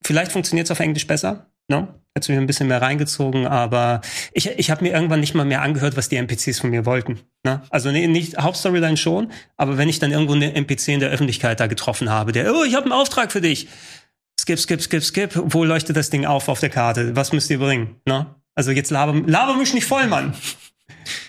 Vielleicht 0.03 0.31
funktioniert 0.31 0.67
es 0.67 0.71
auf 0.71 0.79
Englisch 0.79 1.07
besser. 1.07 1.47
No? 1.69 1.87
Hätte 2.15 2.31
mich 2.31 2.39
ein 2.39 2.45
bisschen 2.45 2.67
mehr 2.67 2.81
reingezogen, 2.81 3.47
aber 3.47 4.01
ich, 4.33 4.47
ich 4.47 4.69
habe 4.69 4.83
mir 4.83 4.93
irgendwann 4.93 5.19
nicht 5.19 5.33
mal 5.33 5.45
mehr 5.45 5.63
angehört, 5.63 5.97
was 5.97 6.09
die 6.09 6.17
NPCs 6.17 6.59
von 6.59 6.69
mir 6.69 6.85
wollten. 6.85 7.21
Ne? 7.43 7.63
Also 7.71 7.91
nee, 7.91 8.05
nicht 8.05 8.37
Hauptstoryline 8.37 8.97
schon, 8.97 9.31
aber 9.57 9.79
wenn 9.79 9.89
ich 9.89 9.97
dann 9.97 10.11
irgendwo 10.11 10.33
eine 10.33 10.53
NPC 10.53 10.89
in 10.89 10.99
der 10.99 11.09
Öffentlichkeit 11.09 11.59
da 11.59 11.65
getroffen 11.65 12.11
habe, 12.11 12.31
der, 12.31 12.53
oh, 12.53 12.63
ich 12.63 12.75
habe 12.75 12.85
einen 12.85 12.93
Auftrag 12.93 13.31
für 13.31 13.41
dich. 13.41 13.67
Skip, 14.39 14.59
skip, 14.59 14.81
skip, 14.81 15.03
skip. 15.03 15.31
Wo 15.35 15.63
leuchtet 15.63 15.95
das 15.95 16.11
Ding 16.11 16.25
auf 16.25 16.49
auf 16.49 16.59
der 16.59 16.69
Karte? 16.69 17.15
Was 17.15 17.31
müsst 17.31 17.49
ihr 17.49 17.57
bringen? 17.57 17.95
Ne? 18.05 18.27
Also 18.53 18.69
jetzt 18.69 18.91
laber, 18.91 19.19
laber 19.25 19.55
mich 19.55 19.73
nicht 19.73 19.85
voll, 19.85 20.05
Mann. 20.05 20.35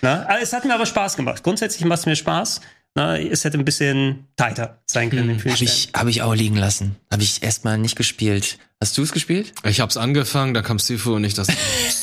Ne? 0.01 0.29
Aber 0.29 0.41
Es 0.41 0.53
hat 0.53 0.65
mir 0.65 0.73
aber 0.75 0.85
Spaß 0.85 1.15
gemacht. 1.15 1.41
Grundsätzlich 1.43 1.83
macht 1.85 1.99
es 1.99 2.05
mir 2.05 2.15
Spaß. 2.15 2.61
Ne? 2.95 3.27
Es 3.29 3.43
hätte 3.43 3.57
ein 3.57 3.65
bisschen 3.65 4.27
tighter 4.35 4.81
sein 4.85 5.09
können. 5.09 5.39
vielen 5.39 5.55
Habe 5.55 5.63
ich, 5.63 5.89
hab 5.93 6.07
ich 6.07 6.21
auch 6.21 6.35
liegen 6.35 6.57
lassen. 6.57 6.95
Habe 7.11 7.23
ich 7.23 7.41
erstmal 7.41 7.77
nicht 7.77 7.95
gespielt. 7.95 8.59
Hast 8.83 8.97
du 8.97 9.03
es 9.03 9.13
gespielt? 9.13 9.53
Ich 9.63 9.79
hab's 9.79 9.95
angefangen, 9.95 10.53
da 10.53 10.61
kam 10.61 10.79
Sifu 10.79 11.15
und 11.15 11.23
ich 11.23 11.33
das. 11.33 11.47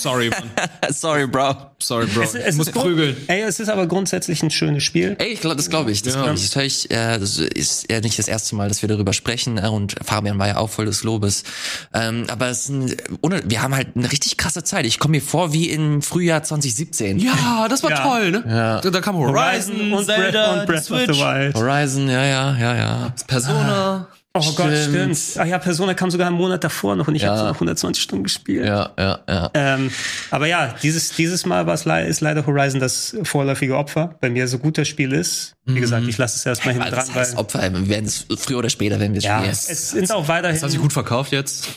Sorry, 0.01 0.31
Mann. 0.31 0.51
Sorry, 0.91 1.27
Bro. 1.27 1.55
Sorry, 1.79 2.07
Bro. 2.07 2.23
Es, 2.23 2.35
ich 2.35 2.43
es 2.47 2.57
muss 2.57 2.69
ist 2.69 2.73
prügeln. 2.75 3.15
Ey, 3.27 3.43
es 3.43 3.61
ist 3.61 3.69
aber 3.69 3.87
grundsätzlich 3.87 4.43
ein 4.43 4.51
schönes 4.51 4.83
Spiel. 4.83 5.15
Ey, 5.19 5.35
ich 5.35 5.41
glaub, 5.43 5.55
das 5.59 5.69
glaube 5.69 5.93
ich. 5.93 6.01
Das 6.03 6.15
Ja. 6.15 6.23
glaube 6.23 6.39
ich. 6.39 6.51
Das, 6.51 6.63
ich 6.65 6.91
äh, 6.91 7.19
das 7.19 7.37
ist 7.39 7.91
ja 7.93 8.01
nicht 8.01 8.19
das 8.19 8.27
erste 8.27 8.57
Mal, 8.57 8.69
dass 8.71 8.81
wir 8.81 8.89
darüber 8.89 9.13
sprechen. 9.13 9.59
Äh, 9.59 9.69
und 9.69 9.97
Fabian 10.03 10.39
war 10.39 10.49
ja 10.49 10.57
auch 10.57 10.71
voll 10.71 10.87
des 10.87 11.03
Lobes. 11.05 11.45
Ähm, 11.93 12.25
aber 12.29 12.49
es 12.49 12.63
ist 12.63 12.69
ein, 12.71 12.97
ohne, 13.21 13.43
wir 13.45 13.61
haben 13.61 13.75
halt 13.75 13.89
eine 13.95 14.11
richtig 14.11 14.39
krasse 14.39 14.65
Zeit. 14.65 14.87
Ich 14.87 14.99
komme 14.99 15.19
mir 15.19 15.23
vor 15.23 15.53
wie 15.53 15.69
im 15.69 16.01
Frühjahr 16.01 16.43
2017. 16.43 17.19
Ja, 17.19 17.67
das 17.69 17.83
war 17.83 17.91
Ja. 17.91 18.03
toll, 18.03 18.31
ne? 18.31 18.45
Ja. 18.49 18.81
Da, 18.81 18.89
da 18.91 19.01
kam 19.03 19.17
Horizon, 19.17 19.93
und 19.93 20.07
Zelda, 20.07 20.55
Breath, 20.55 20.61
und 20.61 20.67
Breath 20.67 20.79
of 20.81 20.87
Switch, 20.87 21.19
the 21.19 21.23
Wild. 21.23 21.55
Horizon, 21.55 22.09
ja, 22.09 22.25
ja, 22.25 22.57
ja, 22.59 22.77
ja. 22.77 23.15
Persona. 23.27 24.09
Oh 24.35 24.41
Gott, 24.57 24.73
Stimmt. 24.75 25.15
stimmt. 25.17 25.19
Ach 25.41 25.47
ja, 25.47 25.59
Persona 25.59 25.93
kam 25.93 26.11
sogar 26.11 26.27
einen 26.29 26.37
Monat 26.37 26.65
davor 26.65 26.97
noch 26.97 27.07
und 27.07 27.15
ich 27.15 27.23
Ja. 27.23 27.37
habe 27.37 27.49
noch 27.49 27.55
120 27.61 28.03
Stunden 28.03 28.25
gespielt. 28.25 28.65
Ja, 28.65 28.91
ja, 28.99 29.21
ja. 29.29 29.51
Ähm, 29.53 29.91
aber 30.31 30.47
ja, 30.47 30.75
dieses, 30.83 31.11
dieses 31.15 31.45
Mal 31.45 31.67
war's 31.67 31.85
le 31.85 32.07
ist 32.07 32.23
leider 32.23 32.47
Horizon 32.47 32.81
das 32.81 33.15
vorläufige 33.25 33.77
Opfer. 33.77 34.15
Bei 34.23 34.31
mir 34.31 34.49
so 34.49 34.59
gut 34.59 34.79
das 34.79 34.89
Spiel 34.89 35.13
ist. 35.13 35.53
Wie 35.67 35.79
gesagt, 35.81 36.09
ich 36.09 36.17
lasse 36.17 36.37
es 36.39 36.47
erstmal 36.47 36.75
hinten 36.75 36.89
dran, 36.91 37.05
das 37.07 37.15
heißt 37.15 37.37
Opfer, 37.37 37.61
wir 37.73 37.89
werden 37.89 38.07
es 38.07 38.27
früher 38.39 38.59
oder 38.59 38.71
später, 38.71 38.99
wenn 38.99 39.13
wir 39.13 39.19
es 39.19 39.25
ja, 39.25 39.39
spielen. 39.39 39.51
es 39.53 39.91
sind 39.91 40.11
auch 40.11 40.27
weiterhin, 40.29 40.57
Das 40.57 40.63
hat 40.63 40.71
sich 40.71 40.81
gut 40.81 40.93
verkauft 40.95 41.31
jetzt. 41.33 41.69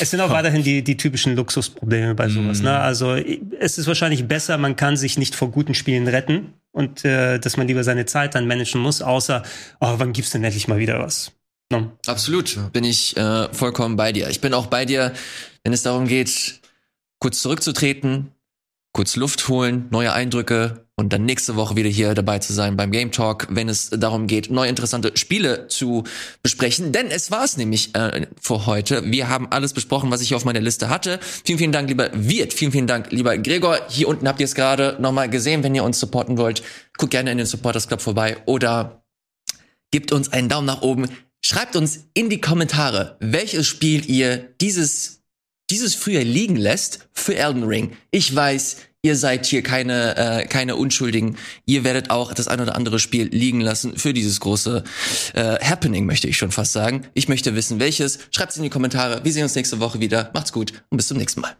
es 0.00 0.10
sind 0.10 0.20
auch 0.20 0.30
weiterhin 0.30 0.62
die, 0.62 0.82
die 0.84 0.96
typischen 0.96 1.34
Luxusprobleme 1.36 2.14
bei 2.14 2.28
sowas. 2.28 2.60
Ne? 2.62 2.78
Also 2.78 3.14
es 3.14 3.78
ist 3.78 3.86
wahrscheinlich 3.88 4.26
besser, 4.28 4.56
man 4.58 4.76
kann 4.76 4.96
sich 4.96 5.18
nicht 5.18 5.34
vor 5.34 5.50
guten 5.50 5.74
Spielen 5.74 6.06
retten 6.08 6.54
und 6.72 7.04
äh, 7.04 7.38
dass 7.40 7.56
man 7.56 7.66
lieber 7.66 7.82
seine 7.84 8.06
Zeit 8.06 8.34
dann 8.36 8.46
managen 8.46 8.80
muss, 8.80 9.02
außer, 9.02 9.42
oh, 9.80 9.94
wann 9.98 10.12
gibt's 10.12 10.30
denn 10.30 10.44
endlich 10.44 10.68
mal 10.68 10.78
wieder 10.78 10.98
was? 11.00 11.32
No. 11.70 11.92
Absolut, 12.06 12.72
bin 12.72 12.84
ich 12.84 13.16
äh, 13.16 13.52
vollkommen 13.52 13.96
bei 13.96 14.12
dir. 14.12 14.30
Ich 14.30 14.40
bin 14.40 14.54
auch 14.54 14.66
bei 14.66 14.84
dir, 14.84 15.12
wenn 15.64 15.72
es 15.72 15.82
darum 15.82 16.06
geht, 16.06 16.60
kurz 17.18 17.42
zurückzutreten, 17.42 18.30
kurz 18.92 19.16
Luft 19.16 19.48
holen, 19.48 19.88
neue 19.90 20.12
Eindrücke 20.12 20.86
und 20.94 21.12
dann 21.12 21.24
nächste 21.24 21.56
Woche 21.56 21.76
wieder 21.76 21.90
hier 21.90 22.14
dabei 22.14 22.38
zu 22.38 22.52
sein 22.52 22.76
beim 22.76 22.92
Game 22.92 23.10
Talk, 23.10 23.48
wenn 23.50 23.68
es 23.68 23.90
darum 23.90 24.28
geht, 24.28 24.50
neue 24.50 24.68
interessante 24.68 25.10
Spiele 25.16 25.66
zu 25.66 26.04
besprechen. 26.42 26.92
Denn 26.92 27.08
es 27.08 27.32
war 27.32 27.44
es 27.44 27.56
nämlich 27.56 27.94
äh, 27.96 28.28
für 28.40 28.66
heute. 28.66 29.10
Wir 29.10 29.28
haben 29.28 29.48
alles 29.50 29.74
besprochen, 29.74 30.10
was 30.12 30.22
ich 30.22 30.34
auf 30.36 30.44
meiner 30.44 30.60
Liste 30.60 30.88
hatte. 30.88 31.18
Vielen, 31.44 31.58
vielen 31.58 31.72
Dank, 31.72 31.88
lieber 31.88 32.10
Wirt. 32.14 32.54
Vielen, 32.54 32.72
vielen 32.72 32.86
Dank, 32.86 33.10
lieber 33.10 33.36
Gregor. 33.36 33.80
Hier 33.88 34.08
unten 34.08 34.28
habt 34.28 34.38
ihr 34.38 34.46
es 34.46 34.54
gerade 34.54 34.96
nochmal 35.00 35.28
gesehen. 35.28 35.64
Wenn 35.64 35.74
ihr 35.74 35.84
uns 35.84 35.98
supporten 35.98 36.38
wollt, 36.38 36.62
guckt 36.96 37.10
gerne 37.10 37.32
in 37.32 37.38
den 37.38 37.46
Supporters 37.46 37.88
Club 37.88 38.00
vorbei 38.00 38.36
oder 38.46 39.02
gebt 39.90 40.12
uns 40.12 40.32
einen 40.32 40.48
Daumen 40.48 40.66
nach 40.66 40.80
oben. 40.80 41.08
Schreibt 41.46 41.76
uns 41.76 42.00
in 42.12 42.28
die 42.28 42.40
Kommentare, 42.40 43.16
welches 43.20 43.68
Spiel 43.68 44.10
ihr 44.10 44.38
dieses, 44.60 45.20
dieses 45.70 45.94
früher 45.94 46.24
liegen 46.24 46.56
lässt 46.56 47.08
für 47.12 47.36
Elden 47.36 47.62
Ring. 47.62 47.96
Ich 48.10 48.34
weiß, 48.34 48.78
ihr 49.02 49.14
seid 49.14 49.46
hier 49.46 49.62
keine, 49.62 50.16
äh, 50.16 50.46
keine 50.46 50.74
Unschuldigen. 50.74 51.36
Ihr 51.64 51.84
werdet 51.84 52.10
auch 52.10 52.34
das 52.34 52.48
ein 52.48 52.60
oder 52.60 52.74
andere 52.74 52.98
Spiel 52.98 53.28
liegen 53.28 53.60
lassen 53.60 53.96
für 53.96 54.12
dieses 54.12 54.40
große 54.40 54.82
äh, 55.34 55.40
Happening, 55.64 56.04
möchte 56.04 56.26
ich 56.26 56.36
schon 56.36 56.50
fast 56.50 56.72
sagen. 56.72 57.06
Ich 57.14 57.28
möchte 57.28 57.54
wissen, 57.54 57.78
welches. 57.78 58.18
Schreibt 58.32 58.50
es 58.50 58.56
in 58.56 58.64
die 58.64 58.68
Kommentare. 58.68 59.22
Wir 59.22 59.32
sehen 59.32 59.44
uns 59.44 59.54
nächste 59.54 59.78
Woche 59.78 60.00
wieder. 60.00 60.32
Macht's 60.34 60.52
gut 60.52 60.72
und 60.90 60.96
bis 60.96 61.06
zum 61.06 61.16
nächsten 61.16 61.42
Mal. 61.42 61.56